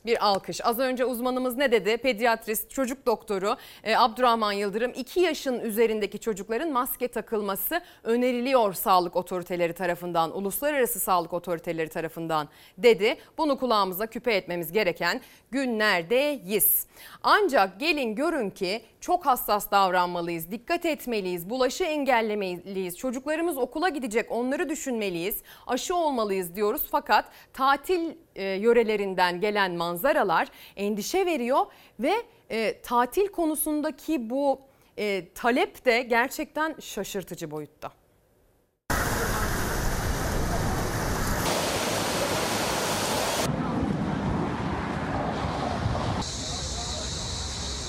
bir 0.06 0.26
alkış. 0.26 0.60
Az 0.64 0.78
önce 0.78 1.04
uzmanımız 1.04 1.56
ne 1.56 1.72
dedi? 1.72 1.96
Pediatrist, 1.96 2.70
çocuk 2.70 3.06
doktoru 3.06 3.56
e, 3.84 3.96
Abdurrahman 3.96 4.52
Yıldırım 4.52 4.92
2 4.96 5.20
yaşın 5.20 5.60
üzerindeki 5.60 6.18
çocukların 6.18 6.72
maske 6.72 7.08
takılması 7.08 7.80
öneriliyor 8.04 8.72
sağlık 8.72 9.16
otoriteleri 9.16 9.72
tarafından, 9.72 10.36
uluslararası 10.36 11.00
sağlık 11.00 11.32
otoriteleri 11.32 11.88
tarafından 11.88 12.48
dedi. 12.78 13.16
Bunu 13.38 13.58
kulağımıza 13.58 14.06
küpe 14.06 14.34
etmemiz 14.34 14.72
gereken 14.72 15.20
günlerdeyiz. 15.50 16.86
Ancak 17.28 17.80
gelin 17.80 18.14
görün 18.14 18.50
ki 18.50 18.82
çok 19.00 19.26
hassas 19.26 19.70
davranmalıyız, 19.70 20.50
dikkat 20.50 20.86
etmeliyiz, 20.86 21.50
bulaşı 21.50 21.84
engellemeliyiz. 21.84 22.98
Çocuklarımız 22.98 23.58
okula 23.58 23.88
gidecek, 23.88 24.32
onları 24.32 24.68
düşünmeliyiz, 24.68 25.42
aşı 25.66 25.96
olmalıyız 25.96 26.54
diyoruz. 26.54 26.82
Fakat 26.90 27.24
tatil 27.52 28.14
e, 28.36 28.44
yörelerinden 28.44 29.40
gelen 29.40 29.72
manzaralar 29.72 30.48
endişe 30.76 31.26
veriyor 31.26 31.66
ve 32.00 32.12
e, 32.50 32.80
tatil 32.80 33.28
konusundaki 33.28 34.30
bu 34.30 34.60
e, 34.96 35.32
talep 35.34 35.84
de 35.84 36.02
gerçekten 36.02 36.74
şaşırtıcı 36.80 37.50
boyutta. 37.50 37.92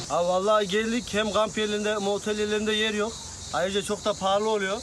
Ha 0.10 0.26
vallahi 0.26 0.68
geldik 0.68 1.04
hem 1.14 1.32
kamp 1.32 1.58
yerlerinde 1.58 1.92
hem 1.96 2.08
otel 2.08 2.40
yerlerinde 2.40 2.72
yer 2.72 2.94
yok. 2.94 3.12
Ayrıca 3.54 3.82
çok 3.82 4.06
da 4.06 4.14
pahalı 4.14 4.50
oluyor. 4.50 4.78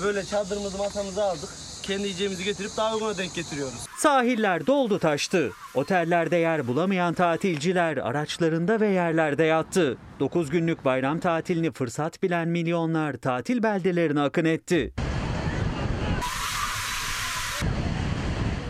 E 0.00 0.04
Böyle 0.04 0.24
çadırımızı 0.24 0.78
masamızı 0.78 1.24
aldık. 1.24 1.48
Kendi 1.82 2.02
yiyeceğimizi 2.02 2.44
getirip 2.44 2.70
daha 2.76 2.94
uyguna 2.94 3.18
denk 3.18 3.34
getiriyoruz. 3.34 3.86
Sahiller 3.98 4.66
doldu 4.66 4.98
taştı. 4.98 5.50
Otellerde 5.74 6.36
yer 6.36 6.68
bulamayan 6.68 7.14
tatilciler 7.14 7.96
araçlarında 7.96 8.80
ve 8.80 8.88
yerlerde 8.88 9.44
yattı. 9.44 9.96
9 10.20 10.50
günlük 10.50 10.84
bayram 10.84 11.20
tatilini 11.20 11.72
fırsat 11.72 12.22
bilen 12.22 12.48
milyonlar 12.48 13.16
tatil 13.16 13.62
beldelerine 13.62 14.20
akın 14.20 14.44
etti. 14.44 14.92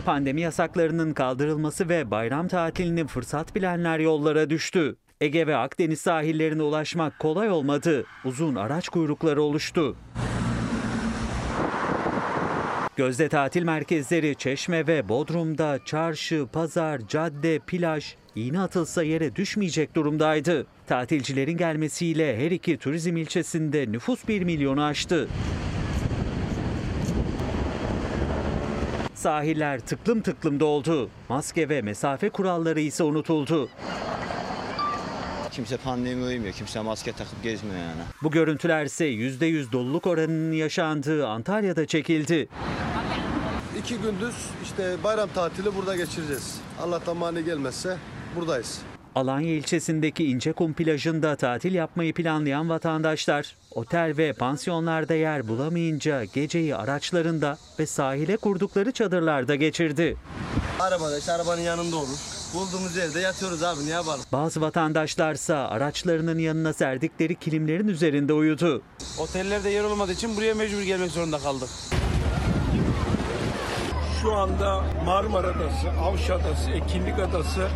Pandemi 0.05 0.41
yasaklarının 0.41 1.12
kaldırılması 1.12 1.89
ve 1.89 2.11
bayram 2.11 2.49
tatilini 2.49 3.07
fırsat 3.07 3.55
bilenler 3.55 3.99
yollara 3.99 4.51
düştü. 4.51 4.97
Ege 5.20 5.47
ve 5.47 5.56
Akdeniz 5.56 6.01
sahillerine 6.01 6.62
ulaşmak 6.62 7.18
kolay 7.18 7.51
olmadı. 7.51 8.05
Uzun 8.24 8.55
araç 8.55 8.88
kuyrukları 8.88 9.43
oluştu. 9.43 9.97
Gözde 12.97 13.28
tatil 13.28 13.62
merkezleri 13.62 14.36
Çeşme 14.36 14.86
ve 14.86 15.09
Bodrum'da 15.09 15.78
çarşı, 15.84 16.47
pazar, 16.52 17.01
cadde, 17.09 17.59
plaj 17.59 18.14
iğne 18.34 18.60
atılsa 18.60 19.02
yere 19.02 19.36
düşmeyecek 19.36 19.94
durumdaydı. 19.94 20.66
Tatilcilerin 20.86 21.56
gelmesiyle 21.56 22.38
her 22.38 22.51
iki 22.51 22.76
turizm 22.78 23.16
ilçesinde 23.16 23.93
nüfus 23.93 24.28
1 24.28 24.43
milyonu 24.43 24.84
aştı. 24.84 25.28
Sahiller 29.14 29.80
tıklım 29.80 30.20
tıklım 30.20 30.60
doldu. 30.60 31.10
Maske 31.28 31.68
ve 31.68 31.82
mesafe 31.82 32.28
kuralları 32.28 32.80
ise 32.80 33.02
unutuldu. 33.02 33.68
Kimse 35.57 35.77
pandemi 35.77 36.24
uymuyor. 36.24 36.55
Kimse 36.55 36.81
maske 36.81 37.12
takıp 37.12 37.43
gezmiyor 37.43 37.78
yani. 37.78 38.03
Bu 38.23 38.31
görüntüler 38.31 38.85
ise 38.85 39.05
%100 39.05 39.73
doluluk 39.73 40.07
oranının 40.07 40.53
yaşandığı 40.53 41.27
Antalya'da 41.27 41.87
çekildi. 41.87 42.49
İki 43.78 43.99
gündüz 43.99 44.35
işte 44.62 44.97
bayram 45.05 45.28
tatili 45.35 45.74
burada 45.74 45.97
geçireceğiz. 45.97 46.61
Allah'tan 46.83 47.16
mani 47.16 47.45
gelmezse 47.45 47.97
buradayız. 48.37 48.81
Alanya 49.16 49.55
ilçesindeki 49.55 50.24
İncekum 50.24 50.72
plajında 50.72 51.36
tatil 51.36 51.74
yapmayı 51.74 52.14
planlayan 52.14 52.68
vatandaşlar 52.68 53.56
otel 53.70 54.14
ve 54.16 54.32
pansiyonlarda 54.32 55.14
yer 55.14 55.48
bulamayınca 55.48 56.24
geceyi 56.24 56.76
araçlarında 56.76 57.59
ve 57.78 57.86
sahile 57.86 58.36
kurdukları 58.36 58.93
çadırlarda 58.93 59.55
geçirdi. 59.55 60.16
Arabada 60.80 61.18
işte 61.18 61.32
arabanın 61.32 61.60
yanında 61.60 61.97
olur. 61.97 62.18
Bulduğumuz 62.55 62.97
yerde 62.97 63.20
yatıyoruz 63.20 63.62
abi 63.62 63.86
ne 63.86 63.90
yapalım. 63.90 64.20
Bazı 64.32 64.60
vatandaşlarsa 64.60 65.56
araçlarının 65.56 66.38
yanına 66.38 66.72
serdikleri 66.72 67.34
kilimlerin 67.34 67.88
üzerinde 67.88 68.32
uyudu. 68.32 68.82
Otellerde 69.18 69.70
yer 69.70 69.84
olmadığı 69.84 70.12
için 70.12 70.36
buraya 70.36 70.55
mecbur 70.55 70.82
gelmek 70.82 71.10
zorunda 71.10 71.38
kaldık. 71.38 71.68
Şu 74.22 74.32
anda 74.32 74.84
Marmara 75.05 75.47
Adası, 75.47 75.90
Avşa 76.02 76.34
Adası, 76.34 76.70
Ekinlik 76.70 77.18
Adası 77.18 77.68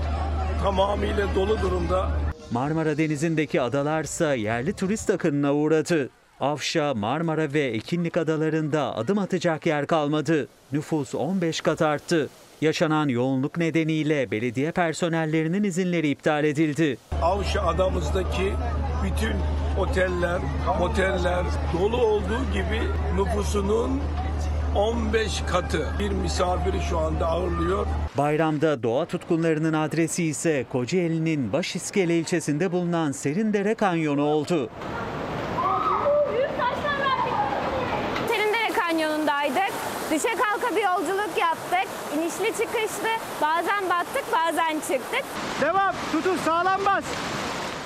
tamamıyla 0.62 1.34
dolu 1.34 1.60
durumda. 1.60 2.10
Marmara 2.50 2.98
Denizi'ndeki 2.98 3.60
adalarsa 3.60 4.34
yerli 4.34 4.72
turist 4.72 5.10
akınına 5.10 5.54
uğradı. 5.54 6.10
Afşa, 6.40 6.94
Marmara 6.94 7.52
ve 7.52 7.60
Ekinlik 7.60 8.16
adalarında 8.16 8.96
adım 8.96 9.18
atacak 9.18 9.66
yer 9.66 9.86
kalmadı. 9.86 10.48
Nüfus 10.72 11.14
15 11.14 11.60
kat 11.60 11.82
arttı. 11.82 12.28
Yaşanan 12.60 13.08
yoğunluk 13.08 13.56
nedeniyle 13.56 14.30
belediye 14.30 14.72
personellerinin 14.72 15.64
izinleri 15.64 16.08
iptal 16.08 16.44
edildi. 16.44 16.98
Avşa 17.22 17.62
adamızdaki 17.62 18.52
bütün 19.04 19.36
oteller, 19.78 20.38
moteller 20.78 21.44
dolu 21.80 21.96
olduğu 21.96 22.52
gibi 22.52 22.80
nüfusunun 23.16 24.00
15 24.74 25.42
katı 25.52 25.88
bir 25.98 26.10
misafiri 26.10 26.80
şu 26.90 26.98
anda 26.98 27.26
ağırlıyor. 27.26 27.86
Bayramda 28.18 28.82
doğa 28.82 29.05
tutkunlarının 29.06 29.72
adresi 29.72 30.24
ise 30.24 30.66
Kocaeli'nin 30.72 31.52
Başiskele 31.52 32.18
ilçesinde 32.18 32.72
bulunan 32.72 33.12
Serindere 33.12 33.74
Kanyonu 33.74 34.22
oldu. 34.22 34.70
Serindere 38.28 38.72
Kanyonu'ndaydık. 38.80 39.72
Düşe 40.10 40.28
kalka 40.34 40.76
bir 40.76 40.82
yolculuk 40.84 41.38
yaptık. 41.40 41.86
İnişli 42.18 42.47
çıkışlı. 42.47 43.09
Bazen 43.42 43.90
battık 43.90 44.24
bazen 44.32 44.74
çıktık. 44.74 45.24
Devam 45.60 45.94
tutun 46.12 46.36
sağlam 46.36 46.80
bas. 46.86 47.05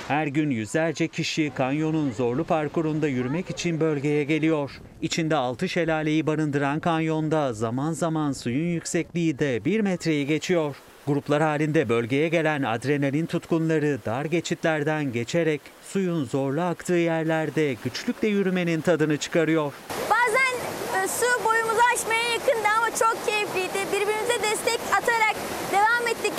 Her 0.08 0.26
gün 0.26 0.50
yüzlerce 0.50 1.08
kişi 1.08 1.52
kanyonun 1.56 2.12
zorlu 2.12 2.44
parkurunda 2.44 3.08
yürümek 3.08 3.50
için 3.50 3.80
bölgeye 3.80 4.24
geliyor. 4.24 4.70
İçinde 5.02 5.36
6 5.36 5.68
şelaleyi 5.68 6.26
barındıran 6.26 6.80
kanyonda 6.80 7.52
zaman 7.52 7.92
zaman 7.92 8.32
suyun 8.32 8.66
yüksekliği 8.66 9.38
de 9.38 9.64
1 9.64 9.80
metreyi 9.80 10.26
geçiyor. 10.26 10.76
Gruplar 11.06 11.42
halinde 11.42 11.88
bölgeye 11.88 12.28
gelen 12.28 12.62
adrenalin 12.62 13.26
tutkunları 13.26 13.98
dar 14.06 14.24
geçitlerden 14.24 15.12
geçerek 15.12 15.60
suyun 15.88 16.24
zorlu 16.24 16.60
aktığı 16.60 16.94
yerlerde 16.94 17.76
güçlükle 17.84 18.28
yürümenin 18.28 18.80
tadını 18.80 19.16
çıkarıyor. 19.16 19.72
Bazen 20.10 20.54
e, 21.02 21.08
su 21.08 21.44
boyumuzu 21.44 21.80
aşmaya 21.94 22.30
yakındı 22.32 22.68
ama 22.78 22.90
çok 22.90 23.26
keyifliydi. 23.26 23.86
Birbirimize 23.92 24.42
destek 24.42 24.80
atarak 24.92 25.36
devam 25.72 26.08
ettik. 26.08 26.32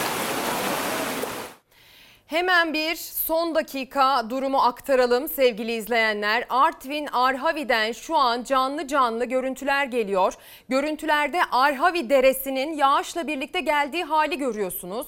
Hemen 2.36 2.74
bir 2.74 2.96
son 2.96 3.56
dakika 3.56 4.30
durumu 4.30 4.58
aktaralım 4.58 5.28
sevgili 5.28 5.72
izleyenler. 5.72 6.46
Artvin 6.50 7.08
Arhavi'den 7.08 7.92
şu 7.92 8.16
an 8.16 8.44
canlı 8.44 8.88
canlı 8.88 9.26
görüntüler 9.26 9.86
geliyor. 9.86 10.34
Görüntülerde 10.70 11.40
Arhavi 11.52 12.10
Deresi'nin 12.10 12.74
yağışla 12.74 13.28
birlikte 13.28 13.60
geldiği 13.60 14.04
hali 14.04 14.38
görüyorsunuz. 14.38 15.08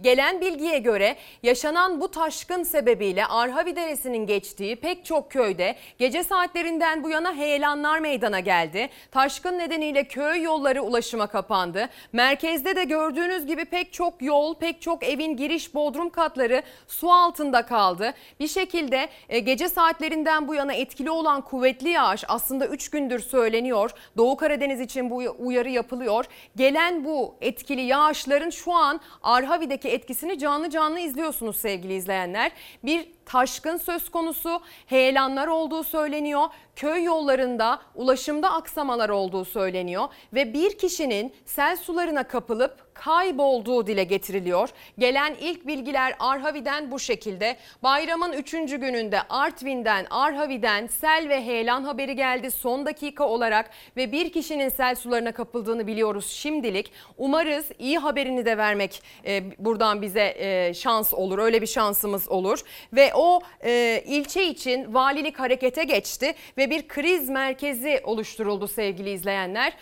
Gelen 0.00 0.40
bilgiye 0.40 0.78
göre 0.78 1.16
yaşanan 1.42 2.00
bu 2.00 2.10
taşkın 2.10 2.62
sebebiyle 2.62 3.26
Arhavi 3.26 3.76
Deresi'nin 3.76 4.26
geçtiği 4.26 4.76
pek 4.76 5.04
çok 5.04 5.30
köyde 5.30 5.76
gece 5.98 6.24
saatlerinden 6.24 7.04
bu 7.04 7.10
yana 7.10 7.34
heyelanlar 7.34 7.98
meydana 7.98 8.40
geldi. 8.40 8.88
Taşkın 9.10 9.58
nedeniyle 9.58 10.04
köy 10.04 10.42
yolları 10.42 10.82
ulaşıma 10.82 11.26
kapandı. 11.26 11.88
Merkezde 12.12 12.76
de 12.76 12.84
gördüğünüz 12.84 13.46
gibi 13.46 13.64
pek 13.64 13.92
çok 13.92 14.22
yol, 14.22 14.54
pek 14.54 14.82
çok 14.82 15.04
evin 15.04 15.36
giriş 15.36 15.74
bodrum 15.74 16.10
katları 16.10 16.65
su 16.88 17.12
altında 17.12 17.66
kaldı. 17.66 18.14
Bir 18.40 18.48
şekilde 18.48 19.08
e, 19.28 19.38
gece 19.38 19.68
saatlerinden 19.68 20.48
bu 20.48 20.54
yana 20.54 20.72
etkili 20.72 21.10
olan 21.10 21.40
kuvvetli 21.40 21.88
yağış 21.88 22.24
aslında 22.28 22.66
3 22.66 22.90
gündür 22.90 23.20
söyleniyor. 23.20 23.90
Doğu 24.16 24.36
Karadeniz 24.36 24.80
için 24.80 25.10
bu 25.10 25.22
uyarı 25.38 25.70
yapılıyor. 25.70 26.24
Gelen 26.56 27.04
bu 27.04 27.34
etkili 27.40 27.80
yağışların 27.80 28.50
şu 28.50 28.72
an 28.72 29.00
Arhavi'deki 29.22 29.88
etkisini 29.88 30.38
canlı 30.38 30.70
canlı 30.70 31.00
izliyorsunuz 31.00 31.56
sevgili 31.56 31.94
izleyenler. 31.94 32.52
Bir 32.84 33.08
taşkın 33.26 33.76
söz 33.76 34.10
konusu, 34.10 34.60
heyelanlar 34.86 35.46
olduğu 35.46 35.84
söyleniyor. 35.84 36.46
Köy 36.76 37.04
yollarında 37.04 37.80
ulaşımda 37.94 38.52
aksamalar 38.52 39.08
olduğu 39.08 39.44
söyleniyor 39.44 40.08
ve 40.34 40.52
bir 40.52 40.78
kişinin 40.78 41.34
sel 41.44 41.76
sularına 41.76 42.22
kapılıp 42.22 42.85
kaybolduğu 43.04 43.86
dile 43.86 44.04
getiriliyor. 44.04 44.68
Gelen 44.98 45.34
ilk 45.40 45.66
bilgiler 45.66 46.16
Arhavi'den 46.18 46.90
bu 46.90 46.98
şekilde. 46.98 47.56
Bayramın 47.82 48.32
3. 48.32 48.50
gününde 48.52 49.22
Artvin'den, 49.22 50.06
Arhavi'den 50.10 50.86
sel 50.86 51.28
ve 51.28 51.44
heyelan 51.44 51.84
haberi 51.84 52.16
geldi 52.16 52.50
son 52.50 52.86
dakika 52.86 53.28
olarak 53.28 53.70
ve 53.96 54.12
bir 54.12 54.32
kişinin 54.32 54.68
sel 54.68 54.94
sularına 54.94 55.32
kapıldığını 55.32 55.86
biliyoruz 55.86 56.30
şimdilik. 56.30 56.92
Umarız 57.18 57.66
iyi 57.78 57.98
haberini 57.98 58.46
de 58.46 58.58
vermek 58.58 59.02
e, 59.26 59.42
buradan 59.58 60.02
bize 60.02 60.34
e, 60.38 60.74
şans 60.74 61.14
olur. 61.14 61.38
Öyle 61.38 61.62
bir 61.62 61.66
şansımız 61.66 62.28
olur 62.28 62.60
ve 62.92 63.14
o 63.14 63.40
e, 63.64 64.02
ilçe 64.06 64.44
için 64.44 64.94
valilik 64.94 65.38
harekete 65.40 65.84
geçti 65.84 66.34
ve 66.58 66.70
bir 66.70 66.88
kriz 66.88 67.28
merkezi 67.28 68.00
oluşturuldu 68.04 68.68
sevgili 68.68 69.10
izleyenler 69.10 69.72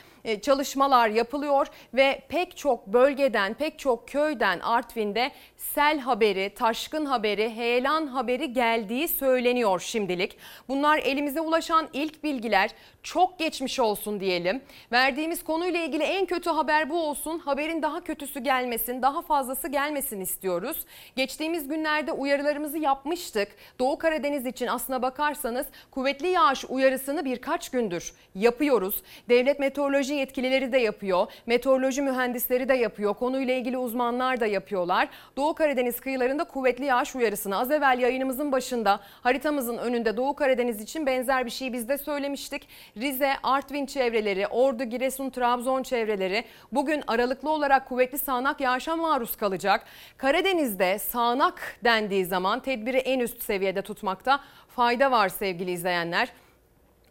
çalışmalar 0.42 1.08
yapılıyor 1.08 1.66
ve 1.94 2.22
pek 2.28 2.56
çok 2.56 2.86
bölgeden, 2.86 3.54
pek 3.54 3.78
çok 3.78 4.08
köyden 4.08 4.60
Artvin'de 4.60 5.30
sel 5.56 5.98
haberi, 5.98 6.54
taşkın 6.54 7.04
haberi, 7.04 7.50
heyelan 7.50 8.06
haberi 8.06 8.52
geldiği 8.52 9.08
söyleniyor 9.08 9.80
şimdilik. 9.80 10.36
Bunlar 10.68 10.98
elimize 10.98 11.40
ulaşan 11.40 11.88
ilk 11.92 12.24
bilgiler. 12.24 12.70
Çok 13.02 13.38
geçmiş 13.38 13.80
olsun 13.80 14.20
diyelim. 14.20 14.62
Verdiğimiz 14.92 15.44
konuyla 15.44 15.80
ilgili 15.80 16.02
en 16.02 16.26
kötü 16.26 16.50
haber 16.50 16.90
bu 16.90 17.08
olsun. 17.08 17.38
Haberin 17.38 17.82
daha 17.82 18.04
kötüsü 18.04 18.40
gelmesin, 18.40 19.02
daha 19.02 19.22
fazlası 19.22 19.68
gelmesin 19.68 20.20
istiyoruz. 20.20 20.84
Geçtiğimiz 21.16 21.68
günlerde 21.68 22.12
uyarılarımızı 22.12 22.78
yapmıştık. 22.78 23.48
Doğu 23.78 23.98
Karadeniz 23.98 24.46
için 24.46 24.66
aslına 24.66 25.02
bakarsanız 25.02 25.66
kuvvetli 25.90 26.28
yağış 26.28 26.64
uyarısını 26.68 27.24
birkaç 27.24 27.68
gündür 27.68 28.12
yapıyoruz. 28.34 29.02
Devlet 29.28 29.60
meteoroloji 29.60 30.13
yetkilileri 30.14 30.72
de 30.72 30.78
yapıyor. 30.78 31.26
Meteoroloji 31.46 32.02
mühendisleri 32.02 32.68
de 32.68 32.74
yapıyor. 32.74 33.14
Konuyla 33.14 33.54
ilgili 33.54 33.78
uzmanlar 33.78 34.40
da 34.40 34.46
yapıyorlar. 34.46 35.08
Doğu 35.36 35.54
Karadeniz 35.54 36.00
kıyılarında 36.00 36.44
kuvvetli 36.44 36.84
yağış 36.84 37.16
uyarısını 37.16 37.58
az 37.58 37.70
evvel 37.70 37.98
yayınımızın 37.98 38.52
başında 38.52 39.00
haritamızın 39.22 39.78
önünde 39.78 40.16
Doğu 40.16 40.34
Karadeniz 40.34 40.80
için 40.80 41.06
benzer 41.06 41.46
bir 41.46 41.50
şey 41.50 41.72
biz 41.72 41.88
de 41.88 41.98
söylemiştik. 41.98 42.68
Rize, 42.96 43.32
Artvin 43.42 43.86
çevreleri, 43.86 44.46
Ordu, 44.46 44.84
Giresun, 44.84 45.30
Trabzon 45.30 45.82
çevreleri 45.82 46.44
bugün 46.72 47.04
aralıklı 47.06 47.50
olarak 47.50 47.88
kuvvetli 47.88 48.18
sağanak 48.18 48.60
yağışa 48.60 48.96
maruz 48.96 49.36
kalacak. 49.36 49.84
Karadeniz'de 50.16 50.98
sağanak 50.98 51.78
dendiği 51.84 52.24
zaman 52.24 52.60
tedbiri 52.60 52.98
en 52.98 53.20
üst 53.20 53.42
seviyede 53.42 53.82
tutmakta 53.82 54.40
fayda 54.68 55.10
var 55.10 55.28
sevgili 55.28 55.70
izleyenler. 55.70 56.28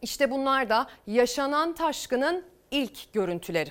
İşte 0.02 0.32
bunlar 0.32 0.70
da 0.70 0.88
yaşanan 1.08 1.74
taşkının 1.74 2.44
ilk 2.74 3.14
görüntüleri. 3.14 3.70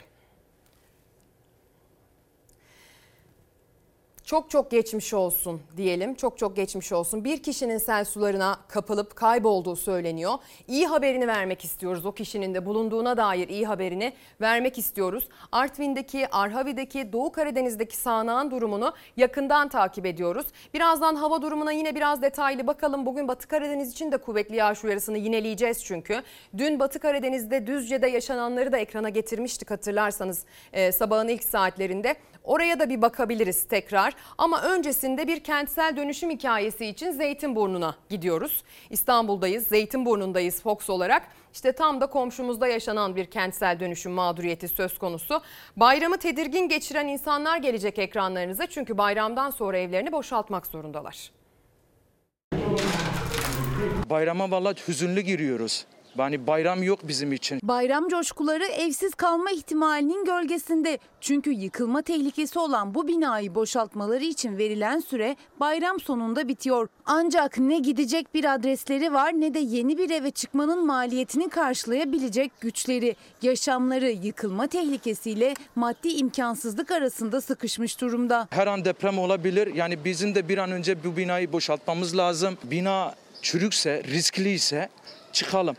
Çok 4.24 4.50
çok 4.50 4.70
geçmiş 4.70 5.14
olsun 5.14 5.60
diyelim. 5.76 6.14
Çok 6.14 6.38
çok 6.38 6.56
geçmiş 6.56 6.92
olsun. 6.92 7.24
Bir 7.24 7.42
kişinin 7.42 7.78
sel 7.78 8.04
sularına 8.04 8.58
kapılıp 8.68 9.16
kaybolduğu 9.16 9.76
söyleniyor. 9.76 10.34
İyi 10.68 10.86
haberini 10.86 11.26
vermek 11.26 11.64
istiyoruz. 11.64 12.06
O 12.06 12.12
kişinin 12.12 12.54
de 12.54 12.66
bulunduğuna 12.66 13.16
dair 13.16 13.48
iyi 13.48 13.66
haberini 13.66 14.12
vermek 14.40 14.78
istiyoruz. 14.78 15.28
Artvin'deki, 15.52 16.28
Arhavi'deki, 16.28 17.12
Doğu 17.12 17.32
Karadeniz'deki 17.32 17.96
sağanağın 17.96 18.50
durumunu 18.50 18.94
yakından 19.16 19.68
takip 19.68 20.06
ediyoruz. 20.06 20.46
Birazdan 20.74 21.16
hava 21.16 21.42
durumuna 21.42 21.72
yine 21.72 21.94
biraz 21.94 22.22
detaylı 22.22 22.66
bakalım. 22.66 23.06
Bugün 23.06 23.28
Batı 23.28 23.48
Karadeniz 23.48 23.92
için 23.92 24.12
de 24.12 24.16
kuvvetli 24.16 24.56
yağış 24.56 24.84
uyarısını 24.84 25.18
yineleyeceğiz 25.18 25.84
çünkü. 25.84 26.22
Dün 26.58 26.80
Batı 26.80 26.98
Karadeniz'de 26.98 27.66
Düzce'de 27.66 28.06
yaşananları 28.06 28.72
da 28.72 28.78
ekrana 28.78 29.08
getirmiştik 29.08 29.70
hatırlarsanız 29.70 30.44
e, 30.72 30.92
sabahın 30.92 31.28
ilk 31.28 31.44
saatlerinde. 31.44 32.16
Oraya 32.44 32.78
da 32.78 32.90
bir 32.90 33.02
bakabiliriz 33.02 33.68
tekrar. 33.68 34.12
Ama 34.38 34.62
öncesinde 34.62 35.28
bir 35.28 35.44
kentsel 35.44 35.96
dönüşüm 35.96 36.30
hikayesi 36.30 36.86
için 36.86 37.10
Zeytinburnu'na 37.10 37.96
gidiyoruz. 38.08 38.62
İstanbul'dayız, 38.90 39.66
Zeytinburnu'ndayız 39.66 40.62
Fox 40.62 40.90
olarak. 40.90 41.22
İşte 41.52 41.72
tam 41.72 42.00
da 42.00 42.06
komşumuzda 42.06 42.66
yaşanan 42.66 43.16
bir 43.16 43.24
kentsel 43.24 43.80
dönüşüm 43.80 44.12
mağduriyeti 44.12 44.68
söz 44.68 44.98
konusu. 44.98 45.42
Bayramı 45.76 46.18
tedirgin 46.18 46.68
geçiren 46.68 47.08
insanlar 47.08 47.56
gelecek 47.58 47.98
ekranlarınıza 47.98 48.66
çünkü 48.66 48.98
bayramdan 48.98 49.50
sonra 49.50 49.78
evlerini 49.78 50.12
boşaltmak 50.12 50.66
zorundalar. 50.66 51.30
Bayrama 54.10 54.50
vallahi 54.50 54.88
hüzünlü 54.88 55.20
giriyoruz. 55.20 55.86
Yani 56.18 56.46
bayram 56.46 56.82
yok 56.82 57.08
bizim 57.08 57.32
için. 57.32 57.60
Bayram 57.62 58.08
coşkuları 58.08 58.64
evsiz 58.64 59.14
kalma 59.14 59.50
ihtimalinin 59.50 60.24
gölgesinde. 60.24 60.98
Çünkü 61.20 61.50
yıkılma 61.50 62.02
tehlikesi 62.02 62.58
olan 62.58 62.94
bu 62.94 63.08
binayı 63.08 63.54
boşaltmaları 63.54 64.24
için 64.24 64.58
verilen 64.58 65.00
süre 65.00 65.36
bayram 65.60 66.00
sonunda 66.00 66.48
bitiyor. 66.48 66.88
Ancak 67.06 67.58
ne 67.58 67.78
gidecek 67.78 68.34
bir 68.34 68.54
adresleri 68.54 69.12
var 69.12 69.32
ne 69.32 69.54
de 69.54 69.58
yeni 69.58 69.98
bir 69.98 70.10
eve 70.10 70.30
çıkmanın 70.30 70.86
maliyetini 70.86 71.48
karşılayabilecek 71.48 72.52
güçleri. 72.60 73.16
Yaşamları 73.42 74.10
yıkılma 74.10 74.66
tehlikesiyle 74.66 75.54
maddi 75.74 76.08
imkansızlık 76.08 76.90
arasında 76.90 77.40
sıkışmış 77.40 78.00
durumda. 78.00 78.48
Her 78.50 78.66
an 78.66 78.84
deprem 78.84 79.18
olabilir. 79.18 79.74
Yani 79.74 80.04
bizim 80.04 80.34
de 80.34 80.48
bir 80.48 80.58
an 80.58 80.72
önce 80.72 81.04
bu 81.04 81.16
binayı 81.16 81.52
boşaltmamız 81.52 82.16
lazım. 82.16 82.58
Bina 82.64 83.14
çürükse, 83.42 84.02
riskliyse 84.04 84.88
çıkalım. 85.32 85.76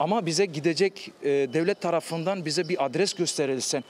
Ama 0.00 0.26
bize 0.26 0.46
gidecek 0.46 1.12
e, 1.22 1.28
devlet 1.28 1.80
tarafından 1.80 2.44
bize 2.44 2.68
bir 2.68 2.84
adres 2.84 3.14
gösterilsin. 3.14 3.84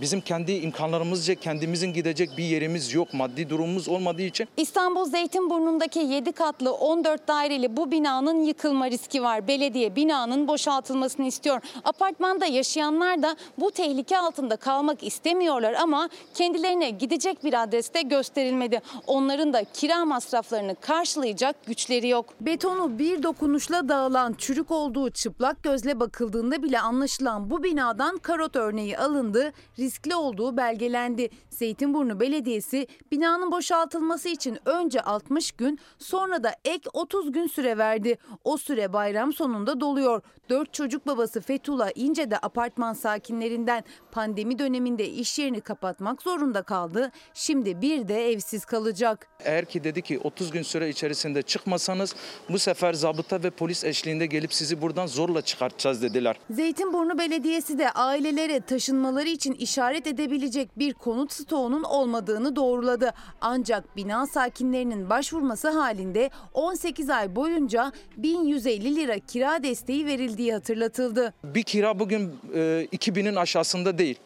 Bizim 0.00 0.20
kendi 0.20 0.52
imkanlarımızca 0.52 1.34
kendimizin 1.34 1.92
gidecek 1.92 2.30
bir 2.38 2.44
yerimiz 2.44 2.94
yok. 2.94 3.14
Maddi 3.14 3.50
durumumuz 3.50 3.88
olmadığı 3.88 4.22
için. 4.22 4.48
İstanbul 4.56 5.04
Zeytinburnu'ndaki 5.04 5.98
7 5.98 6.32
katlı 6.32 6.72
14 6.72 7.28
daireli 7.28 7.76
bu 7.76 7.90
binanın 7.90 8.44
yıkılma 8.44 8.90
riski 8.90 9.22
var. 9.22 9.48
Belediye 9.48 9.96
binanın 9.96 10.48
boşaltılmasını 10.48 11.26
istiyor. 11.26 11.60
Apartmanda 11.84 12.46
yaşayanlar 12.46 13.22
da 13.22 13.36
bu 13.58 13.70
tehlike 13.70 14.18
altında 14.18 14.56
kalmak 14.56 15.02
istemiyorlar 15.02 15.72
ama 15.72 16.08
kendilerine 16.34 16.90
gidecek 16.90 17.44
bir 17.44 17.62
adreste 17.62 18.02
gösterilmedi. 18.02 18.82
Onların 19.06 19.52
da 19.52 19.64
kira 19.64 20.04
masraflarını 20.04 20.74
karşılayacak 20.80 21.66
güçleri 21.66 22.08
yok. 22.08 22.26
Betonu 22.40 22.98
bir 22.98 23.22
dokunuşla 23.22 23.88
dağılan 23.88 24.34
çürük 24.38 24.70
olduğu 24.70 25.10
çıplak 25.10 25.53
gözle 25.62 26.00
bakıldığında 26.00 26.62
bile 26.62 26.80
anlaşılan 26.80 27.50
bu 27.50 27.62
binadan 27.62 28.18
karot 28.18 28.56
örneği 28.56 28.98
alındı. 28.98 29.52
Riskli 29.78 30.14
olduğu 30.14 30.56
belgelendi. 30.56 31.30
Zeytinburnu 31.50 32.20
Belediyesi 32.20 32.86
binanın 33.12 33.52
boşaltılması 33.52 34.28
için 34.28 34.58
önce 34.64 35.00
60 35.00 35.52
gün 35.52 35.78
sonra 35.98 36.42
da 36.42 36.54
ek 36.64 36.90
30 36.92 37.32
gün 37.32 37.46
süre 37.46 37.78
verdi. 37.78 38.18
O 38.44 38.56
süre 38.56 38.92
bayram 38.92 39.32
sonunda 39.32 39.80
doluyor. 39.80 40.22
4 40.48 40.72
çocuk 40.74 41.06
babası 41.06 41.40
Fethullah 41.40 41.90
İnce 41.94 42.30
de 42.30 42.38
apartman 42.38 42.92
sakinlerinden 42.92 43.84
pandemi 44.12 44.58
döneminde 44.58 45.08
iş 45.08 45.38
yerini 45.38 45.60
kapatmak 45.60 46.22
zorunda 46.22 46.62
kaldı. 46.62 47.10
Şimdi 47.34 47.80
bir 47.80 48.08
de 48.08 48.30
evsiz 48.30 48.64
kalacak. 48.64 49.28
Eğer 49.44 49.64
ki 49.64 49.84
dedi 49.84 50.02
ki 50.02 50.20
30 50.24 50.50
gün 50.50 50.62
süre 50.62 50.88
içerisinde 50.88 51.42
çıkmasanız 51.42 52.14
bu 52.48 52.58
sefer 52.58 52.92
zabıta 52.92 53.42
ve 53.42 53.50
polis 53.50 53.84
eşliğinde 53.84 54.26
gelip 54.26 54.54
sizi 54.54 54.82
buradan 54.82 55.06
zorla 55.06 55.42
çıkartacağız 55.44 56.02
dediler. 56.02 56.36
Zeytinburnu 56.50 57.18
Belediyesi 57.18 57.78
de 57.78 57.90
ailelere 57.90 58.60
taşınmaları 58.60 59.28
için 59.28 59.52
işaret 59.52 60.06
edebilecek 60.06 60.78
bir 60.78 60.94
konut 60.94 61.32
stoğunun 61.32 61.82
olmadığını 61.82 62.56
doğruladı. 62.56 63.14
Ancak 63.40 63.96
bina 63.96 64.26
sakinlerinin 64.26 65.10
başvurması 65.10 65.68
halinde 65.68 66.30
18 66.54 67.10
ay 67.10 67.36
boyunca 67.36 67.92
1150 68.16 68.96
lira 68.96 69.18
kira 69.18 69.62
desteği 69.62 70.06
verildiği 70.06 70.52
hatırlatıldı. 70.52 71.34
Bir 71.44 71.62
kira 71.62 71.98
bugün 71.98 72.32
e, 72.54 72.86
2000'in 72.92 73.36
aşağısında 73.36 73.98
değil. 73.98 74.18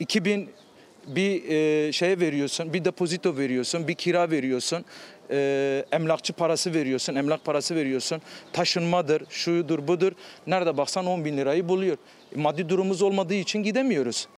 2000 0.00 0.48
bir 1.06 1.48
e, 1.48 1.92
şeye 1.92 2.20
veriyorsun, 2.20 2.72
bir 2.72 2.84
depozito 2.84 3.36
veriyorsun, 3.36 3.88
bir 3.88 3.94
kira 3.94 4.30
veriyorsun, 4.30 4.84
e, 5.30 5.84
emlakçı 5.92 6.32
parası 6.32 6.74
veriyorsun, 6.74 7.14
emlak 7.14 7.44
parası 7.44 7.74
veriyorsun, 7.74 8.22
taşınmadır, 8.52 9.22
şuyudur, 9.30 9.88
budur. 9.88 10.12
Nerede 10.46 10.76
baksan 10.76 11.06
10 11.06 11.24
bin 11.24 11.36
lirayı 11.36 11.68
buluyor. 11.68 11.96
Maddi 12.34 12.68
durumumuz 12.68 13.02
olmadığı 13.02 13.34
için 13.34 13.62
gidemiyoruz. 13.62 14.28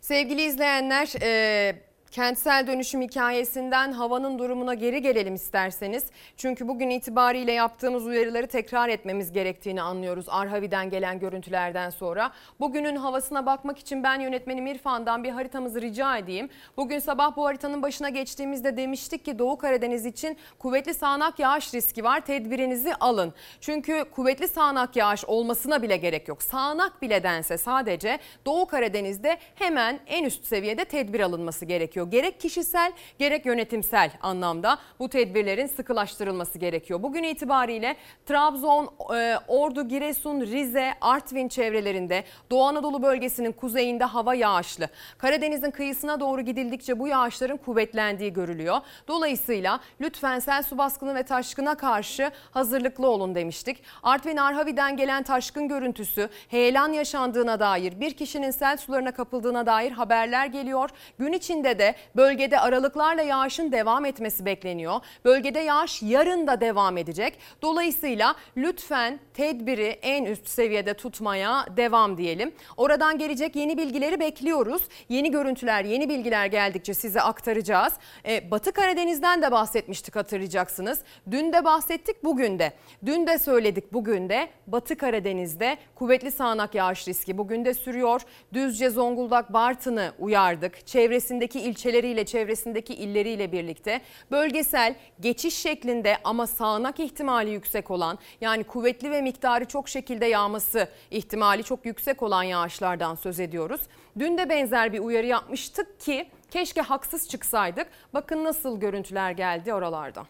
Sevgili 0.00 0.42
izleyenler, 0.42 1.08
e, 1.22 1.87
kentsel 2.10 2.66
dönüşüm 2.66 3.02
hikayesinden 3.02 3.92
havanın 3.92 4.38
durumuna 4.38 4.74
geri 4.74 5.02
gelelim 5.02 5.34
isterseniz. 5.34 6.04
Çünkü 6.36 6.68
bugün 6.68 6.90
itibariyle 6.90 7.52
yaptığımız 7.52 8.06
uyarıları 8.06 8.46
tekrar 8.46 8.88
etmemiz 8.88 9.32
gerektiğini 9.32 9.82
anlıyoruz 9.82 10.26
Arhavi'den 10.28 10.90
gelen 10.90 11.18
görüntülerden 11.18 11.90
sonra. 11.90 12.32
Bugünün 12.60 12.96
havasına 12.96 13.46
bakmak 13.46 13.78
için 13.78 14.02
ben 14.02 14.20
yönetmenim 14.20 14.66
İrfan'dan 14.66 15.24
bir 15.24 15.30
haritamızı 15.30 15.82
rica 15.82 16.16
edeyim. 16.16 16.48
Bugün 16.76 16.98
sabah 16.98 17.36
bu 17.36 17.44
haritanın 17.44 17.82
başına 17.82 18.08
geçtiğimizde 18.08 18.76
demiştik 18.76 19.24
ki 19.24 19.38
Doğu 19.38 19.58
Karadeniz 19.58 20.06
için 20.06 20.36
kuvvetli 20.58 20.94
sağanak 20.94 21.38
yağış 21.38 21.74
riski 21.74 22.04
var. 22.04 22.20
Tedbirinizi 22.20 22.94
alın. 22.94 23.34
Çünkü 23.60 24.04
kuvvetli 24.10 24.48
sağanak 24.48 24.96
yağış 24.96 25.24
olmasına 25.24 25.82
bile 25.82 25.96
gerek 25.96 26.28
yok. 26.28 26.42
Sağanak 26.42 27.02
bile 27.02 27.22
dense 27.22 27.58
sadece 27.58 28.18
Doğu 28.46 28.66
Karadeniz'de 28.66 29.38
hemen 29.54 30.00
en 30.06 30.24
üst 30.24 30.44
seviyede 30.44 30.84
tedbir 30.84 31.20
alınması 31.20 31.64
gerekiyor. 31.64 31.97
Gerek 32.06 32.40
kişisel 32.40 32.92
gerek 33.18 33.46
yönetimsel 33.46 34.10
anlamda 34.22 34.78
bu 34.98 35.08
tedbirlerin 35.08 35.66
sıkılaştırılması 35.66 36.58
gerekiyor. 36.58 37.02
Bugün 37.02 37.22
itibariyle 37.22 37.96
Trabzon, 38.26 38.90
e, 39.16 39.36
Ordu, 39.48 39.88
Giresun, 39.88 40.40
Rize, 40.40 40.94
Artvin 41.00 41.48
çevrelerinde 41.48 42.24
Doğu 42.50 42.62
Anadolu 42.62 43.02
bölgesinin 43.02 43.52
kuzeyinde 43.52 44.04
hava 44.04 44.34
yağışlı. 44.34 44.88
Karadeniz'in 45.18 45.70
kıyısına 45.70 46.20
doğru 46.20 46.40
gidildikçe 46.40 46.98
bu 46.98 47.08
yağışların 47.08 47.56
kuvvetlendiği 47.56 48.32
görülüyor. 48.32 48.76
Dolayısıyla 49.08 49.80
lütfen 50.00 50.38
sel 50.38 50.62
su 50.62 50.78
baskını 50.78 51.14
ve 51.14 51.22
taşkına 51.22 51.74
karşı 51.74 52.30
hazırlıklı 52.50 53.08
olun 53.08 53.34
demiştik. 53.34 53.82
Artvin 54.02 54.36
Arhavi'den 54.36 54.96
gelen 54.96 55.22
taşkın 55.22 55.68
görüntüsü 55.68 56.28
heyelan 56.48 56.92
yaşandığına 56.92 57.60
dair 57.60 58.00
bir 58.00 58.10
kişinin 58.14 58.50
sel 58.50 58.76
sularına 58.76 59.12
kapıldığına 59.12 59.66
dair 59.66 59.92
haberler 59.92 60.46
geliyor. 60.46 60.90
Gün 61.18 61.32
içinde 61.32 61.78
de 61.78 61.87
bölgede 62.16 62.60
aralıklarla 62.60 63.22
yağışın 63.22 63.72
devam 63.72 64.04
etmesi 64.04 64.44
bekleniyor. 64.44 65.00
Bölgede 65.24 65.58
yağış 65.58 66.02
yarın 66.02 66.46
da 66.46 66.60
devam 66.60 66.96
edecek. 66.96 67.38
Dolayısıyla 67.62 68.34
lütfen 68.56 69.20
tedbiri 69.34 69.98
en 70.02 70.24
üst 70.24 70.48
seviyede 70.48 70.94
tutmaya 70.94 71.66
devam 71.76 72.18
diyelim. 72.18 72.52
Oradan 72.76 73.18
gelecek 73.18 73.56
yeni 73.56 73.78
bilgileri 73.78 74.20
bekliyoruz. 74.20 74.82
Yeni 75.08 75.30
görüntüler, 75.30 75.84
yeni 75.84 76.08
bilgiler 76.08 76.46
geldikçe 76.46 76.94
size 76.94 77.20
aktaracağız. 77.20 77.92
Ee, 78.26 78.50
Batı 78.50 78.72
Karadeniz'den 78.72 79.42
de 79.42 79.52
bahsetmiştik 79.52 80.16
hatırlayacaksınız. 80.16 81.00
Dün 81.30 81.52
de 81.52 81.64
bahsettik, 81.64 82.24
bugün 82.24 82.58
de. 82.58 82.72
Dün 83.06 83.26
de 83.26 83.38
söyledik, 83.38 83.92
bugün 83.92 84.28
de 84.28 84.48
Batı 84.66 84.96
Karadeniz'de 84.96 85.76
kuvvetli 85.94 86.30
sağanak 86.30 86.74
yağış 86.74 87.08
riski 87.08 87.38
bugün 87.38 87.64
de 87.64 87.74
sürüyor. 87.74 88.20
Düzce, 88.52 88.90
Zonguldak, 88.90 89.52
Bartın'ı 89.52 90.12
uyardık. 90.18 90.86
Çevresindeki 90.86 91.60
ilçeleriyle, 91.78 92.26
çevresindeki 92.26 92.94
illeriyle 92.94 93.52
birlikte 93.52 94.00
bölgesel 94.30 94.94
geçiş 95.20 95.54
şeklinde 95.54 96.18
ama 96.24 96.46
sağanak 96.46 97.00
ihtimali 97.00 97.50
yüksek 97.50 97.90
olan 97.90 98.18
yani 98.40 98.64
kuvvetli 98.64 99.10
ve 99.10 99.22
miktarı 99.22 99.64
çok 99.64 99.88
şekilde 99.88 100.26
yağması 100.26 100.88
ihtimali 101.10 101.64
çok 101.64 101.86
yüksek 101.86 102.22
olan 102.22 102.42
yağışlardan 102.42 103.14
söz 103.14 103.40
ediyoruz. 103.40 103.80
Dün 104.18 104.38
de 104.38 104.48
benzer 104.48 104.92
bir 104.92 104.98
uyarı 104.98 105.26
yapmıştık 105.26 106.00
ki 106.00 106.30
keşke 106.50 106.80
haksız 106.80 107.28
çıksaydık. 107.28 107.86
Bakın 108.14 108.44
nasıl 108.44 108.80
görüntüler 108.80 109.30
geldi 109.30 109.74
oralardan. 109.74 110.26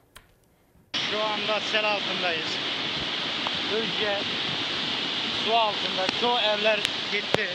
Şu 1.10 1.18
anda 1.18 1.60
sel 1.60 1.92
altındayız. 1.92 2.56
Düzce 3.72 4.18
su 5.44 5.54
altında. 5.54 6.06
Çoğu 6.20 6.38
evler 6.38 6.80
gitti. 7.12 7.48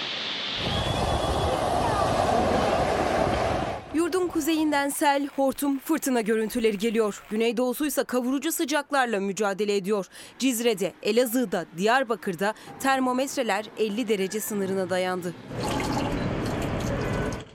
Yurdun 3.94 4.28
kuzeyinden 4.28 4.90
sel, 4.90 5.28
hortum, 5.36 5.80
fırtına 5.80 6.22
görüntüleri 6.22 6.78
geliyor. 6.78 7.24
Güneydoğusuysa 7.30 8.03
kavurucu 8.03 8.52
sıcaklarla 8.52 9.20
mücadele 9.20 9.76
ediyor. 9.76 10.06
Cizre'de, 10.40 10.94
Elazığ'da, 11.03 11.65
Diyarbakır'da 11.78 12.53
termometreler 12.80 13.65
50 13.78 14.07
derece 14.07 14.40
sınırına 14.40 14.90
dayandı. 14.90 15.34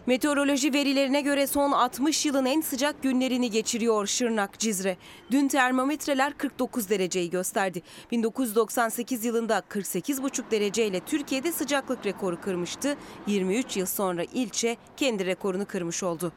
Meteoroloji 0.08 0.72
verilerine 0.72 1.20
göre 1.20 1.46
son 1.46 1.72
60 1.72 2.26
yılın 2.26 2.44
en 2.44 2.60
sıcak 2.60 3.02
günlerini 3.02 3.50
geçiriyor 3.50 4.06
Şırnak, 4.06 4.58
Cizre. 4.58 4.96
Dün 5.30 5.48
termometreler 5.48 6.38
49 6.38 6.90
dereceyi 6.90 7.30
gösterdi. 7.30 7.82
1998 8.10 9.24
yılında 9.24 9.62
48,5 9.68 10.50
dereceyle 10.50 11.00
Türkiye'de 11.00 11.52
sıcaklık 11.52 12.06
rekoru 12.06 12.40
kırmıştı. 12.40 12.96
23 13.26 13.76
yıl 13.76 13.86
sonra 13.86 14.24
ilçe 14.24 14.76
kendi 14.96 15.26
rekorunu 15.26 15.66
kırmış 15.66 16.02
oldu. 16.02 16.32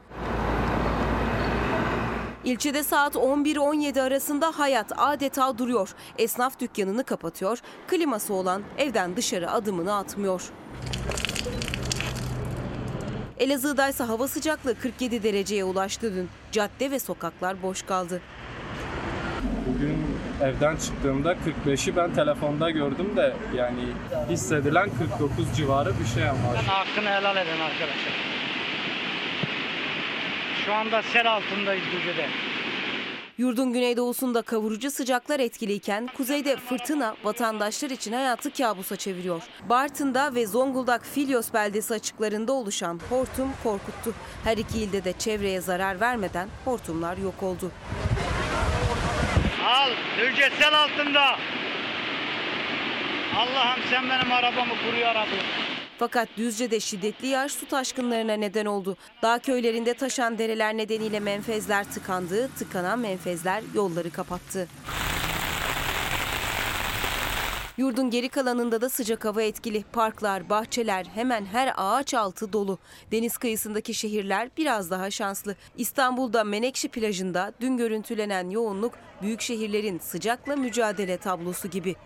İlçede 2.44 2.82
saat 2.82 3.14
11-17 3.14 4.00
arasında 4.00 4.58
hayat 4.58 4.92
adeta 4.96 5.58
duruyor. 5.58 5.94
Esnaf 6.18 6.60
dükkanını 6.60 7.04
kapatıyor, 7.04 7.58
kliması 7.88 8.34
olan 8.34 8.62
evden 8.78 9.16
dışarı 9.16 9.50
adımını 9.50 9.94
atmıyor. 9.96 10.52
Elazığ'da 13.42 13.88
ise 13.88 14.04
hava 14.04 14.28
sıcaklığı 14.28 14.74
47 14.78 15.22
dereceye 15.22 15.64
ulaştı 15.64 16.14
dün. 16.14 16.28
Cadde 16.52 16.90
ve 16.90 16.98
sokaklar 16.98 17.62
boş 17.62 17.82
kaldı. 17.82 18.20
Bugün 19.66 19.96
evden 20.42 20.76
çıktığımda 20.76 21.36
45'i 21.66 21.96
ben 21.96 22.14
telefonda 22.14 22.70
gördüm 22.70 23.16
de 23.16 23.32
yani 23.56 23.84
hissedilen 24.30 24.90
49 25.18 25.56
civarı 25.56 25.92
bir 26.00 26.06
şey 26.06 26.28
ama. 26.28 26.66
Hakkını 26.66 27.08
helal 27.08 27.36
edin 27.36 27.60
arkadaşlar. 27.60 28.12
Şu 30.64 30.74
anda 30.74 31.02
sel 31.02 31.32
altındayız 31.32 31.84
Düzce'de. 31.92 32.26
Yurdun 33.42 33.72
güneydoğusunda 33.72 34.42
kavurucu 34.42 34.90
sıcaklar 34.90 35.40
etkiliyken 35.40 36.08
kuzeyde 36.16 36.56
fırtına 36.56 37.16
vatandaşlar 37.24 37.90
için 37.90 38.12
hayatı 38.12 38.52
kabusa 38.52 38.96
çeviriyor. 38.96 39.42
Bartın'da 39.68 40.34
ve 40.34 40.46
Zonguldak 40.46 41.06
Filyos 41.06 41.52
beldesi 41.52 41.94
açıklarında 41.94 42.52
oluşan 42.52 43.00
hortum 43.08 43.52
korkuttu. 43.62 44.14
Her 44.44 44.56
iki 44.56 44.78
ilde 44.78 45.04
de 45.04 45.12
çevreye 45.12 45.60
zarar 45.60 46.00
vermeden 46.00 46.48
hortumlar 46.64 47.16
yok 47.16 47.42
oldu. 47.42 47.72
Al 49.64 49.90
Düzce 50.18 50.50
sel 50.60 50.74
altında. 50.82 51.38
Allah'ım 53.36 53.80
sen 53.90 54.10
benim 54.10 54.32
arabamı 54.32 54.72
koru 54.86 54.96
ya 54.96 55.14
Rabbi. 55.14 55.81
Fakat 56.02 56.28
Düzce'de 56.36 56.80
şiddetli 56.80 57.26
yağış 57.26 57.52
su 57.52 57.66
taşkınlarına 57.68 58.32
neden 58.32 58.66
oldu. 58.66 58.96
Dağ 59.22 59.38
köylerinde 59.38 59.94
taşan 59.94 60.38
dereler 60.38 60.76
nedeniyle 60.76 61.20
menfezler 61.20 61.84
tıkandı, 61.84 62.48
tıkanan 62.58 62.98
menfezler 62.98 63.62
yolları 63.74 64.10
kapattı. 64.10 64.68
Yurdun 67.76 68.10
geri 68.10 68.28
kalanında 68.28 68.80
da 68.80 68.88
sıcak 68.88 69.24
hava 69.24 69.42
etkili. 69.42 69.84
Parklar, 69.92 70.50
bahçeler 70.50 71.06
hemen 71.14 71.44
her 71.44 71.72
ağaç 71.76 72.14
altı 72.14 72.52
dolu. 72.52 72.78
Deniz 73.12 73.36
kıyısındaki 73.36 73.94
şehirler 73.94 74.48
biraz 74.58 74.90
daha 74.90 75.10
şanslı. 75.10 75.56
İstanbul'da 75.76 76.44
Menekşe 76.44 76.88
plajında 76.88 77.52
dün 77.60 77.76
görüntülenen 77.76 78.50
yoğunluk 78.50 78.94
büyük 79.22 79.40
şehirlerin 79.40 79.98
sıcakla 79.98 80.56
mücadele 80.56 81.16
tablosu 81.16 81.68
gibi. 81.68 81.96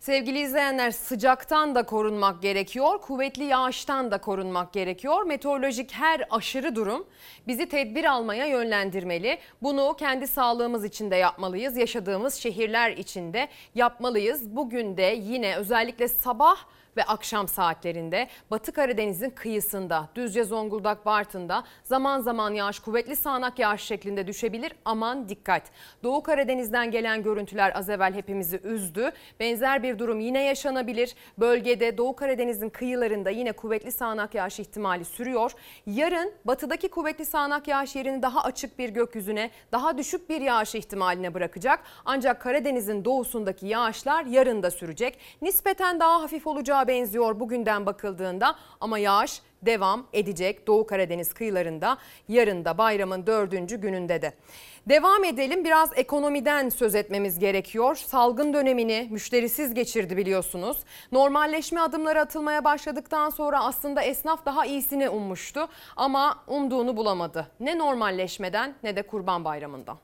Sevgili 0.00 0.40
izleyenler 0.40 0.90
sıcaktan 0.90 1.74
da 1.74 1.82
korunmak 1.82 2.42
gerekiyor, 2.42 3.00
kuvvetli 3.00 3.44
yağıştan 3.44 4.10
da 4.10 4.18
korunmak 4.18 4.72
gerekiyor. 4.72 5.22
Meteorolojik 5.22 5.92
her 5.92 6.26
aşırı 6.30 6.74
durum 6.74 7.06
bizi 7.46 7.68
tedbir 7.68 8.04
almaya 8.04 8.46
yönlendirmeli. 8.46 9.38
Bunu 9.62 9.96
kendi 9.98 10.26
sağlığımız 10.26 10.84
için 10.84 11.10
de 11.10 11.16
yapmalıyız, 11.16 11.76
yaşadığımız 11.76 12.34
şehirler 12.34 12.90
için 12.90 13.32
de 13.32 13.48
yapmalıyız. 13.74 14.56
Bugün 14.56 14.96
de 14.96 15.18
yine 15.22 15.56
özellikle 15.56 16.08
sabah 16.08 16.56
ve 16.98 17.04
akşam 17.04 17.48
saatlerinde 17.48 18.28
Batı 18.50 18.72
Karadeniz'in 18.72 19.30
kıyısında, 19.30 20.08
Düzce, 20.14 20.44
Zonguldak, 20.44 21.06
Bartın'da 21.06 21.64
zaman 21.84 22.20
zaman 22.20 22.54
yağış 22.54 22.78
kuvvetli 22.78 23.16
sağanak 23.16 23.58
yağış 23.58 23.82
şeklinde 23.82 24.26
düşebilir. 24.26 24.72
Aman 24.84 25.28
dikkat. 25.28 25.62
Doğu 26.02 26.22
Karadeniz'den 26.22 26.90
gelen 26.90 27.22
görüntüler 27.22 27.72
az 27.74 27.90
evvel 27.90 28.14
hepimizi 28.14 28.60
üzdü. 28.64 29.10
Benzer 29.40 29.82
bir 29.82 29.98
durum 29.98 30.20
yine 30.20 30.42
yaşanabilir. 30.42 31.14
Bölgede 31.38 31.98
Doğu 31.98 32.16
Karadeniz'in 32.16 32.70
kıyılarında 32.70 33.30
yine 33.30 33.52
kuvvetli 33.52 33.92
sağanak 33.92 34.34
yağış 34.34 34.60
ihtimali 34.60 35.04
sürüyor. 35.04 35.52
Yarın 35.86 36.32
batıdaki 36.44 36.88
kuvvetli 36.88 37.24
sağanak 37.24 37.68
yağış 37.68 37.96
yerini 37.96 38.22
daha 38.22 38.42
açık 38.42 38.78
bir 38.78 38.88
gökyüzüne, 38.88 39.50
daha 39.72 39.98
düşük 39.98 40.30
bir 40.30 40.40
yağış 40.40 40.74
ihtimaline 40.74 41.34
bırakacak. 41.34 41.80
Ancak 42.04 42.40
Karadeniz'in 42.40 43.04
doğusundaki 43.04 43.66
yağışlar 43.66 44.24
yarın 44.24 44.62
da 44.62 44.70
sürecek. 44.70 45.18
Nispeten 45.42 46.00
daha 46.00 46.22
hafif 46.22 46.46
olacağı 46.46 46.87
benziyor 46.88 47.40
bugünden 47.40 47.86
bakıldığında 47.86 48.56
ama 48.80 48.98
yağış 48.98 49.42
devam 49.62 50.06
edecek 50.12 50.66
Doğu 50.66 50.86
Karadeniz 50.86 51.34
kıyılarında 51.34 51.98
yarın 52.28 52.64
da 52.64 52.78
bayramın 52.78 53.26
dördüncü 53.26 53.76
gününde 53.76 54.22
de. 54.22 54.32
Devam 54.88 55.24
edelim 55.24 55.64
biraz 55.64 55.90
ekonomiden 55.96 56.68
söz 56.68 56.94
etmemiz 56.94 57.38
gerekiyor. 57.38 57.96
Salgın 57.96 58.54
dönemini 58.54 59.08
müşterisiz 59.10 59.74
geçirdi 59.74 60.16
biliyorsunuz. 60.16 60.78
Normalleşme 61.12 61.80
adımları 61.80 62.20
atılmaya 62.20 62.64
başladıktan 62.64 63.30
sonra 63.30 63.64
aslında 63.64 64.02
esnaf 64.02 64.46
daha 64.46 64.66
iyisini 64.66 65.08
ummuştu 65.08 65.68
ama 65.96 66.44
umduğunu 66.46 66.96
bulamadı. 66.96 67.46
Ne 67.60 67.78
normalleşmeden 67.78 68.74
ne 68.82 68.96
de 68.96 69.02
kurban 69.02 69.44
bayramından. 69.44 69.98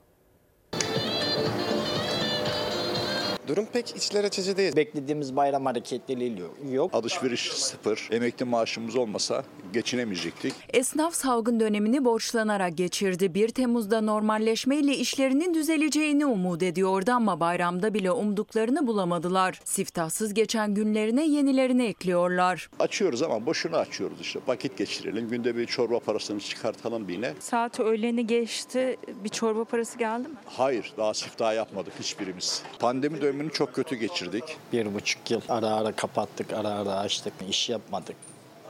Durum 3.47 3.65
pek 3.73 3.95
içler 3.95 4.23
açıcı 4.23 4.57
değil. 4.57 4.75
Beklediğimiz 4.75 5.35
bayram 5.35 5.65
hareketliliği 5.65 6.43
yok. 6.71 6.93
Alışveriş 6.93 7.51
sıfır. 7.53 8.09
Emekli 8.11 8.45
maaşımız 8.45 8.95
olmasa 8.95 9.43
geçinemeyecektik. 9.73 10.53
Esnaf 10.73 11.13
salgın 11.15 11.59
dönemini 11.59 12.05
borçlanarak 12.05 12.77
geçirdi. 12.77 13.33
1 13.33 13.49
Temmuz'da 13.49 14.01
normalleşmeyle 14.01 14.97
işlerinin 14.97 15.53
düzeleceğini 15.53 16.25
umut 16.25 16.63
ediyordu 16.63 17.11
ama 17.11 17.39
bayramda 17.39 17.93
bile 17.93 18.11
umduklarını 18.11 18.87
bulamadılar. 18.87 19.59
Siftahsız 19.63 20.33
geçen 20.33 20.73
günlerine 20.73 21.27
yenilerini 21.27 21.85
ekliyorlar. 21.85 22.69
Açıyoruz 22.79 23.21
ama 23.23 23.45
boşuna 23.45 23.77
açıyoruz 23.77 24.21
işte. 24.21 24.39
Vakit 24.47 24.77
geçirelim. 24.77 25.29
Günde 25.29 25.55
bir 25.57 25.65
çorba 25.65 25.99
parasını 25.99 26.39
çıkartalım 26.39 27.07
bir 27.07 27.13
yine. 27.13 27.33
Saat 27.39 27.79
öğleni 27.79 28.27
geçti. 28.27 28.97
Bir 29.23 29.29
çorba 29.29 29.63
parası 29.63 29.97
geldi 29.97 30.27
mi? 30.27 30.35
Hayır 30.45 30.93
daha 30.97 31.13
siftah 31.13 31.55
yapmadık 31.55 31.93
hiçbirimiz. 31.99 32.63
Pandemi 32.79 33.21
dönemini 33.35 33.53
çok 33.53 33.73
kötü 33.73 33.95
geçirdik. 33.95 34.43
Bir 34.73 34.93
buçuk 34.93 35.31
yıl 35.31 35.41
ara 35.49 35.67
ara 35.67 35.91
kapattık, 35.91 36.53
ara 36.53 36.69
ara 36.69 36.93
açtık, 36.93 37.33
iş 37.49 37.69
yapmadık. 37.69 38.15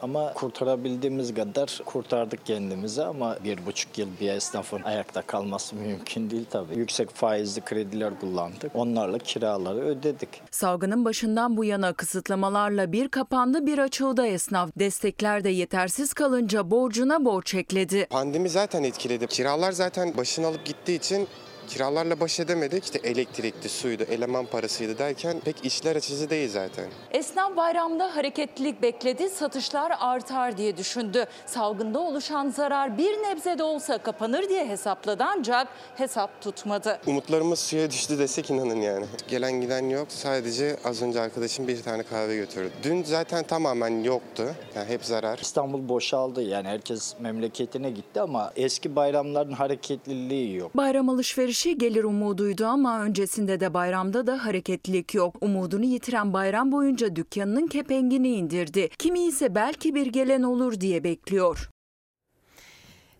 Ama 0.02 0.34
kurtarabildiğimiz 0.34 1.34
kadar 1.34 1.82
kurtardık 1.86 2.46
kendimizi 2.46 3.04
ama 3.04 3.38
bir 3.44 3.66
buçuk 3.66 3.98
yıl 3.98 4.08
bir 4.22 4.30
esnafın 4.30 4.82
ayakta 4.82 5.22
kalması 5.22 5.76
mümkün 5.76 6.30
değil 6.30 6.46
tabii. 6.50 6.78
Yüksek 6.78 7.10
faizli 7.10 7.62
krediler 7.62 8.20
kullandık. 8.20 8.72
Onlarla 8.76 9.18
kiraları 9.18 9.80
ödedik. 9.80 10.30
Salgının 10.52 11.06
başından 11.06 11.58
bu 11.58 11.66
yana 11.66 11.94
kısıtlamalarla 11.94 12.92
bir 12.92 13.08
kapandı 13.08 13.66
bir 13.66 13.78
açıldı 13.78 14.28
esnaf. 14.28 14.70
Destekler 14.80 15.44
de 15.44 15.50
yetersiz 15.50 16.14
kalınca 16.14 16.72
borcuna 16.72 17.26
borç 17.26 17.54
ekledi. 17.54 18.08
Pandemi 18.10 18.50
zaten 18.50 18.84
etkiledi. 18.84 19.28
Kiralar 19.28 19.72
zaten 19.72 20.18
başını 20.18 20.48
alıp 20.48 20.66
gittiği 20.66 20.96
için 20.96 21.28
kiralarla 21.68 22.20
baş 22.20 22.40
edemedik. 22.40 22.84
İşte 22.84 23.00
elektrikti, 23.04 23.70
suydu, 23.70 24.04
eleman 24.04 24.46
parasıydı 24.46 24.98
derken 24.98 25.40
pek 25.40 25.66
işler 25.66 25.96
açıcı 25.96 26.30
değil 26.30 26.50
zaten. 26.50 26.86
Esnaf 27.12 27.56
bayramda 27.58 28.16
hareketlilik 28.16 28.82
bekledi, 28.82 29.30
satışlar 29.30 29.92
artar 30.00 30.58
diye 30.58 30.78
düşündü. 30.78 31.26
Salgında 31.46 32.00
oluşan 32.00 32.50
zarar 32.50 32.98
bir 32.98 33.12
nebze 33.12 33.58
de 33.58 33.64
olsa 33.64 33.98
kapanır 33.98 34.50
diye 34.50 34.68
hesapladı 34.68 35.24
ancak 35.28 35.68
hesap 35.96 36.42
tutmadı. 36.42 37.00
Umutlarımız 37.08 37.60
suya 37.60 37.92
düştü 37.92 38.20
desek 38.20 38.50
inanın 38.50 38.82
yani. 38.82 39.06
Gelen 39.28 39.62
giden 39.62 39.90
yok. 39.90 40.08
Sadece 40.10 40.78
az 40.84 41.02
önce 41.02 41.22
arkadaşım 41.22 41.68
bir 41.68 41.82
tane 41.84 42.04
kahve 42.04 42.36
götürdü. 42.36 42.72
Dün 42.84 43.04
zaten 43.04 43.44
tamamen 43.44 44.04
yoktu. 44.04 44.44
Yani 44.76 44.90
hep 44.90 45.06
zarar. 45.06 45.40
İstanbul 45.42 45.90
boşaldı 45.90 46.42
yani 46.44 46.68
herkes 46.68 47.16
memleketine 47.20 47.90
gitti 47.92 48.22
ama 48.22 48.52
eski 48.56 48.96
bayramların 48.96 49.52
hareketliliği 49.52 50.56
yok. 50.56 50.78
Bayram 50.78 51.10
alışverişi 51.56 51.78
gelir 51.78 52.04
umuduydu 52.04 52.66
ama 52.66 53.02
öncesinde 53.02 53.60
de 53.60 53.74
bayramda 53.74 54.28
da 54.28 54.46
hareketlilik 54.46 55.14
yok. 55.14 55.36
Umudunu 55.42 55.86
yitiren 55.86 56.34
bayram 56.34 56.72
boyunca 56.72 57.16
dükkanının 57.16 57.68
kepengini 57.68 58.30
indirdi. 58.30 58.90
Kimi 59.00 59.20
ise 59.20 59.56
belki 59.56 59.96
bir 59.96 60.08
gelen 60.08 60.44
olur 60.44 60.80
diye 60.80 61.04
bekliyor. 61.04 61.70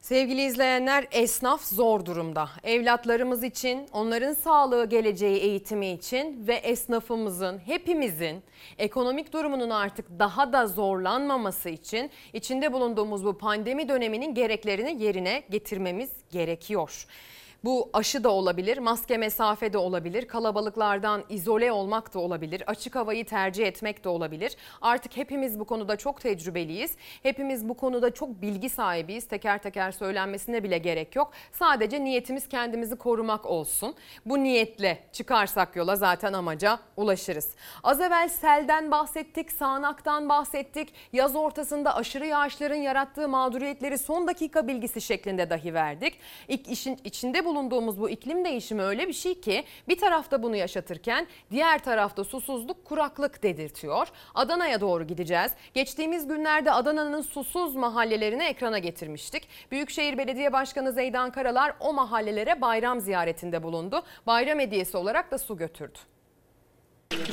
Sevgili 0.02 0.42
izleyenler 0.42 1.08
esnaf 1.12 1.64
zor 1.64 2.06
durumda. 2.06 2.50
Evlatlarımız 2.64 3.44
için, 3.44 3.88
onların 3.94 4.34
sağlığı, 4.34 4.86
geleceği, 4.86 5.38
eğitimi 5.38 5.88
için 5.92 6.48
ve 6.48 6.56
esnafımızın, 6.56 7.58
hepimizin 7.66 8.44
ekonomik 8.78 9.34
durumunun 9.34 9.70
artık 9.70 10.06
daha 10.20 10.54
da 10.54 10.68
zorlanmaması 10.68 11.70
için 11.70 12.12
içinde 12.34 12.74
bulunduğumuz 12.74 13.26
bu 13.26 13.38
pandemi 13.38 13.90
döneminin 13.90 14.34
gereklerini 14.34 15.04
yerine 15.04 15.44
getirmemiz 15.50 16.10
gerekiyor. 16.32 17.06
Bu 17.66 17.90
aşı 17.94 18.24
da 18.24 18.30
olabilir, 18.30 18.78
maske 18.78 19.18
mesafe 19.18 19.74
de 19.74 19.78
olabilir, 19.78 20.28
kalabalıklardan 20.28 21.24
izole 21.30 21.72
olmak 21.72 22.14
da 22.14 22.20
olabilir, 22.20 22.64
açık 22.68 22.96
havayı 22.96 23.26
tercih 23.26 23.66
etmek 23.66 24.04
de 24.04 24.10
olabilir. 24.10 24.56
Artık 24.82 25.18
hepimiz 25.18 25.60
bu 25.60 25.66
konuda 25.66 25.96
çok 25.96 26.22
tecrübeliyiz. 26.22 26.96
Hepimiz 27.24 27.70
bu 27.70 27.74
konuda 27.74 28.14
çok 28.14 28.42
bilgi 28.42 28.70
sahibiyiz. 28.70 29.28
Teker 29.28 29.62
teker 29.62 29.92
söylenmesine 29.92 30.64
bile 30.64 30.78
gerek 30.78 31.16
yok. 31.16 31.32
Sadece 31.52 32.04
niyetimiz 32.04 32.48
kendimizi 32.48 32.96
korumak 32.96 33.46
olsun. 33.46 33.96
Bu 34.26 34.44
niyetle 34.44 35.00
çıkarsak 35.12 35.76
yola 35.76 35.96
zaten 35.96 36.34
amaca 36.34 36.80
ulaşırız. 36.98 37.50
Az 37.84 38.02
evvel 38.02 38.30
selden 38.30 38.92
bahsettik, 38.92 39.52
sağanaktan 39.52 40.30
bahsettik. 40.30 40.94
Yaz 41.14 41.36
ortasında 41.36 41.96
aşırı 41.96 42.26
yağışların 42.26 42.76
yarattığı 42.76 43.28
mağduriyetleri 43.30 43.98
son 43.98 44.28
dakika 44.28 44.68
bilgisi 44.68 45.02
şeklinde 45.02 45.50
dahi 45.50 45.74
verdik. 45.74 46.20
İlk 46.48 46.68
işin 46.68 47.00
içinde 47.04 47.46
bulunduğumuz 47.56 48.00
bu 48.00 48.10
iklim 48.10 48.46
değişimi 48.46 48.82
öyle 48.82 49.08
bir 49.08 49.14
şey 49.14 49.42
ki 49.42 49.64
bir 49.88 49.98
tarafta 49.98 50.44
bunu 50.44 50.56
yaşatırken 50.56 51.28
diğer 51.52 51.84
tarafta 51.84 52.24
susuzluk, 52.24 52.86
kuraklık 52.86 53.44
dedirtiyor. 53.44 54.08
Adana'ya 54.36 54.82
doğru 54.82 55.08
gideceğiz. 55.08 55.52
Geçtiğimiz 55.74 56.28
günlerde 56.28 56.72
Adana'nın 56.72 57.22
susuz 57.22 57.76
mahallelerini 57.76 58.44
ekrana 58.44 58.80
getirmiştik. 58.80 59.48
Büyükşehir 59.72 60.18
Belediye 60.18 60.54
Başkanı 60.54 60.92
Zeydan 60.92 61.32
Karalar 61.32 61.76
o 61.80 61.94
mahallelere 61.94 62.62
bayram 62.62 63.00
ziyaretinde 63.00 63.64
bulundu. 63.64 64.04
Bayram 64.28 64.60
hediyesi 64.60 64.98
olarak 64.98 65.32
da 65.32 65.38
su 65.38 65.58
götürdü. 65.58 66.15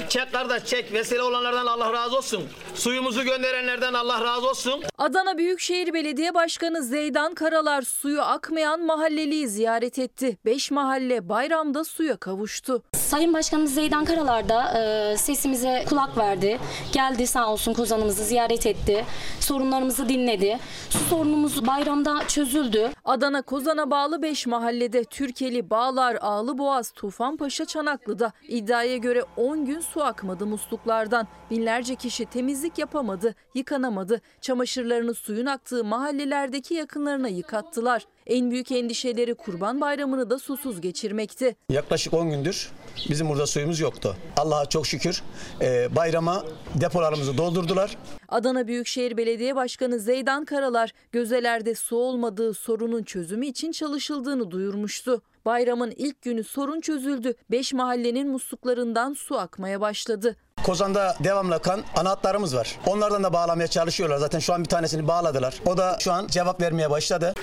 Çek 0.08 0.32
kardeş 0.32 0.64
çek. 0.64 0.92
Vesile 0.92 1.22
olanlardan 1.22 1.66
Allah 1.66 1.92
razı 1.92 2.16
olsun. 2.16 2.44
Suyumuzu 2.74 3.24
gönderenlerden 3.24 3.94
Allah 3.94 4.24
razı 4.24 4.48
olsun. 4.48 4.82
Adana 4.98 5.38
Büyükşehir 5.38 5.94
Belediye 5.94 6.34
Başkanı 6.34 6.82
Zeydan 6.82 7.34
Karalar 7.34 7.82
suyu 7.82 8.22
akmayan 8.22 8.80
mahalleliyi 8.80 9.48
ziyaret 9.48 9.98
etti. 9.98 10.38
5 10.44 10.70
mahalle 10.70 11.28
bayramda 11.28 11.84
suya 11.84 12.16
kavuştu. 12.16 12.82
Sayın 12.96 13.34
Başkanımız 13.34 13.74
Zeydan 13.74 14.04
Karalar 14.04 14.48
da 14.48 14.78
e, 14.78 15.16
sesimize 15.16 15.84
kulak 15.88 16.18
verdi. 16.18 16.58
Geldi 16.92 17.26
sağ 17.26 17.52
olsun 17.52 17.74
Kozan'ımızı 17.74 18.24
ziyaret 18.24 18.66
etti. 18.66 19.04
Sorunlarımızı 19.40 20.08
dinledi. 20.08 20.58
Su 20.90 20.98
sorunumuz 20.98 21.66
bayramda 21.66 22.28
çözüldü. 22.28 22.90
Adana 23.04 23.42
Kozan'a 23.42 23.90
bağlı 23.90 24.22
5 24.22 24.46
mahallede 24.46 25.04
Türkeli, 25.04 25.70
Bağlar, 25.70 26.18
Ağlıboğaz, 26.20 26.90
Tufanpaşa, 26.90 27.64
Çanaklı'da 27.64 28.32
iddiaya 28.48 28.96
göre 28.96 29.22
10 29.36 29.61
gün 29.64 29.80
su 29.80 30.04
akmadı 30.04 30.46
musluklardan. 30.46 31.28
Binlerce 31.50 31.94
kişi 31.94 32.26
temizlik 32.26 32.78
yapamadı, 32.78 33.34
yıkanamadı. 33.54 34.20
Çamaşırlarını 34.40 35.14
suyun 35.14 35.46
aktığı 35.46 35.84
mahallelerdeki 35.84 36.74
yakınlarına 36.74 37.28
yıkattılar. 37.28 38.06
En 38.26 38.50
büyük 38.50 38.72
endişeleri 38.72 39.34
Kurban 39.34 39.80
Bayramı'nı 39.80 40.30
da 40.30 40.38
susuz 40.38 40.80
geçirmekti. 40.80 41.56
Yaklaşık 41.68 42.14
10 42.14 42.30
gündür 42.30 42.72
bizim 43.08 43.28
burada 43.28 43.46
suyumuz 43.46 43.80
yoktu. 43.80 44.16
Allah'a 44.36 44.66
çok 44.66 44.86
şükür 44.86 45.22
e, 45.60 45.96
bayrama 45.96 46.44
depolarımızı 46.74 47.38
doldurdular. 47.38 47.96
Adana 48.28 48.66
Büyükşehir 48.66 49.16
Belediye 49.16 49.56
Başkanı 49.56 49.98
Zeydan 49.98 50.44
Karalar 50.44 50.92
gözelerde 51.12 51.74
su 51.74 51.96
olmadığı 51.96 52.54
sorunun 52.54 53.02
çözümü 53.02 53.46
için 53.46 53.72
çalışıldığını 53.72 54.50
duyurmuştu. 54.50 55.22
Bayramın 55.46 55.92
ilk 55.96 56.22
günü 56.22 56.44
sorun 56.44 56.80
çözüldü. 56.80 57.34
5 57.50 57.72
mahallenin 57.72 58.30
musluklarından 58.30 59.14
su 59.14 59.38
akmaya 59.38 59.80
başladı. 59.80 60.36
Kozan'da 60.64 61.16
devamlı 61.24 61.54
akan 61.54 61.80
ana 61.96 62.10
hatlarımız 62.10 62.56
var. 62.56 62.78
Onlardan 62.86 63.24
da 63.24 63.32
bağlamaya 63.32 63.66
çalışıyorlar. 63.66 64.16
Zaten 64.16 64.38
şu 64.38 64.54
an 64.54 64.60
bir 64.64 64.68
tanesini 64.68 65.08
bağladılar. 65.08 65.54
O 65.66 65.76
da 65.76 65.96
şu 66.00 66.12
an 66.12 66.26
cevap 66.26 66.60
vermeye 66.60 66.90
başladı. 66.90 67.34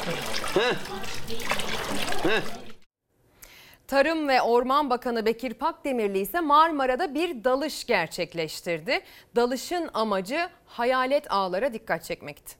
Tarım 3.87 4.27
ve 4.27 4.41
Orman 4.41 4.89
Bakanı 4.89 5.25
Bekir 5.25 5.53
Pakdemirli 5.53 6.19
ise 6.19 6.39
Marmara'da 6.41 7.13
bir 7.13 7.43
dalış 7.43 7.85
gerçekleştirdi. 7.85 8.99
Dalışın 9.35 9.89
amacı 9.93 10.49
hayalet 10.65 11.31
ağlara 11.31 11.73
dikkat 11.73 12.03
çekmekti. 12.03 12.55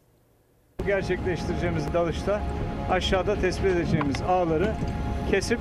Gerçekleştireceğimiz 0.86 1.94
dalışta 1.94 2.42
aşağıda 2.92 3.42
tespit 3.42 3.66
edeceğimiz 3.66 4.22
ağları 4.22 4.76
kesip 5.32 5.60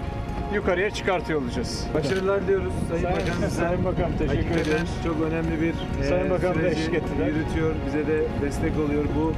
yukarıya 0.55 0.91
çıkartıyor 0.91 1.43
olacağız. 1.43 1.85
Başarılar 1.95 2.43
diliyoruz 2.43 2.73
Sayın, 2.91 3.03
Sayın- 3.03 3.19
Bakanımıza. 3.21 3.51
Sayın 3.51 3.85
Bakanım, 3.85 4.13
teşekkür 4.19 4.57
ediyoruz. 4.61 4.91
çok 5.05 5.17
önemli 5.23 5.61
bir 5.63 5.75
Sayın 6.09 6.27
e, 6.27 6.31
Bakanım 6.31 6.55
da 6.55 6.59
süreci 6.61 6.81
yürütüyor. 7.27 7.75
Bize 7.87 8.07
de 8.07 8.23
destek 8.43 8.73
oluyor. 8.79 9.05
Bu 9.17 9.33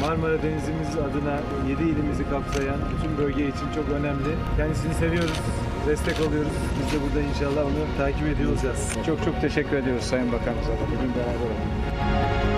Marmara 0.00 0.42
Denizimiz 0.42 0.90
adına 0.96 1.40
7 1.68 1.82
ilimizi 1.82 2.24
kapsayan 2.30 2.76
bütün 2.92 3.18
bölge 3.18 3.42
için 3.48 3.66
çok 3.74 3.88
önemli. 4.00 4.30
Kendisini 4.56 4.94
seviyoruz. 4.94 5.40
Destek 5.88 6.20
oluyoruz. 6.28 6.52
Biz 6.78 6.92
de 6.92 6.96
burada 7.04 7.20
inşallah 7.28 7.66
onu 7.66 7.82
takip 7.98 8.28
ediyor 8.28 8.50
olacağız. 8.52 8.92
Çok 9.06 9.24
çok 9.24 9.40
teşekkür 9.40 9.76
ediyoruz 9.76 10.04
Sayın 10.04 10.32
Bakanımıza 10.32 10.72
da 10.72 10.84
bugün 10.86 11.14
beraber 11.14 11.46
olduk. 11.52 12.51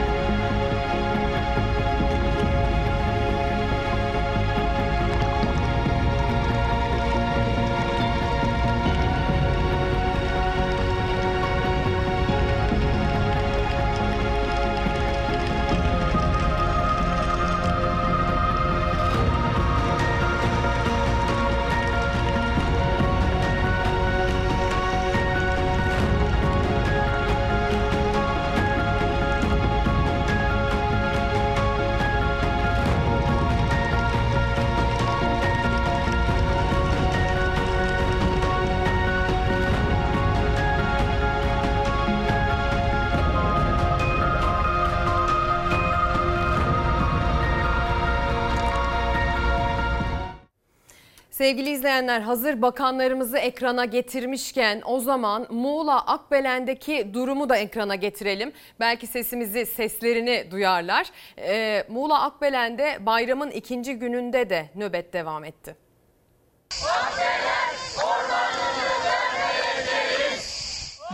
Sevgili 51.44 51.70
izleyenler 51.70 52.20
hazır 52.20 52.62
bakanlarımızı 52.62 53.38
ekrana 53.38 53.84
getirmişken 53.84 54.82
o 54.84 55.00
zaman 55.00 55.46
Muğla 55.50 56.06
Akbelen'deki 56.06 57.14
durumu 57.14 57.48
da 57.48 57.56
ekrana 57.56 57.94
getirelim. 57.94 58.52
Belki 58.80 59.06
sesimizi, 59.06 59.66
seslerini 59.66 60.50
duyarlar. 60.50 61.10
Ee, 61.38 61.84
Muğla 61.88 62.22
Akbelen'de 62.22 63.06
bayramın 63.06 63.50
ikinci 63.50 63.94
gününde 63.94 64.50
de 64.50 64.70
nöbet 64.74 65.12
devam 65.12 65.44
etti. 65.44 65.76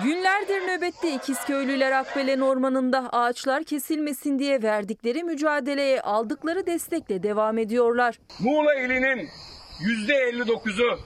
Günlerdir 0.04 0.60
nöbette 0.68 1.14
İkizköylüler 1.14 1.92
Akbelen 1.92 2.40
Ormanı'nda 2.40 3.08
ağaçlar 3.12 3.64
kesilmesin 3.64 4.38
diye 4.38 4.62
verdikleri 4.62 5.24
mücadeleye 5.24 6.00
aldıkları 6.00 6.66
destekle 6.66 7.22
devam 7.22 7.58
ediyorlar. 7.58 8.18
Muğla 8.40 8.74
ilinin 8.74 9.28
yüzde 9.80 10.12
59'u 10.12 11.00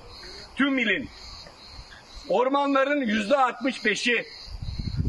tüm 0.56 0.78
ilin, 0.78 1.08
ormanların 2.28 3.00
yüzde 3.00 3.34
65'i, 3.34 4.24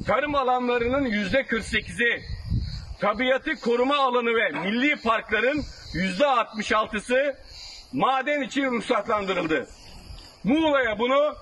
tarım 0.07 0.35
alanlarının 0.35 1.05
yüzde 1.05 1.41
48'i, 1.41 2.21
tabiatı 2.99 3.55
koruma 3.55 3.97
alanı 3.97 4.29
ve 4.35 4.49
milli 4.49 4.95
parkların 4.95 5.63
yüzde 5.93 6.23
66'sı 6.23 7.37
maden 7.93 8.41
için 8.41 8.65
ruhsatlandırıldı. 8.65 9.67
Muğla'ya 10.43 10.99
bunu 10.99 11.35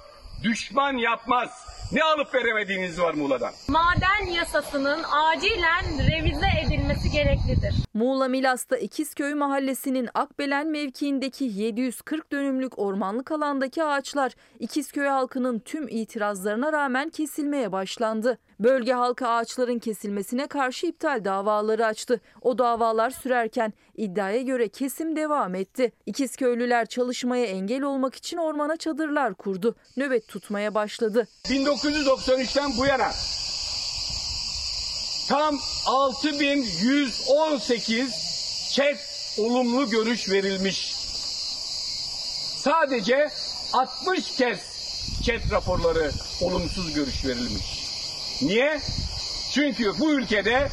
düşman 0.43 0.97
yapmaz. 0.97 1.72
Ne 1.91 2.03
alıp 2.03 2.35
veremediğiniz 2.35 2.99
var 3.01 3.13
Muğla'dan? 3.13 3.53
Maden 3.67 4.31
yasasının 4.31 5.03
acilen 5.03 5.85
revize 6.11 6.47
edilmesi 6.65 6.83
edilmesi 6.83 7.09
gereklidir. 7.11 7.73
Muğla 7.93 8.27
Milas'ta 8.27 8.77
İkizköy 8.77 9.33
Mahallesi'nin 9.33 10.09
Akbelen 10.13 10.67
mevkiindeki 10.67 11.43
740 11.45 12.31
dönümlük 12.31 12.79
ormanlık 12.79 13.31
alandaki 13.31 13.83
ağaçlar 13.83 14.31
İkizköy 14.59 15.07
halkının 15.07 15.59
tüm 15.59 15.87
itirazlarına 15.87 16.73
rağmen 16.73 17.09
kesilmeye 17.09 17.71
başlandı. 17.71 18.37
Bölge 18.59 18.93
halkı 18.93 19.27
ağaçların 19.27 19.79
kesilmesine 19.79 20.47
karşı 20.47 20.87
iptal 20.87 21.25
davaları 21.25 21.85
açtı. 21.85 22.21
O 22.41 22.57
davalar 22.57 23.09
sürerken 23.09 23.73
iddiaya 23.97 24.41
göre 24.41 24.67
kesim 24.67 25.15
devam 25.15 25.55
etti. 25.55 25.91
İkizköylüler 26.05 26.85
çalışmaya 26.85 27.45
engel 27.45 27.81
olmak 27.81 28.15
için 28.15 28.37
ormana 28.37 28.77
çadırlar 28.77 29.33
kurdu. 29.33 29.75
Nöbet 29.97 30.27
tutmaya 30.27 30.75
başladı. 30.75 31.27
1993'ten 31.45 32.77
bu 32.77 32.85
yana 32.85 33.11
tam 35.29 35.59
6118 35.85 38.13
çet 38.71 38.97
olumlu 39.37 39.89
görüş 39.89 40.29
verilmiş. 40.29 40.93
Sadece 42.57 43.29
60 43.73 44.35
kez 44.35 44.59
çet 45.25 45.51
raporları 45.51 46.11
olumsuz 46.41 46.93
görüş 46.93 47.25
verilmiş. 47.25 47.82
Niye? 48.41 48.79
Çünkü 49.53 49.91
bu 49.99 50.11
ülkede 50.11 50.67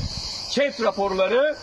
çet 0.51 0.83
raporları 0.83 1.57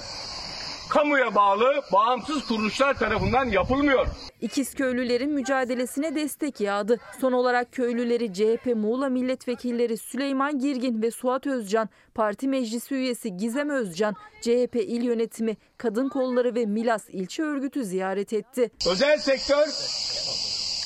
kamuya 0.89 1.35
bağlı 1.35 1.81
bağımsız 1.93 2.47
kuruluşlar 2.47 2.99
tarafından 2.99 3.45
yapılmıyor. 3.45 4.07
İkizköylülerin 4.41 5.29
mücadelesine 5.31 6.15
destek 6.15 6.61
yağdı. 6.61 6.99
Son 7.21 7.31
olarak 7.31 7.71
köylüleri 7.71 8.33
CHP 8.33 8.75
Muğla 8.75 9.09
milletvekilleri 9.09 9.97
Süleyman 9.97 10.59
Girgin 10.59 11.01
ve 11.01 11.11
Suat 11.11 11.47
Özcan, 11.47 11.89
parti 12.15 12.47
meclisi 12.47 12.95
üyesi 12.95 13.37
Gizem 13.37 13.69
Özcan, 13.69 14.15
CHP 14.41 14.75
il 14.75 15.03
yönetimi, 15.03 15.57
kadın 15.77 16.09
kolları 16.09 16.55
ve 16.55 16.65
Milas 16.65 17.09
ilçe 17.09 17.43
örgütü 17.43 17.83
ziyaret 17.85 18.33
etti. 18.33 18.71
Özel 18.89 19.17
sektör 19.17 19.67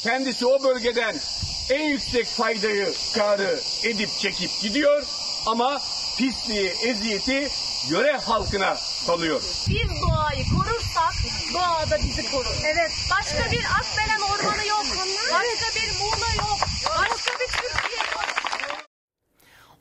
kendisi 0.04 0.46
o 0.46 0.64
bölgeden 0.64 1.16
en 1.72 1.84
yüksek 1.90 2.28
faydayı 2.28 2.94
karı 3.14 3.60
edip 3.84 4.10
çekip 4.20 4.62
gidiyor 4.62 5.04
ama 5.46 5.82
pisliği, 6.18 6.70
eziyeti 6.70 7.50
yöre 7.90 8.18
halkına 8.18 8.78
kalıyor. 9.08 9.42
Biz 9.70 10.02
doğayı 10.02 10.46
korursak 10.50 11.14
doğa 11.54 11.90
da 11.90 12.00
bizi 12.04 12.32
korur. 12.32 12.56
Evet. 12.66 12.92
Başka 13.12 13.52
bir 13.52 13.64
Akbelen 13.66 14.22
ormanı 14.22 14.68
yok. 14.68 14.86
Başka 15.32 15.80
bir 15.80 16.00
Muğla 16.00 16.34
yok. 16.38 16.60
Başka 16.86 17.40
bir 17.40 17.48
Türkiye. 17.48 17.91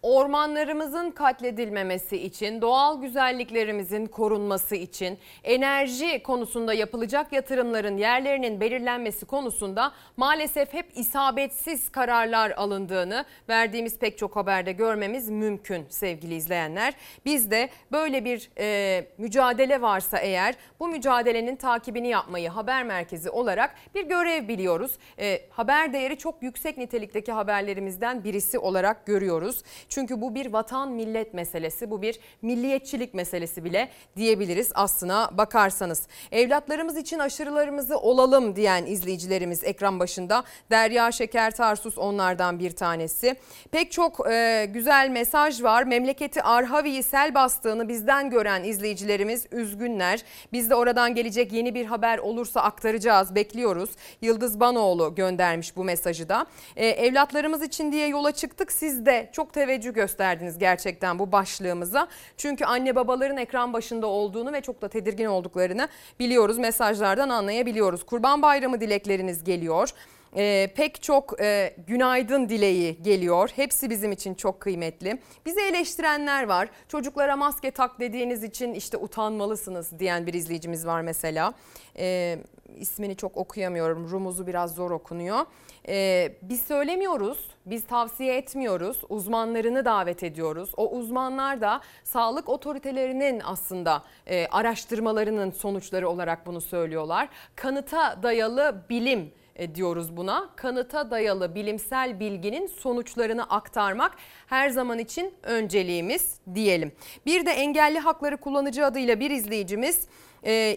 Ormanlarımızın 0.03 1.11
katledilmemesi 1.11 2.17
için, 2.17 2.61
doğal 2.61 3.01
güzelliklerimizin 3.01 4.07
korunması 4.07 4.77
için, 4.77 5.19
enerji 5.45 6.23
konusunda 6.23 6.75
yapılacak 6.75 7.33
yatırımların 7.33 7.97
yerlerinin 7.97 8.61
belirlenmesi 8.61 9.27
konusunda 9.27 9.93
maalesef 10.17 10.73
hep 10.73 10.87
isabetsiz 10.95 11.93
kararlar 11.93 12.51
alındığını 12.51 13.25
verdiğimiz 13.49 13.99
pek 13.99 14.19
çok 14.19 14.37
haberde 14.37 14.73
görmemiz 14.73 15.29
mümkün 15.29 15.87
sevgili 15.89 16.35
izleyenler. 16.35 16.95
Biz 17.25 17.51
de 17.51 17.69
böyle 17.93 18.25
bir 18.25 18.51
e, 18.59 19.07
mücadele 19.19 19.83
varsa 19.83 20.19
eğer 20.19 20.55
bu 20.81 20.89
mücadelenin 20.89 21.57
takibini 21.57 22.09
yapmayı 22.09 22.49
haber 22.49 22.85
merkezi 22.85 23.31
olarak 23.31 23.75
bir 23.95 24.09
görev 24.09 24.49
biliyoruz. 24.49 24.93
E, 25.19 25.41
haber 25.51 25.93
değeri 25.93 26.19
çok 26.19 26.43
yüksek 26.43 26.79
nitelikteki 26.79 27.33
haberlerimizden 27.33 28.25
birisi 28.25 28.59
olarak 28.59 29.07
görüyoruz. 29.07 29.63
Çünkü 29.91 30.21
bu 30.21 30.35
bir 30.35 30.53
vatan 30.53 30.91
millet 30.91 31.35
meselesi, 31.35 31.91
bu 31.91 32.03
bir 32.03 32.21
milliyetçilik 32.43 33.15
meselesi 33.15 33.65
bile 33.65 33.89
diyebiliriz 34.17 34.71
aslına 34.75 35.31
bakarsanız. 35.39 36.09
Evlatlarımız 36.33 36.97
için 36.97 37.19
aşırılarımızı 37.19 37.99
olalım 37.99 38.57
diyen 38.57 38.87
izleyicilerimiz 38.87 39.65
ekran 39.65 40.01
başında. 40.01 40.45
Derya 40.71 41.13
Şeker 41.13 41.51
Tarsus 41.51 41.99
onlardan 41.99 42.59
bir 42.59 42.71
tanesi. 42.71 43.37
Pek 43.71 43.93
çok 43.93 44.31
e, 44.31 44.69
güzel 44.75 45.09
mesaj 45.09 45.63
var. 45.63 45.83
Memleketi 45.83 46.43
Arhavi'yi 46.43 47.03
sel 47.03 47.35
bastığını 47.35 47.89
bizden 47.89 48.31
gören 48.31 48.65
izleyicilerimiz 48.65 49.47
üzgünler. 49.53 50.23
Biz 50.53 50.71
de 50.71 50.75
oradan 50.75 51.15
gelecek 51.15 51.53
yeni 51.53 51.75
bir 51.75 51.87
haber 51.87 52.19
olursa 52.19 52.61
aktaracağız, 52.61 53.35
bekliyoruz. 53.35 53.91
Yıldız 54.23 54.61
Banoğlu 54.61 55.15
göndermiş 55.15 55.77
bu 55.77 55.85
mesajı 55.85 56.29
da. 56.29 56.47
E, 56.77 56.87
evlatlarımız 56.87 57.63
için 57.63 57.93
diye 57.93 58.09
yola 58.09 58.33
çıktık. 58.33 58.73
Siz 58.73 59.07
de 59.07 59.31
çok 59.33 59.53
teveccüh 59.53 59.80
gösterdiniz 59.89 60.59
gerçekten 60.59 61.19
bu 61.19 61.33
başlığımıza. 61.33 62.09
Çünkü 62.37 62.65
anne 62.65 62.97
babaların 62.97 63.37
ekran 63.37 63.73
başında 63.73 64.07
olduğunu 64.07 64.53
ve 64.53 64.61
çok 64.61 64.83
da 64.83 64.89
tedirgin 64.89 65.27
olduklarını 65.27 65.89
biliyoruz. 66.19 66.59
Mesajlardan 66.59 67.29
anlayabiliyoruz. 67.29 68.07
Kurban 68.07 68.43
Bayramı 68.43 68.81
dilekleriniz 68.81 69.45
geliyor. 69.45 69.91
Ee, 70.37 70.73
pek 70.77 71.03
çok 71.03 71.41
e, 71.41 71.75
günaydın 71.87 72.49
dileği 72.49 73.03
geliyor. 73.03 73.51
Hepsi 73.57 73.91
bizim 73.91 74.13
için 74.13 74.35
çok 74.35 74.61
kıymetli. 74.61 75.19
Bizi 75.47 75.61
eleştirenler 75.61 76.45
var. 76.45 76.69
Çocuklara 76.89 77.37
maske 77.37 77.71
tak 77.71 78.01
dediğiniz 78.01 78.45
için 78.45 78.75
işte 78.75 78.97
utanmalısınız 78.97 79.99
diyen 79.99 80.27
bir 80.27 80.35
izleyicimiz 80.35 80.87
var 80.87 81.01
mesela. 81.01 81.55
Ee, 81.99 82.39
ismini 82.77 83.17
çok 83.17 83.37
okuyamıyorum. 83.37 84.11
Rumuzu 84.11 84.47
biraz 84.47 84.75
zor 84.75 84.91
okunuyor. 84.91 85.47
Ee, 85.89 86.33
biz 86.43 86.61
söylemiyoruz, 86.61 87.49
biz 87.67 87.87
tavsiye 87.87 88.37
etmiyoruz. 88.37 89.01
Uzmanlarını 89.09 89.85
davet 89.85 90.23
ediyoruz. 90.23 90.73
O 90.77 90.91
uzmanlar 90.91 91.61
da 91.61 91.81
sağlık 92.05 92.49
otoritelerinin 92.49 93.43
aslında 93.45 94.03
e, 94.27 94.47
araştırmalarının 94.47 95.51
sonuçları 95.51 96.09
olarak 96.09 96.47
bunu 96.47 96.61
söylüyorlar. 96.61 97.29
Kanıta 97.57 98.23
dayalı 98.23 98.85
bilim 98.91 99.21
e, 99.21 99.40
diyoruz 99.75 100.17
buna. 100.17 100.51
Kanıta 100.57 101.11
dayalı 101.11 101.55
bilimsel 101.55 102.21
bilginin 102.21 102.67
sonuçlarını 102.67 103.43
aktarmak 103.45 104.17
her 104.47 104.69
zaman 104.69 104.99
için 104.99 105.35
önceliğimiz 105.43 106.41
diyelim. 106.55 106.93
Bir 107.27 107.47
de 107.47 107.51
engelli 107.51 107.99
hakları 107.99 108.37
kullanıcı 108.37 108.87
adıyla 108.87 109.21
bir 109.21 109.31
izleyicimiz 109.31 110.09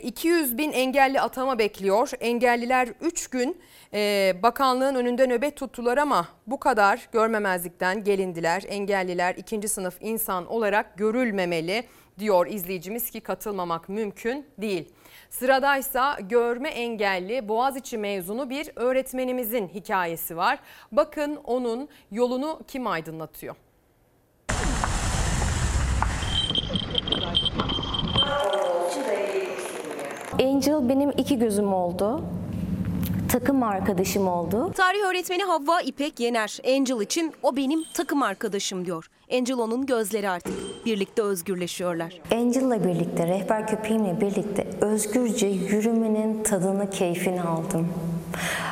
200 0.04 0.58
bin 0.58 0.72
engelli 0.72 1.22
atama 1.22 1.60
bekliyor. 1.60 2.12
Engelliler 2.20 2.88
3 3.02 3.28
gün 3.28 3.58
e, 3.94 4.34
bakanlığın 4.44 4.96
önünde 4.96 5.28
nöbet 5.28 5.58
tuttular 5.58 5.98
ama 5.98 6.28
bu 6.48 6.60
kadar 6.60 7.10
görmemezlikten 7.12 8.04
gelindiler. 8.04 8.64
Engelliler 8.68 9.36
ikinci 9.36 9.68
sınıf 9.68 9.98
insan 10.02 10.46
olarak 10.48 10.98
görülmemeli 10.98 11.84
diyor 12.20 12.48
izleyicimiz 12.48 13.10
ki 13.10 13.22
katılmamak 13.22 13.90
mümkün 13.90 14.46
değil. 14.58 14.94
Sıradaysa 15.40 16.18
görme 16.20 16.70
engelli 16.70 17.48
Boğaziçi 17.48 17.98
mezunu 17.98 18.50
bir 18.50 18.70
öğretmenimizin 18.76 19.68
hikayesi 19.68 20.38
var. 20.38 20.60
Bakın 20.92 21.36
onun 21.44 21.90
yolunu 22.12 22.60
kim 22.68 22.88
aydınlatıyor? 22.88 23.56
Angel 30.40 30.90
benim 30.90 31.10
iki 31.10 31.40
gözüm 31.40 31.74
oldu. 31.74 32.24
Takım 33.32 33.64
arkadaşım 33.64 34.28
oldu. 34.28 34.72
Tarih 34.76 35.00
öğretmeni 35.10 35.44
Havva 35.44 35.82
İpek 35.82 36.20
Yener, 36.20 36.60
Angel 36.68 37.02
için 37.02 37.34
o 37.44 37.56
benim 37.56 37.84
takım 37.94 38.24
arkadaşım 38.24 38.86
diyor. 38.86 39.10
Angel 39.34 39.58
onun 39.58 39.86
gözleri 39.86 40.30
artık. 40.30 40.54
Birlikte 40.86 41.22
özgürleşiyorlar. 41.22 42.14
Angel'la 42.32 42.84
birlikte, 42.84 43.28
rehber 43.28 43.68
köpeğimle 43.68 44.22
birlikte 44.22 44.68
özgürce 44.82 45.48
yürümenin 45.48 46.44
tadını, 46.44 46.90
keyfini 46.90 47.42
aldım. 47.42 47.88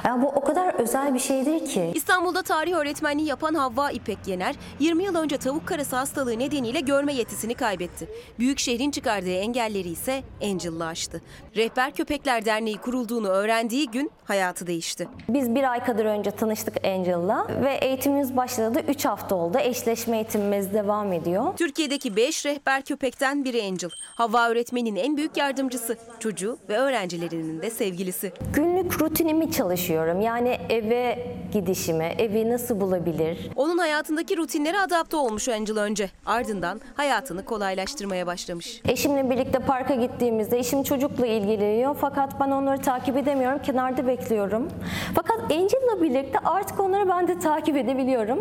Ya 0.05 0.21
bu 0.21 0.27
o 0.27 0.41
kadar 0.43 0.73
özel 0.73 1.13
bir 1.13 1.19
şeydir 1.19 1.65
ki. 1.65 1.91
İstanbul'da 1.95 2.41
tarih 2.41 2.73
öğretmenliği 2.73 3.27
yapan 3.27 3.53
Havva 3.53 3.91
İpek 3.91 4.17
Yener, 4.27 4.55
20 4.79 5.03
yıl 5.03 5.15
önce 5.15 5.37
tavuk 5.37 5.67
karası 5.67 5.95
hastalığı 5.95 6.39
nedeniyle 6.39 6.79
görme 6.79 7.13
yetisini 7.13 7.53
kaybetti. 7.53 8.07
Büyük 8.39 8.59
şehrin 8.59 8.91
çıkardığı 8.91 9.31
engelleri 9.31 9.89
ise 9.89 10.23
Angel'la 10.43 10.85
aştı. 10.85 11.21
Rehber 11.55 11.91
Köpekler 11.91 12.45
Derneği 12.45 12.77
kurulduğunu 12.77 13.27
öğrendiği 13.27 13.91
gün 13.91 14.11
hayatı 14.25 14.67
değişti. 14.67 15.07
Biz 15.29 15.55
bir 15.55 15.71
ay 15.71 15.83
kadar 15.83 16.05
önce 16.05 16.31
tanıştık 16.31 16.85
Angel'la 16.85 17.47
ve 17.63 17.73
eğitimimiz 17.73 18.37
başladı. 18.37 18.81
3 18.87 19.05
hafta 19.05 19.35
oldu. 19.35 19.57
Eşleşme 19.57 20.19
eğitimimiz 20.53 20.73
devam 20.73 21.13
ediyor. 21.13 21.57
Türkiye'deki 21.57 22.15
5 22.15 22.45
rehber 22.45 22.81
köpekten 22.81 23.45
biri 23.45 23.63
Angel. 23.63 23.89
Havva 24.15 24.49
öğretmenin 24.49 24.95
en 24.95 25.17
büyük 25.17 25.37
yardımcısı, 25.37 25.97
çocuğu 26.19 26.57
ve 26.69 26.77
öğrencilerinin 26.77 27.61
de 27.61 27.69
sevgilisi. 27.69 28.33
Günlük 28.53 29.01
rutinimi 29.01 29.51
çalışıyorum. 29.51 30.21
Yani 30.21 30.57
eve 30.69 31.27
gidişime, 31.53 32.15
evi 32.17 32.49
nasıl 32.49 32.81
bulabilir? 32.81 33.49
Onun 33.55 33.77
hayatındaki 33.77 34.37
rutinlere 34.37 34.79
adapte 34.79 35.17
olmuş 35.17 35.49
Angel 35.49 35.77
önce. 35.79 36.09
Ardından 36.25 36.81
hayatını 36.95 37.45
kolaylaştırmaya 37.45 38.27
başlamış. 38.27 38.81
Eşimle 38.87 39.29
birlikte 39.29 39.59
parka 39.59 39.95
gittiğimizde 39.95 40.59
eşim 40.59 40.83
çocukla 40.83 41.27
ilgileniyor 41.27 41.95
fakat 42.01 42.39
ben 42.39 42.51
onları 42.51 42.81
takip 42.81 43.17
edemiyorum. 43.17 43.61
Kenarda 43.61 44.07
bekliyorum. 44.07 44.67
Fakat 45.15 45.51
Angel'la 45.51 46.01
birlikte 46.01 46.39
artık 46.39 46.79
onları 46.79 47.09
ben 47.09 47.27
de 47.27 47.39
takip 47.39 47.77
edebiliyorum. 47.77 48.39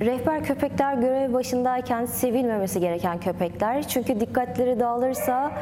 Rehber 0.00 0.44
köpekler 0.44 0.94
görev 0.94 1.32
başındayken 1.32 2.06
sevilmemesi 2.06 2.80
gereken 2.80 3.20
köpekler. 3.20 3.88
Çünkü 3.88 4.20
dikkatleri 4.20 4.80
dağılırsa 4.80 5.52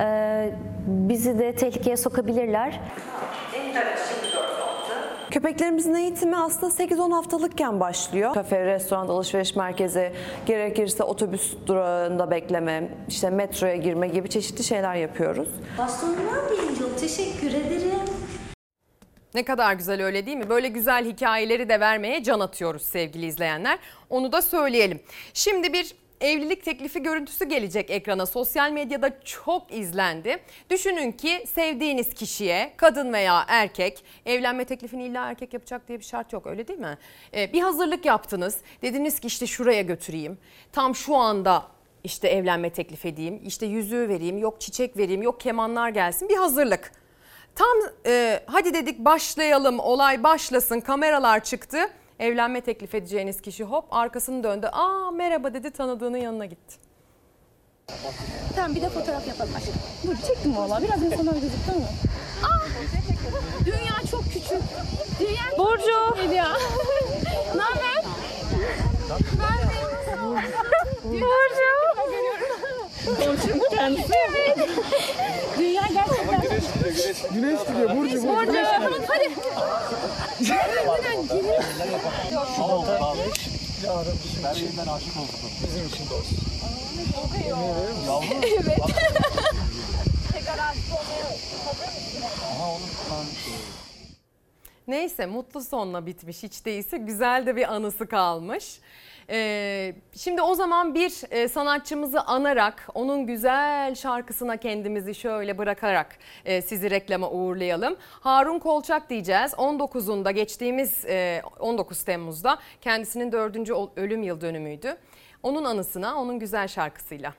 e, 0.00 0.50
bizi 0.86 1.38
de 1.38 1.54
tehlikeye 1.54 1.96
sokabilirler. 1.96 2.80
Köpeklerimizin 5.30 5.94
eğitimi 5.94 6.36
aslında 6.36 6.72
8-10 6.72 7.12
haftalıkken 7.12 7.80
başlıyor. 7.80 8.34
Kafe, 8.34 8.64
restoran, 8.64 9.08
alışveriş 9.08 9.56
merkezi, 9.56 10.12
gerekirse 10.46 11.04
otobüs 11.04 11.54
durağında 11.66 12.30
bekleme, 12.30 12.88
işte 13.08 13.30
metroya 13.30 13.76
girme 13.76 14.08
gibi 14.08 14.30
çeşitli 14.30 14.64
şeyler 14.64 14.94
yapıyoruz. 14.94 15.48
Bastonlar 15.78 16.50
birinci 16.50 16.84
oldu. 16.84 16.92
Teşekkür 17.00 17.48
ederim. 17.48 18.27
Ne 19.38 19.44
kadar 19.44 19.72
güzel 19.72 20.02
öyle 20.04 20.26
değil 20.26 20.36
mi? 20.36 20.48
Böyle 20.48 20.68
güzel 20.68 21.04
hikayeleri 21.04 21.68
de 21.68 21.80
vermeye 21.80 22.22
can 22.22 22.40
atıyoruz 22.40 22.82
sevgili 22.82 23.26
izleyenler. 23.26 23.78
Onu 24.10 24.32
da 24.32 24.42
söyleyelim. 24.42 25.00
Şimdi 25.34 25.72
bir 25.72 25.94
evlilik 26.20 26.64
teklifi 26.64 27.02
görüntüsü 27.02 27.44
gelecek 27.44 27.90
ekrana. 27.90 28.26
Sosyal 28.26 28.70
medyada 28.70 29.20
çok 29.24 29.72
izlendi. 29.72 30.38
Düşünün 30.70 31.12
ki 31.12 31.44
sevdiğiniz 31.54 32.14
kişiye 32.14 32.72
kadın 32.76 33.12
veya 33.12 33.44
erkek 33.48 34.04
evlenme 34.26 34.64
teklifini 34.64 35.04
illa 35.04 35.28
erkek 35.28 35.52
yapacak 35.52 35.88
diye 35.88 35.98
bir 35.98 36.04
şart 36.04 36.32
yok 36.32 36.46
öyle 36.46 36.68
değil 36.68 36.80
mi? 36.80 36.98
Ee, 37.34 37.52
bir 37.52 37.60
hazırlık 37.60 38.04
yaptınız. 38.04 38.58
Dediniz 38.82 39.20
ki 39.20 39.26
işte 39.26 39.46
şuraya 39.46 39.82
götüreyim. 39.82 40.38
Tam 40.72 40.94
şu 40.94 41.16
anda 41.16 41.66
işte 42.04 42.28
evlenme 42.28 42.70
teklif 42.70 43.06
edeyim. 43.06 43.40
işte 43.44 43.66
yüzüğü 43.66 44.08
vereyim, 44.08 44.38
yok 44.38 44.60
çiçek 44.60 44.96
vereyim, 44.96 45.22
yok 45.22 45.40
kemanlar 45.40 45.88
gelsin. 45.88 46.28
Bir 46.28 46.36
hazırlık. 46.36 46.92
Tam 47.58 47.76
e, 48.06 48.40
hadi 48.46 48.74
dedik 48.74 48.98
başlayalım 48.98 49.78
olay 49.80 50.22
başlasın 50.22 50.80
kameralar 50.80 51.44
çıktı. 51.44 51.78
Evlenme 52.18 52.60
teklif 52.60 52.94
edeceğiniz 52.94 53.40
kişi 53.40 53.64
hop 53.64 53.84
arkasını 53.90 54.44
döndü. 54.44 54.66
Aa 54.72 55.10
merhaba 55.10 55.54
dedi 55.54 55.70
tanıdığının 55.70 56.16
yanına 56.16 56.46
gitti. 56.46 56.76
Tamam 58.56 58.74
bir 58.74 58.82
de 58.82 58.88
fotoğraf 58.88 59.28
yapalım 59.28 59.54
aşkım. 59.56 59.74
Dur 60.06 60.16
çektim 60.26 60.56
valla. 60.56 60.82
Biraz 60.82 61.02
insanlar 61.02 61.32
gözüktü 61.32 61.72
ama. 61.76 61.86
Aa, 62.48 62.66
dünya 63.66 64.10
çok 64.10 64.24
küçük. 64.24 64.62
Dünya 65.20 65.50
çok 65.50 65.58
Burcu. 65.58 66.14
küçük 66.16 66.32
ya. 66.34 66.48
ne 67.54 67.62
haber? 67.62 68.04
Ben 69.38 69.58
de 69.58 70.20
Burcu. 71.12 71.70
Burcu 73.06 73.68
kendisi. 73.70 74.12
Evet. 74.28 74.68
Dünya 75.58 75.82
gerçekten. 75.94 76.57
Güneş 76.98 77.22
gidiyor, 77.22 77.66
gidiyor, 77.66 77.96
Burcu. 77.96 78.28
Burcu. 78.28 78.52
Burcu. 78.52 79.02
Hadi. 79.08 79.34
Ben 84.44 84.54
yeniden 84.54 84.86
aşık 84.86 85.16
oldum. 85.16 85.50
Bizim 85.66 85.86
için 85.88 86.10
de 86.10 86.14
olsun. 86.14 86.38
Evet. 88.44 88.78
Aha 92.52 92.68
oğlum 92.70 92.82
lan. 93.10 93.26
Neyse 94.88 95.26
mutlu 95.26 95.60
sonla 95.64 96.06
bitmiş 96.06 96.42
hiç 96.42 96.64
değilse 96.64 96.96
güzel 96.98 97.46
de 97.46 97.56
bir 97.56 97.74
anısı 97.74 98.06
kalmış. 98.06 98.80
Ee, 99.30 99.94
şimdi 100.16 100.42
o 100.42 100.54
zaman 100.54 100.94
bir 100.94 101.22
e, 101.30 101.48
sanatçımızı 101.48 102.20
anarak 102.22 102.88
onun 102.94 103.26
güzel 103.26 103.94
şarkısına 103.94 104.56
kendimizi 104.56 105.14
şöyle 105.14 105.58
bırakarak 105.58 106.18
e, 106.44 106.62
sizi 106.62 106.90
reklama 106.90 107.30
uğurlayalım. 107.30 107.96
Harun 108.00 108.58
Kolçak 108.58 109.10
diyeceğiz 109.10 109.52
19'unda 109.52 110.30
geçtiğimiz 110.30 111.04
e, 111.04 111.42
19 111.60 112.02
Temmuz'da 112.02 112.58
kendisinin 112.80 113.32
4. 113.32 113.70
ölüm 113.96 114.22
yıl 114.22 114.40
dönümüydü. 114.40 114.96
Onun 115.42 115.64
anısına 115.64 116.16
onun 116.20 116.38
güzel 116.38 116.68
şarkısıyla. 116.68 117.34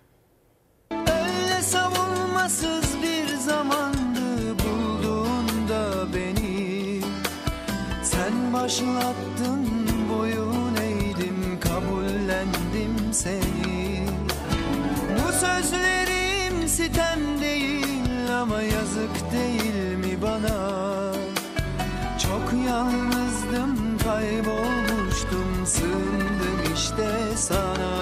Öyle 0.91 1.61
savunmasız 1.61 3.03
bir 3.03 3.27
zamandı 3.27 4.55
bulduğunda 4.59 6.13
beni 6.13 7.01
Sen 8.03 8.53
başlattın 8.53 9.78
seni 13.11 14.05
Bu 15.09 15.31
sözlerim 15.31 16.67
sitem 16.67 17.19
değil 17.41 18.33
ama 18.41 18.61
yazık 18.61 19.31
değil 19.31 19.97
mi 19.97 20.21
bana? 20.21 20.79
Çok 22.23 22.67
yalnızdım 22.67 23.97
kaybolmuştum 24.03 25.65
sığındım 25.65 26.73
işte 26.75 27.09
sana. 27.35 27.99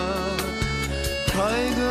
Kaygılarım 1.38 1.87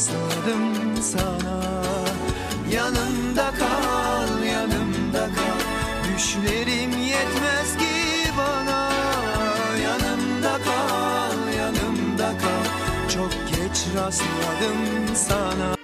rastladım 0.00 1.02
sana. 1.02 1.60
Yanımda 2.72 3.50
kal, 3.58 4.44
yanımda 4.44 5.26
kal. 5.26 5.60
Düşlerim 6.14 6.90
yetmez 6.90 7.76
ki 7.78 8.30
bana. 8.38 8.92
Yanımda 9.82 10.58
kal, 10.64 11.52
yanımda 11.58 12.28
kal. 12.38 13.08
Çok 13.08 13.30
geç 13.32 13.86
rastladım 13.96 15.14
sana 15.14 15.79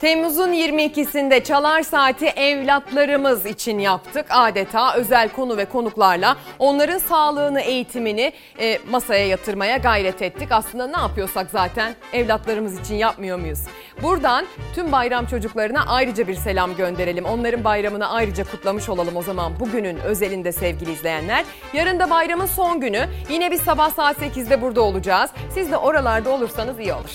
Temmuz'un 0.00 0.52
22'sinde 0.52 1.44
Çalar 1.44 1.82
Saati 1.82 2.26
evlatlarımız 2.26 3.46
için 3.46 3.78
yaptık. 3.78 4.26
Adeta 4.30 4.94
özel 4.94 5.28
konu 5.28 5.56
ve 5.56 5.64
konuklarla 5.64 6.36
onların 6.58 6.98
sağlığını, 6.98 7.60
eğitimini 7.60 8.32
e, 8.60 8.78
masaya 8.90 9.26
yatırmaya 9.26 9.76
gayret 9.76 10.22
ettik. 10.22 10.48
Aslında 10.52 10.86
ne 10.86 10.98
yapıyorsak 10.98 11.50
zaten 11.50 11.94
evlatlarımız 12.12 12.80
için 12.80 12.94
yapmıyor 12.94 13.38
muyuz? 13.38 13.58
Buradan 14.02 14.46
tüm 14.74 14.92
bayram 14.92 15.26
çocuklarına 15.26 15.84
ayrıca 15.86 16.28
bir 16.28 16.34
selam 16.34 16.76
gönderelim. 16.76 17.24
Onların 17.24 17.64
bayramını 17.64 18.10
ayrıca 18.10 18.44
kutlamış 18.44 18.88
olalım 18.88 19.16
o 19.16 19.22
zaman 19.22 19.60
bugünün 19.60 19.96
özelinde 19.96 20.52
sevgili 20.52 20.92
izleyenler. 20.92 21.44
Yarın 21.72 22.00
da 22.00 22.10
bayramın 22.10 22.46
son 22.46 22.80
günü. 22.80 23.06
Yine 23.30 23.50
bir 23.50 23.58
sabah 23.58 23.90
saat 23.90 24.16
8'de 24.16 24.62
burada 24.62 24.80
olacağız. 24.80 25.30
Siz 25.54 25.70
de 25.70 25.76
oralarda 25.76 26.30
olursanız 26.30 26.80
iyi 26.80 26.92
olur. 26.92 27.12